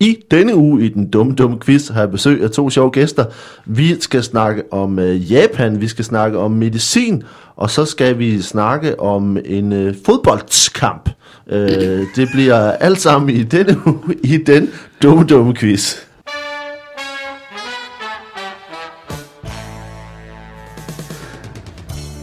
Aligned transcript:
I 0.00 0.24
denne 0.30 0.56
uge 0.56 0.84
i 0.84 0.88
den 0.88 1.10
dumme, 1.10 1.34
dumme 1.34 1.58
quiz 1.58 1.88
har 1.88 2.00
jeg 2.00 2.10
besøg 2.10 2.42
af 2.42 2.50
to 2.50 2.70
sjove 2.70 2.90
gæster. 2.90 3.24
Vi 3.66 4.00
skal 4.00 4.22
snakke 4.22 4.62
om 4.72 4.98
øh, 4.98 5.32
Japan, 5.32 5.80
vi 5.80 5.88
skal 5.88 6.04
snakke 6.04 6.38
om 6.38 6.50
medicin, 6.50 7.22
og 7.56 7.70
så 7.70 7.84
skal 7.84 8.18
vi 8.18 8.42
snakke 8.42 9.00
om 9.00 9.38
en 9.44 9.72
øh, 9.72 9.94
fodboldskamp. 10.06 11.10
Øh, 11.50 12.06
det 12.16 12.28
bliver 12.32 12.72
alt 12.72 13.00
sammen 13.00 13.30
i 13.30 13.42
denne 13.42 13.76
uge 13.86 14.14
i 14.22 14.36
den 14.36 14.70
dumme, 15.02 15.24
dumme 15.24 15.54
quiz. 15.54 15.96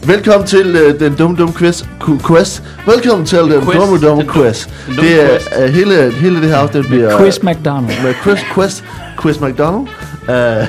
Velkommen 0.06 0.46
til 0.46 0.70
uh, 0.76 1.00
den 1.00 1.14
dumme 1.14 1.36
dumme 1.36 1.54
quiz. 1.54 1.84
Ku- 2.00 2.18
quest. 2.26 2.62
Velkommen 2.86 3.26
til 3.26 3.38
den 3.38 3.62
Quest. 3.62 3.78
dumme 3.78 3.98
dumme 4.00 4.24
quiz. 4.28 4.66
dumme 4.86 5.02
Det 5.02 5.22
er 5.24 5.28
quest. 5.28 5.48
uh, 5.58 5.64
hele 5.64 6.10
hele 6.12 6.40
det 6.40 6.48
her 6.48 6.56
afsnit 6.56 6.86
bliver 6.86 7.18
Chris 7.18 7.42
McDonald. 7.42 8.02
med 8.04 8.14
Chris 8.22 8.40
Quest 8.54 8.84
Quiz 9.22 9.40
McDonald. 9.40 9.86
Uh, 10.28 10.64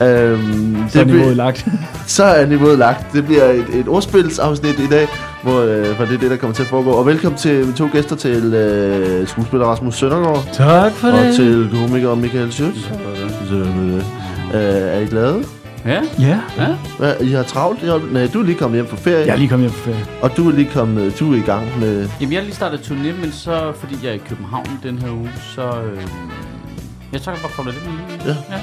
um, 0.00 0.84
Så 0.90 0.98
det 0.98 1.00
er 1.00 1.04
niveauet 1.04 1.36
lagt. 1.36 1.66
så 2.06 2.24
er 2.24 2.46
niveauet 2.46 2.78
lagt. 2.78 3.12
Det 3.12 3.24
bliver 3.26 3.44
et, 3.44 3.64
et 3.74 3.88
ordspilsafsnit 3.88 4.78
i 4.78 4.86
dag, 4.86 5.08
hvor, 5.42 5.60
uh, 5.62 5.96
hvor 5.96 6.04
det 6.04 6.14
er 6.14 6.18
det, 6.20 6.30
der 6.30 6.36
kommer 6.36 6.54
til 6.54 6.62
at 6.62 6.68
foregå. 6.68 6.90
Og 6.90 7.06
velkommen 7.06 7.38
til 7.38 7.54
mine 7.60 7.72
to 7.72 7.88
gæster 7.92 8.16
til 8.16 8.44
uh, 9.22 9.28
skuespiller 9.28 9.66
Rasmus 9.66 9.94
Søndergaard 9.94 10.44
Tak 10.52 10.92
for 10.92 11.08
og 11.08 11.34
til 11.36 11.68
komiker 11.72 12.14
Michael 12.14 12.48
Schütz. 12.48 12.92
Uh, 13.52 14.00
er 14.52 14.98
I 14.98 15.06
glade? 15.06 15.44
Ja, 15.84 16.02
Ja, 16.18 16.40
ja. 16.56 16.76
Hvad, 16.98 17.20
I 17.20 17.30
har 17.30 17.42
travlt? 17.42 17.82
Jeg, 17.82 18.00
nej, 18.12 18.26
du 18.32 18.40
er 18.40 18.44
lige 18.44 18.58
kommet 18.58 18.76
hjem 18.76 18.88
fra 18.88 18.96
ferie, 18.96 19.26
jeg 19.26 19.32
er 19.32 19.36
lige 19.36 19.48
kommet 19.48 19.70
hjem 19.70 19.78
på 19.80 19.84
ferie. 19.90 20.06
og 20.22 20.36
du 20.36 20.48
er 20.48 20.52
lige 20.52 20.70
kommet, 20.70 21.18
du 21.20 21.32
er 21.32 21.36
i 21.36 21.40
gang 21.40 21.78
med... 21.78 22.08
Jamen, 22.20 22.32
jeg 22.32 22.40
har 22.40 22.44
lige 22.44 22.54
startet 22.54 22.78
turné, 22.80 23.20
men 23.20 23.32
så, 23.32 23.72
fordi 23.76 23.96
jeg 24.02 24.10
er 24.10 24.14
i 24.14 24.18
København 24.28 24.80
den 24.82 24.98
her 24.98 25.10
uge, 25.10 25.30
så... 25.54 25.82
Øh, 25.82 26.02
jeg 27.12 27.22
tror, 27.22 27.32
jeg 27.32 27.40
bare 27.42 27.52
kommer 27.52 27.72
lidt 27.72 27.84
med 27.86 27.92
lige. 27.92 28.22
Ja. 28.26 28.36
ja. 28.56 28.60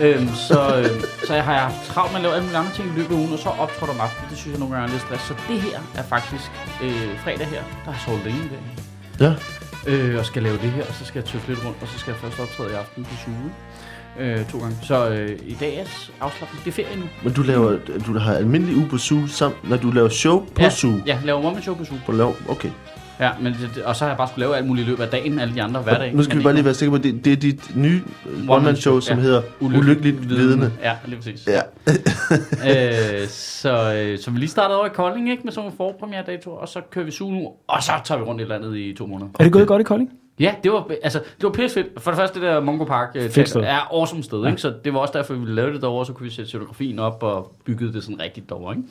Øhm, 0.00 0.28
så, 0.48 0.60
øh, 0.78 0.90
så 1.26 1.34
jeg 1.34 1.44
har 1.44 1.54
haft 1.54 1.86
travlt 1.86 2.12
med 2.12 2.18
at 2.18 2.22
lave 2.22 2.34
alle 2.34 2.44
mulige 2.46 2.58
andre 2.58 2.72
ting 2.72 2.88
i 2.88 2.98
løbet 2.98 3.14
af 3.14 3.18
ugen, 3.18 3.32
og 3.32 3.38
så 3.38 3.48
optrådte 3.48 3.90
om 3.90 4.00
aftenen. 4.00 4.30
Det 4.30 4.38
synes 4.38 4.52
jeg 4.52 4.60
nogle 4.60 4.74
gange 4.74 4.86
er 4.88 4.92
lidt 4.92 5.02
stress. 5.02 5.22
Så 5.30 5.34
det 5.48 5.60
her 5.60 5.78
er 5.94 6.02
faktisk 6.14 6.50
øh, 6.84 7.18
fredag 7.24 7.46
her, 7.54 7.62
der 7.84 7.90
har 7.90 7.92
jeg 7.98 8.00
sovet 8.06 8.22
længe 8.24 8.40
i 8.48 8.50
dag. 8.54 8.64
Ja, 9.24 9.32
Øh, 9.86 10.18
og 10.18 10.24
skal 10.26 10.42
lave 10.42 10.58
det 10.64 10.70
her, 10.76 10.84
og 10.90 10.94
så 10.98 11.04
skal 11.04 11.18
jeg 11.20 11.28
tøffe 11.30 11.48
lidt 11.48 11.64
rundt, 11.66 11.78
og 11.82 11.88
så 11.88 11.98
skal 11.98 12.10
jeg 12.12 12.20
først 12.24 12.40
optræde 12.40 12.70
i 12.70 12.76
aften 12.82 13.04
på 13.04 13.14
Zulu. 13.24 13.48
Øh, 14.20 14.46
to 14.46 14.58
gange. 14.58 14.76
Så 14.82 15.08
øh, 15.08 15.38
i 15.46 15.56
dag 15.60 15.76
er 15.76 15.84
afslappning. 16.20 16.64
Det 16.64 16.70
er 16.70 16.74
ferie 16.74 16.96
nu. 16.96 17.04
men 17.22 17.32
du 17.32 17.42
laver, 17.42 17.78
du 18.06 18.18
har 18.18 18.34
almindelig 18.34 18.76
uge 18.76 18.88
på 18.88 18.98
SU, 18.98 19.26
samt 19.26 19.68
når 19.68 19.76
du 19.76 19.90
laver 19.90 20.08
show 20.08 20.46
på 20.54 20.62
ja, 20.62 20.70
SU. 20.70 20.92
Ja, 21.06 21.18
laver 21.24 21.44
one 21.44 21.62
show 21.62 21.74
på 21.74 21.84
Zulu. 21.84 22.00
På 22.06 22.12
lav, 22.12 22.34
okay. 22.48 22.70
Ja, 23.20 23.30
men 23.40 23.52
det, 23.52 23.82
og 23.82 23.96
så 23.96 24.04
har 24.04 24.10
jeg 24.10 24.16
bare 24.16 24.28
skulle 24.28 24.40
lave 24.40 24.56
alt 24.56 24.66
muligt 24.66 24.86
i 24.86 24.90
løbet 24.90 25.02
af 25.02 25.08
dagen, 25.08 25.38
alle 25.38 25.54
de 25.54 25.62
andre 25.62 25.80
hverdag. 25.80 26.14
Nu 26.14 26.22
skal 26.22 26.38
vi 26.38 26.42
bare 26.42 26.52
lige 26.52 26.64
være 26.64 26.74
sikre 26.74 26.90
på, 26.90 26.96
at 26.96 27.02
det, 27.02 27.24
det 27.24 27.32
er 27.32 27.36
dit 27.36 27.76
nye 27.76 28.02
one-man-show, 28.48 29.00
som 29.00 29.16
ja. 29.16 29.22
hedder 29.22 29.42
Ulykkeligt 29.60 30.28
Vidne. 30.28 30.72
Ja, 30.82 30.96
lige 31.04 31.16
præcis. 31.16 31.46
Ja. 31.46 31.60
øh, 33.22 33.28
så, 33.28 33.94
øh, 33.94 34.18
så 34.18 34.30
vi 34.30 34.38
lige 34.38 34.48
startede 34.48 34.78
over 34.78 34.86
i 34.86 34.90
Kolding, 34.94 35.30
ikke? 35.30 35.42
Med 35.44 35.52
sådan 35.52 35.64
nogle 35.64 35.76
forpremiere-datoer, 35.76 36.56
og 36.56 36.68
så 36.68 36.80
kører 36.90 37.04
vi 37.04 37.10
Zulu, 37.10 37.46
og 37.68 37.82
så 37.82 37.92
tager 38.04 38.18
vi 38.18 38.24
rundt 38.24 38.40
i 38.40 38.44
landet 38.44 38.76
i 38.76 38.94
to 38.98 39.06
måneder. 39.06 39.30
Er 39.38 39.44
det 39.44 39.52
gået 39.52 39.68
godt 39.68 39.80
i 39.80 39.84
Kolding? 39.84 40.10
Ja, 40.40 40.54
det 40.64 40.72
var, 40.72 40.90
altså, 41.02 41.18
det 41.18 41.42
var 41.42 41.50
pisse 41.50 41.74
fedt. 41.74 42.02
For 42.02 42.10
det 42.10 42.18
første, 42.18 42.40
det 42.40 42.48
der 42.48 42.60
Mongo 42.60 42.84
Park 42.84 43.08
øh, 43.14 43.30
Fedt 43.30 43.56
er 43.56 43.94
awesome 43.94 44.22
sted, 44.22 44.46
ikke? 44.46 44.60
Så 44.60 44.74
det 44.84 44.94
var 44.94 45.00
også 45.00 45.18
derfor, 45.18 45.34
vi 45.34 45.40
ville 45.40 45.54
lave 45.54 45.72
det 45.72 45.82
derovre, 45.82 46.06
så 46.06 46.12
kunne 46.12 46.24
vi 46.24 46.30
sætte 46.30 46.48
scenografien 46.48 46.98
op 46.98 47.22
og 47.22 47.56
bygge 47.64 47.92
det 47.92 48.02
sådan 48.04 48.20
rigtigt 48.20 48.48
derovre, 48.48 48.76
ikke? 48.76 48.88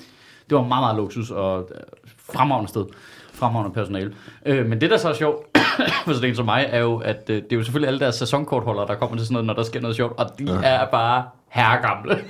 Det 0.49 0.57
var 0.57 0.63
meget, 0.63 0.81
meget 0.81 0.95
luksus 0.95 1.31
og 1.31 1.69
øh, 1.75 1.81
fremragende 2.17 2.69
sted. 2.69 2.85
Fremragende 3.33 3.73
personale. 3.73 4.13
Øh, 4.45 4.65
men 4.65 4.81
det, 4.81 4.89
der 4.89 4.97
så 4.97 5.09
er 5.09 5.13
sjovt, 5.13 5.57
for 6.05 6.13
sådan 6.13 6.29
en 6.29 6.35
som 6.35 6.45
mig, 6.45 6.69
er 6.69 6.79
jo, 6.79 6.97
at 6.97 7.29
øh, 7.29 7.35
det 7.35 7.53
er 7.53 7.55
jo 7.55 7.63
selvfølgelig 7.63 7.87
alle 7.87 7.99
deres 7.99 8.15
sæsonkortholdere, 8.15 8.87
der 8.87 8.95
kommer 8.95 9.17
til 9.17 9.25
sådan 9.25 9.33
noget, 9.33 9.45
når 9.45 9.53
der 9.53 9.63
sker 9.63 9.81
noget 9.81 9.95
sjovt, 9.95 10.19
og 10.19 10.39
de 10.39 10.43
ja. 10.53 10.59
er 10.63 10.85
bare 10.85 11.23
herregamle. 11.49 12.17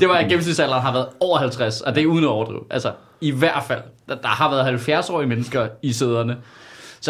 Det 0.00 0.08
var, 0.08 0.14
at 0.14 0.28
gennemsnitsalderen 0.28 0.82
har 0.82 0.92
været 0.92 1.08
over 1.20 1.38
50, 1.38 1.80
og 1.80 1.94
det 1.94 2.02
er 2.02 2.06
uden 2.06 2.24
at 2.24 2.28
overdrive. 2.28 2.60
Altså, 2.70 2.92
i 3.20 3.30
hvert 3.30 3.62
fald. 3.62 3.82
Der, 4.08 4.14
der 4.14 4.28
har 4.28 4.50
været 4.50 4.88
70-årige 4.88 5.28
mennesker 5.28 5.68
i 5.82 5.92
sæderne. 5.92 6.36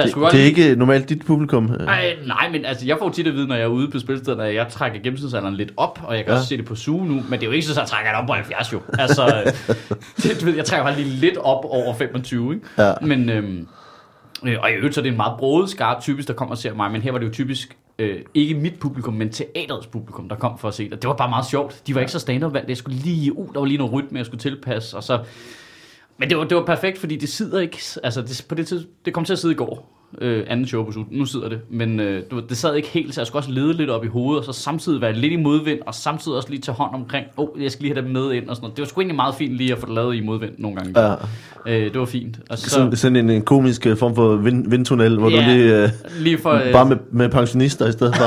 Så 0.03 0.07
Det, 0.07 0.15
godt 0.15 0.33
det 0.33 0.41
er 0.41 0.45
ikke 0.45 0.77
normalt 0.77 1.09
dit 1.09 1.27
publikum. 1.27 1.71
ej, 1.89 2.17
nej, 2.27 2.49
men 2.53 2.65
altså, 2.65 2.87
jeg 2.87 2.97
får 2.99 3.09
tit 3.11 3.27
at 3.27 3.34
vide, 3.34 3.47
når 3.47 3.55
jeg 3.55 3.65
er 3.65 3.69
ude 3.69 3.91
på 3.91 3.99
spilstederne, 3.99 4.45
at 4.47 4.55
jeg 4.55 4.67
trækker 4.71 5.01
gennemsnitsalderen 5.01 5.55
lidt 5.55 5.73
op, 5.77 6.01
og 6.05 6.17
jeg 6.17 6.25
kan 6.25 6.33
Ja. 6.33 6.39
også 6.39 6.49
se 6.49 6.57
det 6.57 6.65
på 6.65 6.75
Zoo 6.75 7.05
nu, 7.05 7.15
men 7.15 7.33
det 7.33 7.43
er 7.43 7.47
jo 7.47 7.53
ikke 7.53 7.67
så, 7.67 7.73
at 7.73 7.79
jeg 7.79 7.87
trækker 7.89 8.11
det 8.11 8.21
op 8.21 8.27
på 8.27 8.33
70 8.33 8.73
jo. 8.73 8.81
Altså, 8.99 9.53
det, 10.23 10.41
du 10.41 10.45
ved, 10.47 10.55
jeg 10.57 10.65
trækker 10.65 10.84
bare 10.84 10.97
lige 10.97 11.09
lidt 11.09 11.37
op 11.37 11.65
over 11.65 11.95
25, 11.95 12.55
ikke? 12.55 12.67
Ja. 12.79 12.93
Men, 13.03 13.31
øhm, 13.31 13.69
øh, 14.45 14.57
og 14.62 14.71
i 14.71 14.75
øvrigt 14.75 14.95
så 14.95 15.01
er 15.01 15.03
det 15.03 15.11
en 15.11 15.17
meget 15.17 15.39
broet 15.39 15.71
skar 15.71 16.01
typisk, 16.01 16.28
der 16.28 16.34
kommer 16.34 16.53
og 16.55 16.59
ser 16.59 16.75
mig, 16.75 16.91
men 16.91 17.03
her 17.03 17.13
var 17.13 17.19
det 17.19 17.27
jo 17.27 17.33
typisk 17.33 17.77
øh, 17.99 18.17
ikke 18.34 18.55
mit 18.55 18.75
publikum, 18.81 19.15
men 19.15 19.31
teaterets 19.31 19.87
publikum, 19.87 20.28
der 20.28 20.37
kom 20.37 20.59
for 20.59 20.69
at 20.69 20.75
se 20.75 20.91
det. 20.91 21.03
Det 21.03 21.09
var 21.09 21.15
bare 21.17 21.28
meget 21.28 21.47
sjovt. 21.47 21.83
De 21.87 21.95
var 21.95 22.01
ikke 22.01 22.13
så 22.13 22.19
stand-up 22.19 22.53
valgt. 22.55 22.69
Jeg 22.69 22.77
skulle 22.77 22.99
lige, 22.99 23.39
uh, 23.39 23.53
der 23.55 23.61
var 23.61 23.67
lige 23.67 23.78
noget 23.78 23.93
rytme, 23.93 24.19
jeg 24.19 24.27
skulle 24.27 24.41
tilpasse, 24.41 24.97
og 24.97 25.03
så... 25.05 25.19
Men 26.19 26.31
det 26.31 26.38
var, 26.38 26.44
det 26.44 26.56
var 26.56 26.66
perfekt, 26.66 26.99
fordi 26.99 27.16
det 27.16 27.28
sidder 27.28 27.60
ikke... 27.60 27.78
Altså, 28.03 28.22
det, 28.22 28.47
på 28.49 28.54
det, 28.54 28.66
tid, 28.66 28.87
det 29.04 29.15
kom 29.15 29.25
til 29.25 29.32
at 29.32 29.38
sidde 29.38 29.54
i 29.54 29.56
går, 29.56 29.96
øh, 30.21 30.44
anden 30.49 30.67
show 30.67 30.84
på 30.84 30.93
Zoo. 30.93 31.05
Nu 31.11 31.25
sidder 31.25 31.49
det. 31.49 31.61
Men 31.71 32.00
øh, 32.00 32.22
du 32.31 32.41
det 32.49 32.56
sad 32.56 32.75
ikke 32.75 32.89
helt, 32.89 33.15
så 33.15 33.21
jeg 33.21 33.27
skulle 33.27 33.41
også 33.41 33.50
lede 33.50 33.72
lidt 33.72 33.91
op 33.91 34.05
i 34.05 34.09
hovedet, 34.09 34.39
og 34.49 34.55
så 34.55 34.61
samtidig 34.62 35.00
være 35.00 35.12
lidt 35.12 35.33
i 35.33 35.37
modvind, 35.37 35.78
og 35.87 35.94
samtidig 35.94 36.37
også 36.37 36.50
lige 36.50 36.61
tage 36.61 36.75
hånd 36.75 36.94
omkring, 36.94 37.27
åh, 37.37 37.49
oh, 37.56 37.62
jeg 37.62 37.71
skal 37.71 37.83
lige 37.83 37.94
have 37.94 38.05
dem 38.05 38.12
med 38.12 38.33
ind, 38.33 38.49
og 38.49 38.56
sådan 38.56 38.65
noget. 38.65 38.77
Det 38.77 38.83
var 38.83 38.87
sgu 38.87 39.00
egentlig 39.00 39.16
meget 39.16 39.34
fint 39.34 39.53
lige 39.56 39.72
at 39.72 39.78
få 39.78 39.87
det 39.87 39.95
lavet 39.95 40.16
i 40.16 40.21
modvind 40.21 40.53
nogle 40.59 40.77
gange. 40.77 41.00
Ja. 41.00 41.15
Øh, 41.66 41.93
det 41.93 42.00
var 42.00 42.06
fint. 42.06 42.39
Og 42.50 42.59
så, 42.59 42.71
Sådan, 42.71 42.97
sådan 42.97 43.16
en, 43.16 43.31
en 43.31 43.43
komisk 43.43 43.87
øh, 43.87 43.97
form 43.97 44.15
for 44.15 44.37
vind, 44.37 44.71
vindtunnel, 44.71 45.19
hvor 45.19 45.31
Ja, 45.31 45.37
du 45.37 45.43
lige... 45.50 45.83
Øh, 45.83 45.89
lige 46.21 46.39
for, 46.39 46.50
øh, 46.50 46.72
bare 46.72 46.87
med, 46.87 46.97
med 47.11 47.28
pensionister 47.28 47.87
i 47.89 47.93
stedet 47.93 48.16
for. 48.16 48.25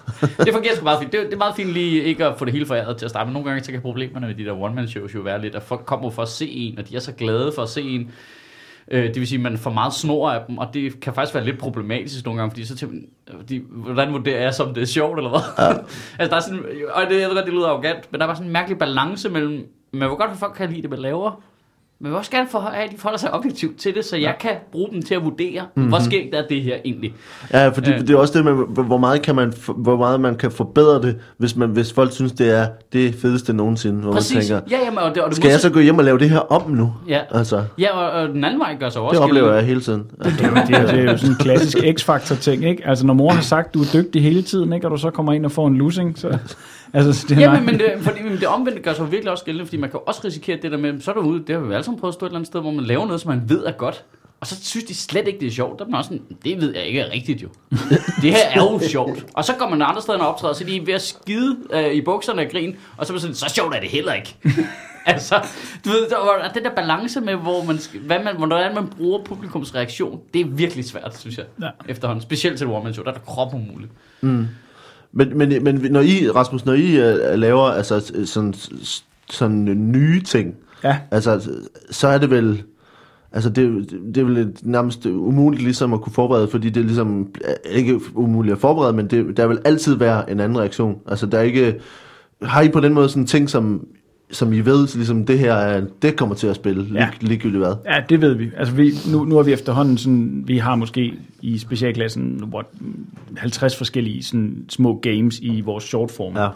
det 0.44 0.52
fungerer 0.52 0.74
sgu 0.74 0.84
meget 0.84 0.98
fint. 1.00 1.12
Det, 1.12 1.20
er- 1.20 1.24
det 1.24 1.32
er 1.32 1.38
meget 1.38 1.56
fint 1.56 1.70
lige 1.72 2.02
ikke 2.02 2.26
at 2.26 2.34
få 2.38 2.44
det 2.44 2.52
hele 2.52 2.66
foræret 2.66 2.96
til 2.96 3.04
at 3.04 3.10
starte, 3.10 3.26
men 3.26 3.32
nogle 3.32 3.48
gange 3.48 3.64
så 3.64 3.72
kan 3.72 3.80
problemerne 3.80 4.26
med 4.26 4.34
de 4.34 4.44
der 4.44 4.52
one-man-shows 4.62 5.14
jo 5.14 5.20
være 5.20 5.40
lidt, 5.42 5.54
at 5.54 5.62
folk 5.62 5.80
kommer 5.86 6.10
for 6.10 6.22
at 6.22 6.28
se 6.28 6.48
en, 6.50 6.78
og 6.78 6.88
de 6.88 6.96
er 6.96 7.00
så 7.00 7.12
glade 7.12 7.52
for 7.54 7.62
at 7.62 7.68
se 7.68 7.82
en. 7.82 8.10
Øh, 8.90 9.04
det 9.04 9.16
vil 9.16 9.26
sige, 9.26 9.38
at 9.38 9.42
man 9.42 9.58
får 9.58 9.70
meget 9.70 9.92
snor 9.92 10.30
af 10.30 10.40
dem, 10.48 10.58
og 10.58 10.68
det 10.74 11.00
kan 11.00 11.14
faktisk 11.14 11.34
være 11.34 11.44
lidt 11.44 11.58
problematisk 11.58 12.24
nogle 12.24 12.40
gange, 12.40 12.50
fordi 12.50 12.64
så 12.64 12.76
tænker 12.76 12.96
man, 12.96 13.08
de, 13.48 13.62
hvordan 13.68 14.12
vurderer 14.12 14.42
jeg, 14.42 14.54
som 14.54 14.74
det 14.74 14.82
er 14.82 14.86
sjovt, 14.86 15.18
eller 15.18 15.30
hvad? 15.30 15.40
Ja. 15.58 15.70
altså, 16.18 16.30
der 16.30 16.36
er 16.36 16.40
sådan, 16.40 16.64
og 16.94 17.02
det, 17.10 17.20
jeg 17.20 17.28
ved 17.28 17.36
godt, 17.36 17.46
det 17.46 17.54
lyder 17.54 17.68
arrogant, 17.68 18.12
men 18.12 18.18
der 18.20 18.26
er 18.26 18.28
bare 18.28 18.36
sådan 18.36 18.48
en 18.48 18.52
mærkelig 18.52 18.78
balance 18.78 19.28
mellem, 19.28 19.66
man 19.92 20.08
vil 20.08 20.16
godt, 20.16 20.30
at 20.30 20.36
folk 20.36 20.54
kan 20.54 20.70
lide 20.70 20.82
det, 20.82 20.90
man 20.90 20.98
laver, 20.98 21.42
men 22.02 22.06
jeg 22.06 22.10
vil 22.12 22.18
også 22.18 22.30
gerne 22.30 22.48
for, 22.50 22.58
at 22.58 22.90
de 22.92 22.96
forholder 22.98 23.18
sig 23.18 23.34
objektivt 23.34 23.78
til 23.78 23.94
det, 23.94 24.04
så 24.04 24.16
jeg 24.16 24.34
kan 24.40 24.50
bruge 24.72 24.88
dem 24.92 25.02
til 25.02 25.14
at 25.14 25.24
vurdere, 25.24 25.62
mm-hmm. 25.76 25.88
hvor 25.88 25.98
skægt 25.98 26.34
er 26.34 26.42
det 26.50 26.62
her 26.62 26.76
egentlig. 26.84 27.14
Ja, 27.52 27.68
fordi 27.68 27.90
Ja. 27.90 27.98
det 27.98 28.10
er 28.10 28.16
også 28.16 28.38
det 28.38 28.44
med, 28.44 28.84
hvor 28.84 28.98
meget, 28.98 29.22
kan 29.22 29.34
man, 29.34 29.52
for- 29.52 29.72
hvor 29.72 29.96
meget 29.96 30.20
man 30.20 30.34
kan 30.34 30.50
forbedre 30.50 31.02
det, 31.02 31.16
hvis, 31.36 31.56
man, 31.56 31.68
hvis 31.70 31.92
folk 31.92 32.12
synes, 32.12 32.32
det 32.32 32.50
er 32.58 32.66
det 32.92 33.14
fedeste 33.14 33.52
nogensinde. 33.52 33.94
Hvor 34.00 34.10
man 34.10 34.14
Præcis. 34.14 34.46
tænker, 34.46 34.60
ja, 34.70 34.78
jamen, 34.84 34.98
og 34.98 35.14
det, 35.14 35.22
og 35.22 35.28
det 35.28 35.36
skal 35.36 35.50
jeg 35.50 35.60
så 35.60 35.70
gå 35.70 35.80
hjem 35.80 35.98
og 35.98 36.04
lave 36.04 36.18
det 36.18 36.30
her 36.30 36.38
om 36.52 36.70
nu? 36.70 36.92
Ja. 37.08 37.20
Altså, 37.30 37.62
Ja, 37.78 37.98
og, 37.98 38.10
og 38.22 38.28
den 38.28 38.44
anden 38.44 38.60
vej 38.60 38.76
gør 38.80 38.88
sig 38.88 39.02
også 39.02 39.14
det 39.20 39.24
oplever 39.28 39.52
jeg 39.54 39.64
hele 39.64 39.80
tiden. 39.80 40.02
Det 40.24 40.26
er, 40.40 40.48
jo, 40.48 40.54
det, 40.66 40.76
er, 40.76 40.86
det 40.86 40.98
er 41.00 41.10
jo 41.12 41.16
sådan 41.16 41.30
en 41.30 41.36
klassisk 41.40 41.78
X-faktor 41.98 42.34
ting, 42.34 42.64
ikke? 42.64 42.82
Altså, 42.88 43.06
når 43.06 43.14
mor 43.14 43.30
har 43.30 43.42
sagt, 43.42 43.74
du 43.74 43.80
er 43.80 43.86
dygtig 43.94 44.22
hele 44.22 44.42
tiden, 44.42 44.72
ikke? 44.72 44.86
Og 44.86 44.90
du 44.90 44.96
så 44.96 45.10
kommer 45.10 45.32
ind 45.32 45.44
og 45.44 45.52
får 45.52 45.66
en 45.66 45.76
losing, 45.76 46.18
så... 46.18 46.38
Altså, 46.92 47.26
det 47.28 47.36
er 47.38 47.40
Jamen, 47.40 47.66
men 47.66 47.78
det, 47.78 47.92
fordi, 48.00 48.22
men 48.22 48.32
det 48.32 48.46
omvendte 48.46 48.82
gør 48.82 48.94
sig 48.94 49.12
virkelig 49.12 49.30
også 49.32 49.44
gældende, 49.44 49.66
fordi 49.66 49.76
man 49.76 49.90
kan 49.90 50.00
også 50.06 50.20
risikere 50.24 50.58
det 50.62 50.72
der 50.72 50.78
med, 50.78 51.00
så 51.00 51.10
er 51.10 51.14
du 51.14 51.20
ude, 51.20 51.44
det 51.46 51.54
har 51.54 51.62
vi 51.62 51.74
alle 51.74 51.84
sammen 51.84 52.00
prøvet 52.00 52.10
at 52.12 52.14
stå 52.14 52.26
et 52.26 52.30
eller 52.30 52.38
andet 52.38 52.46
sted, 52.46 52.60
hvor 52.60 52.70
man 52.70 52.84
laver 52.84 53.06
noget, 53.06 53.20
som 53.20 53.28
man 53.30 53.42
ved 53.48 53.64
er 53.64 53.72
godt, 53.72 54.04
og 54.40 54.46
så 54.46 54.64
synes 54.64 54.84
de 54.84 54.94
slet 54.94 55.26
ikke, 55.28 55.40
det 55.40 55.46
er 55.48 55.52
sjovt. 55.52 55.78
Der 55.78 55.84
er 55.84 55.88
man 55.88 55.98
også 55.98 56.08
sådan, 56.08 56.22
det 56.44 56.60
ved 56.60 56.74
jeg 56.74 56.84
ikke 56.84 57.00
er 57.00 57.10
rigtigt 57.12 57.42
jo. 57.42 57.48
det 58.22 58.30
her 58.30 58.48
er 58.50 58.60
jo 58.60 58.80
sjovt. 58.88 59.26
Og 59.34 59.44
så 59.44 59.52
går 59.58 59.68
man 59.68 59.82
andre 59.82 60.02
steder 60.02 60.18
og 60.18 60.28
optræder, 60.28 60.54
så 60.54 60.64
er 60.64 60.68
de 60.68 60.86
ved 60.86 60.94
at 60.94 61.02
skide 61.02 61.56
øh, 61.72 61.92
i 61.92 62.00
bukserne 62.00 62.42
af 62.42 62.50
grin, 62.50 62.76
og 62.96 63.06
så 63.06 63.12
er 63.12 63.14
man 63.14 63.20
sådan, 63.20 63.34
så 63.34 63.52
sjovt 63.54 63.74
er 63.74 63.80
det 63.80 63.88
heller 63.88 64.12
ikke. 64.12 64.36
altså, 65.06 65.34
du 65.84 65.88
ved, 65.90 66.08
der, 66.10 66.16
var- 66.16 66.50
den 66.54 66.64
der 66.64 66.70
balance 66.74 67.20
med, 67.20 67.34
hvor 67.34 67.64
man, 67.64 67.78
skal- 67.78 68.00
hvad 68.00 68.18
man, 68.24 68.36
hvordan 68.36 68.74
man 68.74 68.86
bruger 68.88 69.24
publikums 69.24 69.74
reaktion, 69.74 70.20
det 70.34 70.40
er 70.40 70.44
virkelig 70.46 70.84
svært, 70.84 71.16
synes 71.18 71.38
jeg, 71.38 71.46
Ja. 71.62 71.68
efterhånden. 71.88 72.22
Specielt 72.22 72.58
til 72.58 72.66
et 72.66 72.72
one 72.74 72.92
show, 72.94 73.04
der 73.04 73.10
er 73.10 73.14
der 73.14 73.24
krop 73.24 73.54
umuligt. 73.54 73.90
Men, 75.12 75.38
men, 75.38 75.64
men 75.64 75.86
når 75.90 76.00
I, 76.00 76.30
Rasmus, 76.30 76.64
når 76.64 76.72
I 76.72 76.98
uh, 76.98 77.38
laver 77.38 77.62
altså, 77.62 78.12
sådan, 78.24 78.54
sådan 79.28 79.64
nye 79.92 80.22
ting, 80.22 80.56
Ja, 80.84 80.98
altså, 81.10 81.50
så 81.90 82.08
er 82.08 82.18
det 82.18 82.30
vel... 82.30 82.62
Altså, 83.32 83.50
det, 83.50 83.90
det 84.14 84.16
er 84.16 84.24
vel 84.24 84.56
nærmest 84.62 85.06
umuligt 85.06 85.62
ligesom 85.62 85.92
at 85.92 86.00
kunne 86.00 86.12
forberede, 86.12 86.48
fordi 86.48 86.70
det 86.70 86.80
er 86.80 86.84
ligesom 86.84 87.28
er 87.44 87.70
ikke 87.70 88.00
umuligt 88.14 88.52
at 88.52 88.60
forberede, 88.60 88.92
men 88.92 89.06
det, 89.06 89.36
der 89.36 89.46
vil 89.46 89.58
altid 89.64 89.94
være 89.94 90.30
en 90.30 90.40
anden 90.40 90.58
reaktion. 90.58 90.98
Altså, 91.08 91.26
der 91.26 91.38
er 91.38 91.42
ikke... 91.42 91.80
Har 92.42 92.62
I 92.62 92.68
på 92.68 92.80
den 92.80 92.94
måde 92.94 93.08
sådan 93.08 93.26
ting, 93.26 93.50
som, 93.50 93.86
som 94.32 94.52
I 94.52 94.60
ved, 94.60 94.86
så 94.86 94.96
ligesom 94.98 95.26
det 95.26 95.38
her, 95.38 95.52
er, 95.54 95.84
det 96.02 96.16
kommer 96.16 96.34
til 96.34 96.46
at 96.46 96.56
spille, 96.56 96.86
Ja. 96.94 97.08
lig, 97.20 97.28
ligegyldigt 97.28 97.58
hvad? 97.64 97.74
ja, 97.86 98.02
det 98.08 98.20
ved 98.20 98.34
vi. 98.34 98.50
Altså, 98.56 98.74
vi, 98.74 98.90
nu, 99.12 99.24
nu 99.24 99.36
har 99.36 99.42
vi 99.42 99.52
efterhånden 99.52 99.98
sådan... 99.98 100.42
Vi 100.46 100.58
har 100.58 100.76
måske 100.76 101.12
i 101.42 101.58
specialklassen 101.58 102.44
what, 102.54 102.66
50 103.36 103.76
forskellige 103.76 104.22
sådan, 104.22 104.64
små 104.68 104.98
games 105.02 105.38
i 105.40 105.60
vores 105.60 105.84
shortform 105.84 106.36
Ja. 106.36 106.48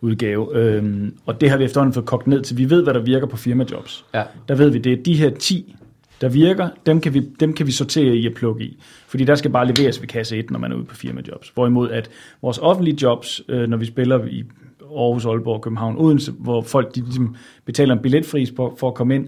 udgave. 0.00 0.56
Øhm, 0.56 1.14
og 1.26 1.40
det 1.40 1.50
har 1.50 1.56
vi 1.56 1.64
efterhånden 1.64 1.94
fået 1.94 2.06
kogt 2.06 2.26
ned 2.26 2.42
til. 2.42 2.58
Vi 2.58 2.70
ved, 2.70 2.82
hvad 2.82 2.94
der 2.94 3.00
virker 3.02 3.26
på 3.26 3.36
firmajobs. 3.36 4.04
Ja. 4.14 4.22
Der 4.48 4.54
ved 4.54 4.70
vi, 4.70 4.78
det 4.78 4.92
er 4.92 5.02
de 5.02 5.14
her 5.14 5.30
10, 5.30 5.74
der 6.20 6.28
virker, 6.28 6.68
dem 6.86 7.00
kan, 7.00 7.14
vi, 7.14 7.20
dem 7.40 7.52
kan 7.52 7.66
vi 7.66 7.72
sortere 7.72 8.16
i 8.16 8.26
at 8.26 8.34
plukke 8.34 8.64
i. 8.64 8.78
Fordi 9.06 9.24
der 9.24 9.34
skal 9.34 9.50
bare 9.50 9.72
leveres 9.74 10.00
ved 10.00 10.08
kasse 10.08 10.36
1, 10.38 10.50
når 10.50 10.58
man 10.58 10.72
er 10.72 10.76
ude 10.76 10.84
på 10.84 10.94
firmajobs. 10.94 11.48
Hvorimod 11.54 11.90
at 11.90 12.10
vores 12.42 12.58
offentlige 12.58 12.96
jobs, 13.02 13.42
øh, 13.48 13.68
når 13.68 13.76
vi 13.76 13.84
spiller 13.86 14.24
i 14.24 14.44
Aarhus, 14.98 15.26
Aalborg, 15.26 15.60
København, 15.62 15.94
Odense, 15.98 16.32
hvor 16.38 16.62
folk 16.62 16.94
de, 16.94 17.00
ligesom 17.00 17.36
betaler 17.66 17.94
en 17.94 18.00
billetfris 18.02 18.52
for, 18.56 18.74
for 18.78 18.88
at 18.88 18.94
komme 18.94 19.14
ind, 19.14 19.26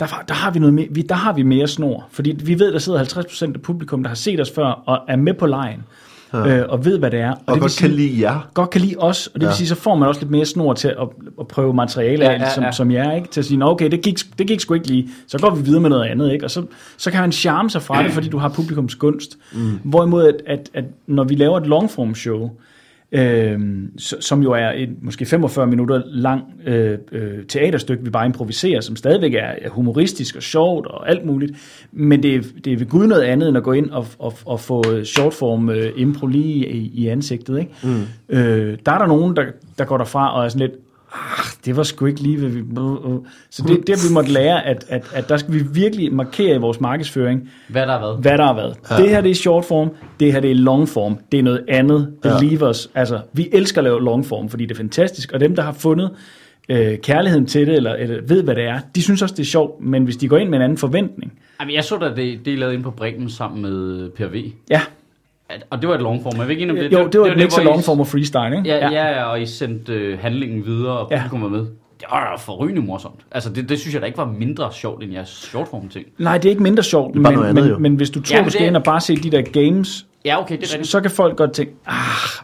der, 0.00 0.06
der, 0.28 0.34
har 0.34 0.50
vi 0.50 0.58
noget 0.58 0.74
mere, 0.74 0.86
vi, 0.90 1.02
der 1.02 1.14
har 1.14 1.32
vi 1.32 1.42
mere 1.42 1.66
snor. 1.66 2.06
Fordi 2.10 2.34
vi 2.44 2.58
ved, 2.58 2.72
der 2.72 2.78
sidder 2.78 3.04
50% 3.04 3.54
af 3.54 3.60
publikum, 3.62 4.02
der 4.02 4.08
har 4.08 4.14
set 4.16 4.40
os 4.40 4.50
før 4.50 4.64
og 4.66 4.98
er 5.08 5.16
med 5.16 5.34
på 5.34 5.46
lejen. 5.46 5.84
Ja. 6.32 6.56
Øh, 6.58 6.66
og 6.68 6.84
ved, 6.84 6.98
hvad 6.98 7.10
det 7.10 7.20
er. 7.20 7.30
Og, 7.30 7.38
Og 7.46 7.54
det 7.54 7.60
godt 7.60 7.76
kan 7.80 7.90
lide 7.90 8.20
jer. 8.20 8.48
godt 8.54 8.70
kan 8.70 8.80
lide 8.80 8.94
os, 8.98 9.26
og 9.26 9.34
det 9.40 9.46
ja. 9.46 9.50
Vil 9.50 9.56
sige, 9.56 9.68
så 9.68 9.74
får 9.74 9.94
man 9.94 10.08
også 10.08 10.20
lidt 10.20 10.30
mere 10.30 10.44
snor 10.44 10.72
til 10.72 10.88
at, 10.88 11.08
at 11.40 11.48
prøve 11.48 11.74
materiale 11.74 12.24
Ja, 12.24 12.32
af, 12.34 12.38
ja, 12.38 12.54
som, 12.54 12.64
ja. 12.64 12.72
som 12.72 12.90
jeg 12.90 13.06
er, 13.06 13.12
ikke? 13.12 13.28
til 13.28 13.40
at 13.40 13.44
sige, 13.44 13.58
"Nå, 13.58 13.66
okay, 13.66 13.90
det 13.90 14.02
gik, 14.02 14.18
det 14.38 14.46
gik 14.46 14.60
sgu 14.60 14.74
ikke 14.74 14.86
lige, 14.86 15.08
så 15.26 15.38
går 15.38 15.54
vi 15.54 15.62
videre 15.64 15.80
med 15.80 15.90
noget 15.90 16.04
andet, 16.04 16.32
ikke? 16.32 16.44
og 16.44 16.50
så, 16.50 16.62
så 16.96 17.10
kan 17.10 17.20
man 17.20 17.32
charme 17.32 17.70
sig 17.70 17.82
fra 17.82 18.02
det, 18.02 18.12
fordi 18.12 18.28
du 18.28 18.38
har 18.38 18.48
publikums 18.48 18.94
gunst. 18.94 19.38
Mm. 19.52 19.78
Hvorimod, 19.84 20.24
at, 20.26 20.34
at, 20.46 20.70
at 20.74 20.84
når 21.06 21.24
vi 21.24 21.34
laver 21.34 21.58
et 21.60 21.66
longform 21.66 22.14
show, 22.14 22.44
øh, 22.44 22.50
som 23.98 24.42
jo 24.42 24.52
er 24.52 24.72
et 24.74 24.88
måske 25.02 25.26
45 25.26 25.66
minutter 25.66 26.02
lang 26.06 26.42
øh, 26.66 26.98
øh, 27.12 27.44
teaterstykke, 27.48 28.04
vi 28.04 28.10
bare 28.10 28.26
improviserer, 28.26 28.80
som 28.80 28.96
stadigvæk 28.96 29.34
er 29.34 29.68
humoristisk 29.68 30.36
og 30.36 30.42
sjovt 30.42 30.86
og 30.86 31.10
alt 31.10 31.26
muligt, 31.26 31.52
men 31.92 32.22
det 32.22 32.34
er, 32.34 32.42
det 32.64 32.72
er 32.72 32.76
ved 32.76 32.86
Gud 32.86 33.06
noget 33.06 33.22
andet, 33.22 33.48
end 33.48 33.56
at 33.56 33.62
gå 33.62 33.72
ind 33.72 33.90
og, 33.90 34.06
og, 34.18 34.32
og 34.44 34.60
få 34.60 35.04
shortform 35.04 35.70
øh, 35.70 35.92
impro 35.96 36.26
lige 36.26 36.68
i, 36.68 36.90
i 36.94 37.08
ansigtet. 37.08 37.58
Ikke? 37.58 37.72
Mm. 37.82 38.36
Øh, 38.36 38.78
der 38.86 38.92
er 38.92 38.98
der 38.98 39.06
nogen, 39.06 39.36
der, 39.36 39.44
der 39.78 39.84
går 39.84 39.96
derfra 39.96 40.36
og 40.36 40.44
er 40.44 40.48
sådan 40.48 40.68
lidt, 40.68 40.85
det 41.66 41.76
var 41.76 41.82
sgu 41.82 42.06
ikke 42.06 42.20
lige, 42.20 42.38
hvad 42.38 42.48
vi... 42.48 42.62
Så 43.50 43.62
det, 43.68 43.86
det 43.86 44.08
vi 44.08 44.14
måtte 44.14 44.32
lære, 44.32 44.66
at, 44.66 44.84
at, 44.88 45.10
at 45.14 45.28
der 45.28 45.36
skal 45.36 45.54
vi 45.54 45.62
virkelig 45.72 46.14
markere 46.14 46.54
i 46.54 46.58
vores 46.58 46.80
markedsføring, 46.80 47.50
Hvad 47.68 47.82
der 47.82 47.92
har 47.92 48.00
været. 48.00 48.18
hvad 48.18 48.38
der 48.38 48.44
har 48.44 48.54
været. 48.54 48.76
Ja. 48.90 48.96
Det 48.96 49.10
her 49.10 49.20
det 49.20 49.30
er 49.30 49.34
short 49.34 49.64
form, 49.64 49.90
det 50.20 50.32
her 50.32 50.40
det 50.40 50.50
er 50.50 50.54
long 50.54 50.88
form, 50.88 51.18
det 51.32 51.38
er 51.38 51.42
noget 51.42 51.64
andet. 51.68 52.12
Believe 52.22 52.64
ja. 52.64 52.70
us. 52.70 52.90
Altså, 52.94 53.20
vi 53.32 53.48
elsker 53.52 53.80
at 53.80 53.84
lave 53.84 54.04
long 54.04 54.26
form, 54.26 54.48
fordi 54.48 54.64
det 54.66 54.70
er 54.72 54.76
fantastisk, 54.76 55.32
og 55.32 55.40
dem, 55.40 55.56
der 55.56 55.62
har 55.62 55.72
fundet 55.72 56.10
øh, 56.68 56.98
kærligheden 56.98 57.46
til 57.46 57.66
det, 57.66 57.74
eller, 57.74 57.94
eller 57.94 58.16
ved, 58.28 58.42
hvad 58.42 58.54
det 58.54 58.64
er, 58.64 58.80
de 58.94 59.02
synes 59.02 59.22
også, 59.22 59.34
det 59.34 59.42
er 59.42 59.46
sjovt, 59.46 59.80
men 59.84 60.04
hvis 60.04 60.16
de 60.16 60.28
går 60.28 60.36
ind 60.36 60.48
med 60.48 60.58
en 60.58 60.62
anden 60.64 60.78
forventning, 60.78 61.32
Jamen, 61.60 61.74
jeg 61.74 61.84
så 61.84 61.96
da 61.96 62.14
det, 62.22 62.38
det 62.44 62.58
lavede 62.58 62.74
inde 62.74 62.84
på 62.84 62.90
Bremen 62.90 63.30
sammen 63.30 63.62
med 63.62 64.10
PRV. 64.10 64.44
ja, 64.70 64.80
At, 65.48 65.64
og 65.70 65.80
det 65.82 65.88
var 65.88 65.94
et 65.94 66.00
longform. 66.00 66.38
Jeg 66.38 66.48
ved 66.48 66.56
ikke 66.56 66.70
om 66.70 66.76
det. 66.76 66.92
jo, 66.92 67.08
det 67.08 67.20
var, 67.20 67.26
det, 67.26 67.40
ikke 67.40 67.50
så 67.50 67.62
hvor 67.62 67.70
I- 67.70 67.72
long 67.72 67.84
form 67.84 68.00
og 68.00 68.06
freestyle, 68.06 68.56
ikke? 68.56 68.68
Ja, 68.68 68.88
ja, 68.90 69.08
ja, 69.08 69.24
og 69.24 69.40
I 69.42 69.46
sendte 69.46 69.92
øh, 69.92 70.18
handlingen 70.18 70.66
videre, 70.66 70.98
og 70.98 71.08
Ja. 71.10 71.16
publikum 71.16 71.42
var 71.42 71.48
med. 71.48 71.60
Det 72.00 72.06
var 72.10 72.30
da 72.30 72.36
forrygende 72.36 72.82
morsomt. 72.82 73.20
Altså, 73.32 73.50
det, 73.52 73.68
det 73.68 73.78
synes 73.80 73.94
jeg 73.94 74.02
da 74.02 74.06
ikke 74.06 74.18
var 74.18 74.32
mindre 74.38 74.72
sjovt, 74.72 75.02
end 75.02 75.12
jeres 75.12 75.28
shortform 75.28 75.88
ting. 75.88 76.06
Nej, 76.18 76.38
det 76.38 76.44
er 76.44 76.50
ikke 76.50 76.62
mindre 76.62 76.82
sjovt, 76.82 77.16
er 77.16 77.22
bare 77.22 77.32
men, 77.32 77.38
noget 77.38 77.48
andet, 77.50 77.64
men, 77.64 77.72
jo. 77.72 77.78
men 77.78 77.94
hvis 77.94 78.10
du 78.10 78.22
tror, 78.22 78.34
Ja, 78.34 78.36
ja, 78.36 78.40
men 78.42 78.44
du 78.44 78.50
skal 78.50 78.60
det- 78.62 78.66
ind 78.68 78.76
og 78.76 78.82
bare 78.82 79.00
se 79.00 79.16
de 79.16 79.30
der 79.30 79.42
games, 79.42 80.06
Ja, 80.24 80.40
okay, 80.40 80.56
det 80.56 80.62
er 80.62 80.66
så, 80.66 80.74
rigtigt. 80.74 80.90
så 80.90 81.00
kan 81.00 81.10
folk 81.10 81.36
godt 81.36 81.52
tænke, 81.52 81.72
ah, 81.86 81.94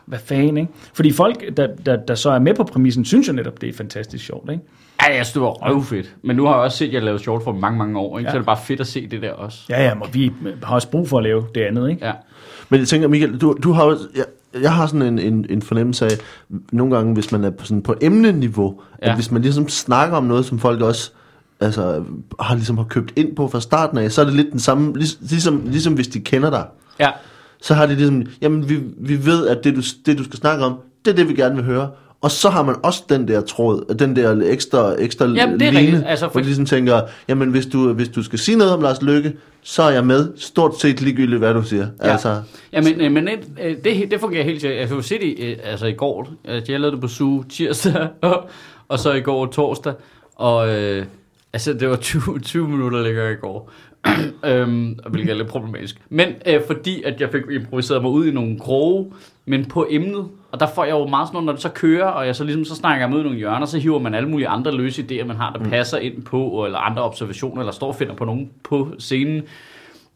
hvad 0.06 0.18
fanden, 0.18 0.56
ikke? 0.56 0.72
Fordi 0.94 1.12
folk, 1.12 1.56
der, 1.56 1.66
der, 1.86 1.96
der 1.96 2.14
så 2.14 2.30
er 2.30 2.38
med 2.38 2.54
på 2.54 2.64
præmissen, 2.64 3.04
synes 3.04 3.28
jo 3.28 3.32
netop, 3.32 3.60
det 3.60 3.68
er 3.68 3.72
fantastisk 3.72 4.24
sjovt, 4.26 4.50
ikke? 4.50 4.62
Ja, 5.02 5.06
jeg 5.16 5.26
synes, 5.26 5.32
det 5.32 5.42
var 5.42 5.48
røvfedt. 5.48 6.14
Men 6.22 6.36
nu 6.36 6.44
har 6.44 6.52
jeg 6.54 6.60
også 6.60 6.76
set, 6.78 6.86
at 6.88 6.92
jeg 6.94 7.02
lavede 7.02 7.22
shortform 7.22 7.54
mange, 7.56 7.78
mange 7.78 7.98
år. 7.98 8.18
Ikke? 8.18 8.28
Ja. 8.28 8.32
Så 8.32 8.36
er 8.36 8.38
det 8.40 8.46
bare 8.46 8.58
fedt 8.64 8.80
at 8.80 8.86
se 8.86 9.06
det 9.06 9.22
der 9.22 9.32
også. 9.32 9.58
Ja, 9.70 9.84
ja, 9.84 9.92
og 10.00 10.08
vi 10.14 10.32
har 10.62 10.74
også 10.74 10.90
brug 10.90 11.08
for 11.08 11.16
at 11.18 11.22
lave 11.24 11.44
det 11.54 11.60
andet, 11.60 11.90
ikke? 11.90 12.06
Ja. 12.06 12.12
Men 12.72 12.80
jeg 12.80 12.88
tænker, 12.88 13.08
Michael, 13.08 13.38
du, 13.38 13.56
du 13.62 13.72
har 13.72 13.84
jo, 13.84 13.98
jeg, 14.16 14.24
jeg 14.62 14.72
har 14.72 14.86
sådan 14.86 15.02
en, 15.02 15.18
en, 15.18 15.46
en 15.50 15.62
fornemmelse 15.62 16.04
af, 16.06 16.12
nogle 16.72 16.96
gange, 16.96 17.14
hvis 17.14 17.32
man 17.32 17.44
er 17.44 17.50
på, 17.50 17.66
sådan 17.66 17.82
på 17.82 17.94
emneniveau, 18.00 18.80
ja. 19.02 19.08
At 19.08 19.14
hvis 19.14 19.30
man 19.30 19.42
ligesom 19.42 19.68
snakker 19.68 20.16
om 20.16 20.24
noget, 20.24 20.44
som 20.44 20.58
folk 20.58 20.80
også 20.80 21.10
altså, 21.60 22.04
har, 22.40 22.54
ligesom 22.54 22.76
har 22.76 22.84
købt 22.84 23.12
ind 23.16 23.36
på 23.36 23.48
fra 23.48 23.60
starten 23.60 23.98
af, 23.98 24.12
så 24.12 24.20
er 24.20 24.24
det 24.24 24.34
lidt 24.34 24.52
den 24.52 24.60
samme, 24.60 24.98
lig- 24.98 25.30
ligesom, 25.30 25.62
ligesom 25.66 25.94
hvis 25.94 26.08
de 26.08 26.20
kender 26.20 26.50
dig. 26.50 26.66
Ja. 27.00 27.10
Så 27.62 27.74
har 27.74 27.86
de 27.86 27.94
ligesom, 27.94 28.22
jamen 28.42 28.68
vi, 28.68 28.80
vi 28.98 29.26
ved, 29.26 29.46
at 29.46 29.64
det 29.64 29.76
du, 29.76 29.82
det 30.06 30.18
du 30.18 30.24
skal 30.24 30.38
snakke 30.38 30.64
om, 30.64 30.78
det 31.04 31.10
er 31.10 31.14
det, 31.16 31.28
vi 31.28 31.34
gerne 31.34 31.54
vil 31.54 31.64
høre. 31.64 31.90
Og 32.22 32.30
så 32.30 32.48
har 32.48 32.62
man 32.62 32.74
også 32.82 33.02
den 33.08 33.28
der 33.28 33.40
tråd, 33.40 33.94
den 33.98 34.16
der 34.16 34.42
ekstra, 34.44 34.94
ekstra 34.98 35.24
Jamen, 35.26 35.60
det 35.60 35.66
er 35.68 35.70
line, 35.72 35.82
rigtigt. 35.86 36.04
Altså, 36.06 36.26
for- 36.26 36.32
hvor 36.32 36.40
de 36.40 36.46
ligesom 36.46 36.66
tænker, 36.66 37.00
jamen 37.28 37.50
hvis 37.50 37.66
du, 37.66 37.92
hvis 37.92 38.08
du 38.08 38.22
skal 38.22 38.38
sige 38.38 38.58
noget 38.58 38.72
om 38.72 38.82
Lars 38.82 39.02
Lykke, 39.02 39.32
så 39.62 39.82
er 39.82 39.90
jeg 39.90 40.06
med, 40.06 40.32
stort 40.36 40.80
set 40.80 41.00
ligegyldigt, 41.00 41.38
hvad 41.38 41.54
du 41.54 41.62
siger. 41.62 41.86
Ja. 42.04 42.10
Altså, 42.12 42.42
Ja, 42.72 42.80
men, 42.80 43.00
øh, 43.00 43.12
men 43.12 43.28
øh, 43.62 43.76
det, 43.84 44.10
det 44.10 44.20
fungerer 44.20 44.44
helt 44.44 44.60
sikkert. 44.60 44.80
Jeg 44.80 44.90
jo 44.90 45.02
se 45.02 45.18
det 45.18 45.34
øh, 45.38 45.56
altså 45.64 45.86
i 45.86 45.92
går. 45.92 46.28
Altså, 46.44 46.72
jeg 46.72 46.80
lavede 46.80 46.94
det 46.96 47.00
på 47.00 47.08
suge 47.08 47.44
tirsdag, 47.50 48.08
og, 48.20 48.48
og 48.88 48.98
så 48.98 49.12
i 49.12 49.20
går 49.20 49.46
torsdag. 49.46 49.92
Og 50.36 50.68
øh, 50.76 51.04
altså, 51.52 51.72
det 51.72 51.88
var 51.88 51.96
20, 51.96 52.22
20 52.42 52.68
minutter 52.68 53.02
længere 53.02 53.32
i 53.32 53.36
går. 53.36 53.70
øhm, 54.46 54.98
hvilket 55.10 55.30
er 55.32 55.36
lidt 55.36 55.48
problematisk. 55.48 55.96
Men 56.08 56.28
øh, 56.46 56.60
fordi 56.66 57.02
at 57.02 57.20
jeg 57.20 57.28
fik 57.32 57.42
improviseret 57.50 58.02
mig 58.02 58.10
ud 58.10 58.26
i 58.26 58.30
nogle 58.30 58.58
kroge, 58.60 59.06
men 59.46 59.64
på 59.64 59.86
emnet, 59.90 60.24
og 60.52 60.60
der 60.60 60.66
får 60.74 60.84
jeg 60.84 60.92
jo 60.92 61.06
meget 61.06 61.28
sådan 61.28 61.34
noget, 61.34 61.46
når 61.46 61.52
det 61.52 61.62
så 61.62 61.68
kører, 61.68 62.06
og 62.06 62.26
jeg 62.26 62.36
så 62.36 62.44
ligesom 62.44 62.64
så 62.64 62.74
snakker 62.74 63.06
jeg 63.06 63.10
med 63.14 63.22
nogle 63.22 63.38
hjørner, 63.38 63.66
så 63.66 63.78
hiver 63.78 63.98
man 63.98 64.14
alle 64.14 64.28
mulige 64.28 64.48
andre 64.48 64.72
løse 64.72 65.02
idéer, 65.10 65.24
man 65.24 65.36
har, 65.36 65.52
der 65.52 65.64
passer 65.70 65.98
ind 65.98 66.22
på, 66.22 66.64
eller 66.64 66.78
andre 66.78 67.02
observationer, 67.02 67.60
eller 67.60 67.72
står 67.72 67.88
og 67.88 67.94
finder 67.96 68.14
på 68.14 68.24
nogen 68.24 68.50
på 68.64 68.88
scenen. 68.98 69.42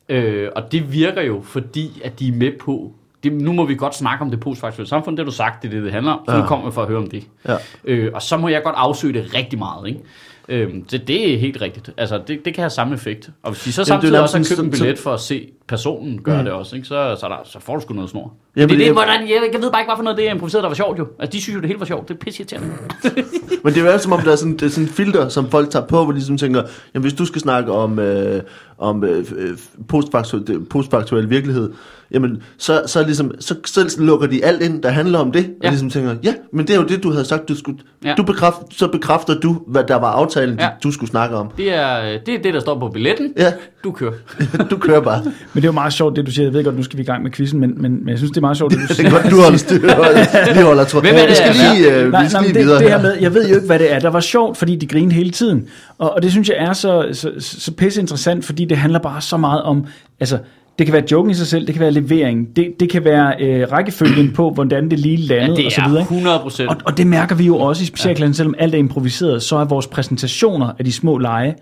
Øh, 0.09 0.49
og 0.57 0.73
det 0.73 0.93
virker 0.93 1.23
jo, 1.23 1.41
fordi 1.45 2.01
at 2.05 2.19
de 2.19 2.29
er 2.29 2.33
med 2.33 2.53
på, 2.61 2.93
det, 3.23 3.33
nu 3.33 3.53
må 3.53 3.65
vi 3.65 3.75
godt 3.75 3.95
snakke 3.95 4.23
om 4.25 4.31
det 4.31 4.41
postfaktuelle 4.41 4.89
samfund, 4.89 5.17
det 5.17 5.25
har 5.25 5.31
du 5.31 5.37
sagt, 5.37 5.63
det 5.63 5.69
er 5.69 5.73
det, 5.73 5.83
det 5.85 5.93
handler 5.93 6.13
om, 6.13 6.21
så 6.29 6.35
Ja. 6.35 6.41
nu 6.41 6.47
kommer 6.47 6.67
vi 6.67 6.73
for 6.73 6.83
at 6.83 6.89
høre 6.89 6.99
om 6.99 7.11
det. 7.11 7.25
Ja. 7.49 7.57
Øh, 7.85 8.11
og 8.15 8.23
så 8.23 8.37
må 8.37 8.49
jeg 8.49 8.63
godt 8.63 8.75
afsøge 8.79 9.13
det 9.15 9.35
rigtig 9.35 9.59
meget, 9.59 9.89
ikke? 9.89 10.01
Øh, 10.49 10.69
det, 10.91 11.09
det 11.09 11.35
er 11.35 11.39
helt 11.39 11.61
rigtigt. 11.63 11.91
Altså, 11.97 12.21
det, 12.29 12.45
det 12.45 12.55
kan 12.55 12.63
have 12.63 12.71
samme 12.71 12.95
effekt. 12.95 13.31
Og 13.43 13.53
hvis 13.53 13.63
de 13.63 13.73
så 13.73 13.85
samtidig 13.85 14.13
nærmest 14.13 14.35
også 14.35 14.55
har 14.55 14.57
købt 14.57 14.67
en 14.67 14.71
billet 14.81 14.99
for 14.99 15.13
at 15.13 15.21
se 15.21 15.49
personen 15.69 16.23
gøre 16.23 16.45
det 16.45 16.53
også, 16.53 16.77
ikke? 16.77 16.89
Så, 16.89 17.17
så, 17.21 17.27
er 17.27 17.31
der, 17.31 17.37
så 17.45 17.61
får 17.61 17.75
du 17.77 17.81
sgu 17.83 17.95
noget 17.95 18.11
snor. 18.11 18.35
Ja, 18.57 18.61
Ja, 18.61 18.67
det, 18.67 18.73
er 18.73 18.79
det, 18.79 18.85
jeg- 18.85 18.93
hvordan, 18.93 19.21
jeg, 19.21 19.49
jeg 19.53 19.63
ved 19.63 19.71
bare 19.71 19.81
ikke, 19.81 19.89
hvad 19.89 19.97
for 19.97 20.03
noget 20.03 20.19
det 20.19 20.27
er 20.29 20.31
improviseret, 20.35 20.63
der 20.63 20.69
var 20.69 20.75
sjovt 20.75 20.99
jo. 20.99 21.07
Altså, 21.19 21.37
de 21.37 21.43
synes 21.43 21.55
jo, 21.57 21.61
det 21.61 21.67
hele 21.69 21.81
var 21.81 21.87
sjovt. 21.87 22.09
Det 22.09 22.15
er 22.15 22.19
pisse 22.19 22.41
irriterende. 22.41 22.69
Men 23.65 23.75
det 23.75 23.87
er 23.87 23.93
jo 23.93 23.99
som 23.99 24.13
om, 24.13 24.21
der 24.21 24.33
er 24.33 24.37
sådan, 24.37 24.53
det 24.53 24.63
er 24.63 24.69
sådan 24.69 24.85
en 24.85 24.89
filter, 24.91 25.29
som 25.29 25.51
folk 25.51 25.71
tager 25.71 25.87
på, 25.87 25.97
hvor 26.03 26.13
de 26.13 26.19
ligesom 26.19 26.39
tænker, 26.39 26.63
jamen 26.95 27.03
hvis 27.03 27.15
du 27.15 27.25
skal 27.25 27.41
snakke 27.41 27.73
om, 27.73 27.99
øh, 27.99 28.43
om 28.79 29.05
øh, 29.05 29.25
øh, 29.37 29.57
postfaktuel, 29.89 30.61
postfaktuel 30.71 31.31
virkelighed, 31.31 31.71
jamen 32.11 32.43
så, 32.59 32.83
så, 32.87 33.05
ligesom, 33.05 33.33
så, 33.41 33.55
så 33.65 33.97
lukker 33.99 34.27
de 34.27 34.45
alt 34.45 34.63
ind, 34.63 34.83
der 34.83 34.89
handler 34.89 35.19
om 35.19 35.33
det, 35.33 35.43
ja. 35.63 35.69
Og 35.69 35.73
ligesom 35.73 35.91
tænker, 35.91 36.17
ja, 36.23 36.35
men 36.53 36.67
det 36.67 36.75
er 36.77 36.81
jo 36.81 36.87
det, 36.87 37.03
du 37.03 37.11
havde 37.13 37.25
sagt, 37.25 37.49
du 37.49 37.57
skulle, 37.57 37.79
ja. 38.05 38.15
Du 38.17 38.23
bekræft, 38.23 38.57
så 38.71 38.89
bekræfter 38.89 39.41
du, 39.41 39.63
hvad 39.67 39.85
der 39.85 39.97
var 39.97 40.13
aftalen, 40.13 40.36
ja. 40.41 40.65
Ja. 40.65 40.69
du 40.83 40.91
skulle 40.93 41.11
snakke 41.11 41.37
om. 41.37 41.51
Det 41.57 41.75
er, 41.75 42.19
det 42.27 42.35
er 42.35 42.43
det, 42.43 42.55
der 42.55 42.61
står 42.61 42.79
på 42.79 42.89
billetten. 42.89 43.33
Ja, 43.39 43.53
Du 43.85 43.91
kører. 43.93 44.13
du 44.71 44.77
kører 44.77 45.01
bare. 45.01 45.23
Men 45.25 45.33
det 45.55 45.63
er 45.65 45.69
jo 45.69 45.73
meget 45.73 45.93
sjovt, 45.93 46.17
det 46.17 46.27
du 46.27 46.31
siger. 46.31 46.47
Jeg 46.47 46.53
ved 46.55 46.65
godt, 46.65 46.77
nu 46.77 46.83
skal 46.83 46.97
vi 46.97 47.03
i 47.03 47.07
gang 47.07 47.23
med 47.23 47.31
quizzen, 47.31 47.61
men, 47.61 47.83
men, 47.83 47.93
men 48.01 48.09
jeg 48.09 48.19
synes, 48.19 48.31
det 48.31 48.37
er 48.37 48.41
meget 48.41 48.57
sjovt, 48.57 48.73
det 48.73 48.81
du 48.81 48.87
Det 48.89 48.97
siger. 48.97 49.09
er 49.09 49.23
godt, 49.23 49.31
du 49.33 49.41
holder 49.43 49.59
styr. 49.59 50.53
Lige 50.55 50.65
holder 50.65 50.85
tråd. 50.91 51.01
Hvem 51.03 51.15
er 51.15 51.19
det, 51.21 51.29
Vi 51.31 51.35
skal 51.35 51.55
lige, 51.55 51.95
øh, 51.95 52.11
Nej, 52.13 52.23
vi 52.23 52.29
skal 52.29 52.39
nej, 52.41 52.49
lige 52.53 52.59
videre 52.63 52.75
det, 52.79 52.81
det 52.85 52.91
her 52.91 52.99
her. 52.99 53.03
med, 53.09 53.17
jeg 53.21 53.35
ved 53.35 53.49
jo 53.49 53.55
ikke, 53.55 53.67
hvad 53.67 53.79
det 53.79 53.93
er. 53.93 53.99
Der 53.99 54.11
var 54.11 54.21
sjovt, 54.21 54.57
fordi 54.57 54.77
de 54.77 54.87
grinede 54.87 55.15
hele 55.15 55.31
tiden. 55.31 55.69
Og, 55.99 56.15
og 56.15 56.23
det 56.23 56.31
synes 56.31 56.49
jeg 56.49 56.57
er 56.59 56.73
så, 56.73 57.09
så, 57.13 57.31
så 57.39 57.73
pisse 57.73 58.01
interessant, 58.01 58.45
fordi 58.45 58.65
det 58.65 58.77
handler 58.77 58.99
bare 58.99 59.21
så 59.21 59.37
meget 59.37 59.63
om, 59.63 59.87
altså, 60.21 60.39
det 60.79 60.87
kan 60.87 60.93
være 60.93 61.03
joken 61.13 61.31
i 61.31 61.35
sig 61.35 61.47
selv, 61.47 61.67
det 61.67 61.75
kan 61.75 61.81
være 61.83 61.91
levering, 61.91 62.57
det, 62.57 62.75
det 62.81 62.91
kan 62.91 63.05
være 63.05 63.35
øh, 63.41 63.73
rækkefølgen 63.73 64.33
på, 64.33 64.51
hvordan 64.51 64.91
det 64.91 64.99
lige 65.01 65.17
Ja, 65.17 65.35
landede, 65.35 65.57
det 65.57 65.67
og 65.67 65.73
så 65.73 65.81
er 65.81 65.89
videre. 65.89 66.03
ikke? 66.03 66.15
100 66.15 66.39
procent. 66.41 66.69
Og, 66.71 66.77
og 66.85 66.97
det 66.99 67.07
mærker 67.07 67.35
vi 67.37 67.45
jo 67.47 67.57
også 67.59 67.83
i 67.83 67.87
specialklassen, 67.87 68.35
selvom 68.35 68.55
alt 68.59 68.75
er 68.75 68.79
improviseret, 68.79 69.43
så 69.43 69.57
er 69.57 69.65
vores 69.65 69.87
præsentationer 69.87 70.73
af 70.79 70.85
de 70.85 70.93
små 70.93 71.19
lege 71.19 71.55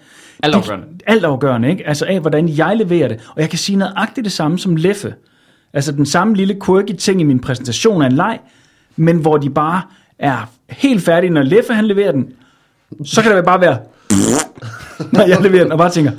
Altafgørende. 0.43 0.87
Det- 0.93 1.03
Altafgørende, 1.07 1.71
ikke? 1.71 1.89
Altså 1.89 2.05
af, 2.09 2.21
hvordan 2.21 2.49
jeg 2.49 2.77
leverer 2.77 3.09
det. 3.09 3.17
Og 3.37 3.41
jeg 3.41 3.51
kan 3.51 3.59
sige 3.59 3.77
nøjagtigt 3.77 4.25
det 4.25 4.33
samme 4.33 4.59
som 4.59 4.77
Leffe. 4.77 5.15
Altså 5.73 5.93
den 5.93 6.07
samme 6.07 6.35
lille 6.35 6.57
quirky 6.67 6.93
ting 6.93 7.21
i 7.21 7.25
min 7.25 7.39
præsentation 7.41 8.03
af 8.03 8.07
en 8.07 8.13
leg, 8.13 8.39
men 8.97 9.17
hvor 9.17 9.37
de 9.37 9.51
bare 9.51 9.83
er 10.19 10.51
helt 10.69 11.03
færdige, 11.03 11.31
når 11.31 11.43
Leffe 11.43 11.75
han 11.75 11.85
leverer 11.85 12.13
den. 12.13 12.27
Så 13.05 13.23
kan 13.23 13.37
det 13.37 13.45
bare 13.45 13.61
være, 13.61 13.79
når 15.13 15.27
jeg 15.29 15.39
leverer 15.43 15.63
den, 15.63 15.73
og 15.73 15.79
bare 15.79 15.91
tænker, 15.91 16.13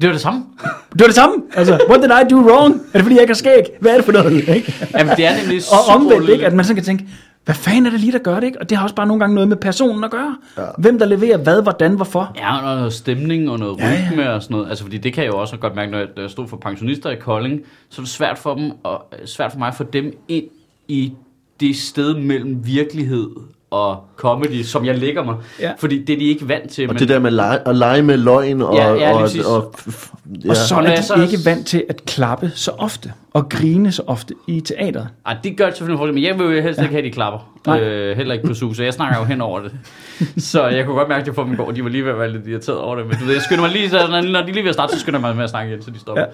Det 0.00 0.06
var 0.08 0.12
det 0.12 0.20
samme. 0.20 0.44
det 0.92 1.00
var 1.00 1.06
det 1.06 1.14
samme. 1.14 1.34
Altså, 1.54 1.78
what 1.90 2.02
did 2.02 2.10
I 2.10 2.34
do 2.34 2.36
wrong? 2.50 2.74
Er 2.74 2.78
det 2.92 3.02
fordi, 3.02 3.14
jeg 3.14 3.22
ikke 3.22 3.30
har 3.30 3.34
skæg? 3.34 3.62
Hvad 3.80 3.90
er 3.92 3.96
det 3.96 4.04
for 4.04 4.12
noget? 4.12 4.48
Ikke? 4.48 4.74
Jamen, 4.98 5.16
det 5.16 5.26
er 5.26 5.30
nemlig 5.42 5.62
Og 5.72 5.94
omvendt, 5.94 6.28
ikke? 6.30 6.46
at 6.46 6.52
man 6.52 6.64
så 6.64 6.74
kan 6.74 6.84
tænke, 6.84 7.06
hvad 7.44 7.54
fanden 7.54 7.86
er 7.86 7.90
det 7.90 8.00
lige, 8.00 8.12
der 8.12 8.18
gør 8.18 8.34
det? 8.40 8.46
Ikke? 8.46 8.60
Og 8.60 8.70
det 8.70 8.78
har 8.78 8.84
også 8.84 8.94
bare 8.94 9.06
nogle 9.06 9.20
gange 9.20 9.34
noget 9.34 9.48
med 9.48 9.56
personen 9.56 10.04
at 10.04 10.10
gøre. 10.10 10.36
Ja. 10.58 10.62
Hvem 10.78 10.98
der 10.98 11.06
leverer 11.06 11.36
hvad, 11.36 11.62
hvordan, 11.62 11.92
hvorfor. 11.94 12.32
Ja, 12.36 12.56
og 12.70 12.76
noget 12.76 12.92
stemning 12.92 13.50
og 13.50 13.58
noget 13.58 13.78
Ja, 13.78 13.90
ja. 13.90 13.98
rytme 14.10 14.32
og 14.32 14.42
sådan 14.42 14.54
noget. 14.54 14.68
Altså, 14.68 14.84
fordi 14.84 14.98
det 14.98 15.12
kan 15.12 15.24
jeg 15.24 15.32
jo 15.32 15.38
også 15.38 15.56
godt 15.56 15.74
mærke, 15.74 15.90
når 15.90 15.98
jeg, 15.98 16.08
når 16.16 16.22
jeg 16.22 16.30
stod 16.30 16.48
for 16.48 16.56
pensionister 16.56 17.10
i 17.10 17.16
Kolding, 17.16 17.60
så 17.90 18.00
er 18.00 18.04
det 18.04 18.10
svært 18.12 18.38
for 18.38 18.54
dem, 18.54 18.70
og 18.82 19.04
svært 19.24 19.52
for 19.52 19.58
mig 19.58 19.68
at 19.68 19.74
få 19.74 19.84
dem 19.92 20.12
ind 20.28 20.44
i 20.88 21.12
det 21.60 21.76
sted 21.76 22.14
mellem 22.14 22.66
virkelighed 22.66 23.28
og 23.74 24.04
comedy, 24.16 24.62
som 24.62 24.84
jeg 24.84 24.98
lægger 24.98 25.24
mig. 25.24 25.34
Ja. 25.60 25.72
Fordi 25.78 26.02
det 26.04 26.12
er 26.14 26.18
de 26.18 26.24
ikke 26.24 26.48
vant 26.48 26.70
til. 26.70 26.88
Og 26.90 26.98
det 26.98 27.08
der 27.08 27.18
med 27.18 27.30
lege, 27.30 27.58
at 27.68 27.76
lege 27.76 28.02
med 28.02 28.16
løgn 28.16 28.62
og... 28.62 28.74
Ja, 28.74 28.92
ja, 28.94 29.12
og, 29.14 29.20
og, 29.46 29.74
f- 29.78 30.14
ja. 30.44 30.50
Og 30.50 30.56
så 30.56 30.74
Og 30.74 30.82
når 30.82 30.88
er 30.88 30.92
jeg 30.94 31.02
de 31.02 31.06
så- 31.06 31.14
ikke 31.14 31.38
vant 31.44 31.66
til 31.66 31.84
at 31.88 32.04
klappe 32.06 32.50
så 32.54 32.70
ofte, 32.78 33.12
og 33.32 33.48
grine 33.48 33.92
så 33.92 34.02
ofte 34.06 34.34
i 34.48 34.60
teateret. 34.60 35.08
Ej, 35.26 35.36
det 35.44 35.56
gør 35.56 35.66
det 35.66 35.76
selvfølgelig 35.76 35.98
for 35.98 36.04
det, 36.06 36.14
men 36.14 36.24
jeg 36.24 36.38
vil 36.38 36.56
jo 36.56 36.62
helst 36.62 36.80
ikke 36.80 36.92
have, 36.92 37.04
de 37.06 37.10
klapper. 37.10 37.50
Nej. 37.66 37.80
Øh, 37.80 38.16
heller 38.16 38.34
ikke 38.34 38.46
på 38.46 38.54
SU, 38.54 38.72
så 38.74 38.82
jeg 38.82 38.92
snakker 38.94 39.18
jo 39.18 39.24
hen 39.24 39.40
over 39.40 39.60
det. 39.60 39.72
så 40.52 40.66
jeg 40.66 40.84
kunne 40.84 40.96
godt 40.96 41.08
mærke 41.08 41.24
det 41.26 41.34
på 41.34 41.44
min 41.44 41.56
går, 41.56 41.70
de 41.70 41.84
var 41.84 41.90
lige 41.90 42.04
ved 42.04 42.10
at 42.12 42.18
være 42.18 42.32
lidt 42.32 42.46
irriteret 42.46 42.78
over 42.78 42.96
det. 42.96 43.06
Men 43.06 43.16
du 43.18 43.24
ved, 43.24 43.32
jeg 43.32 43.42
skynder 43.42 43.62
mig 43.62 43.72
lige, 43.72 43.90
så, 43.90 44.06
når 44.10 44.20
når 44.22 44.40
de 44.40 44.46
lige 44.52 44.62
ved 44.62 44.68
at 44.68 44.74
starte, 44.74 44.92
så 44.94 45.00
skynder 45.00 45.18
jeg 45.18 45.26
mig 45.26 45.36
med 45.36 45.44
at 45.44 45.50
snakke 45.50 45.70
igen, 45.72 45.82
så 45.82 45.90
de 45.90 45.98
stopper. 46.00 46.24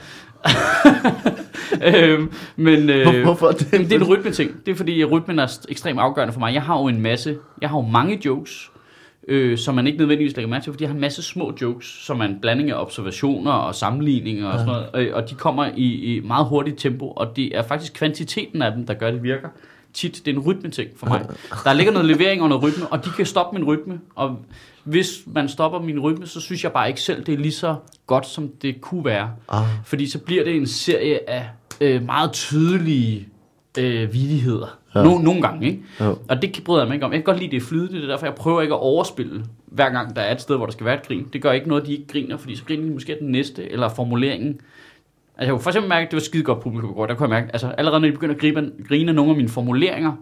Ja. 0.47 0.51
øhm, 1.97 2.33
men, 2.57 2.91
øh, 2.91 3.03
Hvor- 3.03 3.23
hvorfor 3.25 3.49
det? 3.49 3.73
Jamen, 3.73 3.87
det 3.91 3.93
er 3.97 4.01
en 4.01 4.07
rytmeting. 4.09 4.67
Det 4.67 4.73
er 4.73 4.77
fordi, 4.77 5.05
rytmen 5.05 5.39
er 5.39 5.47
st- 5.47 5.65
ekstremt 5.69 6.01
afgørende 6.01 6.33
for 6.33 6.41
mig. 6.41 6.55
Jeg 6.55 6.63
har 6.63 6.79
jo 6.79 6.87
en 6.87 7.01
masse, 7.01 7.37
jeg 7.63 7.69
har 7.71 7.77
jo 7.77 7.83
mange 7.87 8.21
jokes, 8.25 8.71
øh, 9.29 9.59
som 9.59 9.75
man 9.75 9.87
ikke 9.87 9.99
nødvendigvis 9.99 10.37
lægger 10.37 10.51
mærke 10.51 10.65
til, 10.65 10.73
fordi 10.73 10.85
jeg 10.85 10.89
har 10.91 10.95
en 10.95 11.01
masse 11.01 11.23
små 11.23 11.53
jokes, 11.63 11.87
som 11.87 12.21
er 12.21 12.25
en 12.25 12.39
blanding 12.43 12.71
af 12.71 12.75
observationer 12.81 13.53
og 13.53 13.75
sammenligninger 13.75 14.47
og 14.49 14.59
sådan 14.59 14.73
noget, 14.93 15.07
øh, 15.09 15.15
og 15.17 15.31
de 15.31 15.35
kommer 15.35 15.69
i, 15.77 15.85
i 16.17 16.21
meget 16.21 16.47
hurtigt 16.47 16.79
tempo, 16.79 17.11
og 17.11 17.37
det 17.37 17.57
er 17.59 17.63
faktisk 17.63 17.93
kvantiteten 17.95 18.63
af 18.63 18.73
dem, 18.73 18.87
der 18.87 18.95
gør, 18.95 19.11
det 19.11 19.23
virker. 19.23 19.49
Tit, 19.95 20.23
det 20.25 20.31
er 20.31 20.37
en 20.37 20.43
rytmeting 20.43 20.91
for 20.97 21.07
mig. 21.07 21.27
Der 21.65 21.73
ligger 21.73 21.93
noget 21.93 22.09
levering 22.09 22.43
og 22.43 22.49
noget 22.49 22.65
rytme, 22.65 22.87
og 22.87 23.05
de 23.05 23.11
kan 23.17 23.27
stoppe 23.27 23.59
min 23.59 23.67
rytme, 23.67 24.01
og 24.15 24.39
hvis 24.85 25.23
man 25.27 25.49
stopper 25.49 25.79
min 25.81 26.01
rytme, 26.01 26.27
så 26.27 26.41
synes 26.41 26.65
jeg 26.65 26.73
bare 26.73 26.89
ikke 26.89 27.01
selv, 27.01 27.25
det 27.25 27.35
er 27.35 27.39
lige 27.39 27.53
så 27.53 27.75
godt, 28.07 28.27
som 28.27 28.49
det 28.63 28.81
kunne 28.81 29.05
være. 29.05 29.31
Ah. 29.49 29.63
Fordi 29.85 30.07
så 30.11 30.19
bliver 30.19 30.45
det 30.45 30.57
en 30.57 30.67
serie 30.67 31.31
af 31.31 31.47
øh, 31.81 32.07
meget 32.07 32.33
tydelige 32.33 33.29
øh, 33.79 34.13
vidigheder. 34.13 34.79
Ja. 34.95 35.01
Ja. 35.01 35.05
No, 35.05 35.19
nogle 35.19 35.43
gange, 35.43 35.67
ikke? 35.67 35.83
Jo. 36.01 36.19
Og 36.29 36.43
det 36.43 36.63
bryder 36.65 36.81
jeg 36.81 36.89
mig 36.89 36.95
ikke 36.95 37.07
om. 37.07 37.13
Jeg 37.13 37.19
kan 37.19 37.25
godt 37.25 37.39
lide, 37.39 37.51
det 37.51 37.57
er 37.57 37.61
flydende, 37.61 37.97
det 37.97 38.05
er 38.05 38.09
derfor, 38.09 38.27
jeg 38.27 38.35
prøver 38.35 38.61
ikke 38.63 38.75
at 38.75 38.81
overspille, 38.81 39.45
hver 39.67 39.91
gang 39.91 40.17
der 40.17 40.23
er 40.23 40.35
et 40.35 40.41
sted, 40.41 40.57
hvor 40.57 40.67
der 40.67 40.73
skal 40.73 40.87
være 40.87 40.95
et 40.95 41.07
grin. 41.09 41.27
Det 41.33 41.43
gør 41.43 41.53
ikke 41.53 41.69
noget, 41.69 41.81
at 41.81 41.87
de 41.87 41.93
ikke 41.93 42.07
griner, 42.07 42.37
fordi 42.37 42.57
så 42.57 42.65
griner 42.65 42.85
de 42.85 42.91
måske 42.91 43.17
den 43.21 43.29
næste, 43.29 43.73
eller 43.73 43.89
formuleringen. 43.89 44.49
Altså, 44.49 45.45
jeg 45.45 45.51
kunne 45.51 45.61
for 45.61 45.71
eksempel 45.71 45.89
mærke, 45.89 46.05
at 46.05 46.11
det 46.11 46.17
var 46.17 46.21
skide 46.21 46.43
godt 46.43 46.61
publikum 46.61 46.91
i 46.91 46.93
går. 46.93 47.07
Der 47.07 47.15
kunne 47.15 47.35
jeg 47.35 47.43
mærke, 47.43 47.53
altså 47.53 47.69
allerede 47.69 48.01
når 48.01 48.09
de 48.09 48.13
begynder 48.13 48.35
at 48.35 48.41
gribe, 48.41 48.73
grine 48.89 49.13
nogle 49.13 49.31
af 49.31 49.37
mine 49.37 49.49
formuleringer, 49.49 50.13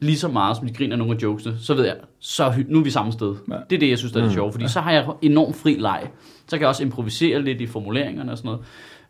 lige 0.00 0.18
så 0.18 0.28
meget, 0.28 0.56
som 0.56 0.66
de 0.66 0.74
griner 0.74 0.96
nogle 0.96 1.14
af 1.14 1.22
jokesene, 1.22 1.58
så 1.58 1.74
ved 1.74 1.84
jeg, 1.84 1.96
så 2.20 2.54
nu 2.68 2.78
er 2.78 2.82
vi 2.82 2.90
samme 2.90 3.12
sted. 3.12 3.34
Ja. 3.48 3.54
Ja. 3.54 3.60
Det 3.70 3.76
er 3.76 3.80
det, 3.80 3.90
jeg 3.90 3.98
synes, 3.98 4.12
der 4.12 4.20
er 4.20 4.24
det 4.24 4.32
sjovt, 4.32 4.52
fordi 4.52 4.68
så 4.68 4.80
har 4.80 4.92
jeg 4.92 5.06
enormt 5.22 5.56
fri 5.56 5.74
leg. 5.74 6.08
Så 6.46 6.56
kan 6.56 6.60
jeg 6.60 6.68
også 6.68 6.82
improvisere 6.82 7.42
lidt 7.42 7.60
i 7.60 7.66
formuleringerne 7.66 8.32
og 8.32 8.38
sådan 8.38 8.48
noget. 8.48 8.64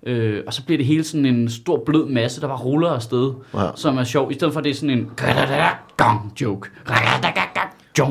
Øh, 0.06 0.40
og 0.46 0.54
så 0.54 0.64
bliver 0.64 0.78
det 0.78 0.86
hele 0.86 1.04
sådan 1.04 1.26
en 1.26 1.48
stor 1.48 1.82
blød 1.86 2.06
masse, 2.08 2.40
der 2.40 2.48
bare 2.48 2.58
ruller 2.58 2.88
afsted, 2.88 3.32
Ja. 3.54 3.62
ja. 3.64 3.70
som 3.76 3.98
er 3.98 4.04
sjov, 4.04 4.30
i 4.30 4.34
stedet 4.34 4.52
for 4.52 4.60
at 4.60 4.64
det 4.64 4.70
er 4.70 4.74
sådan 4.74 4.90
en 4.90 5.10
gang 5.96 6.32
joke, 6.40 6.68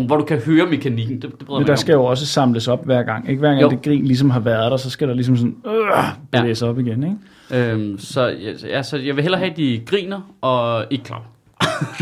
hvor 0.08 0.18
du 0.18 0.24
kan 0.26 0.38
høre 0.38 0.66
mekanikken. 0.66 1.22
Det, 1.22 1.32
det 1.40 1.50
Men 1.50 1.68
der 1.68 1.76
skal 1.76 1.94
jo 1.94 2.06
også 2.06 2.26
samles 2.26 2.68
op 2.68 2.86
hver 2.86 3.04
gang. 3.04 3.30
Ikke 3.30 3.40
hver 3.40 3.50
gang 3.50 3.62
Jo. 3.62 3.70
det 3.70 3.82
grin 3.82 4.06
ligesom 4.06 4.30
har 4.30 4.40
været 4.40 4.72
der, 4.72 4.78
så 4.78 4.90
skal 4.90 5.08
der 5.08 5.14
ligesom 5.14 5.38
sådan 5.38 5.56
øh, 5.68 6.42
blæse 6.42 6.68
op 6.68 6.80
igen. 6.80 7.04
Ikke? 7.04 7.16
om. 7.52 7.58
Øhm, 7.58 8.00
så, 8.00 8.28
ja, 8.28 8.68
ja, 8.68 8.84
så 8.84 8.98
jeg 8.98 9.16
vil 9.16 9.22
hellere 9.22 9.40
have, 9.40 9.52
at 9.52 9.58
de 9.58 9.82
griner 9.86 10.22
og 10.42 10.86
ikke 10.90 11.04
klapper. 11.04 11.28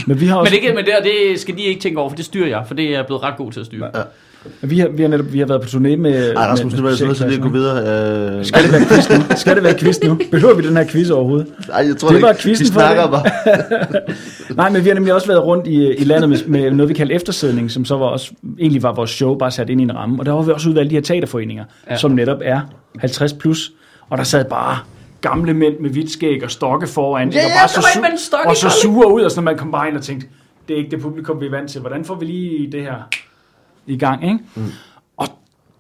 Men 0.08 0.20
vi 0.20 0.26
har 0.26 0.36
også 0.40 0.54
Men 0.54 0.64
ikke, 0.64 0.76
men 0.76 0.86
det, 0.86 0.94
det 1.04 1.40
skal 1.40 1.58
de 1.58 1.62
ikke 1.62 1.82
tænke 1.82 2.00
over, 2.00 2.10
for 2.10 2.16
det 2.16 2.26
styrer 2.26 2.48
jeg, 2.48 2.64
for 2.68 2.74
det 2.74 2.86
er 2.86 2.92
jeg 2.92 3.06
blevet 3.06 3.24
ret 3.24 3.38
god 3.38 3.52
til 3.52 3.60
at 3.60 3.66
styre. 3.66 3.90
Ja. 3.96 4.02
Vi 4.62 4.80
har, 4.80 4.88
vi 4.88 5.02
har 5.02 5.10
netop 5.10 5.34
vi 5.34 5.40
har 5.40 5.46
været 5.46 5.62
på 5.62 5.68
turné 5.68 5.96
med... 5.96 6.34
Ej, 6.36 6.46
Rasmus, 6.46 6.74
nu 6.74 6.86
er 6.86 6.90
jeg 6.90 6.98
så 6.98 7.06
nødt 7.06 7.18
til 7.18 7.34
at 7.34 7.42
gå 7.42 7.50
videre. 7.50 7.78
Øh, 8.38 8.46
Skal 8.46 8.64
det 8.64 8.72
være 8.72 8.82
quiz 8.86 9.10
nu? 9.10 9.16
Skal 9.36 9.56
det 9.56 9.64
være 9.64 9.74
quiz 9.80 10.00
nu? 10.04 10.20
Behøver 10.32 10.54
vi 10.56 10.68
den 10.68 10.78
her 10.78 10.88
quiz 10.88 11.10
overhovedet? 11.10 11.48
Ej, 11.74 11.86
jeg 11.88 11.98
tror 11.98 12.08
Det 12.08 12.16
det 12.16 12.22
var 12.24 12.30
ikke. 12.30 12.44
Vi 12.44 12.56
for 12.56 12.64
snakker 12.66 13.02
det. 13.02 13.12
bare. 13.12 13.24
Nej, 14.56 14.70
men 14.70 14.84
vi 14.84 14.90
har 14.90 14.94
nemlig 14.96 15.14
også 15.14 15.28
været 15.28 15.44
rundt 15.44 15.68
i, 15.68 15.96
i 15.96 16.04
landet 16.04 16.30
med, 16.30 16.38
med 16.48 16.72
noget, 16.72 16.90
vi 16.90 16.94
kalder 16.94 17.16
eftersædning, 17.16 17.72
som 17.72 17.86
så 17.86 17.98
var 17.98 18.06
også, 18.06 18.32
egentlig 18.60 18.84
var 18.84 18.94
vores 18.94 19.10
show 19.12 19.38
bare 19.38 19.52
sat 19.52 19.70
ind 19.70 19.82
i 19.82 19.84
en 19.84 19.96
ramme. 19.96 20.20
Og 20.20 20.26
der 20.26 20.32
var 20.32 20.42
vi 20.42 20.52
også 20.52 20.70
udvalgt 20.70 20.90
de 20.90 20.96
her 20.96 21.02
teaterforeninger, 21.02 21.64
ja. 21.88 21.92
Ja. 21.94 21.98
som 21.98 22.12
netop 22.12 22.38
er 22.42 22.60
50 23.00 23.34
plus. 23.34 23.72
Og 24.10 24.18
der 24.18 24.24
sad 24.24 24.46
bare 24.46 24.78
gamle 25.22 25.54
mænd 25.54 25.74
med 25.80 25.90
hvidt 25.90 26.12
skæg 26.12 26.44
og 26.44 26.52
stokke 26.52 26.88
foran. 26.88 27.30
Ja, 27.30 27.40
ikke? 27.40 27.46
og 27.48 27.52
ja, 27.52 27.60
bare 28.02 28.18
stok 28.18 28.40
i 28.40 28.48
Og 28.48 28.56
så 28.56 28.70
sure 28.82 29.14
ud, 29.14 29.22
og 29.22 29.32
sådan, 29.32 29.44
man 29.44 29.58
kom 29.58 29.72
bare 29.72 29.88
ind 29.88 29.98
og 29.98 30.04
tænkte, 30.04 30.28
det 30.68 30.74
er 30.74 30.78
ikke 30.78 30.92
det 30.92 31.02
publikum, 31.02 31.42
vi 31.42 31.46
er 31.46 31.52
vant 31.52 31.70
til. 31.72 31.82
Hvordan 31.82 32.06
får 32.06 32.16
vi 32.16 32.26
lige 32.26 32.72
det 32.72 32.82
her 32.82 33.08
i 33.88 33.98
gang, 33.98 34.24
ikke? 34.24 34.40
Mm. 34.56 34.64
Og 35.18 35.28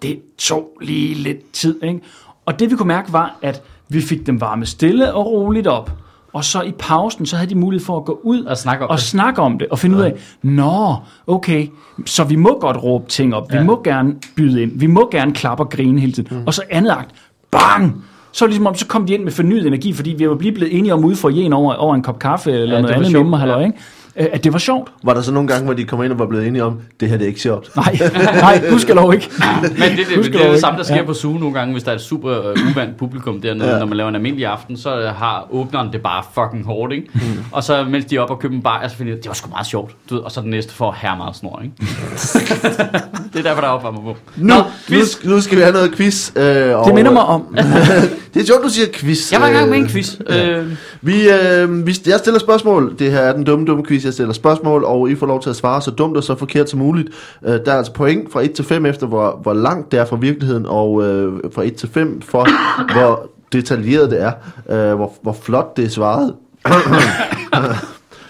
det 0.02 0.20
tog 0.38 0.68
lige 0.82 1.14
lidt 1.14 1.52
tid, 1.52 1.84
ikke? 1.84 2.00
Og 2.46 2.60
det 2.60 2.72
vi 2.72 2.76
kunne 2.76 2.88
mærke 2.88 3.14
var, 3.14 3.38
at 3.42 3.62
vi 3.90 4.02
fik 4.02 4.26
dem 4.28 4.42
varme 4.42 4.66
stille 4.66 5.14
og 5.14 5.26
roligt 5.26 5.68
op. 5.68 5.92
Og 6.34 6.44
så 6.44 6.62
i 6.62 6.72
pausen, 6.80 7.26
så 7.26 7.36
havde 7.36 7.50
de 7.50 7.56
mulighed 7.56 7.86
for 7.86 7.98
at 7.98 8.06
gå 8.06 8.20
ud 8.24 8.44
Og 8.44 8.58
snakke 8.58 8.84
om 8.86 8.90
og 8.90 8.98
det. 8.98 9.04
snakke 9.04 9.42
om 9.42 9.60
det, 9.60 9.68
og 9.68 9.80
finde 9.80 9.98
ud 9.98 10.02
af, 10.02 10.14
nå, 10.42 10.96
okay, 11.28 11.68
så 12.06 12.24
vi 12.24 12.36
må 12.36 12.58
godt 12.62 12.84
råbe 12.84 13.10
ting 13.10 13.36
op, 13.36 13.52
vi 13.52 13.58
Ja. 13.58 13.64
må 13.64 13.82
gerne 13.84 14.16
byde 14.36 14.62
ind, 14.64 14.80
vi 14.80 14.88
må 14.88 15.08
gerne 15.12 15.34
klappe 15.34 15.64
og 15.64 15.70
grine 15.70 16.00
hele 16.00 16.12
tiden. 16.12 16.44
Og 16.46 16.54
så 16.54 16.62
andet 16.70 16.92
akt, 16.92 17.10
bang! 17.52 18.04
Så, 18.32 18.46
ligesom 18.48 18.68
om, 18.68 18.76
så 18.76 18.88
kom 18.88 19.06
de 19.06 19.14
ind 19.14 19.24
med 19.24 19.32
fornyet 19.32 19.68
energi, 19.68 19.94
fordi 19.94 20.10
vi 20.10 20.30
var 20.30 20.38
lige 20.42 20.52
blevet 20.52 20.78
enige 20.78 20.94
om 20.94 21.06
ude 21.06 21.16
for 21.16 21.30
en 21.30 21.54
over, 21.54 21.74
over 21.74 21.96
en 21.96 22.02
kop 22.02 22.20
kaffe, 22.20 22.52
eller 22.52 22.76
det 22.76 22.82
noget 22.82 22.96
andet 22.96 23.12
nummer, 23.12 23.38
ja. 23.38 23.40
halløj, 23.40 23.64
ikke? 23.66 23.78
Øh, 24.20 24.26
At 24.32 24.44
det 24.44 24.54
var 24.54 24.60
sjovt. 24.60 24.92
Var 25.04 25.14
der 25.14 25.22
så 25.22 25.32
nogle 25.32 25.48
gange, 25.50 25.66
hvor 25.66 25.74
de 25.74 25.84
kom 25.84 26.04
ind 26.04 26.12
og 26.12 26.20
var 26.20 26.26
blevet 26.26 26.48
enige 26.48 26.64
om, 26.64 26.80
det 27.00 27.10
her 27.10 27.18
det 27.18 27.24
er 27.24 27.28
ikke 27.28 27.40
sjovt? 27.42 27.76
Nej, 27.76 27.98
nej, 28.42 28.62
gudskelov 28.70 29.14
ikke. 29.14 29.30
Men 29.62 29.72
det, 29.72 29.98
det, 29.98 30.08
det, 30.10 30.18
Husk 30.18 30.32
det 30.34 30.46
er 30.46 30.52
det 30.52 30.60
samme, 30.60 30.78
der 30.78 30.84
sker 30.84 30.96
Ja. 30.96 31.02
ja. 31.02 31.06
på 31.08 31.14
Zoo 31.14 31.34
nogle 31.38 31.54
gange, 31.54 31.72
hvis 31.74 31.84
der 31.84 31.92
er 31.92 31.96
et 31.96 32.02
super 32.02 32.38
uh, 32.40 32.72
uvandt 32.72 32.98
publikum 32.98 33.42
dernede, 33.42 33.66
Ja. 33.68 33.74
ja. 33.74 33.80
når 33.80 33.86
man 33.86 33.98
laver 33.98 34.10
en 34.10 34.16
almindelig 34.16 34.46
aften, 34.46 34.78
så 34.78 35.00
øh, 35.00 35.06
har 35.16 35.48
åbneren 35.52 35.94
det 35.94 36.02
bare 36.02 36.24
fucking 36.34 36.66
hårdt, 36.66 36.94
ikke? 36.94 37.08
Mm. 37.14 37.20
Og 37.52 37.64
så 37.64 37.84
mens 37.84 38.06
de 38.06 38.16
er 38.16 38.20
oppe 38.22 38.34
og 38.34 38.40
køber 38.40 38.56
en 38.56 38.62
bar, 38.62 38.88
så 38.88 38.96
finder 38.96 39.14
de, 39.14 39.18
det 39.22 39.28
var 39.28 39.34
sgu 39.34 39.50
meget 39.50 39.68
sjovt, 39.68 39.92
du 40.10 40.16
ved, 40.16 40.22
og 40.24 40.32
så 40.32 40.42
den 40.42 40.50
næste 40.50 40.74
får 40.74 40.96
her 41.02 41.16
meget 41.18 41.36
snor, 41.36 41.62
ikke? 41.64 41.76
det 43.34 43.40
er 43.40 43.44
derfor, 43.44 43.62
der 43.62 43.68
er 43.68 43.72
opvarmer 43.72 44.02
på. 44.02 44.18
Nu, 44.38 44.54
nu, 44.90 44.98
nu 45.24 45.42
skal 45.42 45.58
vi 45.58 45.62
have 45.64 45.74
noget 45.74 45.96
quiz. 45.96 46.32
Øh, 46.36 46.76
og, 46.80 46.86
Det 46.86 46.96
minder 46.96 47.12
mig 47.12 47.24
om, 47.24 47.56
Det 48.34 48.42
er 48.44 48.46
sjovt, 48.46 48.64
du 48.64 48.70
siger 48.70 48.88
quiz. 48.94 49.32
Jeg 49.32 49.42
var 49.42 49.48
i 49.48 49.52
gang 49.52 49.70
med 49.70 49.78
en 49.78 49.84
Øh, 49.84 49.90
quiz. 49.90 50.16
Øh, 50.28 50.66
Vi, 51.02 51.30
øh, 51.30 51.88
vi, 51.88 51.96
jeg 52.06 52.20
stiller 52.20 52.40
spørgsmål. 52.40 52.96
Det 53.00 53.12
her 53.12 53.20
er 53.20 53.34
den 53.34 53.44
dumme, 53.44 53.66
dumme 53.66 53.86
quiz. 53.86 54.06
Jeg 54.08 54.14
stiller 54.14 54.34
spørgsmål, 54.34 54.84
og 54.84 55.10
I 55.10 55.16
får 55.16 55.28
lov 55.28 55.42
til 55.42 55.50
at 55.50 55.56
svare 55.56 55.82
så 55.82 55.92
dumt 55.92 56.18
og 56.18 56.24
så 56.24 56.36
forkert 56.36 56.70
som 56.70 56.80
muligt. 56.80 57.10
Øh, 57.46 57.54
der 57.66 57.72
er 57.72 57.78
altså 57.78 57.94
point 57.94 58.32
fra 58.32 58.42
1 58.42 58.52
til 58.52 58.66
5 58.66 58.86
efter, 58.86 59.08
hvor, 59.08 59.40
hvor 59.42 59.54
langt 59.54 59.92
det 59.92 60.00
er 60.00 60.06
fra 60.06 60.16
virkeligheden, 60.16 60.66
og 60.66 61.04
øh, 61.04 61.34
fra 61.54 61.64
1 61.64 61.76
til 61.76 61.90
5 61.90 62.22
for, 62.22 62.48
hvor 62.94 63.30
detaljeret 63.52 64.12
det 64.12 64.22
er. 64.22 64.32
Øh, 64.70 64.96
hvor, 64.96 65.14
hvor 65.22 65.34
flot 65.42 65.78
det 65.78 65.86
er 65.86 65.90
svaret. 65.90 66.34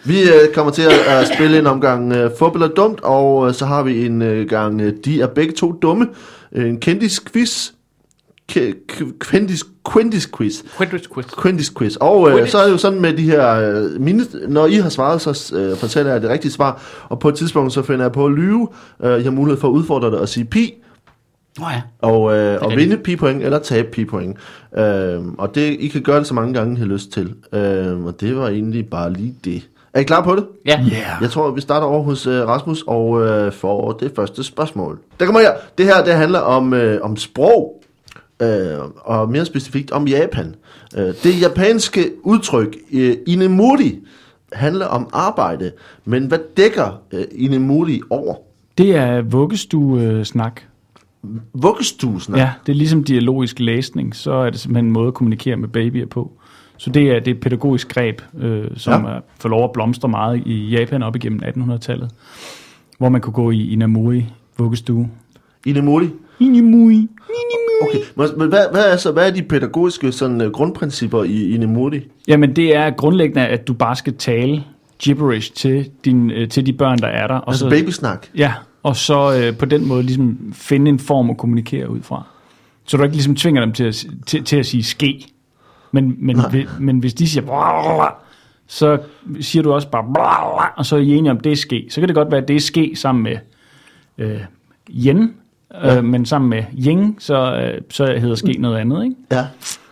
vi 0.10 0.22
øh, 0.22 0.54
kommer 0.54 0.72
til 0.72 0.82
at, 0.82 0.92
at 1.08 1.28
spille 1.36 1.60
en 1.60 1.68
omgang 1.68 2.14
øh, 2.14 2.32
fodbold 2.40 2.64
er 2.64 2.68
dumt, 2.68 3.00
og 3.04 3.48
øh, 3.48 3.54
så 3.54 3.66
har 3.66 3.84
vi 3.84 4.06
en 4.06 4.22
øh, 4.22 4.50
gang 4.50 4.82
øh, 4.82 4.94
De 5.06 5.22
er 5.22 5.28
begge 5.28 5.54
to 5.54 5.72
dumme. 5.72 6.08
En 6.56 6.80
kendis 6.80 7.22
quiz. 7.34 7.72
Kendis, 8.50 9.64
kendis 9.86 10.30
quiz. 10.38 10.64
Quidditch 10.78 11.10
quiz. 11.14 11.26
Quidditch 11.42 11.74
quiz. 11.78 11.96
Og 11.96 12.32
øh, 12.32 12.48
så 12.48 12.58
er 12.58 12.66
det 12.66 12.72
jo 12.72 12.78
sådan 12.78 13.02
med 13.02 13.14
de 13.14 13.24
her... 13.24 13.54
Øh, 13.54 14.02
mine, 14.02 14.26
når 14.48 14.66
I 14.66 14.76
har 14.76 14.90
svaret, 14.90 15.22
så 15.22 15.56
øh, 15.56 15.78
fortæller 15.78 16.12
jeg 16.12 16.22
det 16.22 16.30
rigtige 16.30 16.52
svar. 16.52 16.82
Og 17.10 17.20
på 17.20 17.30
et 17.30 17.36
tidspunkt, 17.36 17.74
så 17.74 17.82
finder 17.82 18.06
jeg 18.06 18.12
på 18.12 18.26
at 18.26 18.32
lyve. 18.32 18.68
Øh, 19.04 19.20
I 19.20 19.24
har 19.24 19.32
mulighed 19.32 19.60
for 19.60 19.68
at 19.68 19.72
udfordre 19.72 20.12
det 20.12 20.20
og 20.20 20.30
sige 20.30 20.46
pi. 20.46 20.74
Nå 21.60 21.66
ja. 21.66 21.82
Og, 22.02 22.38
øh, 22.38 22.62
og 22.62 22.72
vinde 22.76 22.98
pi-point 22.98 23.44
eller 23.44 23.60
tabe 23.60 23.88
pi-point. 23.92 24.38
Øh, 24.78 25.22
og 25.38 25.56
det, 25.56 25.78
I 25.80 25.88
kan 25.88 26.02
gøre 26.02 26.20
det 26.20 26.28
så 26.28 26.34
mange 26.34 26.54
gange, 26.54 26.76
I 26.76 26.80
har 26.80 26.86
lyst 26.86 27.12
til. 27.12 27.34
Øh, 27.54 28.06
og 28.06 28.22
det 28.22 28.38
var 28.38 28.48
egentlig 28.48 28.90
bare 28.90 29.14
lige 29.14 29.36
det. 29.46 29.68
Er 29.94 30.00
I 30.00 30.04
klar 30.04 30.24
på 30.24 30.36
det? 30.36 30.46
Ja. 30.66 30.80
yeah. 30.80 31.22
Jeg 31.22 31.30
tror, 31.30 31.52
vi 31.52 31.62
starter 31.62 31.88
over 31.88 32.04
hos 32.04 32.28
øh, 32.28 32.48
Rasmus 32.48 32.84
og 32.88 33.28
øh, 33.28 33.52
får 33.52 33.92
det 33.92 34.12
første 34.16 34.44
spørgsmål. 34.44 35.00
Der 35.20 35.26
kommer 35.26 35.42
her. 35.42 35.52
Det 35.78 35.86
her, 35.86 36.04
det 36.04 36.14
handler 36.14 36.40
om, 36.40 36.74
øh, 36.74 37.00
om 37.02 37.18
sprog, 37.18 37.77
øh, 38.42 38.78
og 38.98 39.30
mere 39.32 39.46
specifikt 39.46 39.92
om 39.92 40.08
Japan. 40.08 40.56
Øh, 40.98 41.06
det 41.24 41.42
japanske 41.42 42.12
udtryk, 42.24 42.78
øh, 42.94 43.16
inemuri, 43.28 44.00
handler 44.54 44.86
om 44.86 45.10
arbejde. 45.14 45.72
Men 46.06 46.26
hvad 46.26 46.40
dækker 46.58 47.02
øh, 47.14 47.24
inemuri 47.36 48.02
over? 48.10 48.36
det 48.78 48.96
er 48.96 49.22
vuggestue-snak. 49.22 50.62
Vuggestuesnak. 51.54 52.40
Ja, 52.40 52.52
det 52.66 52.72
er 52.72 52.76
ligesom 52.78 53.04
dialogisk 53.04 53.60
læsning, 53.60 54.16
så 54.16 54.32
er 54.32 54.50
det 54.50 54.60
simpelthen 54.60 54.86
en 54.86 54.92
måde 54.92 55.08
at 55.08 55.14
kommunikere 55.14 55.56
med 55.56 55.68
babyer 55.68 56.06
på. 56.06 56.32
Så 56.78 56.90
det 56.90 57.04
er 57.12 57.20
det 57.20 57.28
er 57.32 57.36
et 57.36 57.42
pædagogisk 57.42 57.90
greb, 57.90 58.22
øh, 58.40 58.66
som 58.76 59.06
Ja. 59.06 59.10
er, 59.10 59.20
får 59.40 59.50
lov 59.50 59.64
at 59.64 59.72
blomstre 59.74 60.10
meget 60.10 60.44
i 60.46 60.70
Japan 60.70 61.04
op 61.04 61.16
igennem 61.16 61.40
1800-tallet, 61.44 62.10
hvor 62.98 63.10
man 63.10 63.22
kunne 63.22 63.34
gå 63.34 63.52
i 63.52 63.70
Inamuri 63.72 64.26
vuggestue. 64.58 65.10
Inemuri. 65.66 66.10
Inamuri. 66.40 67.08
Okay, 67.82 68.00
men 68.38 68.50
hvad, 68.50 68.72
hvad, 68.72 68.92
er 68.92 68.98
så, 68.98 69.12
hvad 69.12 69.28
er 69.28 69.34
de 69.34 69.44
pædagogiske 69.44 70.12
sådan, 70.12 70.42
øh, 70.42 70.52
grundprincipper 70.52 71.24
i 71.24 71.54
inemuri? 71.54 72.08
Jamen 72.28 72.56
det 72.56 72.76
er 72.76 72.90
grundlæggende, 72.90 73.48
at 73.48 73.68
du 73.68 73.74
bare 73.74 73.96
skal 73.96 74.14
tale 74.14 74.64
gibberish 75.00 75.54
til, 75.54 75.90
din, 76.06 76.32
øh, 76.32 76.50
til 76.50 76.66
de 76.66 76.74
børn, 76.74 76.98
der 76.98 77.08
er 77.08 77.28
der. 77.28 77.36
Og 77.36 77.48
Altså 77.48 77.60
så, 77.60 77.70
babysnak. 77.70 78.28
Ja, 78.36 78.54
og 78.84 78.96
så 78.96 79.42
øh, 79.42 79.58
på 79.58 79.66
den 79.66 79.88
måde 79.88 80.04
ligesom 80.04 80.54
finde 80.54 80.90
en 80.90 81.00
form 81.00 81.30
at 81.30 81.38
kommunikere 81.38 81.90
ud 81.90 82.02
fra. 82.02 82.24
Så 82.86 82.98
du 82.98 83.04
ikke 83.04 83.16
ligesom 83.16 83.36
tvinger 83.36 83.62
dem 83.62 83.74
til 83.74 83.84
at, 83.84 84.06
til, 84.26 84.44
til 84.44 84.58
at 84.58 84.66
sige 84.66 84.84
ske. 84.84 85.28
Men, 85.92 86.16
men, 86.18 86.38
vi, 86.52 86.68
men 86.80 87.00
hvis 87.00 87.14
de 87.14 87.28
siger, 87.30 88.16
så 88.68 88.98
siger 89.42 89.64
du 89.64 89.74
også 89.74 89.90
bare, 89.90 90.70
og 90.76 90.86
så 90.86 90.96
er 90.96 91.00
I 91.00 91.16
enige 91.16 91.32
om, 91.32 91.40
det 91.40 91.52
er 91.52 91.56
ske. 91.56 91.88
Så 91.90 92.02
kan 92.02 92.08
det 92.08 92.16
godt 92.16 92.32
være, 92.32 92.42
at 92.42 92.48
det 92.48 92.56
er 92.56 92.60
ske 92.60 92.92
sammen 92.96 93.24
med 93.24 93.38
øh, 94.18 94.42
yen, 95.76 95.98
øh, 95.98 96.04
men 96.04 96.26
sammen 96.26 96.50
med 96.50 96.64
ying, 96.88 97.16
så, 97.20 97.56
øh, 97.56 97.82
så 97.90 98.06
hedder 98.06 98.36
ske 98.36 98.58
noget 98.60 98.78
andet. 98.78 99.04
Ikke? 99.04 99.16
Ja. 99.32 99.46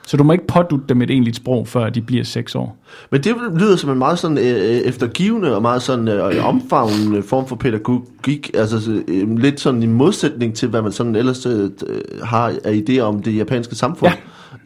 Så 0.08 0.18
du 0.18 0.24
må 0.24 0.34
ikke 0.34 0.48
pådutte 0.48 0.86
dem 0.90 1.02
et 1.02 1.10
egentligt 1.10 1.36
sprog, 1.36 1.68
før 1.68 1.90
de 1.90 2.02
bliver 2.02 2.24
6 2.24 2.56
år. 2.56 2.78
Men 3.12 3.24
det 3.24 3.36
lyder 3.60 3.76
som 3.76 3.90
en 3.90 3.98
meget 3.98 4.20
sådan 4.20 4.38
øh, 4.38 4.44
eftergivende 4.44 5.56
og 5.56 5.62
meget 5.62 5.82
sådan 5.82 6.08
øh, 6.08 6.48
omfavnende 6.48 7.24
form 7.24 7.48
for 7.48 7.56
pædagogik, 7.56 8.52
altså 8.54 9.04
øh, 9.08 9.38
lidt 9.38 9.60
sådan 9.60 9.84
i 9.84 9.86
modsætning 9.86 10.56
til, 10.56 10.70
hvad 10.70 10.82
man 10.82 10.92
sådan 10.92 11.16
ellers 11.16 11.46
øh, 11.46 11.70
har 12.24 12.54
af 12.64 12.84
idéer 12.90 13.02
om 13.02 13.22
det 13.24 13.38
japanske 13.38 13.76
samfund. 13.76 14.12
Ja. 14.12 14.18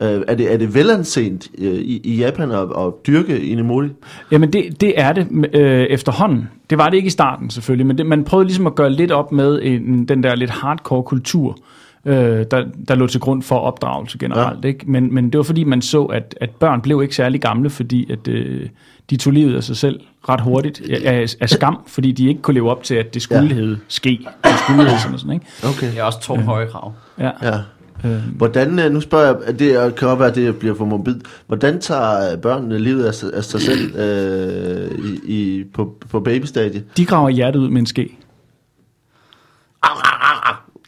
Øh, 0.02 0.24
er, 0.28 0.36
det, 0.36 0.54
er 0.54 0.58
det 0.58 0.76
velanset 0.76 1.50
øh, 1.58 1.74
i, 1.74 2.02
i 2.04 2.16
Japan 2.16 2.52
at, 2.52 2.68
at 2.78 2.94
dyrke 3.08 3.40
Inemori? 3.40 3.88
Jamen 4.32 4.54
det, 4.54 4.82
det 4.82 4.94
er 4.96 5.14
det 5.14 5.28
øh, 5.54 5.84
efterhånden. 5.84 6.50
Det 6.70 6.78
var 6.78 6.90
det 6.90 6.98
ikke 6.98 7.08
i 7.08 7.10
starten 7.10 7.50
selvfølgelig, 7.50 7.88
men 7.88 7.98
det, 7.98 8.06
man 8.06 8.24
prøvede 8.24 8.48
ligesom 8.48 8.68
at 8.68 8.76
gøre 8.76 8.90
lidt 8.90 9.12
op 9.12 9.32
med 9.32 9.60
en, 9.64 10.06
den 10.06 10.24
der 10.24 10.36
lidt 10.36 10.50
hardcore 10.50 11.04
kultur, 11.04 11.58
øh, 12.06 12.46
der, 12.52 12.66
der 12.88 12.96
lå 12.96 13.08
til 13.08 13.20
grund 13.20 13.44
for 13.44 13.56
opdragelse 13.60 14.18
generelt. 14.18 14.64
Ja. 14.64 14.68
Ikke? 14.68 14.92
Men, 14.92 15.14
men 15.14 15.26
det 15.30 15.38
var 15.38 15.44
fordi, 15.44 15.64
man 15.64 15.82
så, 15.82 16.04
at, 16.04 16.36
at 16.42 16.50
børn 16.50 16.82
blev 16.82 17.02
ikke 17.04 17.16
særlig 17.16 17.42
gamle, 17.42 17.70
fordi 17.70 18.12
at, 18.12 18.28
øh, 18.28 18.70
de 19.10 19.18
tog 19.18 19.34
livet 19.34 19.56
af 19.56 19.64
sig 19.64 19.78
selv 19.78 20.00
ret 20.30 20.42
hurtigt 20.42 20.82
af, 21.06 21.26
af 21.42 21.50
skam, 21.50 21.80
fordi 21.88 22.12
de 22.12 22.28
ikke 22.28 22.42
kunne 22.42 22.54
leve 22.54 22.72
op 22.72 22.84
til, 22.84 22.96
at 22.96 23.14
det 23.14 23.22
skulle 23.22 23.42
ja. 23.42 23.54
hedde 23.54 23.80
ske. 23.88 24.20
Det 24.44 24.52
skulle 24.60 24.84
hedde 24.84 25.02
sådan, 25.02 25.18
sådan 25.18 25.34
ikke? 25.34 25.46
Okay. 25.64 25.92
Det 25.92 26.00
er 26.00 26.04
også 26.04 26.22
to 26.22 26.36
høje 26.36 26.68
krav. 26.68 26.94
Ja. 27.20 27.32
Ja. 27.42 27.58
Øh, 28.06 28.22
Hvordan, 28.36 28.80
øh, 28.80 28.92
nu 28.92 29.02
spørger 29.02 29.26
jeg, 29.26 29.36
at 29.46 29.60
det 29.60 29.96
kan 29.96 30.08
godt 30.08 30.20
være, 30.20 30.30
at 30.30 30.36
det 30.36 30.60
bliver 30.60 30.76
for 30.76 30.86
morbid. 30.86 31.20
Hvordan 31.48 31.82
tager 31.82 32.38
børnene 32.38 32.80
livet 32.80 33.06
af, 33.06 33.14
sig- 33.14 33.34
af 33.34 33.44
sig 33.44 33.62
selv 33.62 33.96
øh, 33.96 34.92
i, 35.06 35.34
i, 35.36 35.64
på, 35.74 35.96
på 36.10 36.20
babystadiet? 36.20 36.98
de 36.98 37.06
graver 37.06 37.30
hjertet 37.30 37.60
ud 37.60 37.70
med 37.70 37.80
en 37.80 37.86
ske. 37.86 38.18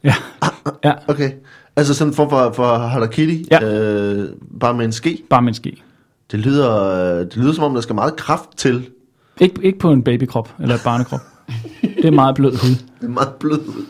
Ja, 0.03 0.13
ja, 0.83 0.91
Okay. 1.07 1.31
Altså 1.75 1.93
sådan 1.93 2.11
en 2.11 2.15
form 2.15 2.29
for, 2.29 2.51
for 2.51 2.77
harakiri, 2.77 3.45
Ja. 3.51 3.63
øh, 3.73 4.29
bare 4.59 4.73
med 4.73 4.85
en 4.85 4.91
ske. 4.91 5.23
bare 5.29 5.41
med 5.41 5.47
en 5.50 5.53
ske. 5.55 5.77
Det 6.31 6.39
lyder, 6.39 7.17
det 7.23 7.38
lyder 7.38 7.53
som 7.53 7.63
om, 7.63 7.73
der 7.73 7.81
skal 7.81 7.95
meget 7.95 8.15
kraft 8.15 8.50
til. 8.57 8.85
Ikke, 9.39 9.55
ikke 9.63 9.79
på 9.79 9.91
en 9.91 10.03
babykrop 10.03 10.50
eller 10.59 10.75
et 10.75 10.81
barnekrop. 10.83 11.19
Det 11.81 12.05
er 12.05 12.11
meget 12.11 12.35
blød 12.35 12.51
hud. 12.51 12.75
Det 13.01 13.07
er 13.07 13.11
meget 13.11 13.29
blød 13.39 13.59
ud. 13.67 13.85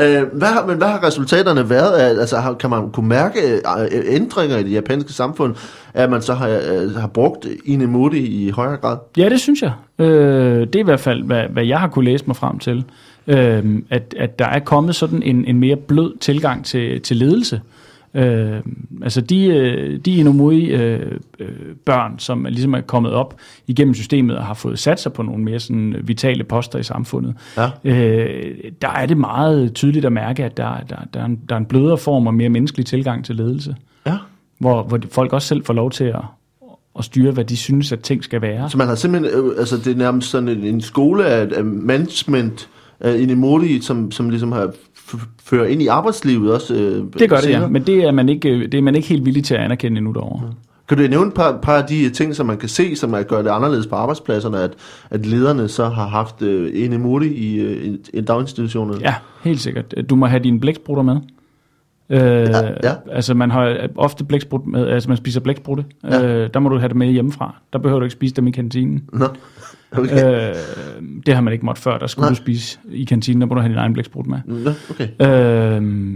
Øh, 0.00 0.22
hvad 0.32 0.48
har, 0.48 0.66
men 0.66 0.76
hvad 0.78 0.88
har 0.88 1.06
resultaterne 1.06 1.70
været? 1.70 1.92
af- 1.92 2.08
Altså, 2.20 2.36
har, 2.36 2.54
kan 2.54 2.70
man 2.70 2.90
kunne 2.90 3.08
mærke 3.08 3.40
øh, 3.54 3.60
ændringer 4.04 4.56
i 4.58 4.62
det 4.62 4.72
japanske 4.72 5.12
samfund, 5.12 5.54
at 5.94 6.10
man 6.10 6.22
så 6.22 6.34
har, 6.34 6.48
øh, 6.48 6.94
har 6.96 7.06
brugt 7.06 7.46
Inemuri 7.64 8.18
i 8.18 8.50
højere 8.50 8.76
grad? 8.76 8.96
Ja, 9.16 9.28
det 9.28 9.40
synes 9.40 9.62
jeg. 9.62 9.72
Øh, 9.98 10.60
det 10.60 10.74
er 10.76 10.80
i 10.80 10.82
hvert 10.82 11.00
fald, 11.00 11.22
hvad, 11.24 11.42
hvad 11.52 11.64
jeg 11.64 11.80
har 11.80 11.88
kunne 11.88 12.04
læse 12.04 12.24
mig 12.26 12.36
frem 12.36 12.58
til. 12.58 12.84
Øh, 13.28 13.82
at, 13.90 14.14
at 14.18 14.38
der 14.38 14.46
er 14.46 14.58
kommet 14.58 14.94
sådan 14.94 15.22
en, 15.22 15.44
en 15.44 15.58
mere 15.58 15.76
blød 15.76 16.16
tilgang 16.18 16.64
til, 16.64 17.00
til 17.00 17.16
ledelse. 17.16 17.60
Øh, 18.14 18.60
altså 19.02 19.20
de, 19.20 19.46
øh, 19.46 20.00
de 20.04 20.16
Inomui 20.16 20.64
øh, 20.66 21.12
øh, 21.38 21.48
børn, 21.84 22.18
som 22.18 22.44
ligesom 22.44 22.74
er 22.74 22.80
kommet 22.80 23.12
op 23.12 23.36
igennem 23.66 23.94
systemet 23.94 24.36
og 24.36 24.44
har 24.44 24.54
fået 24.54 24.78
sat 24.78 25.00
sig 25.00 25.12
på 25.12 25.22
nogle 25.22 25.44
mere 25.44 25.60
sådan 25.60 25.96
vitale 26.02 26.44
poster 26.44 26.78
i 26.78 26.82
samfundet, 26.82 27.34
Ja. 27.56 27.68
øh, 27.84 28.54
der 28.82 28.88
er 28.88 29.06
det 29.06 29.16
meget 29.16 29.74
tydeligt 29.74 30.04
at 30.04 30.12
mærke, 30.12 30.44
at 30.44 30.56
der, 30.56 30.80
der, 30.90 30.96
der, 31.14 31.20
er 31.20 31.24
en, 31.24 31.40
der 31.48 31.54
er 31.54 31.58
en 31.58 31.64
blødere 31.66 31.98
form 31.98 32.26
og 32.26 32.34
mere 32.34 32.48
menneskelig 32.48 32.86
tilgang 32.86 33.24
til 33.24 33.34
ledelse, 33.36 33.76
Ja. 34.06 34.16
hvor, 34.58 34.82
hvor 34.82 35.00
folk 35.10 35.32
også 35.32 35.48
selv 35.48 35.64
får 35.64 35.74
lov 35.74 35.90
til 35.90 36.04
at, 36.04 36.22
at 36.98 37.04
styre, 37.04 37.32
hvad 37.32 37.44
de 37.44 37.56
synes, 37.56 37.92
at 37.92 38.00
ting 38.00 38.24
skal 38.24 38.42
være. 38.42 38.70
Så 38.70 38.78
man 38.78 38.86
har 38.86 38.94
simpelthen, 38.94 39.44
øh, 39.44 39.52
altså 39.58 39.76
det 39.76 39.86
er 39.86 39.96
nærmest 39.96 40.30
sådan 40.30 40.48
en, 40.48 40.64
en 40.64 40.80
skole 40.80 41.26
af, 41.26 41.48
af 41.56 41.64
management 41.64 42.68
af 43.00 43.18
Inemuri, 43.18 43.80
som, 43.80 44.10
som 44.10 44.30
ligesom 44.30 44.52
har 44.52 44.70
fører 45.44 45.66
ind 45.66 45.82
i 45.82 45.86
arbejdslivet 45.86 46.52
også. 46.54 46.74
Øh, 46.74 47.04
Det 47.18 47.28
gør 47.28 47.36
det, 47.36 47.44
senere. 47.44 47.60
ja. 47.62 47.68
Men 47.68 47.82
det 47.82 48.04
er, 48.04 48.10
man 48.12 48.28
ikke, 48.28 48.48
øh, 48.48 48.62
det 48.72 48.74
er 48.74 48.82
man 48.82 48.94
ikke 48.94 49.08
helt 49.08 49.24
villig 49.24 49.44
til 49.44 49.54
at 49.54 49.60
anerkende 49.60 49.98
endnu 49.98 50.12
derovre. 50.12 50.52
Kan 50.88 50.98
du 50.98 51.02
nævne 51.06 51.26
et 51.28 51.34
par, 51.34 51.58
par 51.62 51.76
af 51.76 51.84
de 51.88 52.10
ting, 52.10 52.34
som 52.34 52.46
man 52.46 52.56
kan 52.58 52.68
se, 52.68 52.96
som 52.96 53.12
er 53.12 53.22
gør 53.22 53.42
det 53.42 53.50
anderledes 53.50 53.86
på 53.86 53.94
arbejdspladserne, 53.94 54.58
at, 54.60 54.70
at 55.10 55.26
lederne 55.26 55.68
så 55.68 55.88
har 55.88 56.06
haft 56.08 56.42
øh, 56.42 56.84
Inemuri 56.84 57.26
i, 57.26 57.60
øh, 57.60 57.94
i 58.14 58.20
daginstitutionerne? 58.20 59.00
Ja, 59.00 59.14
helt 59.44 59.60
sikkert. 59.60 59.94
Du 60.10 60.16
må 60.16 60.26
have 60.26 60.42
dine 60.42 60.60
blæksprutter 60.60 61.02
med. 61.02 61.16
Øh, 62.10 62.20
ja, 62.20 62.66
ja. 62.82 62.92
Altså 63.12 63.34
man 63.34 63.50
har 63.50 63.88
ofte 63.96 64.24
blæksprut 64.24 64.66
med, 64.66 64.86
altså 64.88 65.08
man 65.08 65.16
spiser 65.16 65.40
blæksprutte. 65.40 65.84
Ja. 66.04 66.20
Ja. 66.20 66.34
Øh, 66.44 66.50
der 66.54 66.60
må 66.60 66.68
du 66.68 66.78
have 66.78 66.88
det 66.88 66.96
med 66.96 67.06
hjemmefra. 67.06 67.54
Der 67.72 67.78
behøver 67.78 68.00
du 68.00 68.04
ikke 68.04 68.12
spise 68.12 68.34
dem 68.34 68.46
i 68.46 68.50
kantinen. 68.50 69.02
Nå, 69.12 69.26
okay. 69.92 70.50
Øh, 70.50 70.54
det 71.26 71.34
har 71.34 71.40
man 71.40 71.52
ikke 71.52 71.66
måttet 71.66 71.82
før. 71.82 71.98
Der 71.98 72.06
skulle 72.06 72.24
Nej. 72.24 72.30
du 72.30 72.34
spise 72.34 72.78
i 72.90 73.04
kantinen, 73.04 73.40
der 73.40 73.46
må 73.46 73.54
du 73.54 73.60
have 73.60 73.70
din 73.70 73.78
egen 73.78 73.92
blæksprut 73.92 74.26
med. 74.26 74.38
Nå, 74.44 74.72
okay. 74.90 75.08
Øh, 75.20 76.14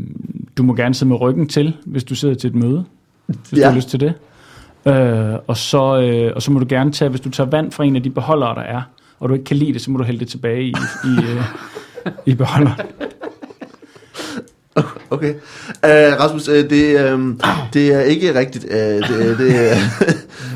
du 0.56 0.62
må 0.62 0.74
gerne 0.74 0.94
sidde 0.94 1.08
med 1.08 1.20
ryggen 1.20 1.48
til, 1.48 1.76
hvis 1.86 2.04
du 2.04 2.14
sidder 2.14 2.34
til 2.34 2.48
et 2.48 2.54
møde, 2.54 2.84
hvis 3.26 3.38
ja. 3.52 3.64
Du 3.64 3.68
har 3.68 3.76
lyst 3.76 3.88
til 3.90 4.00
det. 4.00 4.14
Øh, 4.86 5.38
og, 5.46 5.56
så, 5.56 6.00
øh, 6.00 6.32
og 6.36 6.42
så 6.42 6.52
må 6.52 6.58
du 6.58 6.66
gerne 6.68 6.92
tage, 6.92 7.08
hvis 7.08 7.20
du 7.20 7.30
tager 7.30 7.50
vand 7.50 7.72
fra 7.72 7.84
en 7.84 7.96
af 7.96 8.02
de 8.02 8.10
beholdere, 8.10 8.54
der 8.54 8.62
er, 8.62 8.82
og 9.20 9.28
du 9.28 9.34
ikke 9.34 9.44
kan 9.44 9.56
lide 9.56 9.72
det, 9.72 9.80
så 9.80 9.90
må 9.90 9.98
du 9.98 10.04
hælde 10.04 10.20
det 10.20 10.28
tilbage 10.28 10.62
i, 10.62 10.74
i, 11.04 11.24
øh, 11.32 11.42
i 12.26 12.34
beholderen. 12.34 12.80
Okay. 15.10 15.34
Uh, 15.34 16.20
Rasmus, 16.20 16.48
uh, 16.48 16.54
det, 16.54 17.12
uh, 17.14 17.34
det 17.72 17.94
er 17.94 18.00
ikke 18.00 18.38
rigtigt. 18.38 18.64
Uh, 18.64 18.70
det, 18.70 19.38
det, 19.38 19.76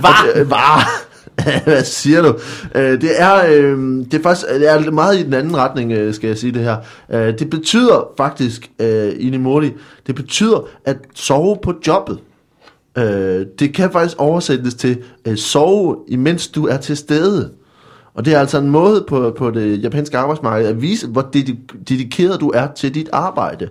Hvad? 0.00 0.44
Hvad? 0.52 1.03
Hvad 1.64 1.84
siger 1.84 2.22
du? 2.22 2.38
Øh, 2.74 3.00
det, 3.00 3.10
er, 3.20 3.44
uh, 3.44 4.04
det 4.04 4.14
er 4.14 4.22
faktisk 4.22 4.48
det 4.48 4.70
er 4.70 4.90
meget 4.90 5.18
i 5.18 5.22
den 5.22 5.34
anden 5.34 5.56
retning, 5.56 5.92
øh, 5.92 6.14
skal 6.14 6.28
jeg 6.28 6.38
sige 6.38 6.52
det 6.52 6.62
her. 6.62 6.76
Uh, 7.08 7.38
det 7.38 7.50
betyder 7.50 8.08
faktisk, 8.16 8.70
uh, 8.82 9.08
Inimori, 9.18 9.72
det 10.06 10.14
betyder 10.14 10.68
at 10.84 10.96
sove 11.14 11.56
på 11.62 11.74
jobbet. 11.86 12.18
Uh, 12.98 13.04
det 13.58 13.74
kan 13.74 13.92
faktisk 13.92 14.16
oversættes 14.18 14.74
til 14.74 15.02
uh, 15.28 15.34
sove, 15.34 15.96
imens 16.08 16.48
du 16.48 16.66
er 16.66 16.76
til 16.76 16.96
stede. 16.96 17.50
Og 18.14 18.24
det 18.24 18.34
er 18.34 18.40
altså 18.40 18.58
en 18.58 18.70
måde 18.70 19.04
på, 19.08 19.34
på 19.38 19.50
det 19.50 19.82
japanske 19.82 20.18
arbejdsmarked 20.18 20.68
at 20.68 20.82
vise, 20.82 21.06
hvor 21.06 21.30
dedikeret 21.88 22.40
du 22.40 22.50
er 22.54 22.66
til 22.76 22.94
dit 22.94 23.08
arbejde. 23.12 23.68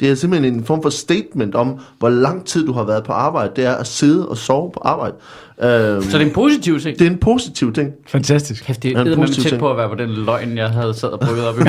Det 0.00 0.10
er 0.10 0.14
simpelthen 0.14 0.54
en 0.54 0.64
form 0.64 0.82
for 0.82 0.90
statement 0.90 1.54
om, 1.54 1.78
hvor 1.98 2.08
lang 2.08 2.46
tid 2.46 2.66
du 2.66 2.72
har 2.72 2.84
været 2.84 3.04
på 3.04 3.12
arbejde. 3.12 3.52
Det 3.56 3.64
er 3.66 3.74
at 3.74 3.86
sidde 3.86 4.28
og 4.28 4.36
sove 4.36 4.70
på 4.74 4.80
arbejde. 4.84 5.14
Øhm, 5.62 6.02
Så 6.02 6.18
det 6.18 6.22
er 6.24 6.28
en 6.28 6.32
positiv 6.34 6.80
ting. 6.80 6.98
det 6.98 7.06
er 7.06 7.10
en 7.10 7.18
positiv 7.18 7.72
ting. 7.72 7.90
Fantastisk. 8.08 8.64
Kæft, 8.64 8.82
det 8.82 8.88
Ja, 8.92 9.00
en 9.00 9.06
er 9.06 9.10
med 9.10 9.16
positiv 9.16 9.42
tæt 9.42 9.48
ting. 9.50 9.60
på 9.60 9.70
at 9.70 9.76
være 9.76 9.88
på 9.88 9.94
den 9.94 10.10
løgn, 10.10 10.56
jeg 10.56 10.68
havde 10.70 10.94
sad 10.94 11.08
og 11.08 11.20
brygget 11.20 11.46
op 11.46 11.58
i 11.58 11.62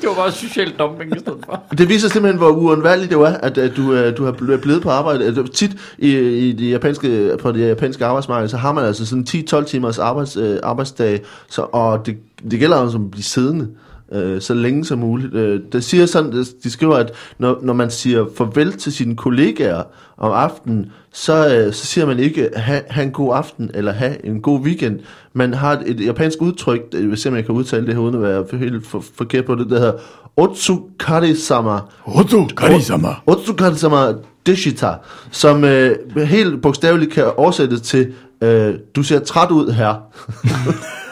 det 0.00 0.08
var 0.08 0.14
bare 0.14 0.32
social 0.32 0.72
dumping 0.78 1.16
i 1.16 1.18
stedet 1.18 1.38
for. 1.44 1.62
Det 1.78 1.88
viser 1.88 2.08
simpelthen, 2.08 2.38
hvor 2.38 2.48
uundværligt 2.50 3.10
det 3.10 3.18
er, 3.18 3.26
at, 3.26 3.58
at 3.58 3.76
du, 3.76 3.92
øh, 3.92 4.16
du 4.16 4.24
har 4.24 4.32
bl- 4.32 4.56
blevet 4.56 4.82
på 4.82 4.90
arbejde. 4.90 5.24
Altså, 5.24 5.42
tit 5.42 5.70
i, 5.98 6.16
i 6.18 6.52
det 6.52 6.70
japanske, 6.70 7.36
på 7.42 7.52
det 7.52 7.68
japanske 7.68 8.04
arbejdsmarked, 8.04 8.48
så 8.48 8.56
har 8.56 8.72
man 8.72 8.84
altså 8.84 9.06
sådan 9.06 9.26
10-12 9.28 9.64
timers 9.64 9.98
arbejds, 9.98 10.36
øh, 10.36 10.56
arbejdsdag, 10.62 11.20
så, 11.48 11.62
og 11.62 12.06
det, 12.06 12.16
det 12.50 12.58
gælder 12.60 12.76
om 12.76 12.88
at 13.04 13.10
blive 13.10 13.22
siddende 13.24 13.68
øh, 14.12 14.40
så 14.40 14.54
længe 14.54 14.84
som 14.84 14.98
muligt. 14.98 15.34
Øh, 15.34 15.60
der 15.72 15.80
siger 15.80 16.06
sådan, 16.06 16.44
de 16.62 16.70
skriver, 16.70 16.96
at 16.96 17.12
når, 17.38 17.58
når 17.62 17.72
man 17.72 17.90
siger 17.90 18.26
farvel 18.36 18.72
til 18.72 18.92
sine 18.92 19.16
kollegaer 19.16 19.82
om 20.16 20.32
aftenen, 20.32 20.92
så, 21.12 21.54
øh, 21.54 21.72
så 21.72 21.86
siger 21.86 22.06
man 22.06 22.18
ikke, 22.18 22.48
ha, 22.56 22.80
ha 22.90 23.02
en 23.02 23.10
god 23.10 23.36
aften, 23.36 23.70
eller 23.74 23.92
ha 23.92 24.14
en 24.24 24.40
god 24.40 24.60
weekend. 24.60 24.98
Man 25.32 25.54
har 25.54 25.72
et, 25.72 25.82
et 25.86 26.06
japansk 26.06 26.42
udtryk, 26.42 26.80
øh, 26.94 27.08
hvis 27.08 27.26
jeg 27.26 27.44
kan 27.44 27.54
udtale 27.54 27.86
det 27.86 27.94
her, 27.94 28.00
uden 28.00 28.14
at 28.14 28.22
være 28.22 28.44
helt 28.58 28.86
for, 28.86 29.04
forkert 29.16 29.44
på 29.44 29.54
det, 29.54 29.70
der 29.70 29.78
hedder 29.78 29.98
Otsukari-sama. 30.36 31.78
Otsukari-sama. 32.04 33.08
Otsukari-sama 33.26 34.14
deshita, 34.46 34.94
som 35.30 35.64
øh, 35.64 35.96
helt 36.16 36.62
bogstaveligt 36.62 37.12
kan 37.12 37.24
oversættes 37.36 37.80
til, 37.80 38.12
øh, 38.40 38.74
du 38.96 39.02
ser 39.02 39.18
træt 39.18 39.50
ud 39.50 39.72
her. 39.72 39.94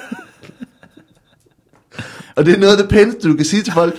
Og 2.36 2.46
det 2.46 2.54
er 2.54 2.58
noget 2.58 2.72
af 2.72 2.78
det 2.78 2.88
pæneste, 2.88 3.28
du 3.28 3.34
kan 3.34 3.44
sige 3.44 3.62
til 3.62 3.72
folk. 3.72 3.94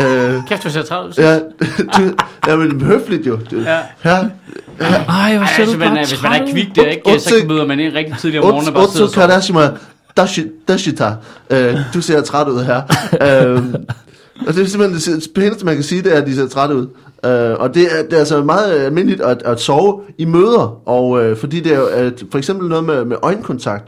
Øh, 0.00 0.34
Kæft, 0.48 0.64
du 0.64 0.70
ser 0.70 0.82
træt 0.82 1.06
ud. 1.06 1.12
ja, 1.18 1.38
du, 1.96 2.14
ja, 2.46 2.56
men 2.56 2.80
høfligt 2.80 3.26
jo. 3.26 3.38
Du, 3.50 3.56
Ja. 3.56 3.78
Her, 4.00 4.10
Ej, 4.18 5.36
hvor 5.36 5.46
ser 5.46 5.62
Altså, 5.62 5.64
du 5.64 5.78
man, 5.78 5.88
bare 5.88 5.98
er, 5.98 6.06
hvis 6.06 6.22
man 6.22 6.42
er 6.42 6.52
kvik 6.52 6.68
der, 6.74 6.86
ikke, 6.86 7.20
så 7.20 7.34
møder 7.48 7.66
man 7.66 7.80
ind 7.80 7.94
rigtig 7.94 8.18
tidligt 8.18 8.44
om 8.44 8.50
morgenen 8.50 8.68
og 8.68 8.74
bare 8.74 8.88
sidder 8.88 9.36
og 9.36 9.42
sover. 9.42 9.70
Dashita. 10.68 11.14
Øh, 11.50 11.76
du 11.94 12.00
ser 12.00 12.20
træt 12.20 12.48
ud 12.48 12.64
her. 12.64 12.76
øh, 13.56 13.64
og 14.46 14.54
det 14.54 14.62
er 14.62 14.66
simpelthen 14.66 15.16
det 15.16 15.28
pæneste, 15.34 15.64
man 15.64 15.74
kan 15.74 15.84
sige, 15.84 16.02
det 16.02 16.14
er, 16.16 16.20
at 16.20 16.26
de 16.26 16.34
ser 16.34 16.48
træt 16.48 16.70
ud. 16.70 16.86
Øh, 17.24 17.52
og 17.58 17.74
det 17.74 17.82
er, 17.82 18.02
det 18.02 18.12
er 18.12 18.18
altså 18.18 18.42
meget 18.42 18.80
almindeligt 18.80 19.20
at, 19.20 19.42
at 19.42 19.60
sove 19.60 20.00
i 20.18 20.24
møder, 20.24 20.88
og 20.88 21.24
øh, 21.24 21.36
fordi 21.36 21.60
det 21.60 21.72
er 21.72 21.78
jo 21.78 21.86
at, 21.86 22.24
for 22.30 22.38
eksempel 22.38 22.68
noget 22.68 22.84
med, 22.84 23.04
med 23.04 23.16
øjenkontakt. 23.22 23.84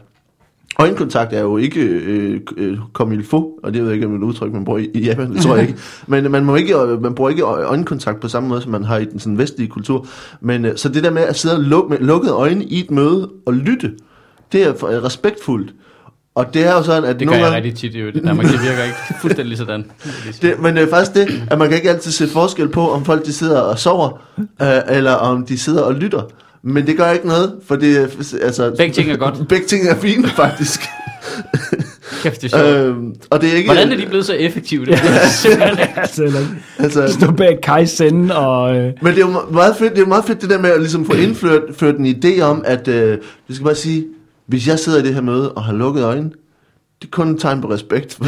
Øjenkontakt 0.79 1.33
er 1.33 1.41
jo 1.41 1.57
ikke 1.57 1.79
øh, 1.81 2.39
øh, 2.57 2.77
comme 2.93 3.15
il 3.15 3.23
faut, 3.23 3.45
og 3.63 3.73
det 3.73 3.81
ved 3.81 3.87
jeg 3.89 3.95
ikke, 3.95 4.05
om 4.05 4.11
det 4.11 4.19
et 4.19 4.23
udtryk, 4.23 4.53
man 4.53 4.65
bruger 4.65 4.79
i, 4.79 4.89
i 4.93 4.99
Japan, 4.99 5.33
det 5.33 5.41
tror 5.41 5.55
jeg 5.55 5.67
ikke. 5.67 5.79
Men 6.07 6.31
man, 6.31 6.45
må 6.45 6.55
ikke, 6.55 6.77
øh, 6.77 7.01
man 7.01 7.15
bruger 7.15 7.29
ikke 7.29 7.43
øjenkontakt 7.43 8.19
på 8.19 8.27
samme 8.27 8.49
måde, 8.49 8.61
som 8.61 8.71
man 8.71 8.83
har 8.83 8.97
i 8.97 9.05
den 9.05 9.19
sådan 9.19 9.37
vestlige 9.37 9.67
kultur. 9.67 10.05
Men 10.41 10.65
øh, 10.65 10.77
så 10.77 10.89
det 10.89 11.03
der 11.03 11.09
med 11.11 11.21
at 11.21 11.35
sidde 11.39 11.63
luk, 11.63 11.89
med 11.89 11.97
lukkede 11.99 12.33
øjne 12.33 12.63
i 12.65 12.79
et 12.79 12.91
møde 12.91 13.29
og 13.45 13.53
lytte, 13.53 13.91
det 14.51 14.63
er 14.63 14.69
øh, 14.85 15.03
respektfuldt. 15.03 15.73
Og 16.35 16.53
det 16.53 16.65
er 16.67 16.73
jo 16.73 16.83
sådan, 16.83 17.03
at 17.03 17.19
Det 17.19 17.27
gør 17.27 17.33
nogle 17.33 17.45
jeg 17.45 17.51
gange- 17.53 17.55
rigtig 17.67 17.75
tit 17.89 17.95
i 17.95 17.99
øvrigt 17.99 18.17
i 18.17 18.19
Danmark. 18.19 18.45
Det 18.45 18.53
virker 18.63 18.83
ikke 18.83 18.95
fuldstændig 19.21 19.57
sådan. 19.57 19.85
Det, 20.41 20.59
men 20.59 20.75
det 20.75 20.83
er 20.83 20.89
faktisk 20.89 21.13
det, 21.13 21.43
at 21.51 21.57
man 21.57 21.67
kan 21.67 21.77
ikke 21.77 21.89
altid 21.89 22.11
se 22.11 22.27
forskel 22.27 22.67
på, 22.69 22.91
om 22.91 23.05
folk 23.05 23.25
de 23.25 23.33
sidder 23.33 23.59
og 23.61 23.79
sover, 23.79 24.09
øh, 24.61 24.67
eller 24.97 25.11
om 25.13 25.45
de 25.45 25.57
sidder 25.57 25.81
og 25.81 25.93
lytter. 25.95 26.21
Men 26.63 26.87
det 26.87 26.97
gør 26.97 27.11
ikke 27.11 27.27
noget, 27.27 27.53
for 27.67 27.75
det 27.75 27.97
er, 27.97 28.07
altså... 28.41 28.73
Begge 28.77 28.93
ting 28.93 29.11
er 29.11 29.17
godt. 29.17 29.35
Begge 29.49 29.67
ting 29.67 29.87
er 29.87 29.95
fine, 29.95 30.27
faktisk. 30.27 30.81
Kæft, 32.23 32.41
det 32.41 32.53
er 32.53 32.57
sjovt. 32.57 32.75
øhm, 32.75 33.15
og 33.29 33.41
det 33.41 33.51
er 33.51 33.57
ikke... 33.57 33.69
Hvordan 33.69 33.91
er 33.91 33.95
de 33.97 34.05
blevet 34.05 34.25
så 34.25 34.33
effektive? 34.33 34.85
Det 34.85 34.93
er 34.93 35.27
simpelthen 35.43 35.87
altså, 35.97 36.43
Altså, 36.79 37.07
stå 37.07 37.31
bag 37.31 37.59
Kaizen 37.63 38.31
og... 38.31 38.75
Øh, 38.75 38.93
men 39.01 39.13
det 39.15 39.23
er 39.23 39.27
jo 39.27 39.51
meget 39.51 39.75
fedt, 39.75 39.95
det 39.95 40.01
er 40.01 40.05
meget 40.05 40.25
fedt 40.25 40.41
det 40.41 40.49
der 40.49 40.59
med 40.59 40.69
at 40.69 40.79
ligesom 40.79 41.05
få 41.05 41.13
indført 41.13 41.61
ført 41.77 41.95
en 41.95 42.05
idé 42.05 42.41
om, 42.41 42.63
at 42.65 42.87
øh, 42.87 43.17
vi 43.47 43.53
skal 43.53 43.63
bare 43.63 43.75
sige, 43.75 44.05
hvis 44.47 44.67
jeg 44.67 44.79
sidder 44.79 44.99
i 44.99 45.01
det 45.01 45.13
her 45.13 45.21
møde 45.21 45.51
og 45.51 45.63
har 45.63 45.73
lukket 45.73 46.03
øjnene, 46.03 46.29
det 47.01 47.07
er 47.07 47.11
kun 47.11 47.29
et 47.29 47.41
tegn 47.41 47.61
på 47.61 47.71
respekt. 47.71 48.19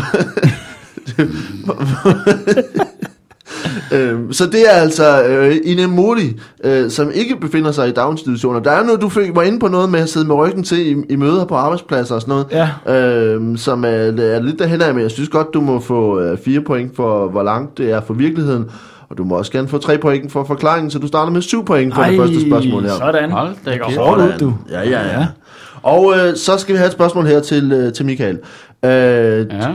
Øhm, 3.91 4.33
så 4.33 4.45
det 4.45 4.61
er 4.71 4.81
altså 4.81 5.23
øh, 5.23 5.55
Ine 5.63 5.87
Modi, 5.87 6.39
øh, 6.63 6.89
som 6.89 7.11
ikke 7.13 7.35
befinder 7.41 7.71
sig 7.71 7.89
i 7.89 7.91
daginstitutioner. 7.91 8.59
Der 8.59 8.71
er 8.71 8.83
noget, 8.83 9.01
du 9.01 9.09
fik, 9.09 9.35
var 9.35 9.41
inde 9.41 9.59
på 9.59 9.67
noget 9.67 9.89
med 9.89 9.99
at 9.99 10.09
sidde 10.09 10.27
med 10.27 10.35
ryggen 10.35 10.63
til 10.63 10.87
i, 10.87 10.95
i 11.09 11.15
møder 11.15 11.45
på 11.45 11.55
arbejdspladser 11.55 12.15
og 12.15 12.21
sådan 12.21 12.31
noget, 12.31 12.69
ja, 12.87 12.93
øhm, 12.95 13.57
som 13.57 13.83
er, 13.83 13.87
er 13.89 14.41
lidt 14.41 14.59
derhen 14.59 14.81
af, 14.81 14.93
men 14.93 15.03
jeg 15.03 15.11
synes 15.11 15.29
godt, 15.29 15.47
du 15.53 15.61
må 15.61 15.79
få 15.79 16.19
øh, 16.19 16.37
fire 16.45 16.61
point 16.61 16.95
for, 16.95 17.27
hvor 17.29 17.43
langt 17.43 17.77
det 17.77 17.91
er 17.91 18.01
for 18.01 18.13
virkeligheden. 18.13 18.65
Og 19.09 19.17
du 19.17 19.23
må 19.23 19.35
også 19.35 19.51
gerne 19.51 19.67
få 19.67 19.77
tre 19.77 19.97
point 19.97 20.31
for 20.31 20.43
forklaringen, 20.43 20.91
så 20.91 20.99
du 20.99 21.07
starter 21.07 21.31
med 21.31 21.41
syv 21.41 21.65
point 21.65 21.95
for 21.95 22.03
det 22.03 22.17
første 22.17 22.41
spørgsmål 22.47 22.83
her. 22.83 22.89
sådan. 22.89 23.31
Hold 23.31 23.55
da 23.65 23.77
kæft. 23.77 23.93
Sådan. 23.95 24.39
du. 24.39 24.53
Ja, 24.71 24.89
ja, 24.89 25.19
ja. 25.19 25.27
Og 25.83 26.13
øh, 26.17 26.35
så 26.35 26.57
skal 26.57 26.73
vi 26.73 26.77
have 26.77 26.87
et 26.87 26.93
spørgsmål 26.93 27.25
her 27.25 27.39
til, 27.39 27.71
øh, 27.71 27.93
til 27.93 28.05
Michael. 28.05 28.39
Øh, 28.85 28.91
Ja. 28.91 29.69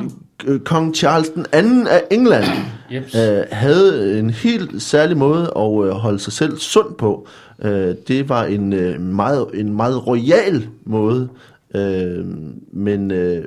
Øh, 0.46 0.60
Kong 0.60 0.94
Charles 0.94 1.28
den 1.28 1.46
anden 1.52 1.86
af 1.86 2.02
England 2.10 2.44
Jeps. 2.92 3.14
øh, 3.14 3.44
havde 3.52 4.18
en 4.18 4.30
helt 4.30 4.82
særlig 4.82 5.16
måde 5.16 5.42
at 5.56 5.84
øh, 5.86 5.90
holde 5.90 6.18
sig 6.18 6.32
selv 6.32 6.58
sund 6.58 6.94
på. 6.94 7.26
Øh, 7.62 7.94
det 8.08 8.28
var 8.28 8.44
en, 8.44 8.72
øh, 8.72 9.00
meget, 9.00 9.46
en 9.54 9.76
meget 9.76 10.06
royal 10.06 10.68
måde, 10.84 11.28
øh, 11.74 12.24
men, 12.72 13.10
øh, 13.10 13.44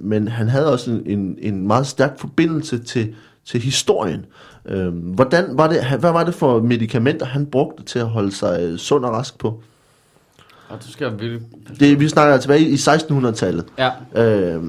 men 0.00 0.28
han 0.28 0.48
havde 0.48 0.72
også 0.72 0.90
en, 0.90 1.02
en, 1.06 1.36
en 1.38 1.66
meget 1.66 1.86
stærk 1.86 2.18
forbindelse 2.18 2.78
til, 2.78 3.14
til 3.46 3.60
historien. 3.60 4.26
Øh, 4.66 4.88
hvordan 4.88 5.44
var 5.52 5.66
det, 5.68 5.84
hvad 6.00 6.12
var 6.12 6.24
det 6.24 6.34
for 6.34 6.60
medicamenter, 6.62 7.26
han 7.26 7.46
brugte 7.46 7.82
til 7.84 7.98
at 7.98 8.06
holde 8.08 8.32
sig 8.32 8.60
øh, 8.62 8.78
sund 8.78 9.04
og 9.04 9.12
rask 9.12 9.38
på? 9.38 9.62
Og 10.68 10.78
du 10.86 10.92
skal 10.92 11.10
virkelig... 11.20 11.40
Det, 11.80 12.00
vi 12.00 12.08
snakker 12.08 12.36
tilbage 12.36 12.60
i 12.60 12.74
1600-tallet, 12.74 13.64
Ja. 13.78 13.90
øh, 14.24 14.62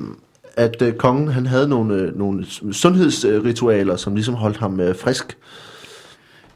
at 0.58 0.82
øh, 0.82 0.94
kongen 0.94 1.28
han 1.28 1.46
havde 1.46 1.68
nogle, 1.68 1.96
øh, 1.96 2.18
nogle 2.18 2.46
sundhedsritualer, 2.72 3.96
som 3.96 4.15
ligesom 4.15 4.36
holdt 4.36 4.58
ham 4.58 4.80
øh, 4.80 4.96
frisk. 4.96 5.38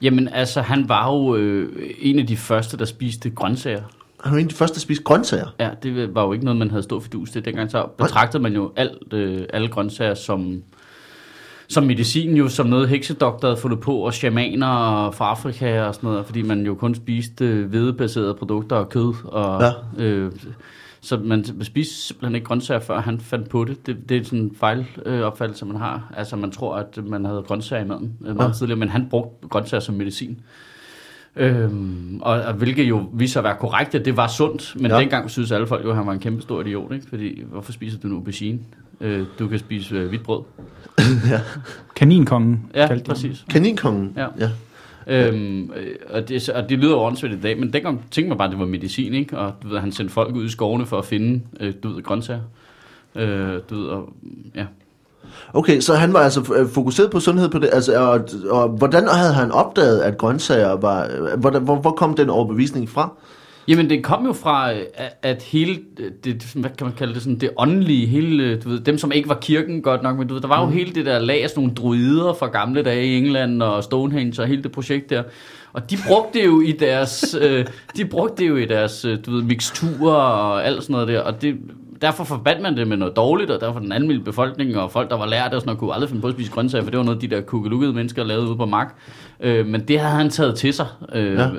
Jamen 0.02 0.28
altså, 0.28 0.62
han 0.62 0.90
var 0.90 1.14
jo 1.14 1.36
øh, 1.36 1.92
en 2.00 2.20
af 2.20 2.28
de 2.28 2.38
første, 2.38 2.78
der 2.78 2.86
spiste 2.86 3.30
grøntsager. 3.30 3.82
Han 4.24 4.32
var 4.32 4.38
en 4.38 4.46
af 4.46 4.50
de 4.50 4.56
første, 4.56 4.76
der 4.76 4.82
spiste 4.82 5.04
grøntsager. 5.04 5.56
Ja, 5.60 5.70
det 5.84 6.16
var 6.16 6.26
jo 6.26 6.34
ikke 6.34 6.46
noget, 6.46 6.58
man 6.58 6.70
havde 6.70 6.84
stor 6.84 7.00
fidus 7.00 7.32
til. 7.32 7.46
Dengang 7.46 7.72
så 7.72 7.88
betragtede 7.98 8.44
man 8.44 8.54
jo 8.54 8.72
alt, 8.76 9.14
øh, 9.14 9.44
alle 9.54 9.68
grøntsager 9.68 10.14
som, 10.14 10.64
som 11.70 11.84
medicin, 11.84 12.36
jo 12.38 12.48
som 12.48 12.68
noget 12.68 12.90
heksedoktor 12.90 13.48
havde 13.48 13.62
fundet 13.62 13.80
på, 13.80 13.96
og 13.96 14.14
shamaner 14.14 15.12
fra 15.12 15.26
Afrika 15.30 15.82
og 15.84 15.96
sådan 15.96 16.10
noget, 16.10 16.26
fordi 16.26 16.42
man 16.42 16.66
jo 16.66 16.76
kun 16.76 16.96
spiste 16.96 17.46
øh, 17.46 17.70
hvedebaserede 17.70 18.34
produkter 18.34 18.76
og 18.76 18.90
kød. 18.90 19.14
Og, 19.26 19.62
Ja. 19.98 20.04
øh, 20.06 20.32
så 21.02 21.18
man 21.18 21.64
spiste 21.64 21.96
simpelthen 21.96 22.36
ikke 22.36 22.46
grøntsager, 22.48 22.80
før 22.80 23.00
han 23.00 23.20
fandt 23.20 23.50
på 23.50 23.64
det. 23.66 23.88
Det, 23.88 24.10
det 24.10 24.18
er 24.18 24.24
sådan 24.24 24.40
en 24.40 24.56
fejlopfattelse, 24.60 25.10
øh, 25.20 25.22
opfattelse, 25.22 25.66
man 25.66 25.76
har. 25.76 26.14
Altså 26.18 26.36
man 26.36 26.52
tror, 26.52 26.76
at 26.76 27.00
man 27.06 27.26
havde 27.26 27.44
grøntsager 27.48 27.84
i 27.84 27.88
maden 27.88 28.14
øh, 28.26 28.36
meget 28.36 28.50
Ja. 28.50 28.54
tidligere, 28.54 28.80
men 28.80 28.90
han 28.90 29.08
brugte 29.10 29.48
grøntsager 29.48 29.82
som 29.82 29.96
medicin. 29.96 30.40
Øhm, 31.36 32.20
og, 32.22 32.34
og 32.42 32.54
hvilket 32.54 32.84
jo 32.90 33.06
viser 33.14 33.32
sig 33.34 33.40
at 33.40 33.44
være 33.44 33.56
korrekt, 33.60 33.96
at 33.96 34.06
det 34.06 34.18
var 34.18 34.28
sundt, 34.28 34.76
men 34.82 34.92
Ja. 34.92 35.00
dengang 35.00 35.30
synes 35.30 35.52
alle 35.52 35.68
folk 35.68 35.86
jo, 35.86 35.90
at 35.90 35.96
han 35.96 36.06
var 36.06 36.14
en 36.14 36.20
kæmpe 36.20 36.42
stor 36.42 36.62
idiot, 36.62 36.94
ikke? 36.94 37.06
Fordi, 37.10 37.44
hvorfor 37.52 37.72
spiser 37.72 38.00
du 38.00 38.08
en 38.08 38.14
aubergine? 38.14 38.60
Øh, 39.02 39.26
du 39.40 39.48
kan 39.48 39.60
spise 39.60 39.96
øh, 39.96 40.08
hvidt 40.10 40.24
brød. 40.24 40.42
Kaninkongen. 41.96 42.66
Ja, 42.76 42.84
de 42.84 42.88
ham. 42.88 43.00
præcis. 43.00 43.46
Kaninkongen. 43.50 44.14
Ja. 44.18 44.28
ja. 44.40 44.50
Øhm, 45.08 45.72
øh, 45.76 45.96
og, 46.10 46.30
det, 46.30 46.50
og 46.50 46.70
det 46.70 46.80
lyder 46.80 46.92
jo 46.92 47.00
åndssvagt 47.02 47.34
i 47.34 47.40
dag, 47.40 47.60
men 47.60 47.74
dengang 47.74 48.02
tænkte 48.12 48.30
man 48.30 48.38
bare, 48.38 48.48
at 48.48 48.52
det 48.52 48.60
var 48.60 48.66
medicin, 48.66 49.14
ikke? 49.14 49.38
Og 49.38 49.54
du 49.64 49.68
ved, 49.70 49.80
han 49.80 49.92
sendte 49.92 50.14
folk 50.14 50.36
ud 50.36 50.46
i 50.46 50.50
skovene 50.50 50.86
for 50.86 50.98
at 50.98 51.06
finde, 51.06 51.42
øh, 51.60 51.74
du 51.84 51.90
ved, 51.94 52.04
grøntsager. 52.04 52.42
Øh, 53.16 53.60
du 53.70 53.76
ved, 53.76 53.88
og, 53.88 54.10
ja. 54.56 54.66
Okay, 55.54 55.80
så 55.80 55.96
han 55.96 56.14
var 56.14 56.20
altså 56.20 56.54
øh, 56.60 56.68
fokuseret 56.70 57.12
på 57.12 57.20
sundhed 57.20 57.50
på 57.50 57.60
det. 57.60 57.70
Altså, 57.74 58.00
og, 58.02 58.28
og 58.50 58.70
hvordan 58.70 59.08
havde 59.08 59.34
han 59.34 59.52
opdaget, 59.52 60.00
at 60.00 60.18
grøntsager 60.18 60.72
var... 60.72 61.10
øh, 61.32 61.40
Hvor, 61.40 61.60
hvor, 61.60 61.76
hvor 61.76 61.92
kom 61.92 62.14
den 62.16 62.30
overbevisning 62.30 62.90
fra? 62.90 63.10
Jamen, 63.70 63.90
det 63.90 64.04
kom 64.04 64.26
jo 64.26 64.34
fra, 64.34 64.74
øh, 64.74 64.80
at- 65.22 65.44
hele 65.44 65.80
det, 66.24 66.52
hvad 66.56 66.70
kan 66.78 66.88
man 66.88 66.96
kalde 66.98 67.14
det, 67.14 67.22
sådan 67.22 67.40
det 67.40 67.50
åndelige, 67.58 68.06
hele, 68.08 68.44
øh, 68.44 68.64
du 68.64 68.70
ved, 68.70 68.80
dem 68.80 68.98
som 68.98 69.12
ikke 69.12 69.30
var 69.30 69.36
kirken 69.42 69.82
godt 69.82 70.04
nok, 70.04 70.18
men 70.18 70.28
du 70.28 70.34
ved, 70.34 70.42
der 70.42 70.48
var 70.48 70.60
jo 70.60 70.66
Mhm. 70.66 70.74
hele 70.78 70.92
det 70.96 71.06
der 71.06 71.20
lag 71.20 71.44
af 71.44 71.50
sådan 71.50 71.62
nogle 71.62 71.76
druider 71.76 72.34
fra 72.34 72.48
gamle 72.48 72.84
dage 72.84 73.06
i 73.06 73.18
England 73.18 73.64
og 73.64 73.84
Stonehenge 73.84 74.42
og 74.42 74.48
hele 74.48 74.64
det 74.64 74.72
projekt 74.72 75.10
der. 75.10 75.24
Og 75.74 75.90
de 75.92 75.98
brugte 76.08 76.40
det 76.40 76.46
jo 76.46 76.62
i 76.62 76.72
deres, 76.72 77.36
øh, 77.42 77.66
de 77.98 78.06
brugte 78.06 78.44
det 78.44 78.50
jo 78.50 78.56
i 78.56 78.66
deres, 78.66 79.06
øh, 79.06 79.18
du 79.26 79.32
ved, 79.32 79.44
miksturer 79.44 80.14
og 80.16 80.66
alt 80.66 80.84
sådan 80.84 80.94
noget 80.94 81.08
der, 81.08 81.20
og 81.22 81.42
det, 81.42 81.56
derfor 82.02 82.24
forbandt 82.24 82.62
man 82.62 82.78
det 82.78 82.88
med 82.88 82.98
noget 82.98 83.16
dårligt, 83.16 83.52
og 83.52 83.62
derfor 83.62 83.80
den 83.80 83.92
almindelige 83.92 84.24
befolkning 84.26 84.78
og 84.78 84.92
folk, 84.92 85.10
der 85.10 85.18
var 85.18 85.26
lært 85.26 85.54
og 85.54 85.62
sådan 85.62 85.66
noget, 85.68 85.80
kunne 85.80 85.94
aldrig 85.94 86.10
finde 86.10 86.22
på 86.22 86.28
at 86.28 86.34
spise 86.34 86.52
grøntsager, 86.52 86.84
for 86.84 86.92
det 86.92 86.98
var 86.98 87.04
noget, 87.06 87.22
de 87.22 87.28
der 87.28 87.42
kukkelukkede 87.42 87.94
mennesker 87.94 88.24
lavede 88.24 88.48
ude 88.48 88.56
på 88.58 88.66
mark. 88.66 88.96
Øh, 89.40 89.66
men 89.68 89.88
det 89.88 90.00
havde 90.00 90.16
han 90.16 90.30
taget 90.30 90.56
til 90.56 90.74
sig, 90.74 90.88
øh, 91.14 91.34
Ja. 91.34 91.42
ja. 91.44 91.50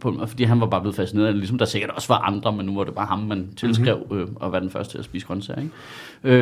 på, 0.00 0.20
fordi 0.26 0.44
han 0.44 0.60
var 0.60 0.66
bare 0.66 0.80
blevet 0.80 0.96
fascineret 0.96 1.26
af 1.26 1.32
det, 1.32 1.38
ligesom 1.40 1.58
der 1.58 1.64
sikkert 1.64 1.90
også 1.90 2.08
var 2.08 2.18
andre, 2.18 2.52
men 2.52 2.66
nu 2.66 2.76
var 2.76 2.84
det 2.84 2.94
bare 2.94 3.06
ham, 3.06 3.18
man 3.18 3.48
tilskrev 3.56 3.98
Mhm. 4.10 4.18
øh, 4.18 4.26
at 4.44 4.52
være 4.52 4.60
den 4.60 4.70
første 4.70 4.92
til 4.94 4.98
at 4.98 5.04
spise 5.04 5.26
grøntsager. 5.26 5.60
Ikke? 5.60 5.72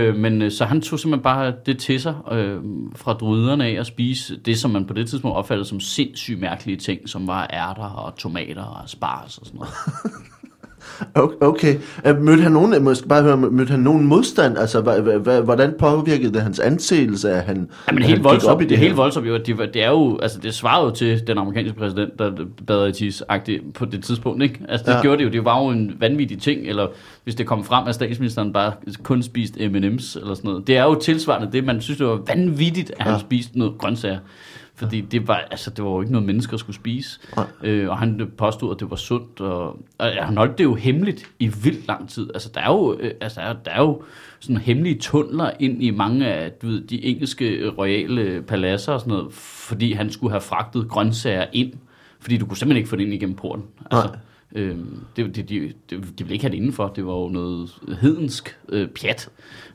Øh, 0.08 0.16
men 0.16 0.42
øh, 0.42 0.50
så 0.50 0.64
han 0.64 0.80
tog 0.80 0.98
simpelthen 0.98 1.22
bare 1.22 1.52
det 1.66 1.78
til 1.78 2.00
sig 2.00 2.14
øh, 2.32 2.58
fra 2.96 3.12
druiderne 3.12 3.64
af 3.66 3.80
at 3.80 3.86
spise 3.86 4.36
det, 4.36 4.58
som 4.58 4.70
man 4.70 4.84
på 4.84 4.92
det 4.94 5.08
tidspunkt 5.08 5.36
opfattede 5.36 5.68
som 5.68 5.80
sindssygt 5.80 6.40
mærkelige 6.40 6.76
ting, 6.76 7.08
som 7.08 7.26
var 7.26 7.50
ærter 7.52 7.82
og 7.84 8.16
tomater 8.16 8.62
og 8.64 8.88
spars 8.88 9.38
og 9.38 9.46
sådan 9.46 9.58
noget. 9.58 9.72
Okay. 11.40 11.76
Øh, 12.06 12.20
Mødte 12.22 12.42
han 12.42 12.52
nogen, 12.52 12.94
skal 12.96 13.08
bare 13.08 13.22
høre, 13.22 13.36
mødte 13.36 13.70
han 13.70 13.80
nogen 13.80 14.06
modstand? 14.06 14.58
Altså, 14.58 14.80
hvordan 15.44 15.74
påvirkede 15.78 16.32
det 16.32 16.42
hans 16.42 16.58
anseelse, 16.60 17.30
at 17.30 17.42
han, 17.42 17.68
Ja, 17.88 17.92
men 17.92 18.02
at 18.02 18.08
helt 18.08 18.18
han 18.18 18.24
voldsomt, 18.24 18.50
op 18.54 18.60
i 18.60 18.64
det, 18.64 18.70
det 18.70 18.78
helt 18.78 18.96
voldsomt 18.96 19.26
jo, 19.28 19.34
at 19.34 19.46
det, 19.46 19.58
det 19.74 19.84
er 19.84 19.90
jo, 19.90 20.18
altså 20.22 20.38
det 20.38 20.54
svarede 20.54 20.84
jo 20.84 20.94
til 20.94 21.26
den 21.26 21.38
amerikanske 21.38 21.78
præsident, 21.78 22.18
der 22.18 22.30
bader 22.66 22.86
i 22.86 22.92
tis 22.92 23.22
på 23.74 23.84
det 23.84 24.04
tidspunkt, 24.04 24.42
ikke? 24.42 24.60
Altså 24.68 24.86
det 24.90 24.96
ja. 24.96 25.02
gjorde 25.02 25.18
det 25.18 25.24
jo, 25.24 25.30
det 25.30 25.44
var 25.44 25.62
jo 25.64 25.68
en 25.68 25.92
vanvittig 26.00 26.40
ting, 26.42 26.66
eller 26.66 26.86
hvis 27.24 27.34
det 27.34 27.46
kom 27.46 27.64
frem, 27.64 27.88
at 27.88 27.94
statsministeren 27.94 28.52
bare 28.52 28.72
kun 29.02 29.22
spiste 29.22 29.60
M&M's 29.60 30.20
eller 30.20 30.34
sådan 30.34 30.38
noget. 30.44 30.66
Det 30.66 30.76
er 30.76 30.84
jo 30.84 30.94
tilsvarende 30.94 31.48
det, 31.52 31.64
man 31.64 31.80
synes, 31.80 31.98
det 31.98 32.06
var 32.06 32.20
vanvittigt, 32.26 32.92
at 32.98 33.04
han 33.04 33.12
Ja. 33.12 33.18
spiste 33.18 33.58
noget 33.58 33.74
grøntsager. 33.78 34.18
Fordi 34.82 35.00
det 35.00 35.28
var, 35.28 35.34
altså, 35.50 35.70
det 35.70 35.84
var 35.84 35.90
jo 35.90 36.00
ikke 36.00 36.12
noget, 36.12 36.26
mennesker 36.26 36.56
skulle 36.56 36.76
spise. 36.76 37.20
Nej. 37.36 37.46
Øh, 37.62 37.90
og 37.90 37.98
han 37.98 38.32
påstod, 38.36 38.74
at 38.74 38.80
det 38.80 38.90
var 38.90 38.96
sundt. 38.96 39.40
Og, 39.40 39.68
og 39.98 40.06
han 40.22 40.36
holdt 40.36 40.58
det 40.58 40.64
jo 40.64 40.74
hemmeligt 40.74 41.30
i 41.38 41.48
vildt 41.48 41.86
lang 41.86 42.08
tid. 42.08 42.30
Altså, 42.34 42.50
der 42.54 42.60
er 42.60 42.68
jo, 42.68 42.96
øh, 43.00 43.10
altså, 43.20 43.40
der 43.40 43.46
er, 43.46 43.52
der 43.52 43.70
er 43.70 43.80
jo 43.82 44.02
sådan 44.40 44.56
hemmelige 44.56 44.98
tunneler 44.98 45.50
ind 45.60 45.82
i 45.82 45.90
mange 45.90 46.26
af 46.26 46.52
du 46.52 46.66
ved, 46.66 46.80
de 46.80 47.04
engelske 47.04 47.68
royale 47.78 48.42
paladser 48.42 48.92
og 48.92 49.00
sådan 49.00 49.10
noget, 49.10 49.32
fordi 49.32 49.92
han 49.92 50.10
skulle 50.10 50.30
have 50.30 50.40
fragtet 50.40 50.88
grøntsager 50.88 51.46
ind. 51.52 51.72
Fordi 52.20 52.36
du 52.36 52.46
kunne 52.46 52.56
simpelthen 52.56 52.76
ikke 52.76 52.90
få 52.90 52.96
det 52.96 53.02
ind 53.02 53.12
igennem 53.12 53.36
porten. 53.36 53.64
Altså, 53.90 54.08
øh, 54.54 54.76
det, 55.16 55.36
det, 55.36 55.48
de, 55.48 55.72
de, 55.90 55.96
de 55.96 56.02
ville 56.18 56.32
ikke 56.32 56.44
have 56.44 56.50
det 56.50 56.56
indenfor. 56.56 56.88
Det 56.88 57.06
var 57.06 57.12
jo 57.12 57.28
noget 57.28 57.70
hedensk 58.00 58.58
øh, 58.68 58.88
pjat 58.88 59.28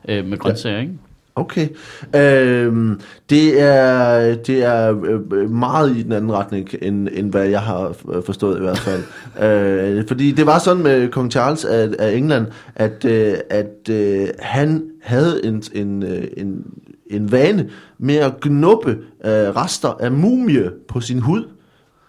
øh, 0.08 0.26
med 0.26 0.38
grøntsager, 0.38 0.80
ikke? 0.80 0.92
Okay. 1.38 1.68
Øhm, 2.16 3.00
det 3.30 3.62
er, 3.62 4.34
det 4.34 4.64
er 4.64 5.02
øh, 5.32 5.50
meget 5.50 5.96
i 5.96 6.02
den 6.02 6.12
anden 6.12 6.32
retning, 6.32 6.68
end, 6.82 7.08
end 7.12 7.30
hvad 7.30 7.44
jeg 7.44 7.60
har 7.60 7.94
øh, 8.12 8.22
forstået 8.22 8.56
i 8.56 8.60
hvert 8.60 8.78
fald. 8.78 9.02
øh, 9.98 10.04
fordi 10.08 10.32
det 10.32 10.46
var 10.46 10.58
sådan 10.58 10.82
med 10.82 11.08
kong 11.08 11.30
Charles 11.30 11.64
af, 11.64 11.88
af 11.98 12.12
England, 12.12 12.46
at, 12.74 13.04
øh, 13.04 13.34
at 13.50 13.88
øh, 13.90 14.28
han 14.38 14.84
havde 15.02 15.44
en, 15.44 15.62
en, 15.72 16.02
øh, 16.02 16.24
en, 16.36 16.64
en 17.10 17.32
vane 17.32 17.70
med 17.98 18.16
at 18.16 18.40
knuppe 18.40 18.90
øh, 19.24 19.32
rester 19.32 19.96
af 20.00 20.12
mumie 20.12 20.70
på 20.88 21.00
sin 21.00 21.18
hud, 21.18 21.44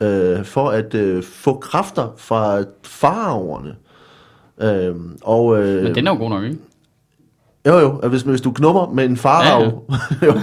øh, 0.02 0.46
for 0.46 0.70
at 0.70 0.96
øh, 0.96 1.24
få 1.24 1.54
kræfter 1.54 2.14
fra 2.18 2.64
faraoverne. 2.84 3.76
Øh, 4.62 4.96
og, 5.22 5.64
øh, 5.64 5.84
Men 5.84 5.96
den 5.96 6.08
er 6.08 6.12
jo 6.12 6.18
god 6.18 6.30
nok, 6.30 6.44
ikke? 6.44 6.58
Jo, 7.70 7.80
jo, 7.80 8.08
hvis, 8.10 8.22
hvis 8.22 8.42
du 8.42 8.52
knupper 8.52 8.92
med 8.94 9.06
en 9.06 9.18
farve, 9.18 9.48
ja, 9.48 10.28
ja. 10.28 10.28
jo, 10.28 10.34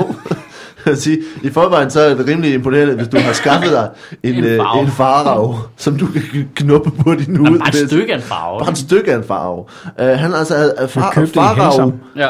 vil 0.85 0.97
sige, 0.97 1.19
I 1.43 1.51
forvejen 1.51 1.91
så 1.91 2.01
er 2.01 2.15
det 2.15 2.27
rimelig 2.27 2.55
imponerende, 2.55 2.95
hvis 2.95 3.09
du 3.09 3.19
har 3.19 3.33
skaffet 3.33 3.71
dig 3.73 3.91
en, 4.23 4.35
En 4.35 4.45
en, 4.45 4.61
farve. 4.61 4.81
en 4.83 4.89
farve, 4.89 5.55
som 5.77 5.97
du 5.99 6.07
kan 6.07 6.49
knuppe 6.55 6.91
på 6.91 7.15
din 7.15 7.37
hud. 7.37 7.59
Bare 7.59 7.69
et 7.69 7.89
stykke 7.89 8.12
af 8.12 8.17
en 8.17 8.23
farve. 8.23 8.59
Bare 8.59 8.71
et 8.71 8.79
stykke 8.79 9.12
af 9.12 9.17
en 9.17 9.25
farve. 9.25 9.59
Uh, 9.59 9.65
han 9.99 10.33
er 10.33 10.37
altså 10.37 10.73
uh, 10.83 10.89
far, 10.89 11.65
Helsam. 11.65 11.93
Ja. 12.17 12.29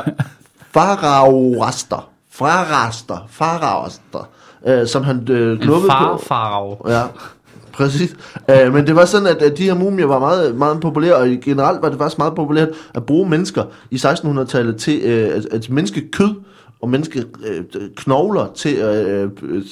fararaster, 0.74 2.08
fararaster, 2.32 3.26
fararaster, 3.30 4.28
uh, 4.68 4.86
som 4.86 5.04
han 5.04 5.16
uh, 5.30 5.36
En 5.36 5.58
knuppede 5.58 5.92
på. 6.00 6.18
farfarve. 6.18 6.76
Ja, 6.98 7.02
præcis. 7.76 8.16
Uh, 8.48 8.74
men 8.74 8.86
det 8.86 8.96
var 8.96 9.04
sådan, 9.04 9.26
at, 9.26 9.42
at 9.42 9.58
de 9.58 9.62
her 9.62 9.74
mumier 9.74 10.06
var 10.06 10.18
meget, 10.18 10.56
meget 10.56 10.80
populære, 10.80 11.16
og 11.16 11.28
generelt 11.44 11.82
var 11.82 11.88
det 11.88 11.98
faktisk 11.98 12.18
meget 12.18 12.34
populært 12.34 12.68
at 12.94 13.06
bruge 13.06 13.28
mennesker 13.28 13.64
i 13.90 13.96
1600-tallet 13.96 14.76
til 14.76 15.00
uh, 15.04 15.36
at, 15.36 15.46
at 15.50 15.70
menneske 15.70 16.10
kød 16.10 16.34
og 16.80 16.90
menneske 16.90 17.24
uh, 17.38 17.56
øh, 17.56 17.90
knogler 17.96 18.52
til 18.54 18.74
at 18.74 19.24
uh, 19.24 19.62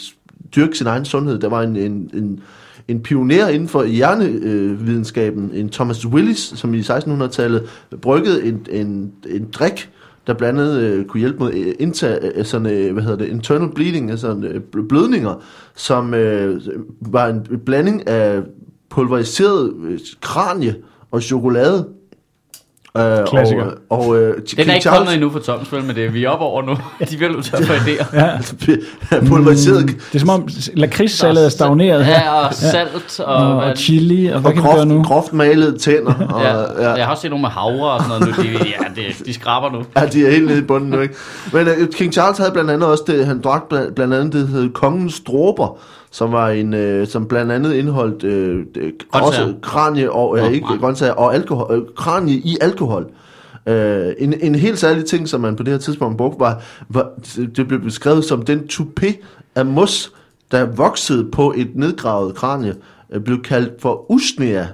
dyrke 0.57 0.79
sin 0.79 0.87
egen 0.87 1.05
sundhed. 1.05 1.39
Der 1.39 1.49
var 1.49 1.63
en, 1.63 1.77
en, 1.77 2.11
en, 2.15 2.41
en 2.89 3.01
pioner 3.01 3.49
inden 3.49 3.69
for 3.69 3.85
hjernevidenskaben, 3.85 5.51
en 5.55 5.69
Thomas 5.69 6.07
Willis, 6.07 6.53
som 6.57 6.75
i 6.75 6.81
1600-tallet 6.81 7.63
bryggede 8.03 8.45
en, 8.45 8.67
en, 8.71 9.13
en 9.29 9.49
drik, 9.53 9.91
der 10.27 10.35
blandt 10.35 10.61
andet 10.61 10.81
øh, 10.81 11.05
kunne 11.05 11.21
hjælpe 11.21 11.39
mod 11.39 11.53
øh, 11.53 11.75
indtag, 11.79 12.19
øh, 12.35 12.45
sådan, 12.45 12.67
øh, 12.67 12.93
hvad 12.93 13.03
hedder 13.03 13.19
det, 13.19 13.29
internal 13.29 13.75
bleeding, 13.75 14.11
altså 14.11 14.41
øh, 14.43 14.55
øh 14.55 14.85
blødninger, 14.89 15.43
som 15.75 16.15
øh, 16.15 16.61
var 17.01 17.27
en 17.27 17.61
blanding 17.67 18.09
af 18.09 18.43
pulveriseret 18.91 19.75
øh, 19.85 19.99
kranie 20.21 20.75
og 21.11 21.23
chokolade. 21.23 21.89
Øh, 22.99 23.27
Klassiker. 23.27 23.65
Og, 23.91 23.99
og 24.07 24.17
øh, 24.17 24.35
Den 24.57 24.71
er 24.71 24.75
ikke 24.75 24.89
kommet 24.89 25.15
endnu 25.15 25.31
for 25.31 25.39
Toms, 25.39 25.73
vel, 25.73 25.85
men 25.85 25.97
det 25.97 26.05
er 26.05 26.11
vi 26.11 26.25
er 26.25 26.29
oppe 26.29 26.45
over 26.45 26.63
nu. 26.63 26.77
De 27.01 27.07
til 27.43 27.57
at 27.57 27.65
få 27.65 27.73
idéer. 27.73 28.17
Ja. 28.21 28.31
pulveriseret 29.29 29.87
Det 29.87 30.15
er 30.15 30.19
som 30.19 30.29
om 30.29 30.49
lakridssalget 30.75 31.45
er 31.45 31.49
stagneret 31.49 32.05
her. 32.05 32.13
Ja, 32.13 32.47
og 32.47 32.55
salt 32.55 33.21
og... 33.21 33.35
Og, 33.35 33.55
hvad- 33.55 33.71
og 33.71 33.77
chili, 33.77 34.27
og 34.27 34.41
hvad 34.41 34.51
og 34.51 34.55
kan 34.55 34.63
vi 34.65 34.69
gøre 34.77 34.87
nu? 34.87 34.95
groft, 34.97 35.09
groft 35.09 35.33
malede 35.33 35.79
tænder. 35.79 36.15
Og, 36.15 36.43
Ja, 36.43 36.83
ja. 36.83 36.91
jeg 36.91 37.05
har 37.05 37.11
også 37.11 37.21
set 37.23 37.31
nogle 37.31 37.43
med 37.43 37.51
havre 37.51 37.91
og 37.91 38.01
sådan 38.03 38.21
noget 38.21 38.37
nu. 38.39 38.43
De, 38.43 38.49
ja, 38.51 39.03
det, 39.03 39.27
de 39.27 39.35
skraber 39.35 39.71
nu. 39.73 39.83
Ja, 39.97 40.07
de 40.07 40.27
er 40.27 40.31
helt 40.31 40.47
nede 40.47 40.59
i 40.59 40.63
bunden 40.63 40.91
nu, 40.91 41.01
ikke? 41.01 41.15
Men 41.53 41.69
uh, 41.69 41.75
King 41.95 42.13
Charles 42.13 42.39
havde 42.39 42.51
blandt 42.53 42.71
andet 42.71 42.89
også 42.89 43.05
det, 43.07 43.27
han 43.27 43.41
drak 43.41 43.63
blandt, 43.69 43.95
blandt 43.95 44.15
andet 44.15 44.33
det, 44.33 44.49
hed 44.49 44.71
Kongens 44.73 45.21
Dråber, 45.27 45.79
som 46.15 46.33
var 46.33 46.49
en, 46.51 46.75
uh, 46.75 47.07
som 47.07 47.27
blandt 47.27 47.53
andet 47.53 47.75
indeholdt 47.75 48.25
uh, 48.25 48.65
det, 48.75 48.93
også 49.13 49.55
kranie 49.63 50.13
og, 50.13 50.37
Nå, 50.37 50.49
ikke 50.49 50.67
grøntsager, 50.81 51.13
og 51.13 51.35
alkohol, 51.35 51.79
uh, 51.79 51.87
kranie 51.97 52.35
i 52.35 52.57
alkohol. 52.61 53.07
Uh, 53.67 53.75
en, 54.19 54.35
en 54.41 54.55
helt 54.55 54.79
særlig 54.79 55.05
ting, 55.05 55.29
som 55.29 55.41
man 55.41 55.57
på 55.57 55.63
det 55.63 55.73
her 55.73 55.79
tidspunkt 55.79 56.19
brugte, 56.19 56.41
var, 56.41 56.63
var, 56.89 57.11
det 57.57 57.69
blev 57.69 57.81
beskrevet 57.81 58.25
som 58.25 58.43
den 58.43 58.61
toupé 58.73 59.13
af 59.55 59.67
mos, 59.67 60.13
der 60.51 60.65
voksede 60.65 61.31
på 61.31 61.55
et 61.57 61.71
nedgravet 61.75 62.35
kranie, 62.35 62.75
uh, 63.17 63.23
blev 63.23 63.43
kaldt 63.43 63.83
for 63.83 64.11
usnea, 64.11 64.65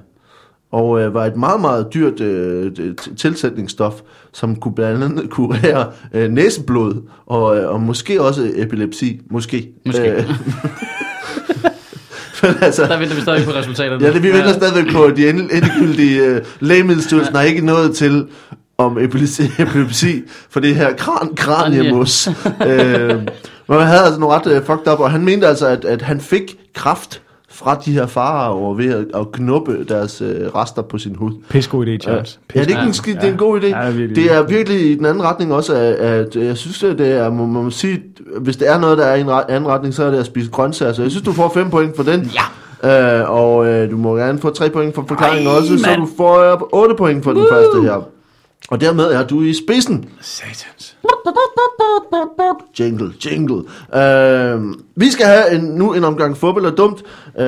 og 0.73 1.01
øh, 1.01 1.15
var 1.15 1.27
et 1.27 1.37
meget, 1.37 1.61
meget 1.61 1.95
dyrt 1.95 2.21
øh, 2.21 2.73
tilsætningsstof, 3.17 4.01
som 4.33 4.57
kunne 4.57 4.75
blandt 4.75 5.05
andet 5.05 5.31
kurere 5.37 5.93
øh, 6.13 6.31
næseblod, 6.31 7.03
og, 7.27 7.57
øh, 7.57 7.71
og 7.71 7.81
måske 7.81 8.23
også 8.23 8.53
epilepsi. 8.57 9.21
Måske. 9.31 9.69
Måske. 9.87 10.13
Øh, 10.13 10.25
men 12.43 12.55
altså, 12.61 12.83
Der 12.87 12.99
venter 12.99 13.15
vi 13.15 13.21
stadig 13.21 13.45
på 13.45 13.51
resultaterne. 13.51 14.07
ja, 14.07 14.13
det, 14.13 14.23
vi 14.23 14.29
venter 14.33 14.53
stadigvæk 14.53 14.93
på, 14.93 15.11
de 15.17 15.29
ende- 15.29 15.55
endegyldige 15.55 16.21
øh, 16.25 16.43
lægemiddelstyrelsen 16.61 17.35
har 17.35 17.43
ikke 17.43 17.67
nået 17.67 17.97
til 17.97 18.27
om 18.79 18.99
epilepsi, 18.99 19.43
epilepsi 19.59 20.23
for 20.51 20.61
det 20.61 20.75
her 20.75 20.93
kran, 20.97 21.35
kraniemus. 21.37 22.29
øh, 22.67 23.09
men 23.69 23.79
han 23.79 23.87
havde 23.87 24.01
altså 24.05 24.21
nogle 24.21 24.35
ret 24.37 24.47
øh, 24.47 24.63
fucked 24.67 24.93
up, 24.93 25.01
og 25.01 25.11
han 25.11 25.25
mente 25.25 25.47
altså, 25.47 25.67
at, 25.67 25.85
at 25.85 26.03
han 26.03 26.21
fik 26.21 26.57
kraft 26.75 27.21
fra 27.63 27.75
de 27.85 27.93
her 27.93 28.07
farer 28.07 28.75
ved 28.75 28.95
at, 28.95 29.21
at 29.21 29.33
knuppe 29.33 29.85
deres 29.89 30.21
øh, 30.23 30.29
rester 30.55 30.83
på 30.83 30.99
sin 30.99 31.15
hud. 31.15 31.33
Pissegod 31.49 31.87
idé, 31.87 31.91
Ja, 31.91 31.99
Charles. 31.99 32.41
ja, 32.55 32.61
det 32.61 32.67
er 32.67 32.79
ikke 32.79 32.87
en 32.89 32.93
skid, 32.95 33.15
det 33.15 33.25
er 33.25 33.33
en 33.33 33.37
god 33.39 33.61
idé. 33.61 33.67
Ja, 33.67 33.71
det 33.81 33.87
er 33.87 33.91
virkelig. 33.91 34.17
det 34.25 34.33
er 34.35 34.43
virkelig 34.43 34.91
i 34.91 34.95
den 34.95 35.07
anden 35.07 35.23
retning 35.25 35.53
også, 35.55 35.75
at, 35.75 35.81
at 35.95 36.37
jeg 36.37 36.57
synes, 36.57 36.83
at 36.85 36.99
det 36.99 37.13
er, 37.13 37.31
må, 37.31 37.47
må 37.47 37.63
man 37.63 37.71
sige, 37.71 38.03
hvis 38.41 38.57
det 38.57 38.69
er 38.71 38.79
noget, 38.79 38.99
der 38.99 39.05
er 39.05 39.15
i 39.15 39.21
en 39.21 39.29
re- 39.29 39.51
anden 39.53 39.71
retning, 39.71 39.95
så 39.95 40.05
er 40.05 40.11
det 40.11 40.19
at 40.19 40.27
spise 40.27 40.51
grøntsager. 40.51 40.93
Så 40.93 41.03
jeg 41.03 41.11
synes, 41.11 41.25
du 41.25 41.33
får 41.33 41.51
5 41.55 41.71
point 41.71 41.97
for 41.97 42.03
den. 42.03 42.31
Ja. 42.35 43.21
Øh, 43.21 43.31
og 43.31 43.67
øh, 43.67 43.91
du 43.91 43.97
må 43.97 44.17
gerne 44.17 44.39
få 44.39 44.51
3 44.51 44.71
point 44.71 44.95
for 44.95 45.05
forklaringen 45.09 45.47
Ej, 45.49 45.57
også, 45.57 45.79
så 45.79 45.87
mand. 45.91 46.01
du 46.01 46.09
får 46.17 46.53
øh, 46.53 46.59
8 46.73 46.95
point 46.99 47.25
for 47.25 47.33
den 47.33 47.45
første 47.51 47.83
her. 47.83 48.05
Og 48.71 48.81
dermed 48.81 49.05
er 49.05 49.27
du 49.27 49.43
i 49.43 49.53
spidsen. 49.55 50.09
Satans. 50.21 50.97
Jingle, 52.81 53.13
jingle. 53.27 53.63
Øh, 53.95 54.75
vi 54.97 55.11
skal 55.11 55.27
have 55.27 55.53
en, 55.55 55.65
nu 55.65 55.93
en 55.95 56.05
omgang 56.05 56.37
fodbold 56.37 56.65
er 56.67 56.71
dumt. 56.71 57.03
Øh, 57.39 57.45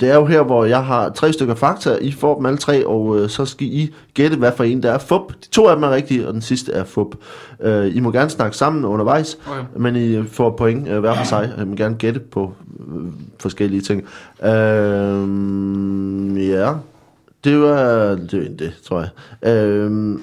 det 0.00 0.02
er 0.02 0.14
jo 0.14 0.24
her, 0.26 0.42
hvor 0.42 0.64
jeg 0.64 0.84
har 0.84 1.08
tre 1.08 1.32
stykker 1.32 1.54
fakta. 1.54 1.98
I 2.00 2.12
får 2.12 2.36
dem 2.36 2.46
alle 2.46 2.58
tre, 2.58 2.86
og 2.86 3.18
øh, 3.18 3.28
så 3.28 3.44
skal 3.44 3.66
I 3.66 3.94
gætte, 4.14 4.36
hvad 4.36 4.52
for 4.56 4.64
en 4.64 4.82
der 4.82 4.92
er 4.92 4.98
fup. 4.98 5.32
De 5.44 5.48
to 5.50 5.66
af 5.66 5.76
dem 5.76 5.82
er 5.82 5.90
rigtige, 5.90 6.26
og 6.28 6.32
den 6.34 6.42
sidste 6.42 6.72
er 6.72 6.84
fup. 6.84 7.14
Øh, 7.62 7.96
I 7.96 8.00
må 8.00 8.10
gerne 8.12 8.30
snakke 8.30 8.56
sammen 8.56 8.84
undervejs, 8.84 9.38
Okay. 9.50 9.60
men 9.76 9.96
I 9.96 10.26
får 10.28 10.50
point 10.58 10.88
øh, 10.88 10.98
hver 11.00 11.14
for 11.14 11.24
sig. 11.24 11.52
I 11.62 11.64
må 11.64 11.76
gerne 11.76 11.94
gætte 11.96 12.20
på 12.20 12.52
øh, 12.88 13.02
forskellige 13.40 13.80
ting. 13.80 14.04
Øh, 14.44 14.50
ja, 16.48 16.72
det 17.44 17.60
var 17.60 18.14
det, 18.14 18.38
var 18.40 18.48
det, 18.58 18.72
tror 18.88 19.00
jeg. 19.42 19.52
Øh, 19.54 20.18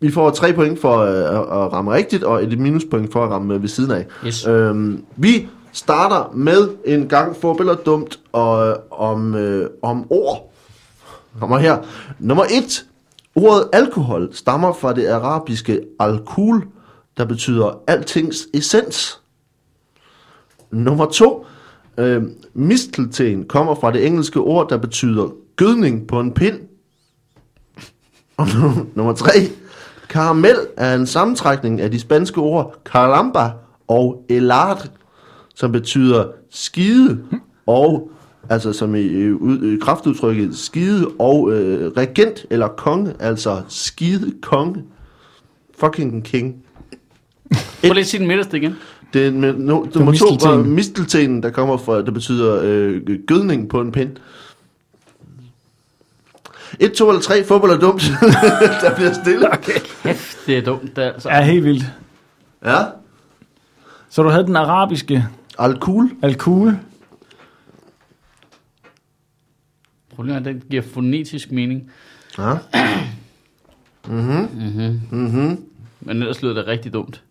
vi 0.00 0.10
får 0.10 0.30
tre 0.30 0.52
point 0.52 0.80
for 0.80 0.98
øh, 0.98 1.08
at, 1.14 1.40
at 1.40 1.72
ramme 1.72 1.92
rigtigt, 1.92 2.24
og 2.24 2.42
et 2.44 2.58
minuspoint 2.58 3.12
for 3.12 3.24
at 3.24 3.30
ramme 3.30 3.54
øh, 3.54 3.62
ved 3.62 3.68
siden 3.68 3.90
af. 3.90 4.06
Yes. 4.26 4.46
Øhm, 4.46 5.04
vi 5.16 5.48
starter 5.72 6.32
med 6.34 6.68
en 6.84 7.08
gang 7.08 7.36
forbilleder 7.36 7.76
dumt 7.76 8.20
og, 8.32 8.76
om, 8.90 9.34
øh, 9.34 9.70
om 9.82 10.06
ord. 10.10 10.52
Kommer 11.40 11.58
her. 11.58 11.78
Nummer 12.18 12.44
et. 12.44 12.84
Ordet 13.34 13.68
alkohol 13.72 14.28
stammer 14.32 14.72
fra 14.72 14.92
det 14.94 15.06
arabiske 15.06 15.80
alkohol, 16.00 16.66
der 17.16 17.24
betyder 17.24 17.80
altings 17.86 18.48
essens. 18.54 19.20
Nummer 20.70 21.06
to. 21.06 21.46
Øh, 21.98 22.22
mistelten 22.54 23.44
kommer 23.44 23.74
fra 23.74 23.92
det 23.92 24.06
engelske 24.06 24.40
ord, 24.40 24.68
der 24.68 24.76
betyder 24.76 25.28
gødning 25.56 26.06
på 26.06 26.20
en 26.20 26.32
pind. 26.34 26.58
Og 28.36 28.46
nu- 28.54 28.86
nummer 28.94 29.12
tre. 29.12 29.30
Karamel 30.10 30.56
er 30.76 30.94
en 30.94 31.06
sammentrækning 31.06 31.80
af 31.80 31.90
de 31.90 32.00
spanske 32.00 32.40
ord 32.40 32.80
caramba 32.84 33.50
og 33.88 34.24
elar, 34.28 34.86
som 35.54 35.72
betyder 35.72 36.24
skide 36.50 37.18
og 37.66 38.10
altså 38.48 38.72
som 38.72 38.94
i, 38.94 39.00
i 39.74 39.78
kraftudtrykket 39.80 40.56
skide 40.56 41.06
og 41.18 41.52
øh, 41.52 41.92
regent 41.96 42.46
eller 42.50 42.68
konge, 42.68 43.14
altså 43.20 43.62
skide 43.68 44.32
konge. 44.42 44.84
Fucking 45.80 46.24
king. 46.24 46.56
Prøv 47.80 47.92
lige 47.92 48.00
at 48.00 48.06
sige 48.06 48.18
den 48.18 48.28
midterste 48.28 48.56
igen. 48.56 48.76
Det 49.12 49.26
er 49.26 49.30
no, 49.30 49.46
nummer 49.48 49.88
to 49.92 50.04
var 50.04 50.10
mistelten. 50.10 50.70
mistelten, 50.70 51.42
der 51.42 51.50
kommer 51.50 51.76
fra, 51.76 52.02
der 52.02 52.10
betyder 52.10 52.60
øh, 52.64 53.00
gødning 53.26 53.68
på 53.68 53.80
en 53.80 53.92
pind. 53.92 54.10
1, 56.78 56.92
2 56.92 57.08
eller 57.08 57.22
3, 57.22 57.44
fodbold 57.44 57.70
er 57.70 57.78
dumt. 57.78 58.02
der 58.82 58.94
bliver 58.94 59.12
stille. 59.12 59.52
Okay. 59.52 59.80
Kæft, 60.02 60.36
det 60.46 60.58
er 60.58 60.62
dumt, 60.62 60.96
det 60.96 61.04
er 61.04 61.12
altså. 61.12 61.28
Ja, 61.30 61.40
helt 61.42 61.64
vildt. 61.64 61.84
Ja. 62.64 62.76
Så 64.10 64.22
du 64.22 64.28
havde 64.28 64.46
den 64.46 64.56
arabiske 64.56 65.26
Alkohol. 65.58 66.10
alkohol. 66.22 66.76
Problemet 70.14 70.46
er, 70.46 70.50
at 70.50 70.54
den 70.54 70.62
giver 70.70 70.82
fonetisk 70.94 71.52
mening. 71.52 71.90
Ja. 72.38 72.54
Men 76.00 76.16
ellers 76.22 76.42
lyder 76.42 76.54
det 76.54 76.66
rigtig 76.66 76.92
dumt. 76.92 77.22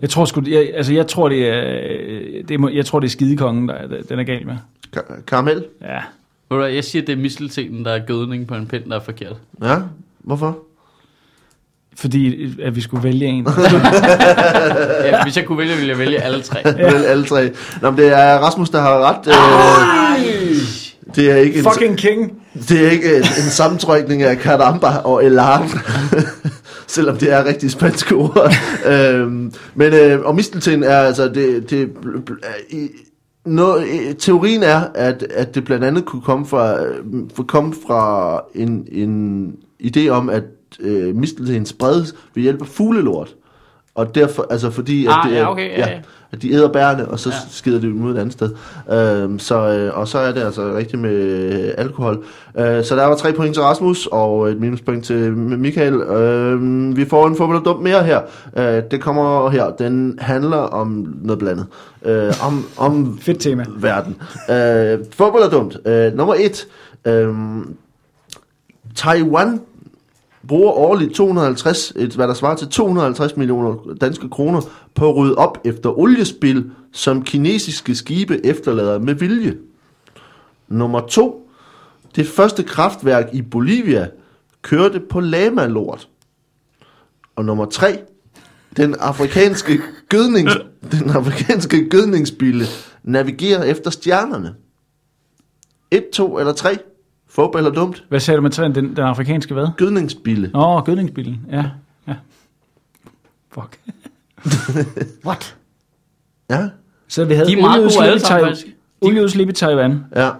Jeg 0.00 0.10
tror 0.10 0.24
sgu, 0.24 0.42
jeg, 0.46 0.70
altså 0.74 0.92
jeg 0.92 1.06
tror 1.06 1.28
det 1.28 1.48
er, 1.48 2.42
det 2.48 2.60
må, 2.60 2.68
jeg 2.68 2.86
tror 2.86 3.00
det 3.00 3.06
er 3.06 3.10
skidekongen, 3.10 3.68
der, 3.68 3.74
er- 3.74 4.02
den 4.08 4.18
er 4.18 4.24
gal 4.24 4.46
med. 4.46 4.56
Ka- 4.96 5.22
karamel. 5.26 5.64
Ja. 5.80 5.98
Ved 6.50 6.56
du 6.56 6.62
hvad, 6.62 6.72
Jeg 6.72 6.84
siger, 6.84 7.04
det 7.04 7.12
er 7.12 7.16
misteltenen, 7.16 7.84
der 7.84 7.92
er 7.92 8.06
gødning 8.06 8.46
på 8.46 8.54
en 8.54 8.66
pind, 8.66 8.90
der 8.90 8.96
er 8.96 9.00
forkert. 9.00 9.36
Ja. 9.62 9.76
Hvorfor? 10.18 10.58
Fordi 11.96 12.54
at 12.62 12.76
vi 12.76 12.80
skulle 12.80 13.02
vælge 13.04 13.26
en. 13.26 13.46
Ja, 15.04 15.22
hvis 15.22 15.36
jeg 15.36 15.44
kunne 15.44 15.58
vælge, 15.58 15.74
ville 15.74 15.88
jeg 15.88 15.98
vælge 15.98 16.18
alle 16.22 16.42
tre. 16.42 16.58
Ja. 16.64 16.94
Vel, 16.94 17.04
alle 17.04 17.24
tre. 17.24 17.50
Nå, 17.82 17.90
men 17.90 17.98
det 17.98 18.12
er 18.12 18.38
Rasmus, 18.38 18.70
der 18.70 18.80
har 18.80 18.98
ret. 19.00 19.26
Øh, 19.28 20.56
det 21.16 21.30
er 21.30 21.36
ikke 21.36 21.58
en, 21.58 21.64
Fucking 21.64 21.98
king. 21.98 22.42
det 22.68 22.86
er 22.86 22.90
ikke 22.90 23.16
en, 23.16 23.22
en 23.22 23.50
sammentrykning 23.50 24.22
af 24.22 24.36
caramba 24.36 24.86
og 24.88 25.24
elar. 25.24 25.82
Selvom 26.86 27.16
det 27.16 27.32
er 27.32 27.44
rigtig 27.44 27.70
spanske 27.70 28.14
ord. 28.14 28.52
øhm, 28.92 29.52
men 29.74 29.92
øh, 29.92 30.20
og 30.20 30.34
mistelten 30.34 30.82
er 30.82 30.98
altså 30.98 31.28
det, 31.28 31.70
det 31.70 31.82
er 31.82 31.86
i, 32.70 32.88
Nå, 33.48 33.76
øh, 33.76 34.14
teorien 34.18 34.62
er 34.62 34.80
at, 34.94 35.22
at 35.22 35.54
det 35.54 35.64
blandt 35.64 35.84
andet 35.84 36.04
kunne 36.04 36.22
komme 36.22 36.46
fra 36.46 36.84
øh, 36.84 37.04
for 37.34 37.42
komme 37.42 37.74
fra 37.86 38.40
en, 38.54 38.88
en 38.92 39.56
idé 39.84 40.08
om 40.08 40.30
at 40.30 40.44
øh, 40.80 41.16
mistelten 41.16 41.66
spredes 41.66 42.14
ved 42.34 42.42
hjælp 42.42 42.60
af 42.60 42.66
fuglelort. 42.66 43.34
Og 43.98 44.14
derfor, 44.14 44.46
altså 44.50 44.70
fordi, 44.70 45.06
at, 45.06 45.12
Ah, 45.12 45.30
det, 45.30 45.36
ja, 45.36 45.50
okay, 45.50 45.68
ja, 45.78 45.88
ja. 45.90 45.98
at 46.32 46.42
de 46.42 46.52
æder 46.52 46.68
bærene, 46.68 47.08
og 47.08 47.18
så 47.20 47.28
Ja. 47.28 47.34
ja. 47.34 47.40
skider 47.50 47.80
de 47.80 47.86
dem 47.86 48.02
ud 48.04 48.14
et 48.14 48.18
andet 48.18 48.32
sted. 48.32 48.50
Øhm, 48.92 49.38
så, 49.38 49.54
øh, 49.68 49.98
og 49.98 50.08
så 50.08 50.18
er 50.18 50.32
det 50.32 50.40
altså 50.40 50.74
rigtigt 50.76 51.02
med 51.02 51.10
øh, 51.14 51.70
alkohol. 51.78 52.24
Øh, 52.58 52.84
så 52.84 52.96
der 52.96 53.04
var 53.06 53.16
tre 53.16 53.32
point 53.32 53.54
til 53.54 53.62
Rasmus, 53.62 54.06
og 54.12 54.50
et 54.50 54.60
minuspoint 54.60 55.04
til 55.04 55.32
Michael. 55.36 55.94
Øh, 55.94 56.96
vi 56.96 57.04
får 57.04 57.26
en 57.26 57.36
fodbold 57.36 57.64
dumt 57.64 57.82
mere 57.82 58.02
her. 58.04 58.20
Øh, 58.56 58.82
det 58.90 59.00
kommer 59.00 59.50
her. 59.50 59.70
Den 59.70 60.18
handler 60.20 60.56
om 60.56 61.14
noget 61.22 61.38
blandet. 61.38 61.66
Øh, 62.04 62.32
om, 62.46 62.66
om 62.76 63.18
Fedt 63.22 63.40
tema. 63.40 63.64
verden. 63.76 64.16
Øh, 64.50 64.98
fodbold 65.12 65.42
er 65.42 65.50
dumt. 65.50 65.76
Øh, 65.86 66.14
nummer 66.16 66.34
et. 66.38 66.66
Øh, 67.04 67.34
Taiwan 68.96 69.60
bruger 70.48 70.72
årligt 70.72 71.14
250, 71.14 71.92
hvad 72.14 72.28
der 72.28 72.34
svarer 72.34 72.56
til 72.56 72.68
250 72.68 73.36
millioner 73.36 73.94
danske 74.00 74.28
kroner 74.28 74.60
på 74.94 75.08
at 75.08 75.16
rydde 75.16 75.34
op 75.34 75.58
efter 75.64 75.98
oliespil, 75.98 76.70
som 76.92 77.24
kinesiske 77.24 77.94
skibe 77.94 78.46
efterlader 78.46 78.98
med 78.98 79.14
vilje. 79.14 79.56
Nummer 80.68 81.00
2. 81.00 81.50
Det 82.16 82.28
første 82.28 82.62
kraftværk 82.62 83.28
i 83.32 83.42
Bolivia 83.42 84.08
kørte 84.62 85.00
på 85.00 85.20
lama-lort. 85.20 86.08
Og 87.36 87.44
nummer 87.44 87.64
3. 87.64 87.98
Den 88.76 88.94
afrikanske, 88.94 89.80
gødnings, 90.08 90.52
den 90.92 91.10
afrikanske 91.10 91.88
gødningsbille 91.88 92.64
navigerer 93.02 93.62
efter 93.62 93.90
stjernerne. 93.90 94.54
1, 95.90 96.04
2 96.12 96.38
eller 96.38 96.52
3. 96.52 96.78
Fup 97.28 97.54
eller 97.54 97.70
dumt? 97.70 98.04
Hvad 98.08 98.20
sagde 98.20 98.36
du 98.36 98.42
med 98.42 98.50
træen? 98.50 98.74
Den, 98.74 98.88
den 98.96 98.98
afrikanske 99.04 99.54
hvad? 99.54 99.66
Gødningsbille. 99.76 100.50
Åh, 100.54 100.76
oh, 100.76 100.84
gødningsbillen. 100.84 101.40
Ja, 101.50 101.64
ja. 102.08 102.14
Fuck. 103.50 103.78
What? 105.26 105.56
Ja. 106.50 106.68
Så 107.08 107.24
vi 107.24 107.34
havde 107.34 107.48
De 107.48 107.52
er 107.52 107.60
meget 107.60 107.82
gode 107.82 108.06
alle 108.06 108.20
sammen, 108.20 108.48
faktisk. 108.48 108.66
Olieudslip 109.00 109.48
i 109.48 109.52
Taiwan. 109.52 110.04
Ja. 110.16 110.30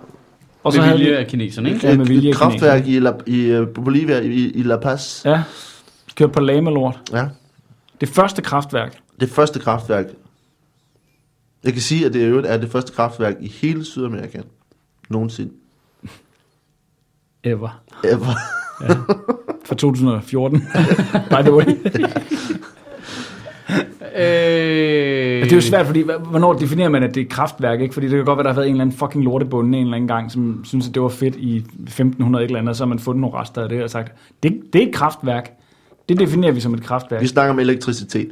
Og 0.64 0.72
så 0.72 0.80
med 0.80 0.96
vilje 0.96 1.16
af 1.16 1.26
kineserne, 1.26 1.70
ikke? 1.72 1.86
Ja, 1.86 1.96
med 1.96 2.06
vilje 2.06 2.28
af 2.28 2.34
kraftværk 2.34 2.86
i, 2.86 2.98
La, 2.98 3.12
i 3.26 3.40
øh, 3.40 3.68
Bolivia, 3.68 4.20
i, 4.20 4.50
i 4.50 4.62
La 4.62 4.76
Paz. 4.76 5.24
Ja. 5.24 5.42
Kørt 6.14 6.32
på 6.32 6.40
lama 6.40 6.70
lort. 6.70 7.00
Ja. 7.12 7.28
Det 8.00 8.08
første 8.08 8.42
kraftværk. 8.42 8.98
Det 9.20 9.30
første 9.30 9.58
kraftværk. 9.58 10.06
Jeg 11.64 11.72
kan 11.72 11.82
sige, 11.82 12.06
at 12.06 12.12
det 12.12 12.46
er 12.46 12.56
det 12.56 12.70
første 12.70 12.92
kraftværk 12.92 13.34
i 13.40 13.48
hele 13.48 13.84
Sydamerika. 13.84 14.40
Nogensinde. 15.10 15.52
Ever. 17.44 17.80
Ever. 18.04 18.34
Fra 19.64 19.74
2014. 19.74 20.60
By 21.30 21.42
the 21.42 21.54
way. 21.54 21.64
Øh, 24.16 25.44
det 25.44 25.52
er 25.52 25.56
jo 25.56 25.60
svært, 25.60 25.86
fordi 25.86 26.02
hvornår 26.02 26.52
definerer 26.52 26.88
man, 26.88 27.02
at 27.02 27.14
det 27.14 27.20
er 27.20 27.24
et 27.24 27.30
kraftværk, 27.30 27.80
ikke? 27.80 27.94
Fordi 27.94 28.06
det 28.06 28.16
kan 28.16 28.24
godt 28.24 28.36
være, 28.36 28.44
der 28.44 28.50
har 28.50 28.54
været 28.54 28.68
en 28.68 28.74
eller 28.74 28.84
anden 28.84 28.96
fucking 28.96 29.24
lortebunde 29.24 29.78
en 29.78 29.84
eller 29.84 29.96
anden 29.96 30.08
gang, 30.08 30.32
som 30.32 30.64
synes, 30.64 30.88
at 30.88 30.94
det 30.94 31.02
var 31.02 31.08
fedt 31.08 31.36
i 31.36 31.56
1500 31.56 32.44
et 32.44 32.48
eller 32.48 32.58
andet, 32.58 32.70
og 32.70 32.76
så 32.76 32.84
har 32.84 32.88
man 32.88 32.98
fundet 32.98 33.20
nogle 33.20 33.36
rester 33.36 33.62
af 33.62 33.68
det 33.68 33.82
og 33.82 33.90
sagt, 33.90 34.12
det, 34.42 34.60
det 34.72 34.82
er 34.82 34.86
et 34.86 34.94
kraftværk. 34.94 35.50
Det 36.08 36.18
definerer 36.18 36.52
vi 36.52 36.60
som 36.60 36.74
et 36.74 36.82
kraftværk. 36.82 37.22
Vi 37.22 37.26
snakker 37.26 37.52
om 37.52 37.58
elektricitet. 37.58 38.28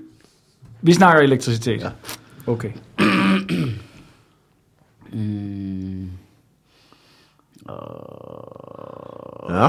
Vi 0.83 0.92
snakker 0.92 1.23
elektricitet. 1.23 1.83
Ja. 1.83 1.88
Okay. 2.47 2.71
Ja. 9.51 9.69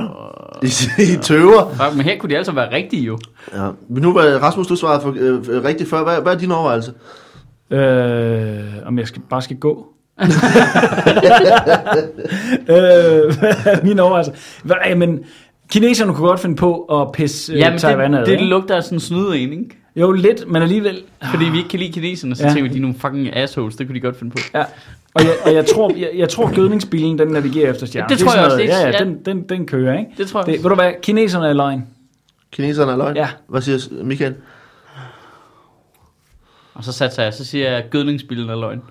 I, 0.63 0.67
I 1.13 1.17
tøver. 1.21 1.69
Fuck, 1.69 1.95
Men 1.95 2.05
her 2.05 2.17
kunne 2.17 2.29
de 2.29 2.37
altså 2.37 2.51
være 2.51 2.73
rigtige 2.75 3.03
jo. 3.03 3.17
Ja. 3.53 3.69
Men 3.89 4.01
nu 4.03 4.13
var 4.13 4.21
Rasmus, 4.21 4.67
du 4.67 4.75
svarede 4.75 5.01
for, 5.01 5.15
øh, 5.17 5.63
rigtigt 5.63 5.89
før. 5.89 6.03
Hvad, 6.03 6.21
hvad 6.21 6.33
er 6.33 6.37
din 6.37 6.51
overvejelse? 6.51 6.93
Øh, 7.71 8.87
om 8.87 8.99
jeg 8.99 9.07
skal, 9.07 9.21
bare 9.29 9.41
skal 9.41 9.57
gå. 9.57 9.87
øh, 12.69 13.33
min 13.87 13.99
overvejelse? 13.99 14.31
Hvad, 14.63 14.75
jamen, 14.85 15.19
kineserne 15.71 16.13
kunne 16.13 16.27
godt 16.27 16.39
finde 16.39 16.55
på 16.55 16.81
at 16.81 17.11
pisse 17.11 17.53
øh, 17.53 17.59
Jamen, 17.59 17.79
Taiwan 17.79 18.13
det, 18.13 18.19
ad, 18.19 18.25
det 18.25 18.31
ikke? 18.31 18.45
lugter 18.45 18.75
af 18.75 18.83
sådan 18.83 18.99
snyde 18.99 19.37
en, 19.37 19.51
ikke? 19.51 19.77
Jo, 19.97 20.11
lidt, 20.11 20.47
men 20.51 20.61
alligevel. 20.61 21.01
Fordi 21.31 21.45
vi 21.45 21.57
ikke 21.57 21.69
kan 21.69 21.79
lide 21.79 21.91
kineserne, 21.91 22.35
så 22.35 22.43
Ja. 22.43 22.49
tænker 22.53 22.63
vi, 22.63 22.73
de 22.73 22.77
er 22.77 22.81
nogle 22.81 22.95
fucking 22.99 23.35
assholes. 23.35 23.75
Det 23.75 23.87
kunne 23.87 23.95
de 23.95 23.99
godt 23.99 24.19
finde 24.19 24.31
på. 24.31 24.37
Ja. 24.53 24.63
Og 25.13 25.23
jeg, 25.23 25.31
og 25.45 25.53
jeg 25.53 25.65
tror, 25.65 25.93
jeg, 25.97 26.09
jeg 26.15 26.29
tror 26.29 26.55
gødningsbilen, 26.55 27.19
den 27.19 27.27
navigerer 27.27 27.71
efter 27.71 27.85
stjerner. 27.85 28.07
Det 28.07 28.17
tror 28.19 28.27
er 28.27 28.31
sådan 28.31 28.43
jeg 28.43 28.45
også, 28.45 28.57
noget- 28.57 28.69
det 28.69 28.75
Ja, 28.75 28.87
ja, 28.87 28.97
ja. 28.97 29.03
den, 29.03 29.25
den, 29.25 29.49
den 29.49 29.65
kører, 29.67 29.99
ikke? 29.99 30.11
Det 30.17 30.27
tror 30.27 30.39
jeg 30.39 30.45
Det, 30.45 30.53
også. 30.53 30.63
ved 30.63 30.69
du 30.69 30.75
hvad, 30.75 30.91
kineserne 31.01 31.47
er 31.47 31.53
løgn. 31.53 31.85
Kineserne 32.51 32.91
er 32.91 32.95
løgn? 32.97 33.15
Ja. 33.15 33.27
Hvad 33.47 33.61
siger 33.61 34.03
Michael? 34.03 34.35
Og 36.73 36.83
så 36.83 36.91
satser 36.91 37.23
jeg, 37.23 37.33
så 37.33 37.45
siger 37.45 37.69
jeg, 37.69 37.77
at 37.83 37.89
gødningsbilen 37.89 38.49
er 38.49 38.55
løgn. 38.55 38.81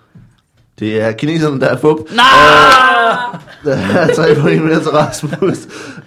Det 0.79 1.03
er 1.03 1.13
kineserne, 1.13 1.61
der 1.61 1.67
er 1.67 1.77
fup. 1.77 1.97
Nej! 2.17 2.25
Der 3.65 3.73
er 3.77 4.15
tre 4.15 4.35
point 4.41 4.65
mere 4.65 4.81
til 4.81 4.91
Rasmus. 4.91 5.59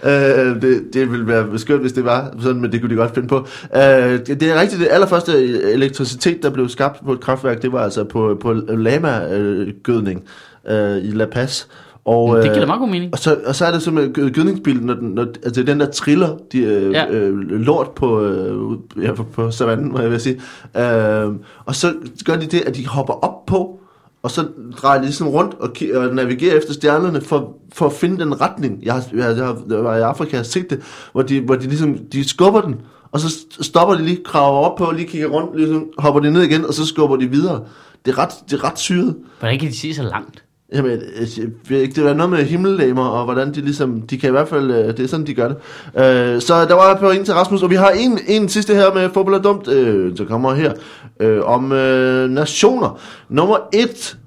Øh, 0.03 0.61
det, 0.61 0.83
det 0.93 1.11
ville 1.11 1.27
være 1.27 1.59
skønt, 1.59 1.81
hvis 1.81 1.93
det 1.93 2.05
var 2.05 2.33
sådan, 2.41 2.61
men 2.61 2.71
det 2.71 2.81
kunne 2.81 2.89
de 2.89 2.95
godt 2.95 3.13
finde 3.15 3.27
på. 3.27 3.37
Øh, 3.75 3.81
det, 4.27 4.43
er 4.43 4.59
rigtigt, 4.61 4.81
det 4.81 4.87
allerførste 4.91 5.45
elektricitet, 5.73 6.43
der 6.43 6.49
blev 6.49 6.69
skabt 6.69 7.05
på 7.05 7.13
et 7.13 7.19
kraftværk, 7.19 7.61
det 7.61 7.71
var 7.71 7.83
altså 7.83 8.03
på, 8.03 8.37
på 8.41 8.53
lama-gødning 8.69 10.23
øh, 10.69 10.97
i 10.97 11.11
La 11.11 11.25
Paz. 11.25 11.65
Og, 12.05 12.35
Det 12.35 12.43
giver 12.43 12.55
da 12.55 12.61
øh, 12.61 12.67
meget 12.67 12.79
god 12.79 12.89
mening. 12.89 13.13
og 13.13 13.19
så, 13.19 13.37
og 13.45 13.55
så 13.55 13.65
er 13.65 13.71
det 13.71 13.81
som 13.81 13.93
med 13.93 14.07
gø- 14.17 14.29
gødningsbilen, 14.33 14.85
når, 14.85 14.93
den, 14.93 15.09
når 15.09 15.25
altså 15.45 15.63
den 15.63 15.79
der 15.79 15.91
triller 15.91 16.37
de, 16.51 16.57
øh, 16.59 16.91
Ja. 16.93 17.09
øh, 17.09 17.37
lort 17.39 17.89
på, 17.95 18.21
øh, 18.25 18.77
ja, 19.03 19.13
på, 19.13 19.23
på 19.23 19.51
savannen, 19.51 19.91
må 19.91 19.99
jeg 19.99 20.11
vil 20.11 20.19
sige. 20.19 20.41
Øh, 20.77 21.27
og 21.65 21.75
så 21.75 21.93
gør 22.25 22.35
de 22.35 22.45
det, 22.45 22.61
at 22.67 22.75
de 22.75 22.87
hopper 22.87 23.13
op 23.13 23.45
på, 23.45 23.78
og 24.23 24.31
så 24.31 24.47
drejer 24.81 24.95
jeg 24.95 25.03
ligesom 25.03 25.27
rundt 25.27 25.53
og, 25.53 25.75
og 26.01 26.15
navigerer 26.15 26.57
efter 26.57 26.73
stjernerne 26.73 27.21
for, 27.21 27.57
for 27.73 27.85
at 27.85 27.93
finde 27.93 28.19
den 28.19 28.41
retning. 28.41 28.79
Jeg 28.83 28.93
har, 28.93 29.05
jeg, 29.13 29.37
jeg, 29.37 29.55
jeg 29.69 29.83
var 29.83 29.97
i 29.97 30.01
Afrika 30.01 30.31
og 30.31 30.39
har 30.39 30.43
set 30.43 30.69
det, 30.69 30.81
hvor 31.11 31.21
de, 31.21 31.41
hvor 31.41 31.55
de 31.55 31.67
ligesom 31.67 31.97
de 31.97 32.29
skubber 32.29 32.61
den, 32.61 32.75
og 33.11 33.19
så 33.19 33.45
stopper 33.61 33.95
de 33.95 34.03
lige, 34.03 34.23
kraver 34.25 34.59
op 34.59 34.77
på, 34.77 34.91
lige 34.91 35.07
kigger 35.07 35.27
rundt, 35.27 35.57
ligesom, 35.57 35.85
hopper 35.97 36.21
de 36.21 36.31
ned 36.31 36.41
igen, 36.41 36.65
og 36.65 36.73
så 36.73 36.85
skubber 36.85 37.15
de 37.15 37.27
videre. 37.27 37.65
Det 38.05 38.11
er 38.11 38.17
ret, 38.17 38.33
det 38.49 38.53
er 38.53 38.63
ret 38.63 38.79
syret. 38.79 39.15
Hvordan 39.39 39.59
kan 39.59 39.69
de 39.69 39.77
sige 39.77 39.95
så 39.95 40.03
langt? 40.03 40.43
Jamen, 40.73 40.91
øh, 40.91 41.39
jeg 41.69 41.95
det 41.95 41.97
er 41.97 42.13
noget 42.13 42.29
med 42.29 42.43
himmellegemer, 42.43 43.05
og 43.05 43.25
hvordan 43.25 43.53
de 43.53 43.61
ligesom, 43.61 44.01
de 44.01 44.17
kan 44.17 44.29
i 44.29 44.31
hvert 44.31 44.47
fald, 44.47 44.71
øh, 44.71 44.87
det 44.87 44.99
er 44.99 45.07
sådan, 45.07 45.27
de 45.27 45.33
gør 45.33 45.47
det. 45.47 45.57
Øh, 45.97 46.41
så 46.41 46.65
der 46.65 46.73
var 46.73 46.97
på 46.99 47.11
en 47.11 47.25
til 47.25 47.33
Rasmus, 47.33 47.63
og 47.63 47.69
vi 47.69 47.75
har 47.75 47.89
en, 47.89 48.19
en 48.27 48.49
sidste 48.49 48.75
her 48.75 48.93
med 48.93 49.09
fodbold 49.13 49.35
er 49.35 49.41
dumt, 49.41 49.67
øh, 49.67 50.17
der 50.17 50.25
kommer 50.25 50.53
her, 50.53 50.73
øh, 51.19 51.43
om 51.43 51.71
øh, 51.71 52.29
nationer. 52.29 52.99
Nummer 53.29 53.57
et, 53.73 54.17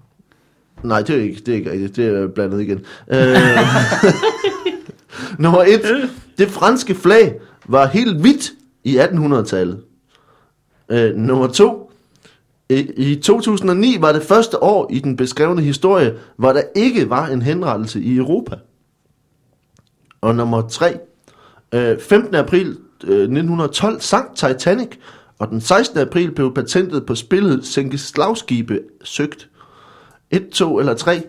nej, 0.83 1.02
det 1.02 1.16
er 1.16 1.22
ikke, 1.22 1.42
det 1.46 1.48
er 1.48 1.57
ikke 1.57 1.70
rigtigt, 1.70 1.96
det 1.96 2.07
er 2.07 2.26
blandet 2.26 2.61
igen. 2.61 2.81
Øh, 3.12 3.37
nummer 5.44 5.62
et, 5.62 6.11
det 6.38 6.48
franske 6.48 6.94
flag 6.94 7.35
var 7.66 7.87
helt 7.87 8.20
hvidt 8.20 8.52
i 8.85 8.98
1800-tallet. 8.98 9.81
Øh, 10.88 11.16
nummer 11.16 11.46
to, 11.46 11.91
i 12.97 13.15
2009 13.15 13.97
var 14.01 14.13
det 14.13 14.23
første 14.23 14.63
år 14.63 14.91
i 14.91 14.99
den 14.99 15.17
beskrevne 15.17 15.63
historie, 15.63 16.15
hvor 16.37 16.53
der 16.53 16.63
ikke 16.77 17.11
var 17.11 17.27
en 17.27 17.43
henrettelse 17.43 18.01
i 18.01 18.17
Europa. 18.17 18.57
Og 20.21 20.35
nummer 20.35 20.69
3. 20.69 20.99
15. 22.01 22.35
Øh, 22.35 22.41
april 22.41 22.67
øh, 23.05 23.21
1912 23.21 24.01
sank 24.01 24.35
Titanic, 24.35 24.89
og 25.39 25.49
den 25.49 25.61
16. 25.61 25.99
april 25.99 26.31
blev 26.31 26.55
patentet 26.55 27.07
på 27.07 27.15
spillet 27.15 27.67
Sænke 27.67 27.99
slagskibe 27.99 28.81
søgt. 29.05 29.49
1, 30.31 30.49
2 30.49 30.79
eller 30.79 30.95
3. 30.95 31.23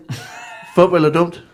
Fup 0.74 0.92
eller 0.92 1.12
dumt? 1.12 1.44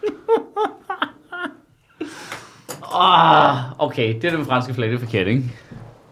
Ah, 2.94 3.56
okay, 3.78 4.14
det 4.14 4.24
er 4.24 4.36
den 4.36 4.46
franske 4.46 4.74
flag, 4.74 4.88
det 4.88 4.94
er 4.94 4.98
forkert, 4.98 5.26
ikke? 5.26 5.44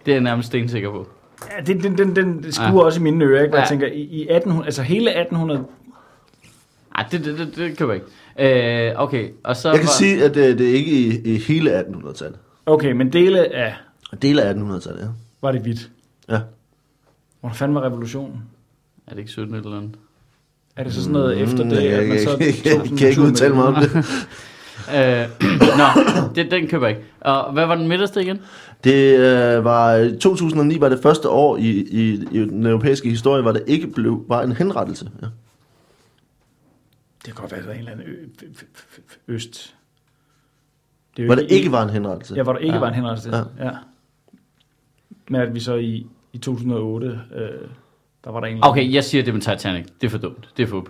Det 0.07 0.13
er 0.13 0.17
jeg 0.17 0.23
nærmest 0.23 0.47
stensikker 0.47 0.91
på. 0.91 1.07
Ja, 1.47 1.63
det, 1.67 1.83
den, 1.83 1.99
den, 1.99 2.17
den 2.17 2.53
skuer 2.53 2.67
Ja. 2.69 2.85
også 2.85 3.01
i 3.01 3.03
mine 3.03 3.25
ører, 3.25 3.41
ikke? 3.43 3.51
Hvor 3.51 3.59
jeg 3.59 3.65
Ja. 3.65 3.69
tænker, 3.69 3.87
i, 3.87 4.01
i 4.01 4.21
1800, 4.23 4.67
altså 4.67 4.83
hele 4.83 5.11
1800, 5.11 5.65
Nej, 6.95 7.07
det, 7.11 7.25
det, 7.25 7.39
det, 7.39 7.57
det 7.57 7.79
køber 7.79 7.93
jeg 7.93 8.03
ikke. 8.39 8.89
Øh, 8.91 9.03
okay, 9.03 9.29
og 9.45 9.57
så... 9.57 9.69
Jeg 9.71 9.79
kan 9.79 9.87
var- 9.87 9.93
sige, 9.99 10.25
at 10.25 10.37
øh, 10.37 10.59
det 10.59 10.71
er 10.71 10.75
ikke 10.75 10.91
i, 10.91 11.21
i 11.35 11.39
hele 11.39 11.81
1800-tallet. 11.81 12.39
okay, 12.67 12.93
men 12.93 13.13
dele 13.13 13.55
af, 13.55 13.75
Dele 14.23 14.43
af 14.43 14.55
1800-tallet, 14.55 15.01
ja. 15.01 15.07
var 15.43 15.53
det 15.53 15.61
hvidt. 15.61 15.91
ja. 16.29 16.41
Hvor 17.41 17.51
fanden 17.53 17.75
var 17.75 17.85
revolutionen? 17.87 18.43
Er 19.07 19.11
det 19.11 19.19
ikke 19.19 19.31
17 19.31 19.55
eller 19.55 19.77
andet? 19.77 19.95
Er 20.77 20.85
det 20.85 20.93
så 20.95 21.01
sådan 21.01 21.13
noget 21.13 21.41
efter 21.41 21.65
Mm, 21.65 21.71
det, 21.71 21.77
jeg, 21.85 21.93
at 21.93 21.99
jeg, 22.01 22.09
man 22.09 22.19
så 22.19 22.31
jeg, 22.31 22.41
jeg, 22.41 22.49
jeg, 22.65 22.73
sådan 22.85 22.97
kan 22.97 23.09
ikke 23.09 23.21
udtale 23.23 23.55
mig 23.55 23.65
om 23.65 23.75
det. 23.75 23.91
Øh, 24.97 25.29
nå, 25.81 26.03
det, 26.35 26.51
den 26.51 26.69
køber 26.69 26.87
jeg 26.87 26.97
ikke. 26.97 27.09
Og 27.21 27.53
hvad 27.53 27.67
var 27.67 27.75
den 27.75 27.89
midterste 27.89 28.23
igen? 28.23 28.41
Det 28.85 29.19
øh, 29.19 29.65
var 29.65 30.11
2009 30.21 30.81
var 30.81 30.89
det 30.89 30.99
første 31.03 31.29
år 31.29 31.57
i, 31.57 31.63
i, 31.71 32.13
i 32.33 32.39
den 32.39 32.67
europæiske 32.67 33.11
historie, 33.11 33.43
hvor 33.43 33.53
der 33.53 33.61
ikke 33.67 33.87
blev 33.87 34.25
var 34.29 34.43
en 34.43 34.53
henrettelse. 34.53 35.11
Ja. 35.23 35.27
Det 37.17 37.25
kan 37.25 37.35
godt 37.35 37.51
være, 37.53 37.61
at 37.61 37.67
der 37.67 37.71
er 37.71 37.75
en 37.75 37.79
eller 37.81 37.93
anden 37.93 38.07
ø- 38.07 38.27
f- 38.43 38.45
f- 38.77 38.99
f- 38.99 39.19
øst. 39.29 39.75
Det 41.17 41.25
Hvor 41.25 41.35
der 41.35 41.43
ikke 41.43 41.73
var 41.73 41.83
en 41.83 41.91
henrettelse. 41.91 42.35
Ja, 42.35 42.43
hvor 42.43 42.53
der 42.53 42.61
ikke 42.61 42.75
Ja. 42.75 42.81
var 42.81 42.89
en 42.89 42.95
henrettelse. 42.95 43.37
Ja. 43.37 43.65
Ja. 43.65 43.71
Men 45.29 45.41
at 45.41 45.55
vi 45.55 45.61
så 45.61 45.75
i 45.75 46.07
i 46.33 46.39
2008, 46.39 47.07
øh, 47.35 47.41
der 48.25 48.31
var 48.31 48.41
der 48.41 48.47
en 48.47 48.59
Okay, 48.65 48.93
jeg 48.93 49.05
siger 49.05 49.25
det 49.25 49.35
med 49.35 49.43
Titanic. 49.43 49.87
Det 50.01 50.07
er 50.07 50.11
for 50.11 50.19
dumt. 50.19 50.49
Det 50.57 50.63
er 50.63 50.67
fup. 50.67 50.89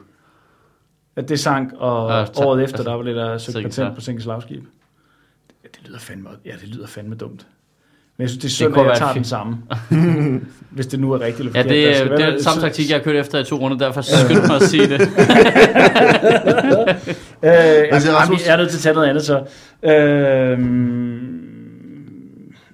At 1.18 1.28
det 1.28 1.40
sank, 1.40 1.72
og 1.78 2.10
Ja, 2.10 2.18
ja, 2.18 2.24
ta- 2.24 2.44
året 2.44 2.62
efter, 2.62 2.76
altså, 2.76 2.90
der 2.90 2.96
var 2.96 3.02
det 3.02 3.16
der 3.16 3.38
søgt 3.38 3.52
sikkert, 3.54 3.70
patent 3.72 3.88
ja. 3.88 3.94
på 3.94 4.00
Sinkes 4.00 4.24
slagskib. 4.24 4.64
Ja, 5.64 5.68
det 5.80 5.88
lyder 5.88 5.98
fandme, 5.98 6.28
ja, 6.46 6.50
det 6.60 6.68
lyder 6.68 6.86
fandme 6.86 7.14
dumt. 7.14 7.46
Men 8.16 8.22
jeg 8.22 8.28
synes, 8.30 8.38
det 8.42 8.44
er 8.44 8.48
Det 8.48 8.52
synd, 8.52 8.72
kunne 8.72 8.80
at 8.80 8.84
jeg 8.84 8.90
være 8.90 8.98
tager 8.98 9.12
fint. 9.12 9.24
den 9.24 9.28
samme. 9.28 10.42
Hvis 10.76 10.86
det 10.86 11.00
nu 11.00 11.12
er 11.12 11.20
rigtigt 11.20 11.56
eller 11.56 11.60
Ja, 11.60 11.62
forkert. 11.62 11.70
det, 11.74 12.06
Der 12.06 12.12
er- 12.12 12.16
det 12.16 12.26
er 12.26 12.30
den 12.30 12.42
samme 12.42 12.62
taktik, 12.62 12.90
jeg 12.90 12.96
har 12.98 13.04
kørt 13.04 13.16
efter 13.16 13.38
i 13.38 13.44
to 13.44 13.56
runder, 13.56 13.78
derfor 13.78 14.00
skyndte 14.24 14.46
mig 14.46 14.56
at 14.56 14.62
sige 14.62 14.88
det. 14.88 15.00
Øh, 17.42 17.50
jamen, 17.88 18.16
Rasmus? 18.16 18.46
jeg 18.46 18.52
er 18.52 18.56
nødt 18.56 18.70
til 18.70 18.76
at 18.76 18.82
tage 18.82 18.94
noget 18.94 19.08
andet 19.08 19.24
så. 19.24 19.38
Øh, 19.82 20.58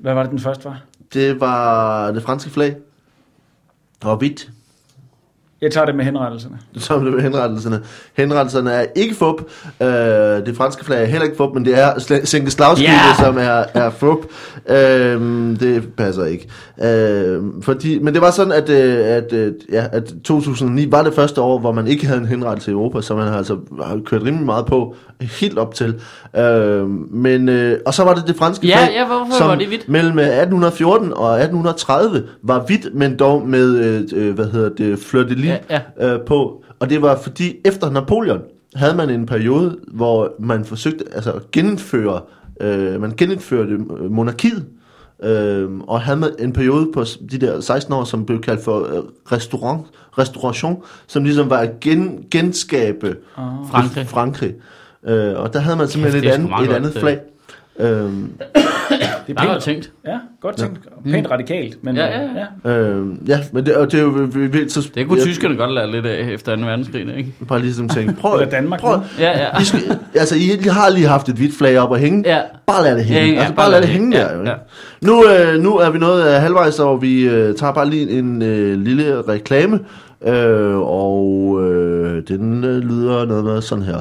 hvad 0.01 0.15
var 0.15 0.23
det, 0.23 0.31
den 0.31 0.39
første 0.39 0.65
var? 0.65 0.81
Det 1.15 1.41
var 1.41 2.11
det 2.13 2.23
franske 2.23 2.51
flag. 2.51 2.77
Og 4.05 4.17
hvidt. 4.17 4.49
Jeg 5.65 5.73
tager 5.73 5.85
det 5.87 5.95
med 5.95 6.05
henrettelserne. 6.05 6.59
Som 6.77 7.05
det 7.05 7.13
med 7.15 7.23
henrettelserne. 7.23 7.81
Henrettelserne 8.17 8.71
er 8.73 8.85
ikke 8.95 9.15
fup. 9.15 9.35
Øh, 9.81 9.87
det 10.47 10.57
franske 10.57 10.85
flag 10.85 11.03
er 11.03 11.07
heller 11.07 11.25
ikke 11.25 11.37
fup, 11.37 11.51
men 11.55 11.65
det 11.65 11.79
er 11.79 11.93
sl- 11.95 12.25
Sænke 12.25 12.51
Slagskibet, 12.51 12.93
Ja! 12.93 13.25
som 13.25 13.39
er, 13.39 13.65
er 13.75 13.91
fup. 13.91 14.19
Øh, 14.69 15.21
det 15.61 15.89
passer 15.97 16.25
ikke. 16.25 16.49
Øh, 16.85 17.43
fordi, 17.63 17.99
men 17.99 18.15
det 18.15 18.23
var 18.23 18.31
sådan, 18.31 18.53
at, 18.53 18.69
øh, 18.71 18.99
at, 19.07 19.33
øh, 19.33 19.53
ja, 19.73 19.85
at 19.93 20.15
2009 20.25 20.91
var 20.93 21.03
det 21.03 21.15
første 21.15 21.41
år, 21.41 21.59
hvor 21.59 21.73
man 21.73 21.87
ikke 21.87 22.07
havde 22.07 22.21
en 22.21 22.27
henrettelse 22.27 22.71
i 22.71 22.75
Europa, 22.75 23.01
så 23.01 23.17
man 23.17 23.29
har 23.29 23.37
altså 23.37 23.57
har 23.83 24.01
kørt 24.07 24.23
rimelig 24.23 24.47
meget 24.47 24.67
på 24.67 24.95
helt 25.21 25.59
op 25.59 25.75
til. 25.75 25.95
Øh, 26.37 26.89
men, 27.11 27.49
øh, 27.49 27.79
og 27.87 27.95
så 27.95 28.05
var 28.05 28.15
det 28.15 28.27
det 28.27 28.37
franske 28.37 28.67
Ja, 28.67 28.77
flag, 28.77 28.95
ja, 28.95 29.07
hvorfor 29.07 29.33
som 29.39 29.49
var 29.49 29.55
det 29.55 29.67
hvidt? 29.67 29.89
mellem 29.89 30.19
øh, 30.19 30.25
1814 30.25 31.13
og 31.13 31.41
1830 31.41 32.23
var 32.43 32.65
hvidt, 32.67 32.95
men 32.95 33.19
dog 33.19 33.49
med, 33.49 33.77
øh, 33.77 34.03
øh, 34.29 34.35
hvad 34.35 34.47
hedder 34.47 34.69
det, 34.69 35.29
de 35.29 35.35
lis 35.35 35.51
Ja, 35.71 35.81
øh, 36.01 36.21
på. 36.27 36.65
Og 36.81 36.91
det 36.91 37.03
var 37.03 37.17
fordi, 37.23 37.57
efter 37.65 37.91
Napoleon 37.91 38.41
havde 38.75 38.97
man 38.97 39.11
en 39.11 39.27
periode, 39.27 39.77
hvor 39.93 40.33
man 40.41 40.65
forsøgte 40.65 41.05
altså, 41.15 41.31
at 41.33 41.51
genindføre, 41.53 42.21
øh, 42.61 43.01
man 43.01 43.13
genindførte 43.17 43.73
øh, 43.73 44.11
monarkiet, 44.11 44.65
øh, 45.23 45.71
og 45.79 46.01
havde 46.01 46.19
man 46.19 46.31
en 46.39 46.53
periode 46.53 46.91
på 46.95 47.05
de 47.31 47.39
der 47.39 47.61
16 47.61 47.95
år, 47.95 48.05
som 48.05 48.27
blev 48.27 48.41
kaldt 48.41 48.65
for 48.65 48.79
øh, 48.97 49.03
restaurant, 49.33 49.87
restauration, 50.19 50.83
som 51.07 51.25
ligesom 51.25 51.51
var 51.51 51.59
at 51.59 51.81
gen, 51.81 52.25
genskabe 52.31 53.17
Frankrig. 53.71 54.07
Frankrig. 54.07 54.55
Øh, 55.07 55.41
og 55.41 55.53
der 55.53 55.59
havde 55.59 55.77
man 55.77 55.89
simpelthen 55.89 56.25
er 56.25 56.29
et, 56.29 56.35
andet, 56.35 56.71
et 56.71 56.75
andet 56.75 56.93
det. 56.95 57.01
flag. 57.01 57.13
Øh, 57.15 57.21
Det 57.21 57.34
er 57.79 57.87
Der 59.29 59.43
er 59.43 59.49
pænt, 59.53 59.63
tænkt. 59.63 59.91
ja, 60.07 60.19
godt 60.41 60.57
tænkt. 60.57 60.79
Pænt 61.11 61.31
radikalt. 61.31 61.85
Men, 61.85 61.97
Ja, 61.97 62.07
ja, 62.07 62.29
ja. 62.65 62.71
øh, 62.71 63.07
ja, 63.29 63.39
men 63.53 63.67
det, 63.67 63.75
og 63.77 63.93
det 63.93 63.99
er 64.01 64.03
jo... 64.05 64.09
vi- 64.09 64.47
vi- 64.47 64.69
Så, 64.69 64.91
Det 64.95 65.09
kunne 65.09 65.19
jeg- 65.19 65.27
tyskerne 65.27 65.57
godt 65.57 65.73
lære 65.73 65.91
lidt 65.93 66.07
af 66.07 66.29
efter 66.33 66.57
2. 66.57 66.63
verdenskrig, 66.63 67.17
ikke? 67.17 67.33
Bare 67.49 67.61
ligesom 67.61 67.89
tænke, 67.89 68.13
prøv, 68.21 68.33
Eller 68.39 68.51
Danmark 68.51 68.81
prøv. 68.81 69.01
Ja, 69.19 69.39
ja. 69.39 69.61
I, 69.61 69.65
skal, 69.65 69.81
altså, 70.15 70.35
I, 70.35 70.65
I 70.65 70.69
har 70.69 70.91
lige 70.91 71.07
haft 71.07 71.29
et 71.29 71.35
hvidt 71.35 71.55
flag 71.59 71.79
op 71.79 71.95
at 71.95 72.01
hænge. 72.01 72.23
Ja. 72.27 72.41
Bare 72.67 72.83
lad 72.85 72.97
det 72.97 73.05
hænge. 73.05 73.27
Ja, 73.27 73.33
ja, 73.33 73.39
altså, 73.39 73.55
bare 73.55 73.71
lad 73.71 73.81
det 73.81 73.89
hænge 73.89 74.13
der. 74.17 74.31
Ja, 74.33 74.37
jo, 74.39 74.45
ja. 74.45 74.53
Nu, 75.03 75.25
øh, 75.29 75.61
nu 75.63 75.77
er 75.77 75.91
vi 75.91 75.99
nået 75.99 76.23
af 76.23 76.41
halvvejs, 76.41 76.79
og 76.81 77.03
vi 77.03 77.23
øh, 77.29 77.55
tager 77.55 77.73
bare 77.73 77.91
lige 77.91 78.11
en 78.11 78.43
øh, 78.43 78.79
lille 78.79 79.23
reklame. 79.23 79.81
Øh, 80.27 80.77
og 80.77 81.59
øh, 81.63 82.23
den 82.29 82.65
øh, 82.65 82.77
lyder 82.79 83.25
noget 83.25 83.45
med 83.45 83.61
sådan 83.63 83.85
her. 83.85 84.01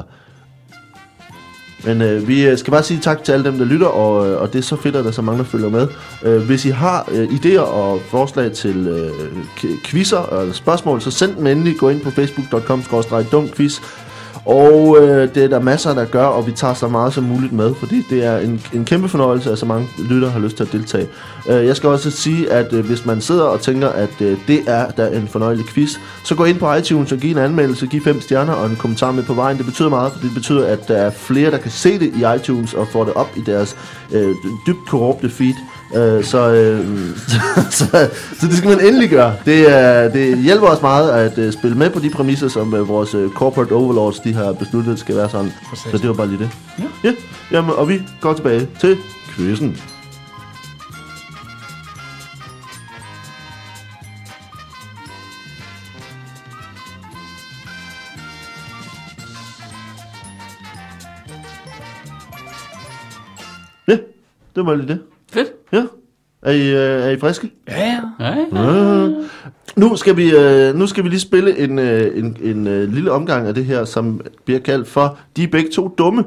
Men 1.86 2.02
øh, 2.02 2.28
vi 2.28 2.46
øh, 2.46 2.58
skal 2.58 2.70
bare 2.70 2.82
sige 2.82 3.00
tak 3.00 3.24
til 3.24 3.32
alle 3.32 3.44
dem, 3.44 3.58
der 3.58 3.64
lytter, 3.64 3.86
og, 3.86 4.28
øh, 4.28 4.40
og 4.40 4.52
det 4.52 4.58
er 4.58 4.62
så 4.62 4.76
fedt, 4.76 4.96
at 4.96 5.04
der 5.04 5.10
er 5.10 5.14
så 5.14 5.22
mange, 5.22 5.38
der 5.38 5.44
følger 5.44 5.68
med. 5.68 5.88
Øh, 6.22 6.42
hvis 6.42 6.64
I 6.64 6.70
har 6.70 7.08
øh, 7.12 7.28
idéer 7.28 7.60
og 7.60 8.00
forslag 8.10 8.52
til 8.52 8.86
øh, 8.88 9.74
quizzer 9.84 10.16
og 10.16 10.54
spørgsmål, 10.54 11.00
så 11.00 11.10
send 11.10 11.36
dem 11.36 11.46
endelig. 11.46 11.76
Gå 11.78 11.88
ind 11.88 12.00
på 12.00 12.10
facebook.com-dumquiz. 12.10 13.82
Og 14.46 14.98
øh, 15.00 15.34
det 15.34 15.44
er 15.44 15.48
der 15.48 15.60
masser, 15.60 15.94
der 15.94 16.04
gør, 16.04 16.24
og 16.24 16.46
vi 16.46 16.52
tager 16.52 16.74
så 16.74 16.88
meget 16.88 17.12
som 17.12 17.24
muligt 17.24 17.52
med, 17.52 17.74
fordi 17.74 18.06
det 18.10 18.24
er 18.24 18.38
en, 18.38 18.62
en 18.74 18.84
kæmpe 18.84 19.08
fornøjelse, 19.08 19.52
at 19.52 19.58
så 19.58 19.66
mange 19.66 19.88
lytter 19.98 20.30
har 20.30 20.40
lyst 20.40 20.56
til 20.56 20.64
at 20.64 20.72
deltage. 20.72 21.08
Øh, 21.48 21.66
jeg 21.66 21.76
skal 21.76 21.88
også 21.88 22.10
sige, 22.10 22.52
at 22.52 22.72
øh, 22.72 22.86
hvis 22.86 23.06
man 23.06 23.20
sidder 23.20 23.44
og 23.44 23.60
tænker, 23.60 23.88
at 23.88 24.20
øh, 24.20 24.38
det 24.46 24.60
er 24.66 24.90
der 24.90 25.08
en 25.08 25.28
fornøjelig 25.28 25.66
quiz, 25.66 25.96
så 26.24 26.34
gå 26.34 26.44
ind 26.44 26.58
på 26.58 26.74
iTunes 26.74 27.12
og 27.12 27.18
giv 27.18 27.30
en 27.30 27.38
anmeldelse, 27.38 27.86
giv 27.86 28.02
fem 28.04 28.20
stjerner 28.20 28.52
og 28.52 28.66
en 28.66 28.76
kommentar 28.76 29.12
med 29.12 29.22
på 29.22 29.34
vejen. 29.34 29.58
Det 29.58 29.66
betyder 29.66 29.88
meget, 29.88 30.12
for 30.12 30.20
det 30.20 30.30
betyder, 30.34 30.66
at 30.66 30.88
der 30.88 30.96
er 30.96 31.10
flere, 31.10 31.50
der 31.50 31.58
kan 31.58 31.70
se 31.70 31.98
det 31.98 32.12
i 32.16 32.36
iTunes 32.36 32.74
og 32.74 32.86
få 32.88 33.04
det 33.04 33.14
op 33.14 33.30
i 33.36 33.40
deres 33.40 33.76
øh, 34.12 34.34
dybt 34.66 34.86
korrupte 34.88 35.30
feed. 35.30 35.54
Øh, 35.96 36.24
så, 36.24 36.48
øh, 36.48 36.86
så, 37.78 38.10
så 38.40 38.46
det 38.46 38.56
skal 38.56 38.68
man 38.68 38.80
endelig 38.80 39.10
gøre. 39.10 39.34
Det, 39.44 39.70
er, 39.70 40.08
det 40.08 40.38
hjælper 40.38 40.66
os 40.66 40.82
meget 40.82 41.10
at 41.10 41.38
øh, 41.38 41.52
spille 41.52 41.76
med 41.76 41.90
på 41.90 41.98
de 41.98 42.10
præmisser, 42.10 42.48
som 42.48 42.74
øh, 42.74 42.88
vores 42.88 43.14
øh, 43.14 43.30
corporate 43.30 43.72
overlords 43.72 44.20
de 44.20 44.34
har 44.34 44.52
besluttet, 44.52 44.98
skal 44.98 45.16
være 45.16 45.30
sådan. 45.30 45.52
Præcis. 45.70 45.90
Så 45.90 45.98
det 45.98 46.08
var 46.08 46.14
bare 46.14 46.28
lige 46.28 46.38
det. 46.38 46.50
Ja. 46.78 46.84
ja 47.08 47.14
jamen, 47.50 47.70
og 47.70 47.88
vi 47.88 48.02
går 48.20 48.32
tilbage 48.32 48.68
til 48.80 48.96
quizzen. 49.36 49.76
Ja, 63.88 63.96
det 64.56 64.66
var 64.66 64.74
lige 64.74 64.88
det. 64.88 65.13
Er 66.44 66.52
I, 66.52 66.70
øh, 66.70 67.06
er 67.06 67.10
I 67.10 67.18
friske? 67.18 67.50
Ja, 67.68 68.00
ja. 68.20 68.34
Ja, 68.52 69.06
Øh. 69.06 69.12
Nu 69.76 69.96
skal 69.96 70.16
vi 70.16 70.36
øh, 70.36 70.74
nu 70.74 70.86
skal 70.86 71.04
vi 71.04 71.08
lige 71.08 71.20
spille 71.20 71.58
en, 71.58 71.78
øh, 71.78 72.18
en, 72.18 72.36
en 72.42 72.66
øh, 72.66 72.92
lille 72.92 73.12
omgang 73.12 73.48
af 73.48 73.54
det 73.54 73.64
her, 73.64 73.84
som 73.84 74.20
bliver 74.44 74.60
kaldt 74.60 74.88
for 74.88 75.18
De 75.36 75.42
er 75.42 75.48
begge 75.48 75.70
to 75.70 75.94
dumme. 75.98 76.24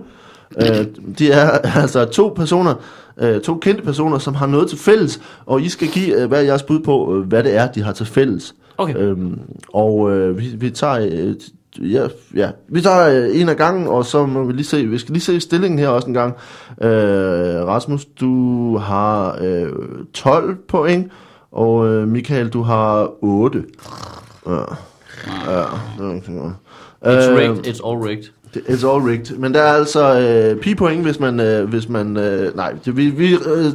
Øh, 0.62 0.86
de 1.20 1.32
er 1.32 1.50
altså 1.82 2.06
to 2.06 2.34
personer, 2.36 2.74
øh, 3.18 3.42
to 3.42 3.56
kendte 3.56 3.84
personer, 3.84 4.18
som 4.18 4.36
har 4.36 4.48
noget 4.48 4.70
til 4.70 4.78
fælles, 4.78 5.22
og 5.46 5.62
I 5.62 5.70
skal 5.70 5.88
give 5.88 6.22
øh, 6.22 6.28
hver 6.28 6.40
jeres 6.40 6.64
bud 6.64 6.80
på, 6.80 7.16
øh, 7.16 7.28
hvad 7.28 7.44
det 7.44 7.56
er, 7.56 7.72
de 7.72 7.84
har 7.84 7.92
til 7.92 8.06
fælles. 8.06 8.56
Okay. 8.78 8.96
Øhm, 8.98 9.40
og 9.74 10.12
øh, 10.12 10.40
vi, 10.40 10.46
vi 10.58 10.70
tager 10.70 11.10
øh, 11.12 11.34
ja, 11.82 12.08
ja, 12.36 12.50
vi 12.70 12.82
tager 12.82 13.10
øh, 13.10 13.42
en 13.42 13.50
af 13.50 13.58
gangen, 13.58 13.88
og 13.88 14.06
så 14.06 14.26
må 14.26 14.44
vi 14.44 14.54
lige 14.54 14.66
se, 14.66 14.86
vi 14.86 14.98
skal 14.98 15.14
lige 15.14 15.24
se 15.24 15.40
stillingen 15.40 15.80
her 15.80 15.88
også 15.88 16.08
en 16.08 16.14
gang. 16.14 16.34
Øh, 16.82 17.68
Rasmus, 17.68 18.06
du 18.06 18.78
har 18.78 19.38
øh, 19.42 19.70
12 20.14 20.56
point, 20.68 21.12
og 21.52 21.88
øh, 21.88 22.08
Michael, 22.08 22.50
du 22.50 22.62
har 22.62 23.10
8. 23.24 23.64
Ja, 24.48 24.54
ja, 24.54 24.60
det 25.98 26.10
er 26.10 26.14
ikke 26.16 26.40
godt. 26.40 26.54
It's 27.06 27.32
Øh, 27.32 27.38
rigged. 27.38 27.68
It's 27.68 27.88
all 27.90 27.98
rigged. 27.98 28.26
It's 28.56 28.86
all 28.86 29.02
rigged. 29.02 29.38
Men 29.38 29.54
der 29.54 29.62
er 29.62 29.74
altså 29.74 30.20
øh, 30.20 30.62
pi-point, 30.62 31.04
hvis 31.04 31.20
man... 31.20 31.40
Øh, 31.40 31.70
hvis 31.70 31.90
man 31.90 32.18
øh, 32.18 32.56
nej, 32.56 32.76
vi, 32.86 33.10
vi 33.10 33.34
øh, 33.34 33.72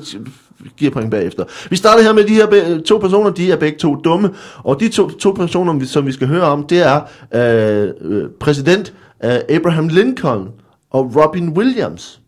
giver 0.77 0.91
point 0.91 1.11
bagefter. 1.11 1.45
Vi 1.71 1.77
starter 1.77 2.03
her 2.03 2.13
med 2.13 2.25
de 2.25 2.35
her 2.35 2.47
be- 2.47 2.81
to 2.81 2.99
personer. 2.99 3.31
De 3.31 3.53
er 3.53 3.57
begge 3.57 3.79
to 3.79 3.95
dumme. 3.95 4.31
Og 4.57 4.81
de 4.81 4.89
to, 4.89 5.11
to 5.11 5.33
personer, 5.33 5.85
som 5.87 6.07
vi 6.07 6.13
skal 6.13 6.29
høre 6.29 6.43
om, 6.43 6.67
det 6.67 6.87
er 6.87 7.01
øh, 7.35 7.91
øh, 8.01 8.25
præsident 8.41 8.95
øh, 9.25 9.31
Abraham 9.49 9.89
Lincoln 9.89 10.49
og 10.91 11.13
Robin 11.17 11.49
Williams. 11.49 12.19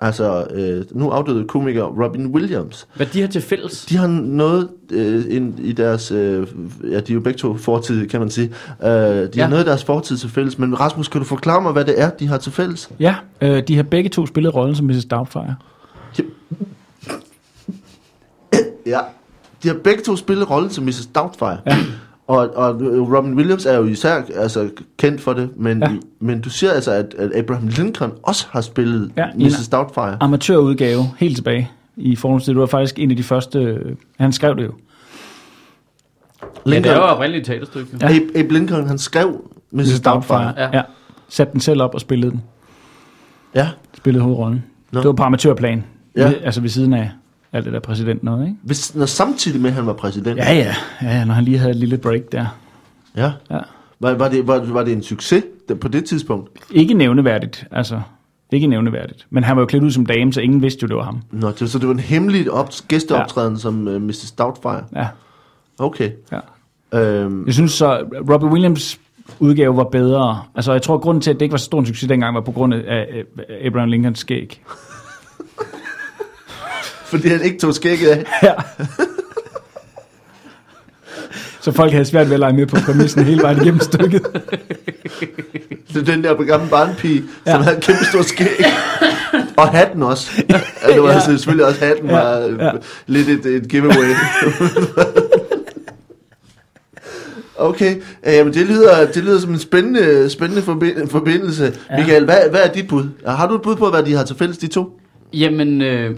Altså, 0.00 0.46
øh, 0.54 0.84
nu 0.92 1.10
afdøde 1.10 1.44
komiker 1.44 1.82
Robin 1.82 2.26
Williams. 2.26 2.86
Hvad 2.96 3.06
de 3.06 3.20
har 3.20 3.28
til 3.28 3.42
fælles? 3.42 3.84
De 3.86 3.96
har 3.96 4.06
noget 4.06 4.68
øh, 4.90 5.24
ind 5.28 5.60
i 5.60 5.72
deres... 5.72 6.10
Øh, 6.10 6.46
ja, 6.90 7.00
de 7.00 7.12
er 7.12 7.14
jo 7.14 7.20
begge 7.20 7.38
to 7.38 7.56
fortid, 7.56 8.06
kan 8.08 8.20
man 8.20 8.30
sige. 8.30 8.50
Øh, 8.82 8.88
de. 8.88 9.28
Ja. 9.36 9.42
har 9.42 9.48
noget 9.50 9.64
i 9.64 9.66
deres 9.66 9.84
fortid 9.84 10.16
til 10.16 10.30
fælles. 10.30 10.58
Men 10.58 10.80
Rasmus, 10.80 11.08
kan 11.08 11.20
du 11.20 11.24
forklare 11.26 11.62
mig, 11.62 11.72
hvad 11.72 11.84
det 11.84 12.00
er, 12.00 12.10
de 12.10 12.26
har 12.28 12.38
til 12.38 12.52
fælles? 12.52 12.90
ja 13.00 13.14
øh, 13.40 13.62
de 13.68 13.76
har 13.76 13.82
begge 13.82 14.10
to 14.10 14.26
spillet 14.26 14.54
rollen 14.54 14.76
som 14.76 14.86
Mrs. 14.86 15.04
Doubtfire. 15.04 15.54
Ja. 18.86 18.98
De 19.62 19.68
har 19.68 19.74
begge 19.84 20.02
to 20.02 20.16
spillet 20.16 20.50
rollen 20.50 20.70
som 20.70 20.84
Mrs. 20.84 21.06
Doubtfire. 21.14 21.58
Ja. 21.66 21.76
Og, 22.26 22.56
og 22.56 22.80
Robin 23.16 23.34
Williams 23.34 23.66
er 23.66 23.76
jo 23.76 23.84
især 23.84 24.22
altså, 24.36 24.70
kendt 24.96 25.20
for 25.20 25.32
det, 25.32 25.50
men, 25.56 25.82
ja. 25.82 25.88
Men 26.20 26.40
du 26.40 26.50
siger 26.50 26.72
altså, 26.72 26.90
at, 26.92 27.14
at 27.18 27.36
Abraham 27.36 27.66
Lincoln 27.68 28.12
også 28.22 28.46
har 28.50 28.60
spillet 28.60 29.12
ja, 29.16 29.22
Ja, 29.22 29.28
i 29.38 29.40
en- 29.40 29.46
Mrs. 29.46 29.68
Doubtfire. 29.68 30.16
Amatørudgave, 30.20 31.02
helt 31.18 31.36
tilbage 31.36 31.70
i 31.96 32.16
forhold 32.16 32.40
til 32.40 32.46
det. 32.48 32.54
Du 32.54 32.60
var 32.60 32.66
faktisk 32.66 32.98
en 32.98 33.10
af 33.10 33.16
de 33.16 33.22
første... 33.22 33.58
øh, 33.58 33.96
Han 34.18 34.32
skrev 34.32 34.56
det 34.56 34.64
jo. 34.64 34.72
Ja, 36.42 36.46
det 36.46 36.66
Lincoln, 36.66 36.94
er 36.94 36.98
jo 36.98 37.02
oprindeligt 37.04 37.40
et 37.42 37.46
teaterstykke. 37.46 37.98
Ja. 38.00 38.06
Abe, 38.16 38.38
Abe 38.38 38.52
Lincoln, 38.54 38.86
han 38.86 38.98
skrev 38.98 39.50
Mrs. 39.70 40.00
Doubtfire. 40.00 40.52
Ja. 40.56 40.68
Ja. 40.76 40.82
Satte 41.28 41.52
den 41.52 41.60
selv 41.60 41.82
op 41.82 41.94
og 41.94 42.00
spillede 42.00 42.30
den. 42.30 42.42
Ja. 43.54 43.68
Spillede 43.96 44.24
hovedrollen. 44.24 44.64
Nå. 44.92 45.00
Det 45.00 45.06
var 45.06 45.12
på 45.12 45.22
amatørplan. 45.22 45.84
Ja. 46.16 46.26
Ved, 46.28 46.34
altså 46.44 46.60
ved 46.60 46.68
siden 46.68 46.92
af 46.94 47.10
alt 47.52 47.64
det 47.64 47.72
der 47.72 47.80
præsident 47.80 48.22
noget, 48.22 48.44
ikke? 48.46 48.56
Hvis, 48.62 48.94
når 48.94 49.06
samtidig 49.06 49.60
med, 49.60 49.70
at 49.70 49.76
han 49.76 49.86
var 49.86 49.92
præsident. 49.92 50.38
Ja, 50.38 50.54
ja. 50.54 50.74
Ja, 51.02 51.24
når 51.24 51.34
han 51.34 51.44
lige 51.44 51.58
havde 51.58 51.70
et 51.70 51.76
lille 51.76 51.98
break 51.98 52.20
der. 52.32 52.46
ja. 53.16 53.32
Ja. 53.50 53.58
Var, 54.00 54.14
var, 54.14 54.28
det, 54.28 54.46
var, 54.46 54.58
var 54.64 54.84
det 54.84 54.92
en 54.92 55.02
succes 55.02 55.44
på 55.80 55.88
det 55.88 56.04
tidspunkt? 56.04 56.50
Ikke 56.70 56.94
nævneværdigt, 56.94 57.66
altså. 57.70 58.00
Ikke 58.52 58.66
nævneværdigt. 58.66 59.26
Men 59.30 59.44
han 59.44 59.56
var 59.56 59.62
jo 59.62 59.66
klædt 59.66 59.84
ud 59.84 59.90
som 59.90 60.06
dame, 60.06 60.32
så 60.32 60.40
ingen 60.40 60.62
vidste 60.62 60.78
jo, 60.82 60.88
det 60.88 60.96
var 60.96 61.02
ham. 61.02 61.22
Nå, 61.30 61.52
så 61.56 61.78
det 61.78 61.88
var 61.88 61.94
en 61.94 62.00
hemmelig 62.00 62.50
op, 62.50 62.70
gæsteoptræden 62.88 63.52
ja. 63.54 63.58
som 63.58 63.86
uh, 63.86 64.02
Mrs. 64.02 64.30
Doubtfire? 64.32 64.84
Ja. 64.94 65.06
Okay. 65.78 66.10
Ja. 66.32 66.38
Øhm, 67.00 67.46
Jeg 67.46 67.54
synes 67.54 67.72
så, 67.72 67.98
Robert 68.30 68.52
Williams 68.52 69.00
udgave 69.38 69.76
var 69.76 69.84
bedre. 69.84 70.42
Altså, 70.54 70.72
jeg 70.72 70.82
tror, 70.82 70.94
at 70.94 71.00
grunden 71.00 71.20
til, 71.20 71.30
at 71.30 71.34
det 71.36 71.42
ikke 71.42 71.52
var 71.52 71.58
så 71.58 71.64
stor 71.64 71.78
en 71.80 71.86
succes 71.86 72.08
dengang, 72.08 72.34
var 72.34 72.40
på 72.40 72.52
grund 72.52 72.74
af 72.74 72.80
af 72.88 73.24
Abraham 73.66 73.88
Lincolns 73.88 74.18
skæg. 74.18 74.62
Fordi 77.12 77.28
han 77.28 77.42
ikke 77.42 77.58
tog 77.58 77.74
skægget 77.74 78.08
af. 78.08 78.24
Ja. 78.42 78.52
så 81.60 81.72
folk 81.72 81.92
havde 81.92 82.04
svært 82.04 82.26
ved 82.26 82.34
at 82.34 82.40
lege 82.40 82.52
med 82.52 82.66
på 82.66 82.76
præmissen 82.86 83.24
hele 83.24 83.42
vejen 83.42 83.56
igennem 83.62 83.80
stykket. 83.80 84.22
Det 85.94 85.96
er 85.96 86.04
den 86.04 86.24
der 86.24 86.34
gamle 86.44 86.68
barnpige, 86.70 87.22
ja. 87.46 87.50
Ja. 87.50 87.56
som 87.56 87.62
havde 87.62 87.76
en 87.76 87.82
kæmpe 87.82 88.04
stor 88.04 88.22
skæg. 88.22 88.64
Og 89.56 89.68
hatten 89.68 90.02
også. 90.02 90.30
Ja, 90.50 90.60
det 90.92 91.02
var 91.02 91.08
Ja. 91.08 91.14
altså 91.14 91.30
selvfølgelig 91.30 91.66
også 91.66 91.84
hatten, 91.84 92.06
Ja, 92.10 92.12
var 92.16 92.36
ja. 92.38 92.64
ja. 92.64 92.70
lidt 93.06 93.28
et, 93.28 93.46
et 93.46 93.68
giveaway. 93.68 94.14
Okay, 97.56 97.96
øh, 98.26 98.44
men 98.44 98.54
det 98.54 98.66
lyder, 98.66 99.06
det 99.14 99.24
lyder 99.24 99.40
som 99.40 99.52
en 99.52 99.58
spændende, 99.58 100.30
spændende 100.30 100.62
forbi- 100.62 101.06
forbindelse. 101.10 101.72
Ja. 101.90 101.96
Michael, 101.98 102.24
hvad, 102.24 102.36
hvad 102.50 102.60
er 102.60 102.72
dit 102.72 102.88
bud? 102.88 103.04
Har 103.26 103.48
du 103.48 103.54
et 103.54 103.62
bud 103.62 103.76
på, 103.76 103.90
hvad 103.90 104.02
de 104.02 104.14
har 104.14 104.24
til 104.24 104.36
fælles, 104.36 104.58
de 104.58 104.66
to? 104.66 104.98
Jamen, 105.32 105.82
øh, 105.82 106.16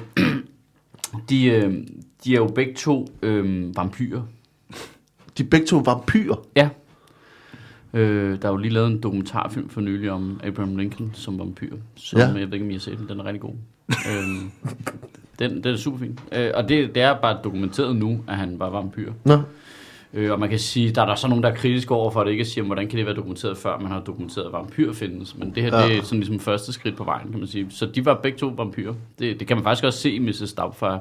de, 1.29 1.47
øh, 1.47 1.75
de 2.25 2.33
er 2.35 2.39
jo 2.39 2.47
begge 2.47 2.75
to 2.75 3.07
øh, 3.23 3.77
vampyrer. 3.77 4.23
De 5.39 5.43
er 5.43 5.47
begge 5.51 5.67
to 5.67 5.77
vampyrer. 5.79 6.37
Ja. 6.57 6.69
Øh, 7.95 8.43
der 8.43 8.49
er 8.49 8.53
jo 8.53 8.57
lige 8.57 8.73
lavet 8.73 8.91
en 8.91 9.01
dokumentarfilm 9.01 9.69
for 9.69 9.81
nylig 9.81 10.11
om 10.11 10.41
Abraham 10.45 10.77
Lincoln 10.77 11.11
som 11.15 11.39
vampyr, 11.39 11.77
som 11.97 12.19
Ja. 12.19 12.25
ja. 12.29 12.33
jeg 12.35 12.47
ved 12.47 12.53
ikke, 12.53 12.65
om 12.65 12.71
I 12.71 12.75
har 12.75 12.81
set 12.81 12.99
den. 12.99 13.09
Den 13.09 13.21
er 13.21 13.25
rigtig 13.25 13.41
god. 13.41 13.55
øhm, 13.89 14.51
den, 15.39 15.65
den 15.65 15.75
er 15.75 15.77
super 15.77 15.99
fin. 15.99 16.19
Øh, 16.33 16.51
og 16.55 16.69
det, 16.69 16.95
det 16.95 17.03
er 17.03 17.21
bare 17.21 17.39
dokumenteret 17.45 17.97
nu, 17.97 18.25
at 18.29 18.37
han 18.37 18.59
var 18.59 18.71
vampyr. 18.71 19.13
Nå, 19.25 19.39
Øh, 20.15 20.33
og 20.33 20.41
man 20.41 20.49
kan 20.49 20.59
sige, 20.59 20.91
der 20.91 21.03
er 21.03 21.07
der 21.07 21.15
så 21.15 21.29
nogen, 21.29 21.43
der 21.45 21.51
er 21.51 21.55
kritiske 21.55 21.95
over 21.95 22.11
for 22.11 22.25
det, 22.25 22.31
ikke 22.31 22.41
at 22.41 22.47
sige, 22.47 22.65
hvordan 22.65 22.89
kan 22.89 22.97
det 22.99 23.07
være 23.07 23.15
dokumenteret 23.15 23.59
før, 23.59 23.79
man 23.79 23.93
har 23.93 24.01
dokumenteret, 24.01 24.47
at 24.47 24.53
vampyr 24.53 24.93
findes. 24.93 25.37
Men 25.39 25.53
det 25.55 25.63
her, 25.63 25.79
Ja. 25.81 25.89
det 25.89 25.97
er 25.99 26.03
sådan 26.03 26.19
ligesom 26.21 26.41
første 26.41 26.73
skridt 26.73 26.97
på 26.97 27.05
vejen, 27.05 27.31
kan 27.31 27.39
man 27.39 27.49
sige. 27.49 27.67
Så 27.71 27.87
de 27.87 28.05
var 28.05 28.15
begge 28.23 28.39
to 28.39 28.47
vampyrer. 28.57 28.95
Det, 29.19 29.41
det 29.41 29.49
kan 29.49 29.57
man 29.57 29.65
faktisk 29.65 29.85
også 29.85 29.99
se 29.99 30.11
i 30.11 30.19
Mrs. 30.19 30.53
Doubtfire. 30.53 31.01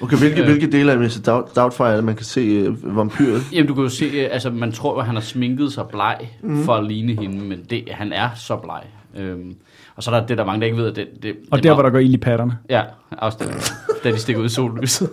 okay, 0.00 0.16
hvilke, 0.16 0.40
Øh. 0.40 0.46
hvilke 0.46 0.72
dele 0.72 0.92
af 0.92 0.98
Mr. 0.98 1.08
Dout- 1.28 1.54
Doubtfire 1.56 1.90
er 1.90 1.94
det, 1.94 2.04
man 2.04 2.16
kan 2.16 2.24
se 2.24 2.68
uh, 2.68 2.96
vampyret? 2.96 3.42
Jamen, 3.52 3.66
du 3.66 3.74
kan 3.74 3.82
jo 3.82 3.88
se, 3.90 4.04
øh, 4.04 4.28
altså 4.32 4.50
man 4.50 4.72
tror, 4.72 5.00
at 5.00 5.06
han 5.06 5.14
har 5.14 5.22
sminket 5.22 5.72
sig 5.72 5.84
bleg 5.88 6.18
mm. 6.42 6.62
for 6.62 6.74
at 6.74 6.84
ligne 6.84 7.12
hende, 7.12 7.44
men 7.44 7.60
det, 7.70 7.84
han 7.90 8.12
er 8.12 8.28
så 8.36 8.56
bleg. 8.56 8.82
Øhm, 9.16 9.54
og 9.96 10.02
så 10.02 10.10
er 10.10 10.20
der 10.20 10.26
det, 10.26 10.38
der 10.38 10.42
er 10.44 10.46
mange, 10.46 10.60
der 10.60 10.66
ikke 10.66 10.78
ved, 10.78 10.86
at 10.90 10.96
det, 10.96 11.08
det, 11.22 11.34
Og 11.50 11.56
det 11.58 11.64
der, 11.64 11.70
er 11.70 11.74
hvor 11.74 11.82
der 11.82 11.90
meget- 11.90 11.92
går 11.92 11.98
ild 11.98 12.14
i 12.14 12.16
patterne. 12.16 12.58
Ja, 12.70 12.82
også 13.10 13.38
det, 13.40 13.72
da 14.04 14.10
de 14.12 14.18
stikker 14.18 14.40
ud 14.42 14.46
i 14.46 14.48
sollyset. 14.48 15.10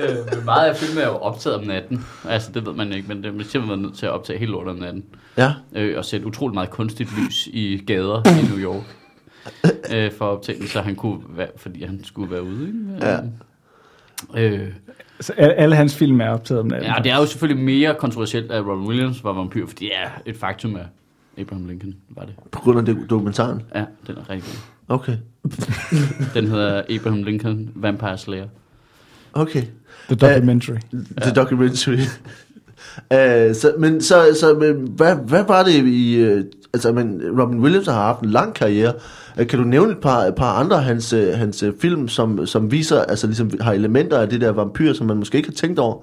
Øh, 0.00 0.16
men 0.36 0.44
meget 0.44 0.70
af 0.70 0.76
filmen 0.76 1.02
er 1.04 1.06
jo 1.08 1.16
optaget 1.16 1.56
om 1.58 1.64
natten. 1.64 2.04
Altså, 2.28 2.52
det 2.52 2.66
ved 2.66 2.72
man 2.74 2.92
ikke, 2.92 3.08
men 3.08 3.16
det 3.16 3.26
er 3.26 3.30
simpelthen 3.32 3.68
været 3.68 3.80
nødt 3.80 3.94
til 3.94 4.06
at 4.06 4.12
optage 4.12 4.38
helt 4.38 4.50
lortet 4.50 4.72
om 4.72 4.78
natten. 4.78 5.04
Ja, 5.38 5.52
Øh, 5.74 5.98
og 5.98 6.04
sætte 6.04 6.26
utrolig 6.26 6.54
meget 6.54 6.70
kunstigt 6.70 7.10
lys 7.18 7.46
i 7.46 7.82
gader 7.86 8.22
i 8.28 8.46
New 8.48 8.58
York. 8.58 8.96
øh, 9.94 10.12
for 10.12 10.24
at 10.24 10.36
optage 10.36 10.58
den, 10.58 10.68
så 10.68 10.80
han 10.80 10.94
kunne 10.94 11.20
være, 11.28 11.48
fordi 11.56 11.84
han 11.84 12.04
skulle 12.04 12.30
være 12.30 12.42
ude. 12.42 12.66
Ikke? 12.66 13.06
Ja. 13.06 13.18
Øh, 14.36 14.68
Så 15.20 15.32
alle, 15.32 15.76
hans 15.76 15.96
film 15.96 16.20
er 16.20 16.28
optaget 16.28 16.60
om 16.60 16.66
natten. 16.66 16.90
Ja, 16.90 17.02
det 17.02 17.12
er 17.12 17.16
jo 17.16 17.26
selvfølgelig 17.26 17.64
mere 17.64 17.94
kontroversielt, 17.94 18.52
at 18.52 18.66
Robin 18.66 18.86
Williams 18.88 19.24
var 19.24 19.32
vampyr, 19.32 19.66
fordi 19.66 19.84
ja, 19.86 20.10
et 20.26 20.36
faktum 20.36 20.74
er, 20.74 20.84
Abraham 21.38 21.66
Lincoln 21.66 21.94
var 22.08 22.24
det. 22.24 22.34
på 22.52 22.60
grund 22.60 22.78
af 22.78 22.84
det, 22.84 23.10
dokumentaren. 23.10 23.62
Ja, 23.74 23.84
den 24.06 24.16
er 24.16 24.30
rigtig 24.30 24.50
god. 24.52 24.96
Okay, 24.96 25.16
Den 26.34 26.46
hedder 26.46 26.82
Abraham 26.90 27.22
Lincoln 27.22 27.70
Vampire 27.74 28.18
Slayer. 28.18 28.46
Okay. 29.40 29.62
The 30.08 30.16
Documentary. 30.16 30.78
The 31.22 31.34
documentary. 31.34 31.98
Uh, 33.10 33.54
så, 33.54 33.72
men 33.78 34.00
så, 34.02 34.36
så 34.40 34.54
men, 34.54 34.88
hvad, 34.96 35.16
hvad 35.16 35.44
var 35.48 35.62
det 35.62 35.72
i... 35.86 36.24
Uh, 36.32 36.40
altså, 36.74 36.92
men 36.92 37.22
Robin 37.40 37.60
Williams 37.60 37.86
har 37.86 37.92
haft 37.94 38.20
en 38.20 38.30
lang 38.30 38.54
karriere. 38.54 38.92
Uh, 39.40 39.46
kan 39.46 39.58
du 39.58 39.64
nævne 39.64 39.92
et 39.92 39.98
par, 39.98 40.18
et 40.18 40.34
par 40.34 40.52
andre 40.52 40.76
af 40.76 40.82
hans, 40.84 41.12
uh, 41.12 41.28
hans 41.28 41.62
uh, 41.62 41.72
film, 41.80 42.08
som, 42.08 42.46
som 42.46 42.70
viser, 42.72 43.02
altså 43.02 43.26
ligesom 43.26 43.50
har 43.60 43.72
elementer 43.72 44.18
af 44.18 44.28
det 44.28 44.40
der 44.40 44.50
vampyr, 44.50 44.92
som 44.92 45.06
man 45.06 45.16
måske 45.16 45.36
ikke 45.36 45.48
har 45.48 45.54
tænkt 45.54 45.78
over? 45.78 46.02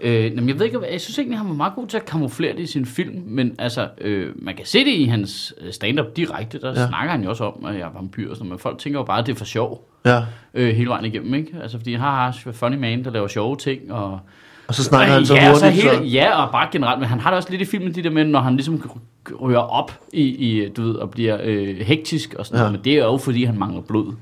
Øh, 0.00 0.24
jamen, 0.24 0.48
jeg 0.48 0.58
ved 0.58 0.66
ikke, 0.66 0.80
jeg 0.92 1.00
synes 1.00 1.18
egentlig, 1.18 1.38
han 1.38 1.48
var 1.48 1.54
meget 1.54 1.72
god 1.74 1.86
til 1.86 1.96
at 1.96 2.04
kamuflere 2.04 2.52
det 2.52 2.60
i 2.60 2.66
sin 2.66 2.86
film, 2.86 3.22
men 3.26 3.54
altså, 3.58 3.88
øh, 4.00 4.28
man 4.36 4.56
kan 4.56 4.66
se 4.66 4.78
det 4.78 4.92
i 4.92 5.04
hans 5.04 5.54
øh, 5.60 5.72
stand-up 5.72 6.06
direkte, 6.16 6.60
der 6.60 6.68
Ja. 6.80 6.86
snakker 6.88 7.10
han 7.10 7.22
jo 7.22 7.30
også 7.30 7.44
om, 7.44 7.64
at 7.64 7.74
jeg 7.74 7.82
er 7.82 7.92
vampyr 7.94 8.30
og 8.30 8.36
sådan 8.36 8.44
noget, 8.48 8.50
men 8.50 8.58
folk 8.58 8.78
tænker 8.78 9.00
jo 9.00 9.04
bare, 9.04 9.18
at 9.20 9.26
det 9.26 9.32
er 9.32 9.36
for 9.36 9.44
sjov 9.44 9.88
Ja. 10.04 10.20
øh, 10.54 10.74
hele 10.74 10.88
vejen 10.88 11.04
igennem, 11.04 11.34
ikke? 11.34 11.48
Altså, 11.62 11.78
fordi 11.78 11.92
han 11.92 12.00
har 12.00 12.36
funny 12.52 12.76
man, 12.76 13.04
der 13.04 13.10
laver 13.10 13.28
sjove 13.28 13.56
ting, 13.56 13.92
og 13.92 14.20
Og 14.68 14.74
så 14.74 14.84
snakker 14.84 15.08
Ej, 15.08 15.14
han 15.14 15.26
så 15.26 15.34
ja, 15.34 15.40
hurtigt. 15.52 15.74
så 15.76 15.82
Så 15.82 15.90
hele, 15.98 16.04
ja, 16.08 16.42
og 16.44 16.52
bare 16.52 16.68
generelt, 16.72 17.00
men 17.00 17.08
han 17.08 17.20
har 17.20 17.30
det 17.30 17.36
også 17.36 17.50
lidt 17.50 17.62
i 17.62 17.64
filmen, 17.64 17.94
de 17.94 18.02
der 18.02 18.10
med, 18.10 18.24
når 18.24 18.40
han 18.40 18.56
ligesom 18.56 18.90
rører 19.30 19.58
op 19.58 20.00
i, 20.12 20.22
i 20.22 20.68
du 20.68 20.82
ved, 20.82 20.94
og 20.94 21.10
bliver 21.10 21.38
øh, 21.44 21.76
hektisk 21.76 22.34
og 22.38 22.46
sådan 22.46 22.56
Ja. 22.56 22.62
noget, 22.62 22.72
men 22.72 22.84
det 22.84 22.92
er 22.92 23.04
jo 23.04 23.16
fordi, 23.16 23.44
han 23.44 23.58
mangler 23.58 23.80
blod. 23.82 24.12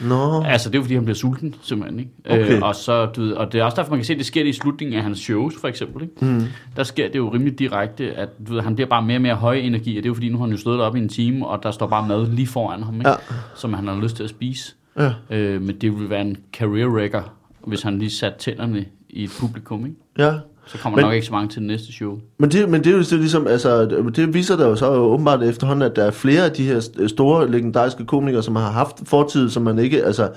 Nå, 0.00 0.42
Altså, 0.42 0.68
det 0.68 0.74
er 0.74 0.78
jo 0.78 0.82
fordi, 0.82 0.94
han 0.94 1.04
bliver 1.04 1.16
sulten, 1.16 1.54
simpelthen, 1.62 1.98
ikke? 2.00 2.10
Okay. 2.44 2.56
Øh, 2.56 2.62
og, 2.62 2.74
så, 2.74 3.06
du 3.06 3.20
ved, 3.22 3.32
og 3.32 3.52
det 3.52 3.60
er 3.60 3.64
også 3.64 3.76
derfor, 3.76 3.90
man 3.90 3.98
kan 3.98 4.04
se, 4.04 4.12
at 4.12 4.18
det 4.18 4.26
sker 4.26 4.44
i 4.44 4.52
slutningen 4.52 4.96
af 4.96 5.02
hans 5.02 5.18
shows, 5.18 5.54
for 5.60 5.68
eksempel, 5.68 6.02
ikke? 6.02 6.24
mm. 6.24 6.44
Der 6.76 6.82
sker 6.82 7.06
det 7.08 7.16
jo 7.16 7.28
rimelig 7.34 7.58
direkte, 7.58 8.12
at 8.12 8.28
du 8.48 8.52
ved, 8.54 8.60
han 8.62 8.74
bliver 8.74 8.88
bare 8.88 9.02
mere 9.02 9.16
og 9.16 9.22
mere 9.22 9.34
høj 9.34 9.54
energi, 9.56 9.90
og 9.90 10.02
det 10.02 10.06
er 10.06 10.10
jo 10.10 10.14
fordi, 10.14 10.28
nu 10.28 10.38
har 10.38 10.44
han 10.44 10.52
jo 10.52 10.58
stået 10.60 10.78
deroppe 10.78 10.98
i 10.98 11.02
en 11.02 11.08
time, 11.08 11.46
og 11.46 11.62
der 11.62 11.70
står 11.70 11.86
bare 11.86 12.08
mad 12.08 12.26
lige 12.26 12.46
foran 12.46 12.82
ham, 12.82 12.94
ikke? 12.94 13.08
Ja. 13.08 13.14
Som 13.54 13.74
han 13.74 13.88
har 13.88 14.00
lyst 14.00 14.16
til 14.16 14.22
at 14.24 14.30
spise. 14.30 14.74
Ja, 15.00 15.36
Øh, 15.36 15.62
men 15.62 15.76
det 15.80 15.98
vil 16.00 16.10
være 16.10 16.20
en 16.20 16.36
career 16.52 16.86
wrecker, 16.86 17.22
hvis 17.66 17.82
han 17.82 17.98
lige 17.98 18.10
satte 18.10 18.38
tænderne 18.38 18.84
i 19.10 19.24
et 19.24 19.30
publikum, 19.40 19.84
ikke? 19.86 19.96
ja. 20.18 20.32
Så 20.66 20.78
kommer 20.78 20.96
Men- 20.96 21.04
nok 21.04 21.14
ikke 21.14 21.26
så 21.26 21.32
mange 21.32 21.48
til 21.48 21.58
det 21.60 21.66
næste 21.66 21.92
show. 21.92 22.18
Men 22.38 22.50
det, 22.50 22.68
men 22.68 22.84
det 22.84 22.90
er 22.92 22.96
jo 22.96 22.98
det 23.02 23.12
er 23.12 23.16
ligesom, 23.16 23.46
altså, 23.46 23.84
det 24.16 24.34
viser 24.34 24.56
der 24.56 24.68
jo 24.68 24.76
så 24.76 24.90
åbenbart 24.90 25.42
efterhånden, 25.42 25.90
at 25.90 25.96
der 25.96 26.04
er 26.04 26.10
flere 26.10 26.44
af 26.44 26.50
de 26.52 26.62
her 26.64 26.80
st- 26.80 27.08
store 27.08 27.50
legendariske 27.50 28.04
komikere, 28.06 28.42
som 28.42 28.56
har 28.56 28.70
haft 28.70 28.96
fortid, 29.04 29.50
som 29.50 29.62
man 29.62 29.78
ikke, 29.78 30.04
altså, 30.04 30.30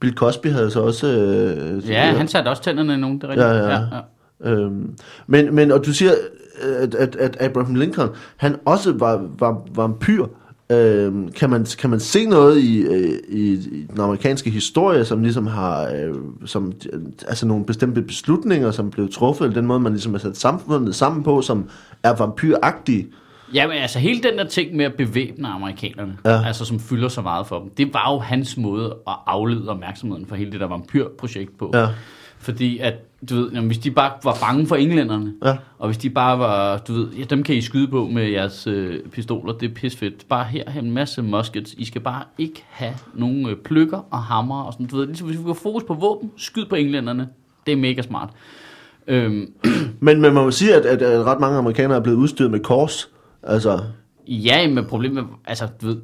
Bill 0.00 0.14
Cosby 0.14 0.46
havde 0.46 0.70
så 0.70 0.80
også... 0.80 1.06
Øh, 1.06 1.88
Ja, 1.90 2.12
han 2.16 2.28
satte 2.28 2.48
også 2.48 2.62
tænderne 2.62 2.94
i 2.94 2.96
nogen, 2.96 3.16
det 3.20 3.24
er 3.24 3.28
rigtigt. 3.28 3.46
Ja, 3.48 3.70
ja. 3.70 3.80
ja. 4.44 4.50
Øhm, 4.50 4.94
men, 5.26 5.54
men, 5.54 5.72
og 5.72 5.86
du 5.86 5.92
siger, 5.92 6.10
at, 6.80 6.94
at, 6.94 7.16
at 7.16 7.36
Abraham 7.40 7.74
Lincoln, 7.74 8.08
han 8.36 8.56
også 8.64 8.92
var, 8.92 9.26
var 9.38 9.62
vampyr. 9.74 10.26
Øhm, 10.72 11.32
kan, 11.32 11.50
man, 11.50 11.66
kan 11.78 11.90
man 11.90 12.00
se 12.00 12.26
noget 12.26 12.58
i, 12.58 12.78
øh, 12.80 13.18
i, 13.28 13.52
i 13.52 13.86
den 13.90 14.00
amerikanske 14.00 14.50
historie, 14.50 15.04
som 15.04 15.22
ligesom 15.22 15.46
har, 15.46 15.90
øh, 15.90 16.14
som, 16.46 16.72
altså 17.28 17.46
nogle 17.46 17.64
bestemte 17.64 18.02
beslutninger, 18.02 18.70
som 18.70 18.90
blev 18.90 19.12
truffet, 19.12 19.44
eller 19.44 19.54
den 19.54 19.66
måde, 19.66 19.80
man 19.80 19.92
ligesom 19.92 20.12
har 20.12 20.18
sat 20.18 20.36
samfundet 20.36 20.94
sammen 20.94 21.22
på, 21.22 21.42
som 21.42 21.68
er 22.02 22.16
vampyragtige? 22.16 23.06
Ja, 23.54 23.66
men 23.66 23.76
altså 23.76 23.98
hele 23.98 24.22
den 24.22 24.38
der 24.38 24.44
ting 24.44 24.76
med 24.76 24.84
at 24.84 24.94
bevæbne 24.94 25.48
amerikanerne, 25.48 26.16
ja. 26.24 26.46
altså 26.46 26.64
som 26.64 26.80
fylder 26.80 27.08
så 27.08 27.20
meget 27.20 27.46
for 27.46 27.60
dem, 27.60 27.70
det 27.70 27.94
var 27.94 28.12
jo 28.12 28.18
hans 28.18 28.56
måde 28.56 28.96
at 29.06 29.14
aflede 29.26 29.68
opmærksomheden 29.68 30.26
for 30.26 30.36
hele 30.36 30.52
det 30.52 30.60
der 30.60 30.66
vampyrprojekt 30.66 31.58
på. 31.58 31.70
Ja, 31.74 31.88
Fordi 32.38 32.78
at, 32.78 32.94
du 33.30 33.34
ved, 33.34 33.50
jamen, 33.52 33.66
hvis 33.66 33.78
de 33.78 33.90
bare 33.90 34.12
var 34.24 34.38
bange 34.40 34.66
for 34.66 34.76
englænderne, 34.76 35.34
ja, 35.44 35.56
og 35.78 35.88
hvis 35.88 35.98
de 35.98 36.10
bare 36.10 36.38
var, 36.38 36.78
du 36.78 36.92
ved, 36.92 37.08
ja, 37.12 37.24
dem 37.24 37.42
kan 37.42 37.54
I 37.54 37.60
skyde 37.60 37.88
på 37.88 38.06
med 38.06 38.30
jeres 38.30 38.66
øh, 38.66 39.00
pistoler, 39.02 39.52
det 39.52 39.70
er 39.70 39.74
pisfedt. 39.74 40.28
Bare 40.28 40.44
her, 40.44 40.70
her 40.70 40.80
en 40.80 40.90
masse 40.90 41.22
muskets. 41.22 41.74
I 41.78 41.84
skal 41.84 42.00
bare 42.00 42.22
ikke 42.38 42.64
have 42.68 42.94
nogen 43.14 43.48
øh, 43.48 43.56
pløkker 43.56 43.98
og 44.10 44.22
hammer 44.22 44.62
og 44.62 44.72
sådan, 44.72 44.86
du 44.86 44.96
ved, 44.96 45.06
ligesom 45.06 45.26
hvis 45.28 45.38
vi 45.38 45.44
går 45.44 45.54
fokus 45.54 45.84
på 45.84 45.94
våben, 45.94 46.30
skyd 46.36 46.64
på 46.64 46.74
englænderne. 46.74 47.28
Det 47.66 47.72
er 47.72 47.76
mega 47.76 48.02
smart. 48.02 48.30
Øhm, 49.06 49.52
Men, 50.00 50.20
men 50.20 50.20
man 50.20 50.34
må 50.34 50.50
sige, 50.50 50.74
at, 50.74 50.86
at, 50.86 51.02
at 51.02 51.24
ret 51.24 51.40
mange 51.40 51.58
amerikanere 51.58 51.98
er 51.98 52.02
blevet 52.02 52.18
udstyret 52.18 52.50
med 52.50 52.60
kors. 52.60 53.08
Altså, 53.42 53.80
Ja, 54.28 54.68
men 54.68 54.84
problemet 54.84 55.24
altså, 55.46 55.68
du 55.82 55.86
ved, 55.86 55.96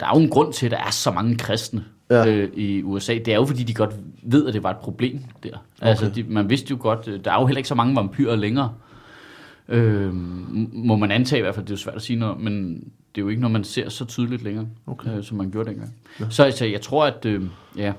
der 0.00 0.06
er 0.06 0.10
jo 0.14 0.22
en 0.22 0.30
grund 0.30 0.52
til, 0.52 0.66
at 0.66 0.72
der 0.72 0.78
er 0.78 0.90
så 0.90 1.10
mange 1.10 1.36
kristne 1.36 1.84
Ja. 2.10 2.26
øh, 2.26 2.50
i 2.54 2.82
USA. 2.82 3.14
Det 3.14 3.28
er 3.28 3.34
jo, 3.34 3.44
fordi 3.44 3.62
de 3.62 3.74
godt 3.74 3.94
ved, 4.22 4.46
at 4.46 4.54
det 4.54 4.62
var 4.62 4.70
et 4.70 4.76
problem 4.76 5.20
der. 5.42 5.48
Okay. 5.48 5.88
Altså, 5.88 6.10
de, 6.10 6.22
man 6.22 6.50
vidste 6.50 6.70
jo 6.70 6.76
godt, 6.80 7.08
øh, 7.08 7.24
der 7.24 7.32
er 7.32 7.40
jo 7.40 7.46
heller 7.46 7.58
ikke 7.58 7.68
så 7.68 7.74
mange 7.74 7.96
vampyrer 7.96 8.36
længere. 8.36 8.74
Øh, 9.68 10.14
må 10.72 10.96
man 10.96 11.10
antage 11.10 11.38
i 11.38 11.42
hvert 11.42 11.54
fald, 11.54 11.66
det 11.66 11.70
er 11.70 11.74
jo 11.74 11.78
svært 11.78 11.94
at 11.96 12.02
sige 12.02 12.18
noget 12.18 12.40
men 12.40 12.74
det 13.14 13.20
er 13.20 13.24
jo 13.24 13.28
ikke 13.28 13.40
noget, 13.40 13.52
man 13.52 13.64
ser 13.64 13.88
så 13.88 14.04
tydeligt 14.04 14.42
længere, 14.42 14.66
Okay. 14.86 15.16
øh, 15.16 15.24
som 15.24 15.36
man 15.38 15.50
gjorde 15.50 15.70
dengang. 15.70 15.94
Ja. 16.20 16.24
Så 16.30 16.42
altså, 16.44 16.64
jeg 16.64 16.80
tror, 16.80 17.06
at, 17.06 17.24
øh, 17.26 17.42
ja, 17.76 17.92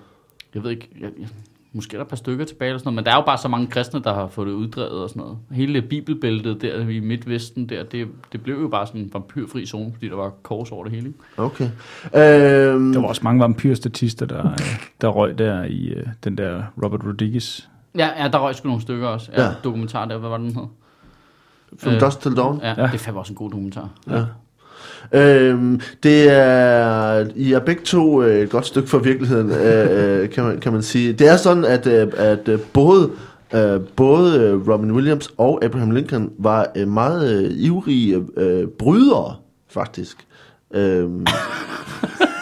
jeg 0.53 0.63
ved 0.63 0.71
ikke, 0.71 0.89
jeg, 1.01 1.09
jeg, 1.19 1.27
måske 1.75 1.93
er 1.95 1.97
der 1.97 2.03
et 2.05 2.09
par 2.09 2.15
stykker 2.15 2.45
tilbage 2.45 2.69
eller 2.69 2.79
sådan 2.79 2.87
noget, 2.87 2.95
men 2.95 3.05
der 3.05 3.11
er 3.11 3.15
jo 3.15 3.21
bare 3.25 3.37
så 3.37 3.47
mange 3.47 3.67
kristne, 3.67 4.03
der 4.03 4.13
har 4.13 4.27
fået 4.27 4.47
det 4.47 4.53
uddrevet 4.53 5.03
og 5.03 5.09
sådan 5.09 5.21
noget. 5.21 5.37
Hele 5.51 5.81
bibelbæltet 5.81 6.61
der 6.61 6.79
i 6.89 6.99
Midtvesten 6.99 7.69
der, 7.69 7.83
det, 7.83 8.07
det 8.31 8.43
blev 8.43 8.61
jo 8.61 8.67
bare 8.67 8.87
sådan 8.87 9.01
en 9.01 9.09
vampyrfri 9.13 9.65
zone, 9.65 9.93
fordi 9.93 10.09
der 10.09 10.15
var 10.15 10.29
kors 10.43 10.71
over 10.71 10.83
det 10.83 10.93
hele. 10.93 11.13
Okay. 11.37 11.63
Øhm, 12.15 12.93
Der 12.93 12.99
var 12.99 13.07
også 13.07 13.21
mange 13.23 13.39
vampyrstatister, 13.41 14.25
der, 14.25 14.49
der 15.01 15.07
røg 15.07 15.37
der 15.37 15.63
i 15.63 15.85
øh, 15.87 16.07
den 16.23 16.37
der 16.37 16.63
Robert 16.83 17.01
Rodriguez. 17.05 17.61
Ja, 17.97 18.09
ja, 18.23 18.27
der 18.27 18.39
røg 18.39 18.55
sgu 18.55 18.67
nogle 18.67 18.81
stykker 18.81 19.07
også. 19.07 19.31
Ja, 19.37 19.43
Ja. 19.43 19.49
Dokumentar 19.63 20.05
der, 20.05 20.17
hvad 20.17 20.29
var 20.29 20.37
den 20.37 20.55
hed? 20.55 20.65
From 21.79 21.93
øh, 21.93 22.01
Dusk 22.01 22.19
Till 22.19 22.35
Dawn. 22.37 22.59
Ja, 22.63 22.67
Ja. 22.67 22.81
ja, 22.81 22.87
det 22.87 22.93
er 22.93 22.97
fandme 22.97 23.19
også 23.19 23.33
en 23.33 23.37
god 23.37 23.49
dokumentar. 23.49 23.89
Ja. 24.09 24.23
Øhm, 25.13 25.81
det 26.03 26.31
er, 26.31 27.25
I 27.35 27.53
er 27.53 27.59
begge 27.59 27.81
to 27.83 28.23
øh, 28.23 28.43
et 28.43 28.49
godt 28.49 28.65
stykke 28.65 28.89
fra 28.89 28.97
virkeligheden, 28.97 29.51
øh, 29.51 30.21
øh 30.21 30.29
kan, 30.29 30.43
man, 30.43 30.59
kan 30.59 30.73
man 30.73 30.81
sige. 30.81 31.13
Det 31.13 31.27
er 31.27 31.37
sådan, 31.37 31.65
at, 31.65 31.87
øh, 31.87 32.07
at 32.17 32.47
øh, 32.47 32.59
både 32.59 33.11
øh, 33.55 33.79
både 33.95 34.39
øh, 34.39 34.67
Robin 34.67 34.91
Williams 34.91 35.33
og 35.37 35.65
Abraham 35.65 35.91
Lincoln 35.91 36.31
var 36.37 36.85
meget 36.85 37.51
ivrige 37.51 38.23
brydere, 38.79 39.35
faktisk. 39.69 40.17
Øh, 40.73 41.09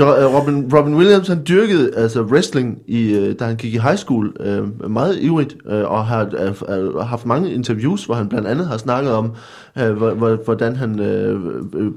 Robin, 0.00 0.70
Robin 0.74 0.94
Williams 0.94 1.28
han 1.28 1.42
dyrkede 1.48 1.90
altså 1.96 2.22
wrestling 2.22 2.78
i 2.86 3.14
øh, 3.14 3.34
da 3.38 3.44
han 3.44 3.56
gik 3.56 3.74
i 3.74 3.78
high 3.78 3.96
school 3.96 4.32
øh, 4.40 4.90
meget 4.90 5.18
ivrigt 5.20 5.56
øh, 5.70 5.84
og 5.90 6.06
har 6.06 6.30
øh, 6.68 6.78
øh, 6.78 6.94
haft 6.96 7.26
mange 7.26 7.52
interviews 7.52 8.04
hvor 8.04 8.14
han 8.14 8.28
blandt 8.28 8.48
andet 8.48 8.66
har 8.66 8.76
snakket 8.76 9.12
om 9.12 9.32
øh, 9.78 9.90
hvor- 9.92 10.14
hvor- 10.14 10.44
hvordan 10.44 10.76
han 10.76 11.00
øh, 11.00 11.40
øh, 11.74 11.90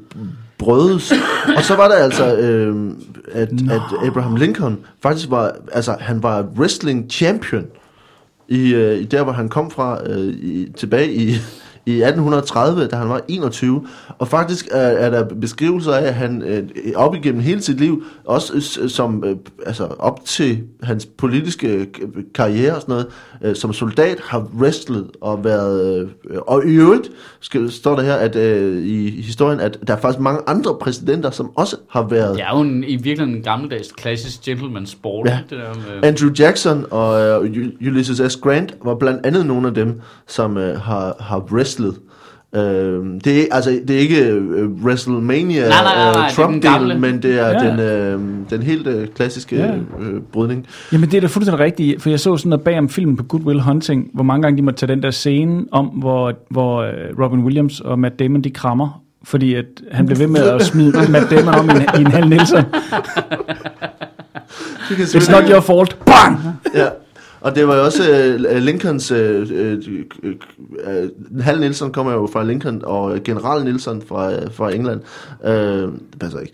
brødes. 0.57 1.13
Og 1.57 1.63
så 1.63 1.75
var 1.75 1.87
der 1.87 1.95
altså 1.95 2.35
øh, 2.37 2.91
at, 3.31 3.49
at 3.69 4.07
Abraham 4.07 4.35
Lincoln 4.35 4.77
faktisk 5.03 5.29
var 5.31 5.55
altså 5.71 5.95
han 5.99 6.23
var 6.23 6.45
wrestling 6.57 7.11
champion 7.11 7.63
i, 8.47 8.73
øh, 8.73 8.97
i 8.97 9.03
der 9.03 9.23
hvor 9.23 9.33
han 9.33 9.49
kom 9.49 9.71
fra 9.71 9.99
øh, 10.09 10.17
i, 10.27 10.71
tilbage 10.77 11.13
i 11.13 11.35
i 11.87 12.01
1830, 12.01 12.87
da 12.87 12.95
han 12.95 13.09
var 13.09 13.21
21, 13.27 13.87
og 14.17 14.27
faktisk 14.27 14.67
er, 14.71 14.77
er 14.77 15.09
der 15.09 15.23
beskrivelser 15.41 15.91
af, 15.91 16.07
at 16.07 16.13
han 16.13 16.41
øh, 16.41 16.63
op 16.95 17.15
igennem 17.15 17.41
hele 17.41 17.61
sit 17.61 17.79
liv, 17.79 18.03
også 18.25 18.61
s- 18.61 18.91
som, 18.91 19.23
øh, 19.27 19.35
altså 19.65 19.83
op 19.99 20.19
til 20.25 20.59
hans 20.83 21.05
politiske 21.05 21.87
k- 21.97 22.31
karriere 22.35 22.75
og 22.75 22.81
sådan 22.81 22.91
noget, 22.93 23.07
øh, 23.43 23.55
som 23.55 23.73
soldat 23.73 24.17
har 24.23 24.47
wrestlet 24.59 25.07
og 25.21 25.43
været, 25.43 26.01
øh, 26.29 26.37
og 26.47 26.65
i 26.65 26.69
øvrigt 26.75 27.09
skal, 27.39 27.71
står 27.71 27.95
der 27.95 28.03
her, 28.03 28.13
at 28.15 28.35
øh, 28.35 28.85
i 28.85 29.21
historien, 29.21 29.59
at 29.59 29.77
der 29.87 29.95
er 29.95 29.99
faktisk 29.99 30.19
mange 30.21 30.41
andre 30.47 30.75
præsidenter, 30.81 31.31
som 31.31 31.51
også 31.55 31.75
har 31.89 32.07
været 32.07 32.35
Det 32.37 32.43
er 32.43 32.55
jo 32.57 32.61
en, 32.61 32.83
i 32.83 32.95
virkeligheden 32.95 33.35
en 33.35 33.41
gammeldags 33.43 33.91
klassisk 33.91 34.41
gentleman 34.45 34.85
sport. 34.85 35.27
Ja. 35.27 35.39
Det 35.49 35.57
der 35.57 35.73
med, 35.73 36.07
Andrew 36.07 36.29
Jackson 36.39 36.85
og 36.91 37.45
øh, 37.45 37.67
Ulysses 37.81 38.31
S. 38.33 38.37
Grant 38.37 38.75
var 38.85 38.95
blandt 38.95 39.25
andet 39.25 39.45
nogle 39.45 39.67
af 39.67 39.73
dem, 39.73 40.01
som 40.27 40.57
øh, 40.57 40.79
har, 40.81 41.15
har 41.19 41.39
wrestlet. 41.51 41.76
Øh, 42.55 42.61
det, 43.23 43.27
er, 43.41 43.43
altså, 43.51 43.79
det 43.87 43.95
er 43.95 43.99
ikke 43.99 44.25
øh, 44.27 44.69
WrestleMania 44.83 45.67
Nej, 45.69 45.83
nej, 45.83 45.95
nej, 45.95 46.11
nej, 46.13 46.23
øh, 46.25 46.37
det 46.37 46.53
den 46.53 46.61
gamle. 46.61 46.93
Trump-delen, 46.93 46.97
men 46.99 47.21
det 47.21 47.39
er 47.39 47.47
Ja. 47.47 47.69
den, 47.71 47.79
øh, 47.79 48.19
den 48.49 48.63
helt 48.63 48.87
øh, 48.87 49.07
klassiske 49.07 49.55
Ja. 49.55 49.75
øh, 49.75 50.21
brydning. 50.31 50.67
Jamen 50.91 51.09
det 51.11 51.17
er 51.17 51.21
da 51.21 51.27
fuldstændig 51.27 51.65
rigtigt, 51.65 52.01
for 52.01 52.09
jeg 52.09 52.19
så 52.19 52.37
sådan 52.37 52.49
noget 52.49 52.63
bag 52.63 52.77
om 52.77 52.89
filmen 52.89 53.17
på 53.17 53.23
Good 53.23 53.41
Will 53.41 53.61
Hunting, 53.61 54.09
hvor 54.13 54.23
mange 54.23 54.41
gange 54.41 54.57
de 54.57 54.61
måtte 54.61 54.79
tage 54.79 54.91
den 54.95 55.03
der 55.03 55.11
scene 55.11 55.65
om, 55.71 55.85
hvor, 55.85 56.33
hvor 56.51 56.81
øh, 56.81 56.91
Robin 57.23 57.39
Williams 57.43 57.79
og 57.81 57.99
Matt 57.99 58.19
Damon 58.19 58.41
de 58.41 58.49
krammer, 58.51 59.01
fordi 59.23 59.53
at 59.53 59.65
han 59.91 60.05
blev 60.05 60.19
ved 60.19 60.27
med 60.27 60.41
at 60.41 60.61
smide 60.65 60.93
Matt 61.11 61.29
Damon 61.31 61.55
om 61.55 61.69
i 61.69 61.71
en, 61.71 61.81
i 61.97 62.01
en 62.01 62.07
halv 62.11 62.29
Nielsen. 62.29 62.63
Det 64.89 65.15
It's 65.15 65.31
not 65.31 65.49
your 65.49 65.59
fault. 65.61 65.97
Bang! 66.05 66.39
Ja. 66.75 66.87
Og 67.41 67.55
det 67.55 67.67
var 67.67 67.75
jo 67.75 67.83
også 67.83 68.11
øh, 68.11 68.57
Lincolns, 68.57 69.11
øh, 69.11 69.47
øh, 69.51 69.77
øh, 70.23 70.35
øh, 70.87 71.09
Hal 71.41 71.59
Nielsen 71.59 71.91
kommer 71.91 72.13
jo 72.13 72.29
fra 72.33 72.43
Lincoln, 72.43 72.81
og 72.83 73.17
general 73.23 73.63
Nielsen 73.63 74.03
fra, 74.07 74.33
øh, 74.33 74.51
fra 74.51 74.73
England. 74.73 75.01
Øh, 75.45 75.81
det 75.81 76.19
passer 76.19 76.39
ikke. 76.39 76.53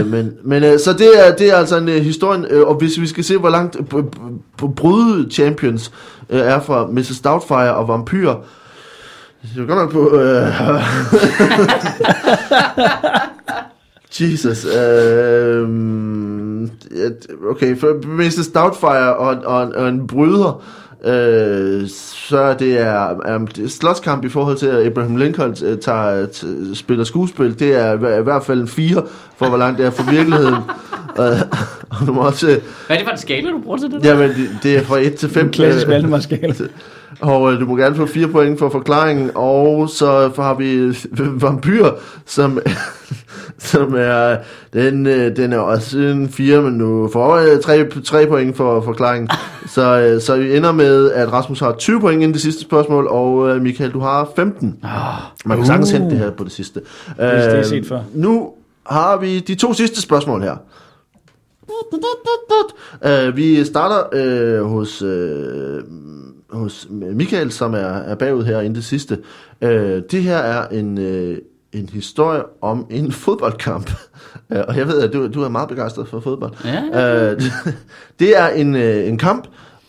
Øh, 0.00 0.06
men 0.12 0.32
men 0.42 0.64
øh, 0.64 0.78
så 0.78 0.92
det 0.92 1.26
er, 1.26 1.36
det 1.36 1.52
er 1.52 1.56
altså 1.56 1.78
en 1.78 1.88
øh, 1.88 2.02
historien, 2.02 2.46
øh, 2.50 2.66
og 2.66 2.74
hvis 2.74 3.00
vi 3.00 3.06
skal 3.06 3.24
se, 3.24 3.36
hvor 3.36 3.50
langt 3.50 3.76
øh, 3.76 3.84
bryde 4.76 5.30
champions 5.30 5.92
øh, 6.30 6.40
er 6.40 6.60
fra 6.60 6.86
Mrs. 6.86 7.20
Doubtfire 7.20 7.74
og 7.74 7.88
Vampyr, 7.88 8.34
det 9.54 9.62
er 9.62 9.66
godt 9.66 9.78
nok 9.78 9.92
på... 9.92 10.16
Øh, 10.16 10.46
Jesus. 14.20 14.64
Øh, 14.64 15.68
okay, 17.50 17.76
for 17.76 18.06
Mrs. 18.06 18.48
Doubtfire 18.48 19.16
og, 19.16 19.36
og, 19.44 19.72
og 19.76 19.88
en 19.88 20.06
bryder, 20.06 20.62
øh, 21.04 21.88
så 22.28 22.54
det 22.58 22.80
er 22.80 23.34
um, 23.36 23.46
det 23.46 23.64
er 23.64 23.68
slåskamp 23.68 24.24
i 24.24 24.28
forhold 24.28 24.56
til, 24.56 24.66
at 24.66 24.86
Abraham 24.86 25.16
Lincoln 25.16 25.56
øh, 25.64 25.78
tager, 25.78 26.26
t- 26.26 26.74
spiller 26.74 27.04
skuespil. 27.04 27.58
Det 27.58 27.74
er 27.74 27.92
i 27.92 27.96
hver- 27.96 28.20
i 28.20 28.22
hvert 28.22 28.44
fald 28.44 28.60
en 28.60 28.68
fire, 28.68 29.02
for 29.36 29.48
hvor 29.48 29.58
langt 29.58 29.78
det 29.78 29.86
er 29.86 29.90
fra 29.90 30.10
virkeligheden. 30.12 30.54
øh, 31.20 31.40
og 32.00 32.06
du 32.06 32.12
må 32.12 32.20
også... 32.20 32.46
hvad 32.46 32.56
er 32.88 32.94
det 32.94 33.04
for 33.04 33.12
en 33.12 33.18
skala, 33.18 33.50
du 33.50 33.58
bruger 33.58 33.78
til 33.78 33.90
det? 33.90 34.04
Jamen, 34.04 34.28
det, 34.30 34.48
det 34.62 34.76
er 34.76 34.82
fra 34.82 34.98
1 34.98 35.14
til 35.14 35.28
5. 35.28 35.44
En 35.46 35.52
klassisk 35.52 35.88
Valdemar-skala. 35.88 36.54
Og 37.20 37.52
øh, 37.52 37.60
du 37.60 37.66
må 37.66 37.76
gerne 37.76 37.94
få 37.94 38.06
fire 38.06 38.28
point 38.28 38.58
for 38.58 38.68
forklaringen. 38.68 39.30
Og 39.34 39.88
så 39.88 40.30
har 40.36 40.54
vi 40.54 40.72
øh, 40.72 41.42
Vampyr, 41.42 41.86
som, 42.26 42.58
som 43.72 43.94
er... 43.96 44.36
Den, 44.72 45.06
øh, 45.06 45.36
den 45.36 45.52
er 45.52 45.58
også 45.58 45.98
en 45.98 46.28
fire, 46.28 46.62
men 46.62 46.72
nu 46.72 47.08
får 47.12 47.34
øh, 47.36 47.60
tre, 47.60 47.88
tre 48.04 48.26
point 48.26 48.56
for 48.56 48.80
forklaringen. 48.80 49.28
Så, 49.66 50.00
øh, 50.00 50.20
så 50.20 50.36
vi 50.36 50.56
ender 50.56 50.72
med, 50.72 51.10
at 51.10 51.32
Rasmus 51.32 51.60
har 51.60 51.72
20 51.72 52.00
point 52.00 52.22
inden 52.22 52.32
det 52.32 52.40
sidste 52.42 52.62
spørgsmål, 52.62 53.06
og 53.06 53.48
øh, 53.48 53.62
Michael, 53.62 53.92
du 53.92 54.00
har 54.00 54.30
15. 54.36 54.78
Man 55.44 55.56
kan 55.58 55.66
sagtens 55.66 55.92
Uh. 55.92 55.98
hente 55.98 56.10
det 56.10 56.18
her 56.24 56.30
på 56.30 56.44
det 56.44 56.52
sidste. 56.52 56.80
det 56.80 57.14
er 57.18 57.58
Øh, 57.58 57.64
set 57.64 57.86
før. 57.86 58.00
Nu 58.14 58.50
har 58.86 59.16
vi 59.16 59.40
de 59.40 59.54
to 59.54 59.72
sidste 59.72 60.02
spørgsmål 60.02 60.42
her. 60.42 60.56
Uh, 63.28 63.36
vi 63.36 63.64
starter 63.64 64.02
uh, 64.62 64.70
hos, 64.70 65.02
uh, 65.02 65.08
hos 66.50 66.86
Michael, 66.90 67.52
som 67.52 67.74
er, 67.74 67.78
er 67.78 68.14
bagud 68.14 68.44
her 68.44 68.60
inden 68.60 68.74
det 68.74 68.84
sidste. 68.84 69.18
Uh, 69.62 69.68
det 70.10 70.22
her 70.22 70.36
er 70.38 70.68
en, 70.68 70.98
uh, 70.98 71.36
en 71.72 71.88
historie 71.92 72.42
om 72.60 72.86
en 72.90 73.12
fodboldkamp. 73.24 73.90
Og 74.50 74.76
jeg 74.76 74.88
ved, 74.88 75.00
at 75.02 75.12
du, 75.12 75.28
du 75.28 75.42
er 75.42 75.48
meget 75.48 75.68
begejstret 75.68 76.08
for 76.08 76.20
fodbold. 76.20 76.52
Ja. 76.64 77.34
Det 78.18 78.38
er 78.38 78.48
en, 78.62 78.74
uh, 78.74 79.08
en 79.08 79.18
kamp, 79.18 79.46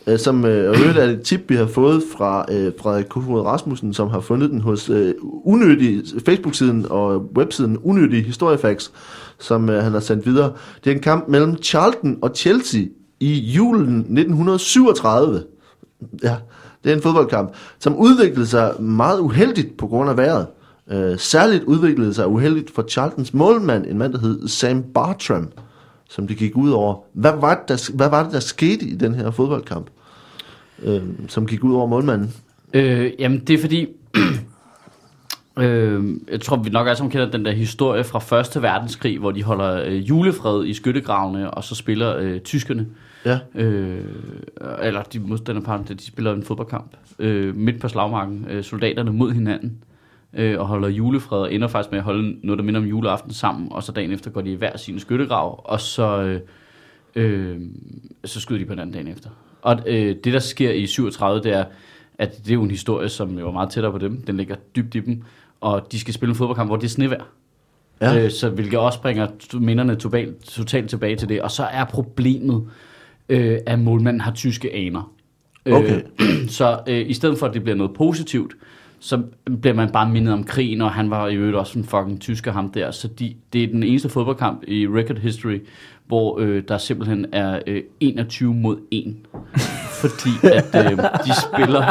uh, 0.07 0.17
som 0.17 0.45
øvrigt 0.45 0.97
er 0.97 1.03
et 1.03 1.21
tip, 1.21 1.41
vi 1.49 1.55
har 1.55 1.65
fået 1.65 2.03
fra 2.17 2.45
Frederik 2.81 3.05
Kofod 3.05 3.41
Rasmussen, 3.41 3.93
som 3.93 4.09
har 4.09 4.19
fundet 4.19 4.49
den 4.49 4.61
hos 4.61 4.89
uh, 4.89 4.97
unødige 5.45 6.03
Facebook-siden 6.25 6.86
og 6.89 7.29
websiden 7.38 7.77
Unødige 7.77 8.23
Historiefacts, 8.23 8.91
som 9.39 9.67
han 9.67 9.91
har 9.91 9.99
sendt 9.99 10.25
videre. 10.25 10.51
Det 10.84 10.91
er 10.91 10.95
en 10.95 11.01
kamp 11.01 11.27
mellem 11.27 11.63
Charlton 11.63 12.17
og 12.21 12.31
Chelsea 12.36 12.81
i 13.19 13.34
julen 13.34 13.97
1937. 13.97 15.43
Ja, 16.23 16.36
det 16.84 16.91
er 16.91 16.95
en 16.95 17.01
fodboldkamp, 17.01 17.53
som 17.79 17.95
udviklede 17.95 18.47
sig 18.47 18.73
meget 18.79 19.19
uheldigt 19.19 19.77
på 19.77 19.88
grund 19.88 20.09
af 20.09 20.17
vejret. 20.17 20.47
Uh, 20.91 21.17
særligt 21.17 21.63
udviklede 21.63 22.13
sig 22.13 22.27
uheldigt 22.27 22.71
for 22.71 22.86
Charltons 22.89 23.34
målmand, 23.34 23.86
en 23.86 23.97
mand, 23.97 24.13
der 24.13 24.19
hed 24.19 24.47
Sam 24.47 24.84
Bartram, 24.84 25.51
som 26.09 26.27
det 26.27 26.38
gik 26.38 26.57
ud 26.57 26.71
over. 26.71 26.95
Hvad 27.13 27.31
var 27.39 27.55
det, 27.55 27.69
der, 27.69 27.95
hvad 27.95 28.09
var 28.09 28.23
det, 28.23 28.34
der 28.34 28.39
skete 28.39 28.86
i 28.86 28.95
den 28.95 29.15
her 29.15 29.31
fodboldkamp, 29.31 29.89
uh, 30.86 31.01
som 31.27 31.47
gik 31.47 31.63
ud 31.63 31.73
over 31.75 31.88
målmanden? 31.88 32.34
Øh, 32.73 33.11
jamen, 33.19 33.39
det 33.39 33.53
er 33.53 33.61
fordi... 33.61 33.88
øh, 35.59 36.03
jeg 36.31 36.41
tror, 36.41 36.57
vi 36.57 36.69
nok 36.69 36.88
alle 36.88 36.97
sammen 36.97 37.11
kender 37.11 37.31
den 37.31 37.45
der 37.45 37.51
historie 37.51 38.03
fra 38.03 38.19
Første 38.19 38.61
Verdenskrig, 38.61 39.19
hvor 39.19 39.31
de 39.31 39.43
holder 39.43 39.84
øh, 39.86 40.09
julefred 40.09 40.65
i 40.65 40.73
skyttegravene, 40.73 41.51
og 41.51 41.63
så 41.63 41.75
spiller 41.75 42.17
øh, 42.17 42.39
tyskerne, 42.39 42.88
Ja, 43.25 43.39
øh, 43.55 44.05
eller 44.81 45.03
de 45.03 45.19
modstanderparten, 45.19 45.97
de 45.97 46.05
spiller 46.05 46.34
en 46.34 46.43
fodboldkamp 46.43 46.91
øh, 47.19 47.55
midt 47.55 47.81
på 47.81 47.88
slagmarken, 47.88 48.45
øh, 48.49 48.63
soldaterne 48.63 49.11
mod 49.11 49.31
hinanden, 49.31 49.84
øh, 50.34 50.59
og 50.59 50.67
holder 50.67 50.88
julefred, 50.88 51.39
og 51.39 51.53
ender 51.53 51.67
faktisk 51.67 51.91
med 51.91 51.99
at 51.99 52.05
holde 52.05 52.38
noget, 52.43 52.57
der 52.57 52.63
minder 52.65 52.79
om 52.79 52.88
juleaften 52.88 53.34
sammen, 53.34 53.67
og 53.71 53.84
så 53.84 53.91
dagen 53.91 54.11
efter 54.11 54.31
går 54.31 54.41
de 54.41 54.51
i 54.51 54.55
hver 54.55 54.77
sin 54.77 54.99
skyttegrav, 54.99 55.61
og 55.65 55.79
så, 55.79 56.21
øh, 56.21 56.41
øh, 57.15 57.61
så 58.25 58.39
skyder 58.39 58.59
de 58.59 58.65
på 58.65 58.73
hinanden 58.73 58.93
dagen 58.93 59.07
efter. 59.07 59.29
Og 59.61 59.79
øh, 59.88 60.15
det, 60.23 60.34
der 60.34 60.39
sker 60.39 60.71
i 60.71 60.86
37, 60.88 61.43
det 61.43 61.53
er, 61.53 61.65
at 62.17 62.38
det 62.38 62.49
er 62.49 62.53
jo 62.53 62.63
en 62.63 62.71
historie, 62.71 63.09
som 63.09 63.39
jo 63.39 63.47
er 63.47 63.51
meget 63.51 63.69
tættere 63.69 63.91
på 63.91 63.97
dem. 63.97 64.21
Den 64.21 64.38
ligger 64.38 64.55
dybt 64.75 64.95
i 64.95 64.99
dem. 64.99 65.23
Og 65.61 65.91
de 65.91 65.99
skal 65.99 66.13
spille 66.13 66.31
en 66.31 66.36
fodboldkamp, 66.36 66.69
hvor 66.69 66.77
det 66.77 66.86
er 66.86 66.89
snevejr. 66.89 67.23
Ja. 68.01 68.23
Øh, 68.23 68.31
så 68.31 68.49
hvilket 68.49 68.79
også 68.79 69.01
bringer 69.01 69.27
minderne 69.59 69.95
totalt, 69.95 70.43
totalt 70.43 70.89
tilbage 70.89 71.15
til 71.15 71.29
det. 71.29 71.41
Og 71.41 71.51
så 71.51 71.63
er 71.63 71.86
problemet, 71.86 72.67
øh, 73.29 73.57
at 73.65 73.79
målmanden 73.79 74.21
har 74.21 74.31
tyske 74.31 74.73
aner. 74.73 75.13
Okay. 75.65 76.01
Øh, 76.21 76.47
så 76.59 76.79
øh, 76.88 77.09
i 77.09 77.13
stedet 77.13 77.38
for, 77.38 77.47
at 77.47 77.53
det 77.53 77.63
bliver 77.63 77.75
noget 77.75 77.93
positivt, 77.93 78.53
så 79.03 79.21
bliver 79.61 79.73
man 79.73 79.89
bare 79.89 80.09
mindet 80.09 80.33
om 80.33 80.43
krigen, 80.43 80.81
og 80.81 80.91
han 80.91 81.09
var 81.09 81.27
i 81.27 81.35
øvrigt 81.35 81.57
også 81.57 81.79
en 81.79 81.85
fucking 81.85 82.21
tysker 82.21 82.51
ham 82.51 82.71
der. 82.71 82.91
Så 82.91 83.07
de, 83.07 83.33
det 83.53 83.63
er 83.63 83.67
den 83.67 83.83
eneste 83.83 84.09
fodboldkamp 84.09 84.63
i 84.67 84.87
record 84.87 85.17
history, 85.17 85.59
hvor 86.07 86.39
øh, 86.39 86.63
der 86.67 86.77
simpelthen 86.77 87.25
er 87.31 87.59
øh, 87.67 87.81
21 87.99 88.53
mod 88.53 88.77
1. 88.91 89.15
Fordi 90.01 90.29
at 90.43 90.91
øh, 90.91 90.97
de 90.97 91.31
spiller 91.41 91.83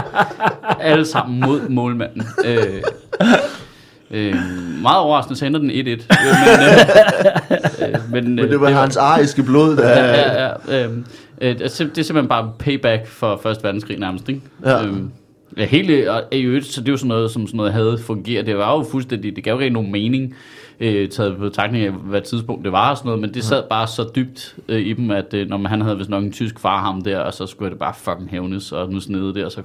alle 0.80 1.04
sammen 1.04 1.40
mod 1.40 1.68
målmanden. 1.68 2.22
Øh, 2.44 2.82
øh, 4.10 4.34
meget 4.82 4.98
overraskende, 4.98 5.38
så 5.38 5.46
ender 5.46 5.60
den 5.60 5.70
1-1. 5.70 5.74
Øh, 5.74 5.86
men, 5.86 5.98
øh, 7.80 7.94
øh, 7.94 8.12
men, 8.12 8.36
men 8.36 8.50
det 8.50 8.60
var 8.60 8.70
hans 8.70 8.96
ariske 8.96 9.42
blod, 9.42 9.76
der... 9.76 9.88
ja, 9.88 10.42
ja, 10.42 10.52
ja, 10.68 10.84
øhm, 10.84 11.06
øh, 11.40 11.58
det 11.58 11.64
er 11.64 11.68
simpelthen 11.68 12.28
bare 12.28 12.52
payback 12.58 13.06
for 13.06 13.40
Første 13.42 13.64
Verdenskrig 13.64 13.98
nærmest, 13.98 14.28
ikke? 14.28 14.40
Ja. 14.64 14.84
Øhm, 14.84 15.10
ja, 15.57 15.64
hele, 15.64 16.12
og 16.12 16.22
i 16.32 16.40
øvrigt, 16.40 16.66
så 16.66 16.80
det 16.80 16.88
er 16.88 16.92
jo 16.92 16.96
sådan 16.96 17.09
noget, 17.09 17.30
som 17.30 17.46
sådan 17.46 17.57
noget 17.57 17.72
havde 17.72 17.98
fungeret. 17.98 18.46
Det 18.46 18.57
var 18.57 18.76
jo 18.76 18.84
fuldstændig, 18.90 19.36
det 19.36 19.44
gav 19.44 19.55
jo 19.55 19.61
ikke 19.61 19.74
nogen 19.74 19.92
mening. 19.92 20.34
øh, 20.80 21.09
taget 21.09 21.36
på 21.36 21.42
betragtning 21.42 21.84
af, 21.84 21.92
hvad 21.92 22.20
tidspunkt 22.20 22.64
det 22.64 22.72
var 22.72 22.90
og 22.90 22.96
sådan 22.96 23.09
noget, 23.09 23.20
men 23.20 23.34
det 23.34 23.44
sad 23.44 23.62
bare 23.70 23.86
så 23.86 24.11
dybt 24.16 24.57
øh, 24.68 24.80
i 24.80 24.92
dem, 24.92 25.11
at 25.11 25.34
øh, 25.34 25.48
når 25.48 25.57
man, 25.57 25.70
han 25.70 25.80
havde 25.80 25.98
vist 25.98 26.11
nok 26.11 26.24
en 26.24 26.32
tysk 26.32 26.59
far 26.59 26.80
ham 26.80 27.03
der, 27.03 27.18
og 27.18 27.34
så 27.34 27.46
skulle 27.46 27.70
det 27.70 27.78
bare 27.78 27.94
fucking 27.96 28.30
hævnes, 28.30 28.72
og 28.72 28.90
nu 28.92 29.00
snede 29.00 29.34
det, 29.34 29.44
og 29.44 29.53
så 29.53 29.62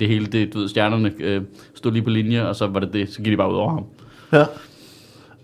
det 0.00 0.08
hele, 0.08 0.26
det, 0.26 0.54
du 0.54 0.58
ved, 0.58 0.68
stjernerne 0.68 1.12
øh, 1.18 1.42
stod 1.74 1.92
lige 1.92 2.02
på 2.02 2.10
linje, 2.10 2.46
og 2.48 2.56
så 2.56 2.66
var 2.66 2.80
det 2.80 2.92
det, 2.92 3.12
så 3.12 3.22
gik 3.22 3.32
de 3.32 3.36
bare 3.36 3.50
ud 3.50 3.56
over 3.56 3.70
ham. 3.70 3.84
Ja. 4.32 4.44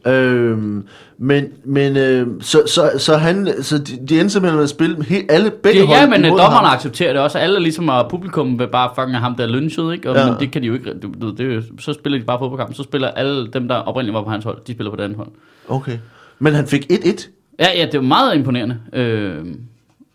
Øhm, 0.06 0.86
men 1.18 1.44
men 1.64 1.96
øh, 1.96 2.26
så, 2.40 2.62
så, 2.66 2.90
så, 2.98 3.16
han, 3.16 3.48
så 3.62 3.78
de, 3.78 4.06
de 4.08 4.20
endte 4.20 4.30
simpelthen 4.30 4.56
med 4.56 4.62
at 4.64 4.70
spille 4.70 5.04
he, 5.04 5.22
alle 5.28 5.50
begge 5.50 5.78
Det, 5.78 5.86
hold 5.86 5.98
ja, 5.98 6.06
men 6.06 6.24
øh, 6.24 6.30
dommerne 6.30 6.66
ham. 6.66 6.74
accepterer 6.74 7.12
det 7.12 7.22
også. 7.22 7.38
Alle 7.38 7.60
ligesom, 7.60 7.88
og 7.88 8.10
publikum 8.10 8.58
vil 8.58 8.68
bare 8.68 8.90
have 8.96 9.14
ham 9.14 9.34
der 9.34 9.46
lynchet, 9.46 9.92
ikke? 9.92 10.10
Og, 10.10 10.16
Ja. 10.16 10.26
Men 10.30 10.34
det 10.40 10.50
kan 10.52 10.62
de 10.62 10.66
jo 10.66 10.74
ikke. 10.74 10.94
Du, 11.02 11.12
du, 11.20 11.30
det, 11.30 11.64
så 11.80 11.92
spiller 11.92 12.18
de 12.18 12.24
bare 12.24 12.38
fodboldkamp. 12.38 12.74
Så 12.74 12.82
spiller 12.82 13.08
alle 13.08 13.48
dem, 13.52 13.68
der 13.68 13.74
oprindeligt 13.74 14.14
var 14.14 14.22
på 14.22 14.30
hans 14.30 14.44
hold, 14.44 14.58
de 14.66 14.72
spiller 14.72 14.90
på 14.90 14.96
det 14.96 15.02
andet 15.02 15.16
hold. 15.16 15.28
Okay. 15.68 15.98
Men 16.38 16.54
han 16.54 16.66
fik 16.66 16.86
1-1. 16.92 17.28
Ja, 17.58 17.66
ja, 17.76 17.86
det 17.86 17.94
er 17.94 18.00
meget 18.00 18.34
imponerende. 18.34 18.78
Øh, 18.92 19.44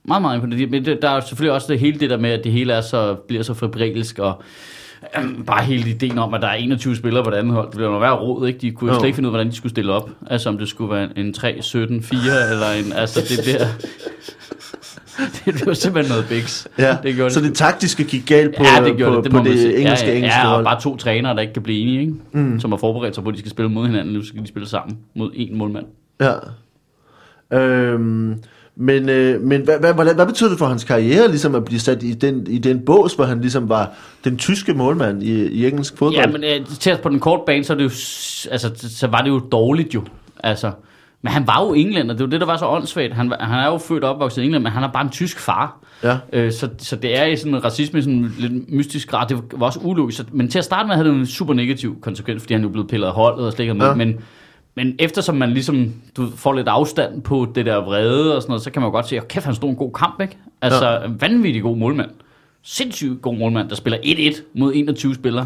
meget, 0.03 0.21
meget 0.21 0.35
imponerende. 0.35 0.67
Men 0.67 0.85
det, 0.85 1.01
der 1.01 1.09
er 1.09 1.19
selvfølgelig 1.19 1.53
også 1.53 1.67
det 1.71 1.79
hele 1.79 1.99
det 1.99 2.09
der 2.09 2.17
med, 2.17 2.29
at 2.29 2.43
det 2.43 2.51
hele 2.51 2.73
er 2.73 2.81
så, 2.81 3.13
bliver 3.27 3.43
så 3.43 3.53
febrilsk, 3.53 4.19
og 4.19 4.41
øh, 5.17 5.45
bare 5.45 5.63
hele 5.63 5.89
ideen 5.89 6.17
om, 6.17 6.33
at 6.33 6.41
der 6.41 6.47
er 6.47 6.53
21 6.53 6.95
spillere 6.95 7.23
på 7.23 7.29
det 7.29 7.37
andet 7.37 7.53
hold. 7.53 7.65
Det 7.65 7.75
bliver 7.75 7.91
jo 7.91 7.99
være 7.99 8.15
råd, 8.15 8.47
ikke? 8.47 8.59
De 8.59 8.71
kunne 8.71 8.91
jo 8.91 8.99
slet 8.99 9.07
ikke 9.07 9.15
finde 9.15 9.29
ud 9.29 9.33
af, 9.33 9.37
hvordan 9.37 9.51
de 9.51 9.55
skulle 9.55 9.69
stille 9.69 9.93
op. 9.93 10.09
Altså 10.27 10.49
om 10.49 10.57
det 10.57 10.69
skulle 10.69 10.95
være 10.95 11.09
en 11.15 11.33
3, 11.33 11.57
17, 11.61 12.03
4, 12.03 12.19
eller 12.51 12.85
en... 12.85 12.93
Altså 12.93 13.19
det 13.29 13.39
bliver... 13.43 13.65
det 15.45 15.53
bliver 15.53 15.73
simpelthen 15.73 16.11
noget 16.11 16.25
biks. 16.29 16.67
Ja. 16.77 16.97
Det 17.03 17.15
gjorde 17.15 17.33
så 17.33 17.41
det 17.41 17.53
taktiske 17.55 18.03
gik 18.03 18.25
galt 18.27 18.55
på, 18.57 18.63
ja, 18.63 18.85
det 18.85 18.97
gjorde 18.97 19.15
på, 19.15 19.21
det, 19.21 19.23
det, 19.23 19.31
på 19.31 19.43
det 19.43 19.59
sige. 19.59 19.77
engelske 19.77 20.05
ja, 20.05 20.11
ja, 20.11 20.17
engelske 20.17 20.39
ja, 20.39 20.47
og 20.47 20.53
hold. 20.53 20.65
bare 20.65 20.81
to 20.81 20.97
trænere, 20.97 21.35
der 21.35 21.41
ikke 21.41 21.53
kan 21.53 21.63
blive 21.63 21.81
enige, 21.81 21.99
ikke? 21.99 22.13
Mm. 22.31 22.59
som 22.59 22.71
har 22.71 22.77
forberedt 22.77 23.15
sig 23.15 23.23
på, 23.23 23.29
at 23.29 23.33
de 23.33 23.39
skal 23.39 23.51
spille 23.51 23.71
mod 23.71 23.85
hinanden. 23.85 24.13
Nu 24.13 24.23
skal 24.23 24.41
de 24.41 24.47
spille 24.47 24.67
sammen 24.67 24.97
mod 25.15 25.31
en 25.33 25.57
målmand. 25.57 25.85
Ja. 26.21 26.33
Øhm, 27.57 28.35
men 28.81 29.09
øh, 29.09 29.41
men 29.41 29.61
hvad, 29.61 29.79
hvad, 29.79 29.93
hvad, 29.93 30.15
hvad 30.15 30.25
betød 30.25 30.49
det 30.49 30.57
for 30.57 30.65
hans 30.65 30.83
karriere, 30.83 31.27
ligesom 31.27 31.55
at 31.55 31.65
blive 31.65 31.79
sat 31.79 32.03
i 32.03 32.13
den, 32.13 32.47
i 32.47 32.57
den 32.57 32.85
bås, 32.85 33.13
hvor 33.13 33.25
han 33.25 33.41
ligesom 33.41 33.69
var 33.69 33.91
den 34.23 34.37
tyske 34.37 34.73
målmand 34.73 35.23
i, 35.23 35.47
i 35.47 35.67
engelsk 35.67 35.97
fodbold? 35.97 36.25
Ja, 36.25 36.27
men 36.27 36.43
øh, 36.43 36.65
til 36.65 36.89
at 36.89 37.01
på 37.01 37.09
den 37.09 37.19
korte 37.19 37.43
bane, 37.45 37.63
så, 37.63 37.73
er 37.73 37.77
det 37.77 37.83
jo, 37.83 37.89
altså, 38.51 38.71
så 38.97 39.07
var 39.07 39.21
det 39.21 39.29
jo 39.29 39.39
dårligt 39.39 39.95
jo. 39.95 40.03
Altså, 40.43 40.71
men 41.21 41.31
han 41.31 41.47
var 41.47 41.65
jo 41.65 41.73
englænder, 41.73 42.13
det 42.13 42.23
var 42.23 42.29
det, 42.29 42.39
der 42.39 42.45
var 42.45 42.57
så 42.57 42.65
åndssvagt. 42.65 43.13
Han, 43.13 43.33
han 43.39 43.59
er 43.59 43.65
jo 43.65 43.77
født 43.77 44.03
og 44.03 44.13
opvokset 44.13 44.41
i 44.41 44.45
England, 44.45 44.63
men 44.63 44.71
han 44.71 44.83
er 44.83 44.91
bare 44.91 45.03
en 45.03 45.09
tysk 45.09 45.39
far. 45.39 45.79
Ja. 46.03 46.17
Øh, 46.33 46.51
så, 46.51 46.69
så 46.77 46.95
det 46.95 47.19
er 47.19 47.25
i 47.25 47.35
sådan 47.35 47.55
en 47.55 47.63
racisme 47.63 47.99
i 47.99 48.01
sådan 48.01 48.17
en 48.17 48.35
lidt 48.37 48.71
mystisk 48.71 49.09
grad. 49.09 49.27
Det 49.27 49.37
var 49.53 49.65
også 49.65 49.79
ulogisk. 49.83 50.33
Men 50.33 50.49
til 50.49 50.59
at 50.59 50.65
starte 50.65 50.87
med 50.87 50.95
havde 50.95 51.07
det 51.07 51.15
en 51.15 51.25
super 51.25 51.53
negativ 51.53 52.01
konsekvens, 52.01 52.41
fordi 52.41 52.53
han 52.53 52.63
jo 52.63 52.69
blev 52.69 52.87
pillet 52.87 53.07
af 53.07 53.13
holdet 53.13 53.45
og 53.45 53.53
slet 53.53 53.65
ikke 53.65 53.83
Ja. 53.83 53.89
ja. 53.89 53.95
men, 53.95 54.15
men 54.79 54.95
eftersom 54.99 55.35
man 55.35 55.49
ligesom 55.49 55.93
du 56.17 56.29
får 56.35 56.53
lidt 56.53 56.67
afstand 56.67 57.21
på 57.21 57.47
det 57.55 57.65
der 57.65 57.75
vrede 57.75 58.35
og 58.35 58.41
sådan 58.41 58.51
noget, 58.51 58.63
så 58.63 58.71
kan 58.71 58.81
man 58.81 58.87
jo 58.87 58.91
godt 58.91 59.07
se, 59.07 59.17
at 59.17 59.27
kæft, 59.27 59.45
han 59.45 59.55
stod 59.55 59.69
en 59.69 59.75
god 59.75 59.91
kamp, 59.93 60.21
ikke? 60.21 60.37
Altså, 60.61 60.89
ja. 60.89 60.99
vanvittig 61.19 61.61
god 61.61 61.77
målmand. 61.77 62.09
Sindssygt 62.63 63.21
god 63.21 63.37
målmand, 63.37 63.69
der 63.69 63.75
spiller 63.75 63.99
1-1 63.99 64.41
mod 64.53 64.73
21 64.75 65.15
spillere. 65.15 65.45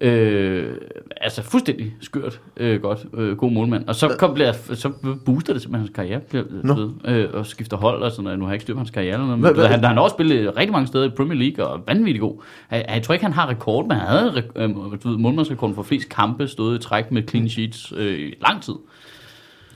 Øh, 0.00 0.74
altså 1.20 1.42
fuldstændig 1.42 1.94
skørt 2.00 2.40
øh, 2.56 2.82
godt, 2.82 3.06
øh, 3.14 3.36
god 3.36 3.50
målmand. 3.50 3.88
Og 3.88 3.94
så, 3.94 4.16
kom, 4.18 4.34
bliver, 4.34 4.52
så 4.52 4.92
booster 5.24 5.52
det 5.52 5.62
simpelthen 5.62 5.74
hans 5.86 5.90
karriere, 5.94 6.20
bliver, 6.20 6.44
Nå. 6.62 6.74
no. 6.74 6.80
ved, 6.80 6.90
øh, 7.04 7.28
og 7.32 7.46
skifter 7.46 7.76
hold 7.76 8.02
og 8.02 8.10
sådan 8.10 8.24
noget. 8.24 8.38
Nu 8.38 8.44
har 8.44 8.50
jeg 8.52 8.54
ikke 8.54 8.62
styr 8.62 8.74
på 8.74 8.78
hans 8.78 8.90
karriere 8.90 9.12
eller 9.12 9.26
noget, 9.26 9.40
men 9.40 9.54
hvad- 9.54 9.66
han, 9.66 9.84
han 9.84 9.94
har 9.96 10.02
også 10.02 10.14
spillet 10.14 10.56
rigtig 10.56 10.72
mange 10.72 10.86
steder 10.86 11.04
i 11.06 11.08
Premier 11.08 11.38
League 11.38 11.66
og 11.66 11.80
vanvittig 11.86 12.20
god. 12.20 12.42
Jeg, 12.70 12.84
jeg 12.94 13.02
tror 13.02 13.12
ikke, 13.12 13.24
han 13.24 13.32
har 13.34 13.48
rekord, 13.48 13.88
men 13.88 13.96
han 13.96 14.08
havde 14.08 14.42
øh, 14.56 14.70
målmandsrekorden 15.18 15.74
for 15.76 15.82
flest 15.82 16.08
kampe 16.08 16.48
stået 16.48 16.78
i 16.78 16.82
træk 16.82 17.10
med 17.12 17.22
clean 17.28 17.48
sheets 17.48 17.92
øh, 17.96 18.18
i 18.18 18.34
lang 18.46 18.62
tid. 18.62 18.74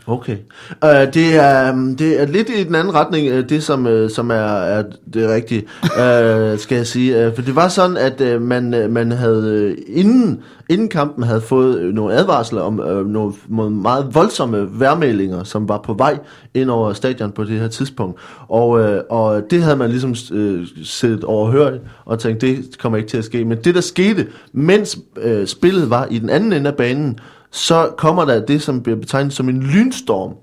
Okay. 0.09 0.37
Uh, 0.85 1.13
det, 1.15 1.37
er, 1.37 1.73
um, 1.73 1.97
det 1.97 2.23
er 2.23 2.27
lidt 2.27 2.49
i 2.49 2.65
den 2.65 2.75
anden 2.75 2.95
retning, 2.95 3.33
uh, 3.33 3.39
det 3.49 3.63
som, 3.63 3.87
uh, 3.87 4.11
som 4.11 4.31
er, 4.31 4.35
er 4.35 4.85
det 5.15 5.29
rigtige, 5.29 5.63
uh, 5.83 6.59
skal 6.63 6.77
jeg 6.77 6.87
sige. 6.87 7.27
Uh, 7.27 7.35
for 7.35 7.43
det 7.43 7.57
var 7.57 7.69
sådan, 7.69 7.97
at 7.97 8.21
uh, 8.21 8.43
man, 8.43 8.85
uh, 8.85 8.91
man 8.91 9.13
havde 9.13 9.75
uh, 9.79 9.97
inden, 9.97 10.41
inden 10.69 10.89
kampen 10.89 11.25
havde 11.25 11.41
fået 11.41 11.95
nogle 11.95 12.15
advarsler 12.15 12.61
om 12.61 12.81
uh, 12.81 13.07
nogle, 13.07 13.33
nogle 13.49 13.77
meget 13.77 14.15
voldsomme 14.15 14.81
værmeldinger, 14.81 15.45
som 15.45 15.69
var 15.69 15.79
på 15.79 15.95
vej 15.95 16.19
ind 16.55 16.71
over 16.71 16.93
stadion 16.93 17.33
på 17.33 17.45
det 17.45 17.61
her 17.61 17.69
tidspunkt. 17.69 18.21
Og, 18.49 18.69
uh, 18.69 18.99
og 19.11 19.43
det 19.51 19.63
havde 19.63 19.77
man 19.77 19.91
ligesom 19.91 20.11
uh, 20.11 20.61
set 20.85 21.25
overhørt 21.25 21.81
og 22.05 22.19
tænkt, 22.19 22.41
det 22.41 22.79
kommer 22.79 22.99
ikke 22.99 23.09
til 23.09 23.19
at 23.19 23.25
ske. 23.25 23.45
Men 23.45 23.59
det 23.65 23.75
der 23.75 23.81
skete, 23.81 24.27
mens 24.53 24.99
uh, 25.25 25.45
spillet 25.47 25.91
var 25.91 26.07
i 26.11 26.19
den 26.19 26.31
anden 26.31 26.53
ende 26.53 26.71
af 26.71 26.77
banen, 26.77 27.19
så 27.51 27.91
kommer 27.97 28.25
der 28.25 28.47
det, 28.47 28.63
som 28.63 28.83
bliver 28.83 28.99
betegnet 28.99 29.33
som 29.33 29.49
en 29.49 29.63
lynstorm 29.63 30.35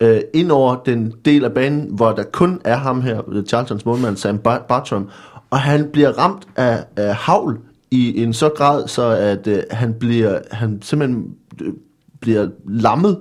øh, 0.00 0.20
ind 0.34 0.52
over 0.52 0.76
den 0.86 1.14
del 1.24 1.44
af 1.44 1.52
banen, 1.52 1.88
hvor 1.90 2.12
der 2.12 2.22
kun 2.22 2.60
er 2.64 2.76
ham 2.76 3.00
her, 3.00 3.22
øh, 3.28 3.44
Charltons 3.44 3.84
målmand 3.84 4.16
Sam 4.16 4.38
Bartram, 4.38 5.08
og 5.50 5.60
han 5.60 5.88
bliver 5.92 6.18
ramt 6.18 6.48
af, 6.56 6.84
af 6.96 7.14
havl 7.14 7.58
i 7.90 8.22
en 8.22 8.32
så 8.32 8.48
grad, 8.48 8.88
så 8.88 9.02
at 9.02 9.46
øh, 9.46 9.62
han 9.70 9.94
bliver 9.94 10.38
han 10.50 10.82
simpelthen 10.82 11.34
øh, 11.62 11.72
bliver 12.20 12.48
lammet, 12.68 13.18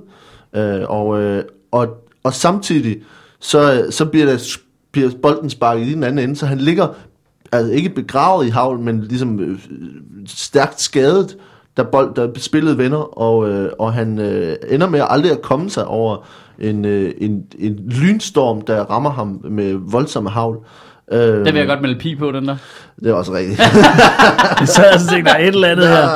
øh, 0.53 0.81
og, 0.89 1.21
øh, 1.21 1.43
og, 1.71 1.88
og 2.23 2.33
samtidig 2.33 2.97
så, 3.39 3.73
øh, 3.73 3.91
så 3.91 4.05
bliver, 4.05 4.25
der, 4.25 4.57
bliver 4.91 5.09
bolden 5.21 5.49
sparket 5.49 5.88
i 5.88 5.93
den 5.93 6.03
anden 6.03 6.23
ende, 6.23 6.35
så 6.35 6.45
han 6.45 6.57
ligger 6.57 6.88
altså 7.51 7.73
ikke 7.73 7.89
begravet 7.89 8.45
i 8.45 8.49
havl, 8.49 8.79
men 8.79 9.01
ligesom 9.01 9.39
øh, 9.39 9.59
stærkt 10.25 10.81
skadet, 10.81 11.38
da, 11.78 11.84
bold, 11.84 12.13
da 12.15 12.28
spillet 12.39 12.78
vender, 12.78 13.19
og, 13.19 13.49
øh, 13.49 13.69
og 13.80 13.93
han 13.93 14.19
øh, 14.19 14.55
ender 14.69 14.89
med 14.89 15.01
aldrig 15.09 15.32
at 15.32 15.41
komme 15.41 15.69
sig 15.69 15.86
over 15.86 16.28
en, 16.59 16.86
øh, 16.86 17.11
en, 17.17 17.43
en 17.59 17.80
lynstorm, 18.01 18.61
der 18.61 18.82
rammer 18.84 19.09
ham 19.11 19.39
med 19.49 19.78
voldsomme 19.91 20.30
havl. 20.30 20.57
Øh, 21.11 21.19
Den 21.19 21.45
vil 21.45 21.55
jeg 21.55 21.67
godt 21.67 21.82
melde 21.82 21.99
pige 21.99 22.15
på, 22.15 22.32
den 22.32 22.47
der. 22.47 22.55
Det 22.99 23.09
er 23.09 23.13
også 23.13 23.34
rigtigt. 23.34 23.59
Jeg 24.59 24.67
sad 24.67 24.93
og 24.93 24.99
tænkte, 25.09 25.32
der 25.32 25.38
er 25.38 25.41
et 25.41 25.47
eller 25.47 25.67
andet 25.67 25.88
her. 25.88 26.07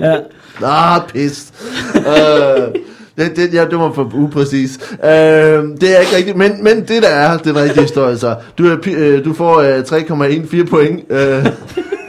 Ja. 0.00 0.16
ah, 0.64 1.00
pis. 1.08 1.52
øh, 1.96 2.74
det, 3.18 3.36
det, 3.36 3.54
ja, 3.54 3.64
det 3.64 3.78
var 3.78 3.92
for 3.92 4.10
upræcis. 4.14 4.78
Øh, 4.92 5.08
det 5.80 5.96
er 5.96 6.00
ikke 6.00 6.16
rigtigt, 6.16 6.36
men, 6.36 6.64
men 6.64 6.76
det 6.80 7.02
der 7.02 7.08
er 7.08 7.38
den 7.38 7.56
rigtige 7.56 7.82
historie, 7.82 8.18
så 8.18 8.34
du, 8.58 8.66
er, 8.66 8.76
pi- 8.76 8.96
øh, 8.96 9.24
du 9.24 9.34
får 9.34 9.58
øh, 9.60 9.78
3,14 10.64 10.70
point 10.70 11.00
øh, 11.10 11.46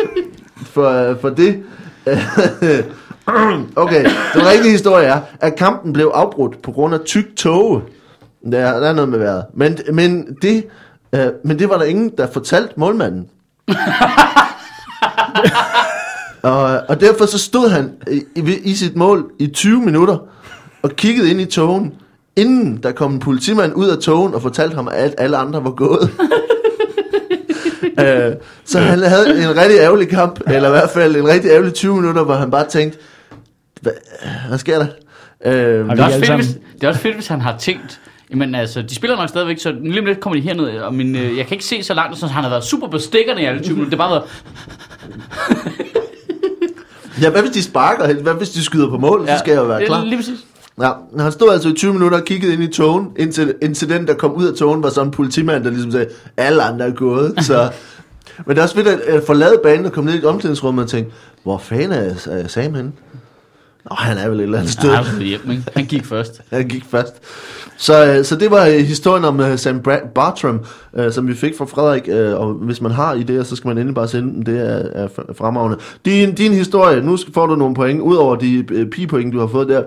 for, 0.73 1.09
øh, 1.09 1.15
for 1.21 1.29
det. 1.29 1.63
okay, 3.75 4.03
den 4.33 4.45
rigtige 4.47 4.71
historie 4.71 5.05
er, 5.05 5.21
at 5.39 5.55
kampen 5.55 5.93
blev 5.93 6.11
afbrudt 6.13 6.61
på 6.61 6.71
grund 6.71 6.93
af 6.93 6.99
tyk 6.99 7.35
tåge. 7.35 7.81
Der, 8.51 8.79
der 8.79 8.89
er 8.89 8.93
noget 8.93 9.09
med 9.09 9.19
vejret. 9.19 9.45
Men, 9.53 9.77
men, 9.93 10.37
det, 10.41 10.65
øh, 11.15 11.27
men 11.43 11.59
det 11.59 11.69
var 11.69 11.77
der 11.77 11.85
ingen, 11.85 12.11
der 12.17 12.27
fortalte 12.31 12.73
målmanden. 12.77 13.29
og, 16.43 16.63
og 16.89 17.01
derfor 17.01 17.25
så 17.25 17.37
stod 17.39 17.69
han 17.69 17.91
i, 18.11 18.23
i, 18.35 18.41
i 18.63 18.73
sit 18.73 18.95
mål 18.95 19.31
i 19.39 19.47
20 19.47 19.81
minutter 19.81 20.17
og 20.81 20.89
kiggede 20.89 21.31
ind 21.31 21.41
i 21.41 21.45
togen, 21.45 21.93
inden 22.35 22.79
der 22.83 22.91
kom 22.91 23.13
en 23.13 23.19
politimand 23.19 23.73
ud 23.73 23.87
af 23.87 23.97
togen 23.97 24.33
og 24.33 24.41
fortalte 24.41 24.75
ham, 24.75 24.87
at 24.91 25.15
alle 25.17 25.37
andre 25.37 25.63
var 25.63 25.71
gået. 25.71 26.09
øh, 27.99 28.35
så 28.65 28.79
han 28.79 28.99
havde 28.99 29.43
en 29.43 29.57
rigtig 29.57 29.79
ærgerlig 29.79 30.09
kamp, 30.09 30.39
eller 30.47 30.69
i 30.69 30.71
hvert 30.71 30.89
fald 30.89 31.15
en 31.15 31.27
rigtig 31.27 31.51
ærgerlig 31.51 31.73
20 31.73 31.95
minutter, 31.95 32.23
hvor 32.23 32.33
han 32.33 32.51
bare 32.51 32.67
tænkte, 32.69 32.97
hvad, 33.81 33.91
hvad 34.47 34.57
sker 34.57 34.77
der? 34.77 34.87
Øh, 35.45 35.89
Det 35.89 35.99
er, 35.99 36.05
også 36.05 36.19
fedt, 36.19 36.35
hvis, 36.35 36.47
det 36.73 36.83
er 36.83 36.87
også 36.87 37.01
fedt, 37.01 37.15
hvis 37.15 37.27
han 37.27 37.41
har 37.41 37.57
tænkt, 37.57 37.99
Jamen 38.29 38.55
altså, 38.55 38.81
de 38.81 38.95
spiller 38.95 39.17
nok 39.17 39.29
stadigvæk, 39.29 39.59
så 39.59 39.71
lige 39.81 39.99
om 39.99 40.05
lidt 40.05 40.19
kommer 40.19 40.39
de 40.39 40.47
herned, 40.47 40.65
og 40.65 40.93
min, 40.93 41.15
øh, 41.15 41.37
jeg 41.37 41.45
kan 41.45 41.55
ikke 41.55 41.65
se 41.65 41.83
så 41.83 41.93
langt, 41.93 42.17
så 42.19 42.27
han 42.27 42.43
har 42.43 42.49
været 42.49 42.63
super 42.63 42.87
på 42.87 42.97
stikkerne 42.97 43.41
i 43.41 43.45
alle 43.45 43.61
20 43.63 43.75
minutter. 43.75 43.97
Det 43.97 43.99
har 43.99 44.09
bare 44.09 44.21
været, 44.21 44.43
ja, 47.21 47.29
hvad 47.29 47.41
hvis 47.41 47.51
de 47.51 47.63
sparker? 47.63 48.13
Hvad 48.13 48.33
hvis 48.33 48.49
de 48.49 48.63
skyder 48.63 48.89
på 48.89 48.97
mål? 48.97 49.27
Så 49.27 49.37
skal 49.39 49.51
jeg 49.51 49.59
jo 49.59 49.65
være 49.65 49.85
klar. 49.85 50.03
Lige 50.03 50.17
præcis. 50.17 50.39
Ja, 50.81 50.91
han 51.19 51.31
stod 51.31 51.51
altså 51.53 51.69
i 51.69 51.73
20 51.73 51.93
minutter 51.93 52.17
og 52.17 52.25
kiggede 52.25 52.53
ind 52.53 52.63
i 52.63 52.67
togen, 52.67 53.07
indtil, 53.17 53.55
indtil 53.61 53.89
den, 53.89 54.07
der 54.07 54.13
kom 54.13 54.31
ud 54.33 54.47
af 54.47 54.53
togen, 54.53 54.83
var 54.83 54.89
sådan 54.89 55.07
en 55.07 55.11
politimand, 55.11 55.63
der 55.63 55.69
ligesom 55.69 55.91
sagde, 55.91 56.07
alle 56.37 56.63
andre 56.63 56.87
er 56.87 56.91
gået. 56.91 57.33
Så. 57.41 57.69
Men 58.45 58.49
det 58.55 58.57
er 58.57 58.63
også 58.63 58.75
fedt 58.75 58.87
at, 58.87 59.23
forlade 59.27 59.59
banen 59.63 59.85
og 59.85 59.91
komme 59.91 60.05
ned 60.09 60.15
i 60.15 60.19
et 60.21 60.25
omklædningsrum 60.25 60.77
og 60.77 60.87
tænke, 60.87 61.11
hvor 61.43 61.57
fanden 61.57 61.91
er, 61.91 62.27
er 62.31 62.47
Sam 62.47 62.73
henne? 62.73 62.91
Nå, 63.89 63.95
han 63.95 64.17
er 64.17 64.29
vel 64.29 64.39
et 64.39 64.43
eller 64.43 64.57
andet 64.57 64.73
sted. 64.73 64.89
Ja, 64.89 64.95
han, 64.95 65.21
hjem, 65.21 65.51
ikke? 65.51 65.63
han 65.75 65.85
gik 65.85 66.05
først. 66.05 66.41
Han 66.51 66.67
gik 66.67 66.85
fast. 66.89 67.13
Så, 67.77 68.05
øh, 68.05 68.25
så 68.25 68.35
det 68.35 68.51
var 68.51 68.65
øh, 68.65 68.73
historien 68.73 69.25
om 69.25 69.39
uh, 69.39 69.55
Sam 69.55 69.81
Bartram, 70.15 70.59
som 71.11 71.27
vi 71.27 71.35
fik 71.35 71.57
fra 71.57 71.65
Frederik. 71.65 72.07
Og 72.37 72.53
hvis 72.53 72.81
man 72.81 72.91
har 72.91 73.15
idéer, 73.15 73.43
så 73.43 73.55
skal 73.55 73.67
man 73.67 73.77
endelig 73.77 73.95
bare 73.95 74.07
sende 74.07 74.33
dem. 74.33 74.41
Det 74.41 74.59
er, 74.59 75.03
er 75.03 75.07
fremragende. 75.37 75.77
Din, 76.05 76.35
din 76.35 76.51
historie, 76.51 77.01
nu 77.01 77.17
skal- 77.17 77.33
får 77.33 77.45
du 77.47 77.55
nogle 77.55 77.75
point, 77.75 78.01
ud 78.01 78.15
over 78.15 78.35
de 78.35 78.65
pigepoint, 78.91 79.33
du 79.33 79.39
har 79.39 79.47
fået 79.47 79.67
der. 79.67 79.83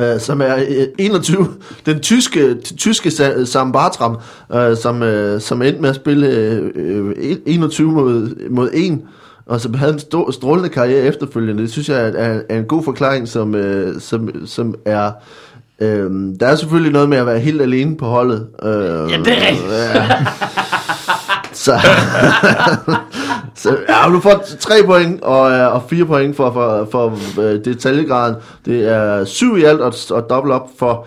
Uh, 0.00 0.20
som 0.20 0.40
er 0.40 0.54
uh, 0.54 0.62
21. 0.98 1.48
Den 1.86 2.00
tyske, 2.00 2.54
tyske 2.76 3.08
Sa- 3.08 3.44
Sam 3.44 3.72
Bartram, 3.72 4.16
uh, 4.54 4.76
som, 4.82 5.02
uh, 5.02 5.40
som 5.40 5.62
endte 5.62 5.80
med 5.80 5.90
at 5.90 5.96
spille 5.96 6.62
uh, 6.76 7.12
21 7.46 7.92
mod, 7.92 8.48
mod 8.50 8.70
1. 8.74 8.98
og 9.46 9.60
som 9.60 9.74
havde 9.74 9.92
en 9.92 9.98
stor, 9.98 10.30
strålende 10.30 10.68
karriere 10.68 11.00
efterfølgende. 11.04 11.62
Det 11.62 11.72
synes 11.72 11.88
jeg 11.88 12.00
er, 12.00 12.12
er, 12.12 12.40
er 12.48 12.58
en 12.58 12.64
god 12.64 12.84
forklaring, 12.84 13.28
som, 13.28 13.54
øh, 13.54 14.00
som, 14.00 14.46
som 14.46 14.74
er... 14.84 15.10
Øh, 15.80 16.10
der 16.40 16.46
er 16.46 16.56
selvfølgelig 16.56 16.92
noget 16.92 17.08
med 17.08 17.18
at 17.18 17.26
være 17.26 17.38
helt 17.38 17.62
alene 17.62 17.96
på 17.96 18.04
holdet. 18.06 18.46
Øh, 18.62 18.70
Ja, 18.70 18.76
det 18.78 19.28
er 19.28 19.48
rigtigt. 19.48 19.72
Ja. 19.94 20.04
Så, 21.66 21.74
så 23.62 23.76
ja, 23.88 24.12
du 24.12 24.20
får 24.20 24.44
tre 24.60 24.74
point 24.84 25.22
og, 25.22 25.50
øh, 25.50 25.74
og 25.74 25.82
fire 25.90 26.04
point 26.04 26.36
for, 26.36 26.50
for, 26.50 26.88
for 26.90 27.18
øh, 27.40 27.64
detaljegraden. 27.64 28.36
Det 28.66 28.88
er 28.88 29.24
syv 29.24 29.56
i 29.56 29.64
alt 29.64 29.80
og, 29.80 29.94
og 30.10 30.30
dobbelt 30.30 30.54
op 30.54 30.68
for 30.78 31.06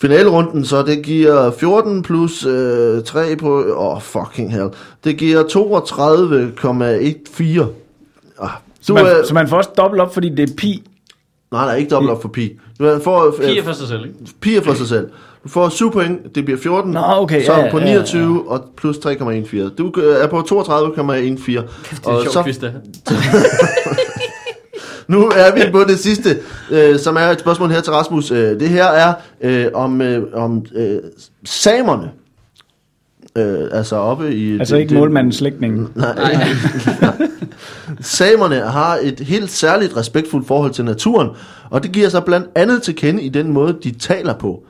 finalerunden, 0.00 0.64
så 0.64 0.82
det 0.82 1.02
giver 1.02 1.50
14 1.50 2.02
plus 2.02 2.46
øh, 2.46 3.04
3 3.04 3.36
på... 3.36 3.64
Åh, 3.76 3.96
oh, 3.96 4.00
fucking 4.00 4.52
hell. 4.52 4.68
Det 5.04 5.16
giver 5.16 5.42
32,14. 5.42 7.62
Ah, 8.42 8.50
Så 8.80 8.94
man, 8.94 9.06
øh, 9.06 9.12
så 9.28 9.34
man 9.34 9.48
får 9.48 9.56
også 9.56 9.70
dobbelt 9.76 10.02
op, 10.02 10.14
fordi 10.14 10.28
det 10.28 10.50
er 10.50 10.54
pi. 10.56 10.82
nej, 11.52 11.66
nej, 11.66 11.76
ikke 11.76 11.90
dobbelt 11.90 12.10
op 12.10 12.22
for 12.22 12.28
pi. 12.28 12.58
Du 12.78 13.00
får, 13.04 13.26
øh, 13.26 13.32
Pige 13.48 13.62
for 13.64 13.72
sig 13.72 13.88
selv, 13.88 14.04
ikke? 14.04 14.16
pi 14.40 14.56
er 14.56 14.62
for 14.62 14.74
sig 14.74 14.86
selv. 14.88 15.08
Du 15.44 15.48
får 15.48 15.68
7 15.68 15.92
point, 15.92 16.34
det 16.34 16.44
bliver 16.44 16.60
14. 16.60 16.90
Nå, 16.90 17.00
okay, 17.06 17.44
Så 17.44 17.52
ja, 17.52 17.70
på 17.70 17.78
ja, 17.78 17.84
ja. 17.86 17.92
29 17.98 18.50
og 18.50 18.64
plus 18.76 18.96
3,14. 18.96 19.74
Du 19.78 19.92
øh, 20.00 20.16
er 20.22 20.26
på 20.26 20.38
32,14. 20.40 20.52
Det 20.56 20.98
er 20.98 21.14
en 21.14 21.38
Og 22.04 22.22
sjov 22.22 22.32
så, 22.32 22.42
quiz, 22.42 22.56
det 22.58 22.72
her. 22.72 22.78
nu 25.12 25.26
er 25.28 25.54
vi 25.54 25.72
på 25.72 25.84
det 25.84 25.98
sidste, 25.98 26.38
øh, 26.70 26.98
som 26.98 27.16
er 27.16 27.20
et 27.20 27.40
spørgsmål 27.40 27.70
her 27.70 27.80
til 27.80 27.92
Rasmus. 27.92 28.30
Øh, 28.30 28.60
det 28.60 28.68
her 28.68 28.84
er 28.84 29.14
øh, 29.40 29.66
om, 29.74 30.00
øh, 30.02 30.22
om 30.34 30.64
øh, 30.74 30.98
samerne. 31.44 32.10
Øh, 33.36 33.68
altså 33.72 33.96
oppe 33.96 34.34
i... 34.34 34.58
Altså 34.58 34.74
det- 34.74 34.80
ikke 34.80 34.90
det- 34.90 34.98
målmandens 34.98 35.36
slægtning. 35.36 35.88
Nej. 35.94 36.46
Samerne 38.00 38.56
har 38.56 38.98
et 39.02 39.20
helt 39.20 39.50
særligt 39.50 39.96
respektfuldt 39.96 40.46
forhold 40.46 40.70
til 40.72 40.84
naturen, 40.84 41.28
og 41.72 41.82
det 41.82 41.92
giver 41.92 42.08
sig 42.08 42.24
blandt 42.24 42.48
andet 42.54 42.82
til 42.82 42.96
kende 42.96 43.22
i 43.22 43.28
den 43.28 43.52
måde, 43.52 43.78
de 43.84 43.90
taler 43.98 44.38
på. 44.38 44.64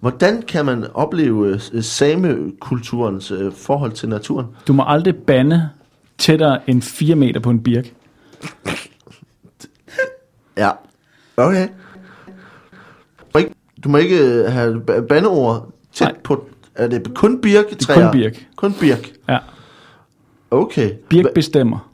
Hvordan 0.00 0.42
kan 0.42 0.64
man 0.66 0.84
opleve 0.94 1.60
øh, 1.72 1.82
samekulturens 1.82 3.30
øh, 3.30 3.52
forhold 3.52 3.92
til 3.92 4.08
naturen? 4.08 4.46
Du 4.66 4.72
må 4.72 4.84
aldrig 4.86 5.16
bande 5.16 5.68
tættere 6.18 6.70
end 6.70 6.82
4 6.82 7.14
meter 7.14 7.40
på 7.40 7.50
en 7.50 7.62
birk. 7.62 7.94
Ja. 10.56 10.70
Okay. 11.36 11.68
Du 13.84 13.88
må 13.88 13.96
ikke, 13.98 14.18
øh, 14.24 14.44
have 14.52 14.82
ba- 14.90 15.00
bandeord 15.06 15.72
tæt 15.92 16.08
Nej. 16.08 16.16
på... 16.24 16.48
Er 16.74 16.88
det 16.88 17.14
kun 17.14 17.40
birk? 17.40 17.70
Det 17.70 17.88
er 17.88 17.94
kun 17.94 18.20
birk. 18.20 18.46
Kun 18.56 18.72
birk. 18.80 19.12
Ja. 19.28 19.38
Okay. 20.50 20.90
Birk 21.08 21.26
bestemmer. 21.34 21.90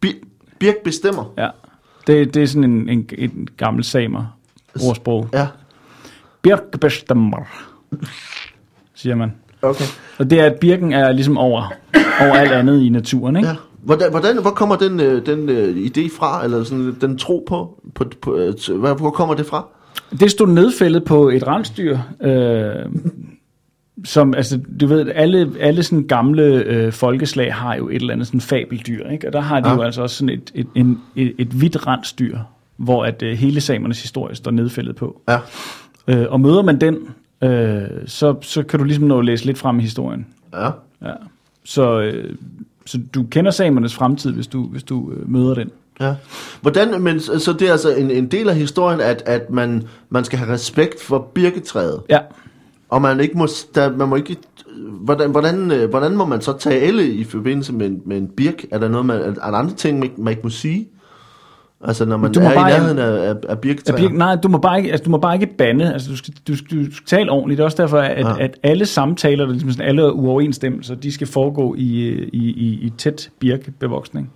bi- 0.00 0.22
birk 0.58 0.74
bestemmer. 0.84 1.32
Ja. 1.38 1.48
Det, 2.06 2.34
det 2.34 2.42
er 2.42 2.46
sådan 2.46 2.70
en, 2.70 2.88
en, 2.88 3.08
en 3.18 3.48
gammel 3.56 3.84
samer 3.84 4.36
ordsprog. 4.86 5.28
Ja. 5.32 5.46
Birk 6.42 6.80
bestemmer, 6.80 7.38
siger 8.94 9.14
man. 9.14 9.32
Okay. 9.62 9.84
Og 10.18 10.30
det 10.30 10.40
er, 10.40 10.46
at 10.46 10.54
birken 10.60 10.92
er 10.92 11.12
ligesom 11.12 11.38
over, 11.38 11.72
over 12.20 12.34
alt 12.34 12.52
andet 12.52 12.82
i 12.82 12.88
naturen, 12.88 13.36
ikke? 13.36 13.48
Ja. 13.48 13.54
Hvordan, 13.82 14.10
hvordan, 14.10 14.42
hvor 14.42 14.50
kommer 14.50 14.76
den, 14.76 15.00
øh, 15.00 15.26
den 15.26 15.48
øh, 15.48 15.76
idé 15.76 16.16
fra, 16.16 16.44
eller 16.44 16.64
sådan, 16.64 16.96
den 17.00 17.18
tro 17.18 17.44
på, 17.48 17.82
på, 17.94 18.04
på 18.20 18.36
øh, 18.36 18.80
hvor 18.80 19.10
kommer 19.10 19.34
det 19.34 19.46
fra? 19.46 19.66
Det 20.20 20.30
stod 20.30 20.46
nedfældet 20.46 21.04
på 21.04 21.28
et 21.28 21.46
rensdyr, 21.46 21.98
øh, 22.20 22.74
som, 24.04 24.34
altså, 24.34 24.60
du 24.80 24.86
ved, 24.86 25.10
alle, 25.14 25.52
alle 25.60 25.82
sådan 25.82 26.06
gamle 26.06 26.42
øh, 26.42 26.92
folkeslag 26.92 27.54
har 27.54 27.74
jo 27.74 27.88
et 27.88 27.94
eller 27.94 28.12
andet 28.12 28.26
sådan 28.26 28.40
fabeldyr, 28.40 29.08
ikke? 29.08 29.26
Og 29.26 29.32
der 29.32 29.40
har 29.40 29.60
de 29.60 29.68
Ja. 29.68 29.74
jo 29.74 29.82
altså 29.82 30.02
også 30.02 30.16
sådan 30.16 30.28
et, 30.28 30.50
et, 30.54 30.66
en, 30.74 31.00
et, 31.16 31.32
et 31.38 31.46
hvidt 31.48 31.86
rensdyr, 31.86 32.38
hvor 32.76 33.04
at 33.04 33.22
øh, 33.22 33.38
hele 33.38 33.60
samernes 33.60 34.02
historie 34.02 34.34
står 34.34 34.50
nedfældet 34.50 34.96
på. 34.96 35.20
Ja. 35.28 35.38
Øh, 36.08 36.26
og 36.30 36.40
møder 36.40 36.62
man 36.62 36.80
den, 36.80 36.98
øh, 37.42 37.82
så, 38.06 38.34
så 38.42 38.62
kan 38.62 38.78
du 38.78 38.84
ligesom 38.84 39.04
nå 39.04 39.18
at 39.18 39.24
læse 39.24 39.46
lidt 39.46 39.58
frem 39.58 39.78
i 39.78 39.82
historien. 39.82 40.26
Ja. 40.52 40.70
Ja. 41.02 41.12
Så, 41.64 42.00
øh, 42.00 42.34
så 42.86 42.98
du 43.14 43.22
kender 43.30 43.50
samernes 43.50 43.94
fremtid, 43.94 44.32
hvis 44.32 44.46
du, 44.46 44.66
hvis 44.66 44.82
du 44.82 45.12
øh, 45.12 45.30
møder 45.30 45.54
den. 45.54 45.70
Ja. 46.00 46.14
Hvordan, 46.62 47.02
men 47.02 47.20
så 47.20 47.38
så 47.38 47.52
det 47.52 47.68
er 47.68 47.72
altså 47.72 47.94
en, 47.94 48.10
en 48.10 48.26
del 48.26 48.48
af 48.48 48.56
historien, 48.56 49.00
at, 49.00 49.22
at 49.26 49.50
man, 49.50 49.82
man 50.10 50.24
skal 50.24 50.38
have 50.38 50.52
respekt 50.52 51.02
for 51.02 51.18
birketræet, 51.34 52.00
Ja. 52.08 52.18
Og 52.90 53.02
man 53.02 53.20
ikke 53.20 53.38
må, 53.38 53.46
der, 53.74 53.96
man 53.96 54.08
må 54.08 54.16
ikke, 54.16 54.36
hvordan, 55.00 55.30
hvordan, 55.30 55.70
øh, 55.70 55.90
hvordan 55.90 56.16
må 56.16 56.24
man 56.24 56.40
så 56.40 56.52
tale 56.58 57.08
i 57.12 57.24
forbindelse 57.24 57.72
med, 57.72 57.86
en- 57.86 58.02
med 58.06 58.16
en 58.18 58.28
birk? 58.36 58.64
Er 58.70 58.78
der 58.78 58.88
noget, 58.88 59.06
man, 59.06 59.16
er 59.20 59.30
der 59.32 59.42
andre 59.42 59.74
ting, 59.74 59.98
man 59.98 60.02
ikke, 60.02 60.20
man 60.22 60.30
ikke 60.30 60.42
må 60.42 60.48
sige? 60.50 60.88
Altså 61.84 62.04
når 62.04 62.16
man 62.16 62.32
Du 62.32 62.40
må 62.40 62.46
er 62.46 62.52
i 62.52 62.54
bare- 62.54 62.70
nærheden 62.70 62.98
af, 62.98 63.28
af, 63.30 63.34
af 63.48 63.58
birketræer? 63.58 63.96
birk, 63.96 64.12
nej, 64.12 64.36
du 64.36 64.48
må, 64.48 64.58
bare 64.58 64.78
ikke, 64.78 64.90
altså, 64.90 65.04
du 65.04 65.10
må 65.10 65.18
bare 65.18 65.34
ikke 65.34 65.46
bande. 65.58 65.92
Altså, 65.92 66.10
du, 66.10 66.16
skal, 66.16 66.34
du, 66.48 66.56
skal, 66.56 66.86
du 66.86 66.94
skal 66.94 67.06
tale 67.06 67.30
ordentligt. 67.30 67.58
Det 67.58 67.62
er 67.62 67.64
også 67.64 67.82
derfor, 67.82 67.98
at, 67.98 68.24
Ja. 68.26 68.44
at 68.44 68.56
alle 68.62 68.86
samtaler, 68.86 69.44
der 69.44 69.52
ligesom 69.52 69.70
sådan, 69.70 69.86
alle 69.88 70.12
uoverensstemmelser, 70.14 70.94
de 70.94 71.12
skal 71.12 71.26
foregå 71.26 71.74
i, 71.78 72.08
i, 72.32 72.38
i, 72.50 72.78
i 72.82 72.92
tæt 72.98 73.30
birkebevoksning. 73.38 74.30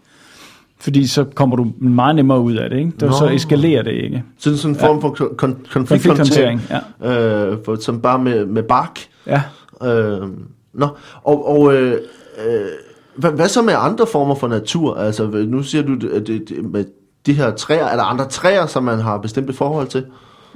Fordi 0.85 1.07
så 1.07 1.25
kommer 1.25 1.57
du 1.57 1.67
meget 1.79 2.17
nemmere 2.17 2.41
ud 2.41 2.55
af 2.55 2.71
det. 2.71 2.79
Ikke? 2.79 2.93
Der, 3.01 3.07
Nå. 3.07 3.13
så 3.13 3.29
eskalerer 3.29 3.83
det 3.83 3.93
ikke. 3.93 4.23
Sådan, 4.39 4.57
sådan 4.59 4.75
en 4.75 4.81
form 4.81 5.01
for 5.01 5.09
kon- 5.09 5.45
kon- 5.45 5.73
Konflikthåndtering. 5.73 6.61
Ja. 7.03 7.47
øh, 7.51 7.59
for, 7.65 7.75
som 7.75 8.01
bare 8.01 8.19
med, 8.19 8.47
med 8.47 8.63
bark. 8.63 8.99
ja. 9.27 9.43
Øh, 9.83 10.29
nå, 10.75 10.89
og, 11.23 11.49
og 11.49 11.75
øh, 11.75 11.93
øh, 11.93 12.61
hvad, 13.17 13.31
hvad 13.31 13.49
så 13.49 13.63
med 13.63 13.75
andre 13.79 14.07
former 14.07 14.35
for 14.35 14.49
natur? 14.49 14.95
Altså, 14.95 15.27
nu 15.49 15.63
siger 15.63 15.83
du, 15.83 16.09
at 16.15 16.27
det, 16.27 16.49
det, 16.49 16.65
med 16.65 16.85
de 17.27 17.33
her 17.33 17.51
træer, 17.51 17.85
er 17.85 17.97
der 17.97 18.03
andre 18.03 18.29
træer, 18.29 18.67
som 18.67 18.83
man 18.83 18.99
har 18.99 19.19
bestemte 19.19 19.53
forhold 19.53 19.87
til? 19.87 20.05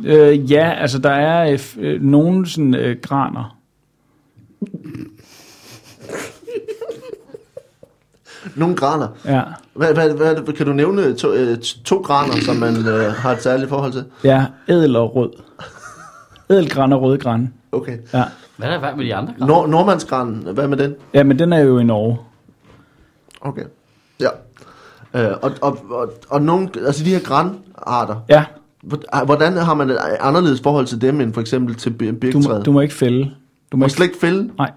Øh, 0.04 0.52
ja, 0.52 0.70
altså 0.70 0.98
der 0.98 1.10
er 1.10 1.52
øh, 1.52 1.58
øh, 1.78 2.02
nogle 2.02 2.46
sådan, 2.46 2.74
øh, 2.74 2.96
graner. 3.02 3.56
Nogle 8.56 8.76
graner. 8.76 9.08
Ja. 9.24 9.42
Hvad, 9.74 9.94
hvad, 9.94 10.10
hvad, 10.14 10.52
kan 10.52 10.66
du 10.66 10.72
nævne 10.72 11.14
to, 11.14 11.32
øh, 11.32 11.58
to 11.84 11.96
graner, 11.96 12.32
som 12.44 12.56
man 12.56 12.76
øh, 12.76 13.12
har 13.12 13.32
et 13.32 13.42
særligt 13.42 13.68
forhold 13.68 13.92
til? 13.92 14.04
ja, 14.24 14.46
ædel 14.68 14.96
og 14.96 15.16
rød. 15.16 15.30
Ædelgran 16.50 16.92
og 16.92 17.02
rødgran. 17.02 17.52
Okay. 17.72 17.98
Ja. 18.14 18.24
Hvad 18.56 18.68
er 18.68 18.80
der 18.80 18.96
med 18.96 19.04
de 19.04 19.14
andre? 19.14 19.34
Nord, 19.38 19.68
Nordmandsgranen, 19.68 20.42
hvad 20.54 20.68
med 20.68 20.76
den? 20.76 20.94
ja, 21.14 21.22
men 21.22 21.38
den 21.38 21.52
er 21.52 21.58
jo 21.58 21.78
i 21.78 21.84
Norge. 21.84 22.18
Okay. 23.40 23.64
Ja. 24.20 24.28
Øh, 25.14 25.36
og, 25.42 25.50
og, 25.60 25.78
og, 25.90 26.12
og 26.28 26.42
nogle, 26.42 26.68
altså 26.86 27.04
de 27.04 27.10
her 27.10 27.20
granarter, 27.20 28.24
Ja, 28.28 28.44
hvor- 28.82 29.24
hvordan 29.24 29.56
har 29.56 29.74
man 29.74 29.90
et 29.90 29.98
anderledes 30.20 30.60
forhold 30.60 30.86
til 30.86 31.00
dem, 31.00 31.20
end 31.20 31.34
for 31.34 31.40
eksempel 31.40 31.74
til 31.74 31.90
bir- 31.90 32.30
du, 32.30 32.62
du 32.64 32.72
må 32.72 32.80
ikke 32.80 32.94
fælde. 32.94 33.24
Du 33.72 33.76
må 33.76 33.78
må 33.78 33.84
ikke, 33.84 33.94
slet 33.96 34.06
ikke 34.06 34.18
fælde? 34.18 34.50
nej, 34.58 34.70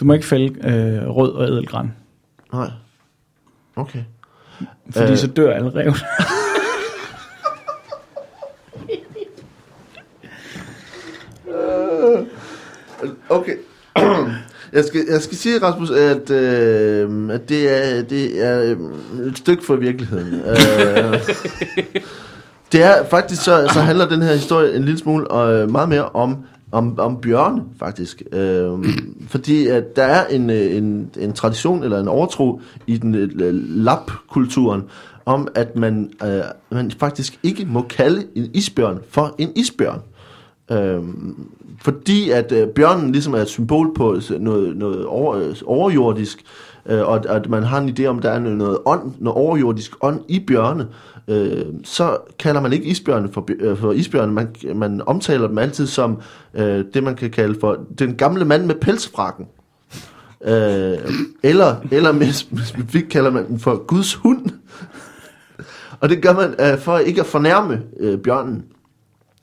du 0.00 0.04
må 0.04 0.12
ikke 0.12 0.26
fælde 0.26 0.46
øh, 0.68 1.08
rød 1.08 1.32
og 1.32 1.44
ædelgran. 1.44 1.92
Nej. 2.52 2.70
Okay. 3.76 4.04
Fordi 4.90 5.04
Øh. 5.04 5.10
øh. 5.10 5.16
så 5.18 5.26
dør 5.26 5.52
alle 5.52 5.70
rev. 5.74 5.92
Okay. 13.28 13.56
Jeg 14.72 14.84
skal, 14.84 15.04
jeg 15.10 15.20
skal 15.20 15.36
sige, 15.36 15.62
Rasmus, 15.62 15.90
at, 15.90 16.30
øh, 16.30 17.30
at 17.34 17.48
det 17.48 17.88
er, 17.98 18.02
det 18.02 18.44
er 18.46 18.62
øh, 18.62 19.26
et 19.26 19.38
stykke 19.38 19.64
fra 19.64 19.74
virkeligheden. 19.74 20.34
øh, 20.34 21.20
det 22.72 22.82
er 22.82 23.04
faktisk, 23.04 23.42
så, 23.44 23.70
så 23.74 23.80
handler 23.80 24.08
den 24.08 24.22
her 24.22 24.32
historie 24.32 24.76
en 24.76 24.84
lille 24.84 24.98
smule 24.98 25.34
øh, 25.34 25.70
meget 25.70 25.88
mere 25.88 26.08
om, 26.08 26.36
om, 26.72 26.98
om 26.98 27.20
bjørne, 27.20 27.62
faktisk. 27.78 28.22
Øh, 28.32 28.84
fordi 29.32 29.66
at 29.66 29.96
der 29.96 30.02
er 30.04 30.26
en, 30.26 30.50
øh, 30.50 30.76
en, 30.76 31.10
en 31.18 31.32
tradition 31.32 31.82
eller 31.82 32.00
en 32.00 32.08
overtro 32.08 32.60
i 32.86 32.96
den 32.96 33.14
øh, 33.14 33.30
lab-kulturen, 33.84 34.82
om 35.24 35.48
at 35.54 35.76
man, 35.76 36.10
øh, 36.24 36.40
man 36.70 36.90
faktisk 36.90 37.38
ikke 37.42 37.64
må 37.64 37.82
kalde 37.82 38.26
en 38.34 38.50
isbjørn 38.54 38.98
for 39.08 39.34
en 39.38 39.52
isbjørn. 39.56 40.00
Øhm, 40.72 41.46
fordi 41.82 42.30
at 42.30 42.52
øh, 42.52 42.68
bjørnen 42.68 43.12
ligesom 43.12 43.34
er 43.34 43.38
et 43.38 43.48
symbol 43.48 43.94
på 43.94 44.20
noget, 44.40 44.76
noget 44.76 45.06
over, 45.06 45.36
øh, 45.36 45.56
overjordisk, 45.64 46.38
øh, 46.38 46.69
Øh, 46.90 47.08
og 47.08 47.36
at, 47.36 47.48
man 47.48 47.62
har 47.62 47.78
en 47.78 47.88
idé 47.98 48.04
om, 48.06 48.16
at 48.16 48.22
der 48.22 48.30
er 48.30 48.38
noget, 48.38 48.78
ånd, 48.84 49.12
noget 49.18 49.36
overjordisk 49.36 49.92
ånd 50.00 50.20
i 50.28 50.44
bjørne, 50.46 50.88
øh, 51.28 51.64
så 51.84 52.16
kalder 52.38 52.60
man 52.60 52.72
ikke 52.72 52.86
isbjørne 52.86 53.32
for, 53.32 53.48
øh, 53.60 53.76
for 53.78 53.92
isbjørne, 53.92 54.32
man, 54.32 54.54
man 54.74 55.02
omtaler 55.06 55.48
dem 55.48 55.58
altid 55.58 55.86
som 55.86 56.20
øh, 56.54 56.84
det, 56.94 57.02
man 57.02 57.16
kan 57.16 57.30
kalde 57.30 57.60
for 57.60 57.78
den 57.98 58.14
gamle 58.16 58.44
mand 58.44 58.66
med 58.66 58.74
pelsfrakken. 58.74 59.46
Øh, 60.44 60.98
eller, 61.42 61.76
eller 61.90 62.12
mere 62.12 62.32
specifikt 62.32 63.08
kalder 63.08 63.30
man 63.30 63.48
den 63.48 63.58
for 63.58 63.86
Guds 63.86 64.14
hund. 64.14 64.50
Og 66.00 66.08
det 66.08 66.22
gør 66.22 66.32
man 66.32 66.54
øh, 66.72 66.78
for 66.78 66.98
ikke 66.98 67.20
at 67.20 67.26
fornærme 67.26 67.82
øh, 68.00 68.18
bjørnen. 68.18 68.64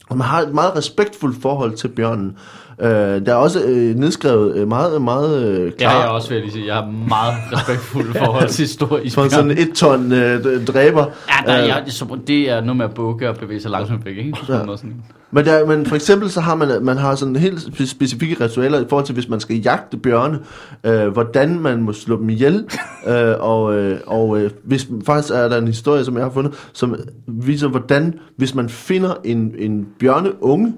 Og 0.09 0.17
man 0.17 0.27
har 0.27 0.41
et 0.41 0.53
meget 0.53 0.75
respektfuldt 0.75 1.41
forhold 1.41 1.73
til 1.73 1.87
bjørnen. 1.87 2.37
Øh, 2.81 2.89
der 3.25 3.31
er 3.31 3.35
også 3.35 3.63
øh, 3.63 3.95
nedskrevet 3.95 4.55
øh, 4.55 4.67
meget, 4.67 5.01
meget 5.01 5.43
øh, 5.47 5.71
klart. 5.71 5.91
har 5.93 6.01
jeg 6.01 6.09
også, 6.09 6.29
vil 6.29 6.51
sige. 6.51 6.65
Jeg 6.65 6.75
har 6.75 6.93
meget 7.07 7.33
respektfuld 7.51 8.15
forhold 8.17 8.49
til 8.49 8.67
store 8.69 8.89
For 8.89 8.97
isbjørn. 8.97 9.29
sådan 9.29 9.51
et 9.51 9.69
ton 9.75 10.11
øh, 10.11 10.65
dræber. 10.65 11.05
Ja, 11.47 11.51
der, 11.53 11.61
Øh, 11.61 11.67
jeg, 11.67 11.83
det 12.27 12.49
er 12.51 12.61
noget 12.61 12.77
med 12.77 12.85
at 12.85 12.93
bukke 12.93 13.29
og 13.29 13.35
bevæge 13.35 13.61
sig 13.61 13.71
langsomt 13.71 14.05
væk, 14.05 14.17
ikke? 14.17 14.37
Ja. 14.49 14.55
Ja. 14.55 14.59
Sådan. 14.77 14.93
Men, 15.31 15.45
der, 15.45 15.65
men 15.65 15.85
for 15.85 15.95
eksempel 15.95 16.29
så 16.29 16.41
har 16.41 16.55
man, 16.55 16.67
man 16.81 16.97
har 16.97 17.15
sådan 17.15 17.35
helt 17.35 17.59
spe- 17.59 17.85
specifikke 17.87 18.43
ritualer 18.43 18.79
i 18.79 18.85
forhold 18.89 19.05
til, 19.05 19.13
hvis 19.13 19.29
man 19.29 19.39
skal 19.39 19.55
jagte 19.55 19.97
bjørne, 19.97 20.39
øh, 20.83 21.07
hvordan 21.07 21.59
man 21.59 21.81
må 21.81 21.93
slå 21.93 22.17
dem 22.19 22.29
ihjel. 22.29 22.65
øh, 23.07 23.33
og 23.39 23.75
øh, 23.75 23.99
og 24.07 24.39
øh, 24.41 24.51
hvis, 24.63 24.87
faktisk 25.05 25.33
er 25.33 25.47
der 25.47 25.57
en 25.57 25.67
historie, 25.67 26.05
som 26.05 26.15
jeg 26.15 26.23
har 26.23 26.31
fundet, 26.31 26.53
som 26.73 26.95
viser, 27.27 27.67
hvordan 27.67 28.13
hvis 28.37 28.55
man 28.55 28.69
finder 28.69 29.13
en, 29.23 29.53
en 29.57 29.87
bjørneunge, 29.99 30.73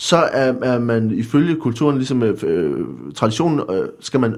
så 0.00 0.16
er, 0.16 0.54
er 0.62 0.78
man 0.78 1.10
ifølge 1.10 1.56
kulturen, 1.56 1.96
ligesom 1.96 2.22
øh, 2.22 2.86
traditionen, 3.14 3.60
øh, 3.70 3.88
skal 4.00 4.20
man 4.20 4.36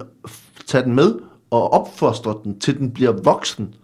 tage 0.66 0.84
den 0.84 0.94
med 0.94 1.14
og 1.50 1.72
opfostre 1.72 2.34
den, 2.44 2.60
til 2.60 2.78
den 2.78 2.90
bliver 2.90 3.12
voksen, 3.24 3.74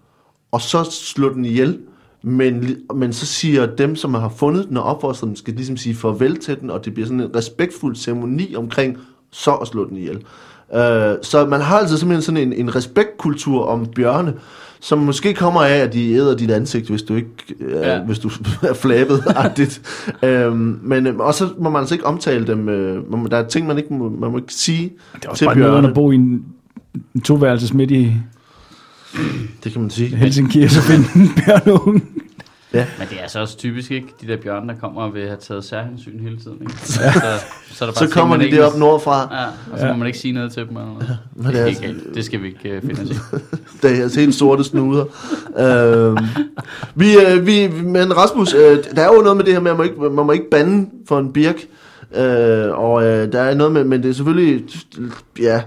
og 0.52 0.60
så 0.60 0.84
slå 0.90 1.34
den 1.34 1.44
ihjel. 1.44 1.78
Men, 2.22 2.76
men 2.94 3.12
så 3.12 3.26
siger 3.26 3.66
dem, 3.66 3.96
som 3.96 4.14
har 4.14 4.28
fundet 4.28 4.68
den 4.68 4.76
og 4.76 4.82
opfostret 4.82 5.28
den, 5.28 5.36
skal 5.36 5.54
ligesom 5.54 5.76
sige 5.76 5.94
farvel 5.94 6.36
til 6.36 6.60
den, 6.60 6.70
og 6.70 6.84
det 6.84 6.94
bliver 6.94 7.06
sådan 7.06 7.20
en 7.20 7.36
respektfuld 7.36 7.96
ceremoni 7.96 8.54
omkring 8.54 8.96
så 9.30 9.54
at 9.54 9.68
slå 9.68 9.88
den 9.88 9.96
ihjel. 9.96 10.16
Øh, 10.74 11.16
så 11.22 11.46
man 11.48 11.60
har 11.60 11.78
altså 11.78 11.98
simpelthen 11.98 12.22
sådan 12.22 12.40
en, 12.40 12.52
en 12.52 12.74
respektkultur 12.74 13.64
om 13.64 13.86
bjørne, 13.86 14.34
som 14.80 14.98
måske 14.98 15.34
kommer 15.34 15.62
af, 15.62 15.76
at 15.76 15.92
de 15.92 16.12
æder 16.12 16.36
dit 16.36 16.50
ansigt, 16.50 16.88
hvis 16.88 17.02
du 17.02 17.14
ikke 17.14 17.28
uh, 17.60 17.70
ja. 17.70 18.02
Hvis 18.02 18.18
du 18.18 18.30
er 18.70 18.74
flabet 18.74 19.22
agtigt. 19.26 19.82
um, 20.22 20.80
men 20.82 21.06
uh, 21.06 21.16
og 21.18 21.34
så 21.34 21.48
må 21.58 21.70
man 21.70 21.80
altså 21.80 21.94
ikke 21.94 22.06
omtale 22.06 22.46
dem. 22.46 22.60
Uh, 22.60 23.12
man, 23.12 23.30
der 23.30 23.36
er 23.36 23.48
ting, 23.48 23.66
man 23.66 23.78
ikke 23.78 23.94
må, 23.94 24.08
man 24.08 24.30
må 24.30 24.38
ikke 24.38 24.54
sige 24.54 24.92
Det 25.14 25.24
er 25.24 25.28
også 25.28 25.38
til 25.38 25.44
bare 25.44 25.56
noget 25.56 25.86
at 25.86 25.94
bo 25.94 26.10
i 26.10 26.14
en, 26.14 26.44
en 27.14 27.20
toværelses 27.20 27.74
midt 27.74 27.90
i 27.90 28.12
Det 29.64 29.72
kan 29.72 29.80
man 29.80 29.90
sige. 29.90 30.16
Helsinki, 30.16 30.62
og 30.62 30.70
så 30.70 30.82
finde 30.82 31.04
en 31.24 31.30
bjørneunge. 31.44 32.02
Men 32.72 33.08
det 33.10 33.22
er 33.22 33.28
så 33.28 33.40
også 33.40 33.56
typisk, 33.56 33.90
ikke? 33.90 34.06
De 34.20 34.26
der 34.26 34.36
bjørne, 34.36 34.68
der 34.68 34.80
kommer 34.80 35.02
og 35.02 35.14
vil 35.14 35.26
have 35.26 35.36
taget 35.40 35.64
særhensyn 35.64 36.20
hele 36.20 36.36
tiden, 36.38 36.58
ikke? 36.60 36.72
Så, 36.78 36.92
så, 36.92 37.00
er 37.04 37.10
der 37.10 37.94
bare 38.00 38.08
Så 38.08 38.14
kommer 38.14 38.36
de 38.36 38.44
ikke 38.44 38.56
derop 38.56 38.78
nordfra. 38.78 39.40
Ja, 39.40 39.46
og 39.72 39.78
så 39.78 39.86
må 39.86 39.92
man 39.92 40.06
ikke 40.06 40.18
sige 40.18 40.32
noget 40.32 40.52
til 40.52 40.62
dem. 40.68 40.76
Eller 40.76 40.86
noget. 40.86 41.18
Men 41.34 41.46
Det 41.46 41.54
det 41.54 41.60
er 41.60 41.66
helt 41.66 41.80
galt. 41.80 42.14
Det 42.14 42.24
skal 42.24 42.42
vi 42.42 42.46
ikke 42.46 42.76
uh, 42.76 42.82
finde 42.82 43.02
os 43.02 43.10
i. 43.10 43.14
Der 43.82 43.88
er 43.88 44.02
altså 44.02 44.20
helt 44.20 44.34
sorte 44.34 44.64
snuder. 44.64 45.04
øhm, 45.58 46.16
vi, 46.94 47.16
øh, 47.18 47.46
vi, 47.46 47.68
men 47.68 48.16
Rasmus, 48.16 48.54
øh, 48.54 48.84
der 48.96 49.02
er 49.02 49.14
jo 49.14 49.20
noget 49.20 49.36
med 49.36 49.44
det 49.44 49.52
her 49.52 49.60
med, 49.60 49.70
at 49.70 49.76
man, 49.76 49.86
ikke, 49.86 50.00
man 50.00 50.26
må 50.26 50.32
ikke 50.32 50.50
bande 50.50 50.90
for 51.08 51.18
en 51.18 51.32
birk. 51.32 51.56
Øh, 52.16 52.78
og 52.78 53.04
øh, 53.04 53.32
der 53.32 53.40
er 53.40 53.54
noget 53.54 53.72
med, 53.72 53.84
men 53.84 54.02
det 54.02 54.10
er 54.10 54.14
selvfølgelig, 54.14 54.64
ja... 55.40 55.62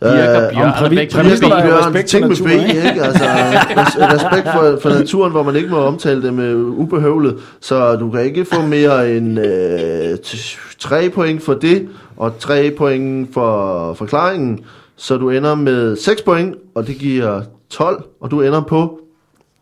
Birker, 0.00 0.46
øh, 0.46 0.54
bjørn, 0.54 0.68
præmi- 0.70 0.88
begge 0.88 1.06
to 1.12 1.16
præmisser, 1.18 1.46
ben. 1.46 1.50
der 1.50 1.56
er 1.56 1.64
jo 1.66 1.70
Bjørn, 1.70 1.84
respekt 1.84 2.08
ting 2.08 2.28
med 2.28 2.36
ben, 2.36 2.60
ikke? 2.86 3.02
Altså, 3.02 3.24
res- 3.24 4.14
respekt 4.14 4.48
for, 4.54 4.78
for 4.82 4.88
naturen, 4.98 5.32
hvor 5.32 5.42
man 5.42 5.56
ikke 5.56 5.68
må 5.68 5.76
omtale 5.78 6.22
det 6.22 6.34
med 6.34 6.54
ubehøvlet. 6.54 7.36
Så 7.60 7.96
du 7.96 8.10
kan 8.10 8.20
ikke 8.24 8.44
få 8.44 8.62
mere 8.62 9.10
end 9.16 9.40
øh, 9.40 10.12
t- 10.26 10.76
tre 10.78 11.10
point 11.10 11.42
for 11.42 11.54
det, 11.54 11.88
og 12.16 12.38
tre 12.38 12.70
point 12.78 13.34
for 13.34 13.94
forklaringen. 13.94 14.60
Så 14.96 15.16
du 15.16 15.30
ender 15.30 15.54
med 15.54 15.96
6 15.96 16.22
point, 16.22 16.54
og 16.74 16.86
det 16.86 16.94
giver 16.98 17.40
12, 17.70 18.04
og 18.20 18.30
du 18.30 18.40
ender 18.42 18.60
på 18.60 18.98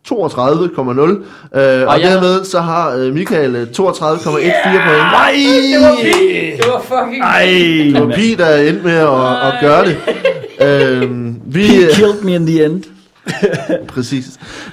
32,0. 0.08 0.10
Øh, 1.58 1.86
og 1.88 2.00
jeg- 2.00 2.10
dermed 2.10 2.44
så 2.44 2.60
har 2.60 2.90
øh, 2.96 3.14
Michael 3.14 3.56
øh, 3.56 3.62
32,14 3.62 4.30
point. 4.30 4.46
Nej! 5.12 5.34
Det 6.56 6.64
var 6.66 6.80
fucking... 6.82 7.22
Ej! 7.22 7.44
Det 7.94 8.00
var 8.08 8.14
Pete, 8.14 8.36
der 8.36 8.56
endte 8.56 8.82
med 8.84 8.96
at, 8.96 9.48
at 9.48 9.54
gøre 9.60 9.84
det. 9.84 9.96
Øhm, 10.60 11.36
vi, 11.46 11.62
He 11.66 11.84
øh, 11.86 11.90
killed 11.92 12.22
me 12.22 12.34
in 12.34 12.46
the 12.46 12.64
end. 12.64 12.82
Præcis. 13.94 14.24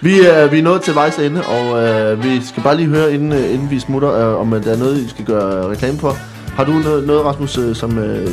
Vi 0.01 0.21
er, 0.21 0.47
vi 0.47 0.59
er 0.59 0.63
nået 0.63 0.81
til 0.81 0.95
vejs 0.95 1.17
ende, 1.19 1.41
og 1.43 1.83
øh, 1.83 2.23
vi 2.23 2.41
skal 2.45 2.63
bare 2.63 2.75
lige 2.77 2.87
høre, 2.87 3.13
inden, 3.13 3.31
øh, 3.33 3.53
inden 3.53 3.67
vi 3.71 3.79
smutter, 3.79 4.13
øh, 4.33 4.39
om 4.41 4.53
at 4.53 4.63
der 4.65 4.71
er 4.73 4.77
noget, 4.77 4.97
I 4.97 5.09
skal 5.09 5.25
gøre 5.25 5.69
reklame 5.69 5.97
for. 5.99 6.17
Har 6.55 6.63
du 6.63 6.71
noget, 6.71 7.07
noget 7.07 7.25
Rasmus, 7.25 7.57
øh, 7.57 7.75
som 7.75 7.97
øh, 7.99 8.27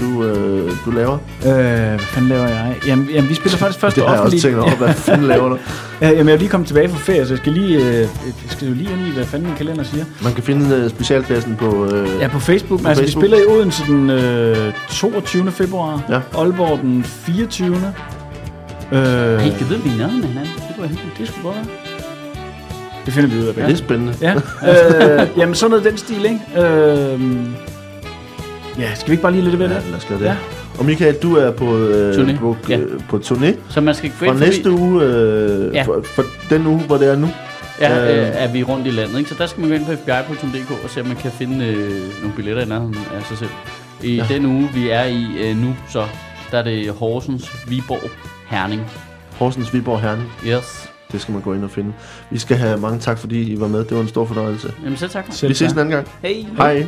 du, 0.00 0.24
øh, 0.24 0.70
du 0.84 0.90
laver? 0.90 1.18
Øh, 1.46 1.52
hvad 1.52 1.98
fanden 1.98 2.28
laver 2.28 2.48
jeg? 2.48 2.76
Jamen, 2.86 3.08
jamen 3.14 3.30
vi 3.30 3.34
spiller 3.34 3.58
faktisk 3.58 3.80
første 3.80 4.00
det 4.00 4.08
har 4.08 4.14
jeg 4.14 4.24
også 4.24 4.40
tænkt 4.40 4.58
over. 4.58 4.76
Hvad 4.76 4.94
fanden 4.94 5.26
laver 5.28 5.48
du? 5.48 5.58
Ja, 6.00 6.08
jamen, 6.16 6.26
jeg 6.28 6.34
er 6.34 6.38
lige 6.38 6.48
kommet 6.48 6.66
tilbage 6.66 6.88
fra 6.88 6.98
ferie, 6.98 7.26
så 7.26 7.32
jeg 7.32 7.38
skal 7.38 7.52
lige, 7.52 7.76
øh, 7.78 7.94
jeg 7.94 8.08
skal 8.48 8.68
jo 8.68 8.74
lige 8.74 8.90
ind 8.92 9.06
i, 9.06 9.10
hvad 9.10 9.24
fanden 9.24 9.48
min 9.48 9.56
kalender 9.56 9.84
siger. 9.84 10.04
Man 10.22 10.32
kan 10.34 10.42
finde 10.42 10.76
øh, 10.76 10.90
specialklassen 10.90 11.56
på... 11.56 11.86
Øh, 11.86 12.08
Ja, 12.20 12.28
på 12.28 12.38
Facebook. 12.40 12.80
På 12.82 12.88
altså, 12.88 13.02
Facebook. 13.02 13.22
vi 13.22 13.28
spiller 13.28 13.46
i 13.46 13.56
Odense 13.58 13.82
den 13.86 14.10
øh, 14.10 14.72
22. 14.88 15.50
februar. 15.50 16.02
Ja. 16.08 16.20
Aalborg 16.38 16.78
den 16.82 17.04
24. 17.04 17.76
Øh, 18.92 19.38
Hey, 19.38 19.58
kan 19.58 19.68
vide, 19.68 19.80
vi 19.82 19.90
er 19.90 19.96
nærmere 19.98 20.16
med 20.16 20.28
hinanden? 20.28 20.52
Det 20.68 20.76
kunne 20.76 20.82
jeg 20.82 20.88
hente. 20.88 21.02
det 21.18 21.28
skulle 21.28 21.42
godt 21.44 21.56
være. 21.56 21.64
Det 23.06 23.12
finder 23.14 23.30
vi 23.30 23.38
ud 23.38 23.44
af 23.46 23.46
ja. 23.48 23.52
bagefter. 23.52 23.66
Det 23.66 23.72
er 23.72 23.76
spændende. 23.76 24.14
Ja, 24.20 24.34
øh, 25.22 25.28
jamen 25.38 25.54
sådan 25.54 25.70
noget 25.70 25.84
den 25.84 25.96
stil, 25.98 26.24
ikke? 26.24 26.68
Øh, 26.68 27.20
ja, 28.78 28.94
skal 28.94 29.06
vi 29.06 29.12
ikke 29.12 29.22
bare 29.22 29.32
lige 29.32 29.44
lidt 29.44 29.58
ved 29.58 29.68
Ja, 29.68 29.74
det? 29.74 29.82
lad 29.90 29.96
os 29.96 30.04
gøre 30.04 30.18
det. 30.18 30.24
Ja. 30.24 30.36
Og 30.78 30.84
Michael, 30.84 31.14
du 31.14 31.36
er 31.36 31.50
på, 31.50 31.76
øh, 31.76 32.14
Turné. 32.14 32.38
på, 32.38 32.56
Ja. 32.68 32.78
øh, 32.78 33.00
på 33.08 33.16
turné 33.24 33.54
Så 33.68 33.80
man 33.80 33.94
skal 33.94 34.10
gå 34.10 34.14
fra 34.18 34.26
ind 34.26 34.32
forbi... 34.38 34.44
næste 34.50 34.70
uge, 34.70 35.02
øh, 35.02 35.74
Ja. 35.74 35.82
for, 35.82 36.00
for 36.04 36.24
den 36.50 36.66
uge, 36.66 36.80
hvor 36.80 36.96
det 36.96 37.08
er 37.08 37.16
nu. 37.16 37.28
Ja, 37.80 38.12
Øh. 38.12 38.18
øh, 38.28 38.32
er 38.34 38.52
vi 38.52 38.62
rundt 38.62 38.86
i 38.86 38.90
landet, 38.90 39.18
ikke? 39.18 39.30
Så 39.30 39.36
der 39.38 39.46
skal 39.46 39.60
man 39.60 39.68
gå 39.70 39.74
ind 39.76 39.86
på 39.86 39.92
fbi.dk 39.92 40.70
og 40.84 40.90
se, 40.90 41.00
om 41.00 41.06
man 41.06 41.16
kan 41.16 41.30
finde 41.30 41.66
øh, 41.66 41.90
nogle 42.20 42.36
billetter 42.36 42.62
i 42.64 42.68
nærheden 42.68 42.96
af 43.16 43.22
sig 43.28 43.38
selv. 43.38 43.50
I 44.02 44.14
ja. 44.16 44.24
den 44.28 44.46
uge, 44.46 44.68
vi 44.74 44.88
er 44.90 45.04
i 45.04 45.26
øh, 45.40 45.56
nu, 45.56 45.76
så 45.88 46.04
der 46.50 46.58
er 46.58 46.62
det 46.62 46.90
Horsens, 46.90 47.52
Viborg, 47.68 48.10
Herning. 48.48 48.82
Horsens, 49.38 49.74
Viborg, 49.74 50.00
Herning. 50.00 50.28
Yes. 50.46 50.88
Det 51.12 51.20
skal 51.20 51.32
man 51.32 51.42
gå 51.42 51.54
ind 51.54 51.64
og 51.64 51.70
finde. 51.70 51.92
Vi 52.30 52.38
skal 52.38 52.56
have 52.56 52.78
mange 52.80 52.98
tak, 52.98 53.18
fordi 53.18 53.52
I 53.52 53.60
var 53.60 53.68
med. 53.68 53.84
Det 53.84 53.94
var 53.96 54.02
en 54.02 54.08
stor 54.08 54.24
fornøjelse. 54.26 54.72
Jamen, 54.84 54.96
så 54.96 55.08
tak. 55.08 55.24
Selv 55.30 55.48
Vi 55.48 55.54
ses 55.54 55.72
tak. 55.72 55.76
en 55.76 55.78
anden 55.80 55.92
gang. 55.92 56.08
Hej. 56.22 56.46
Hej. 56.56 56.86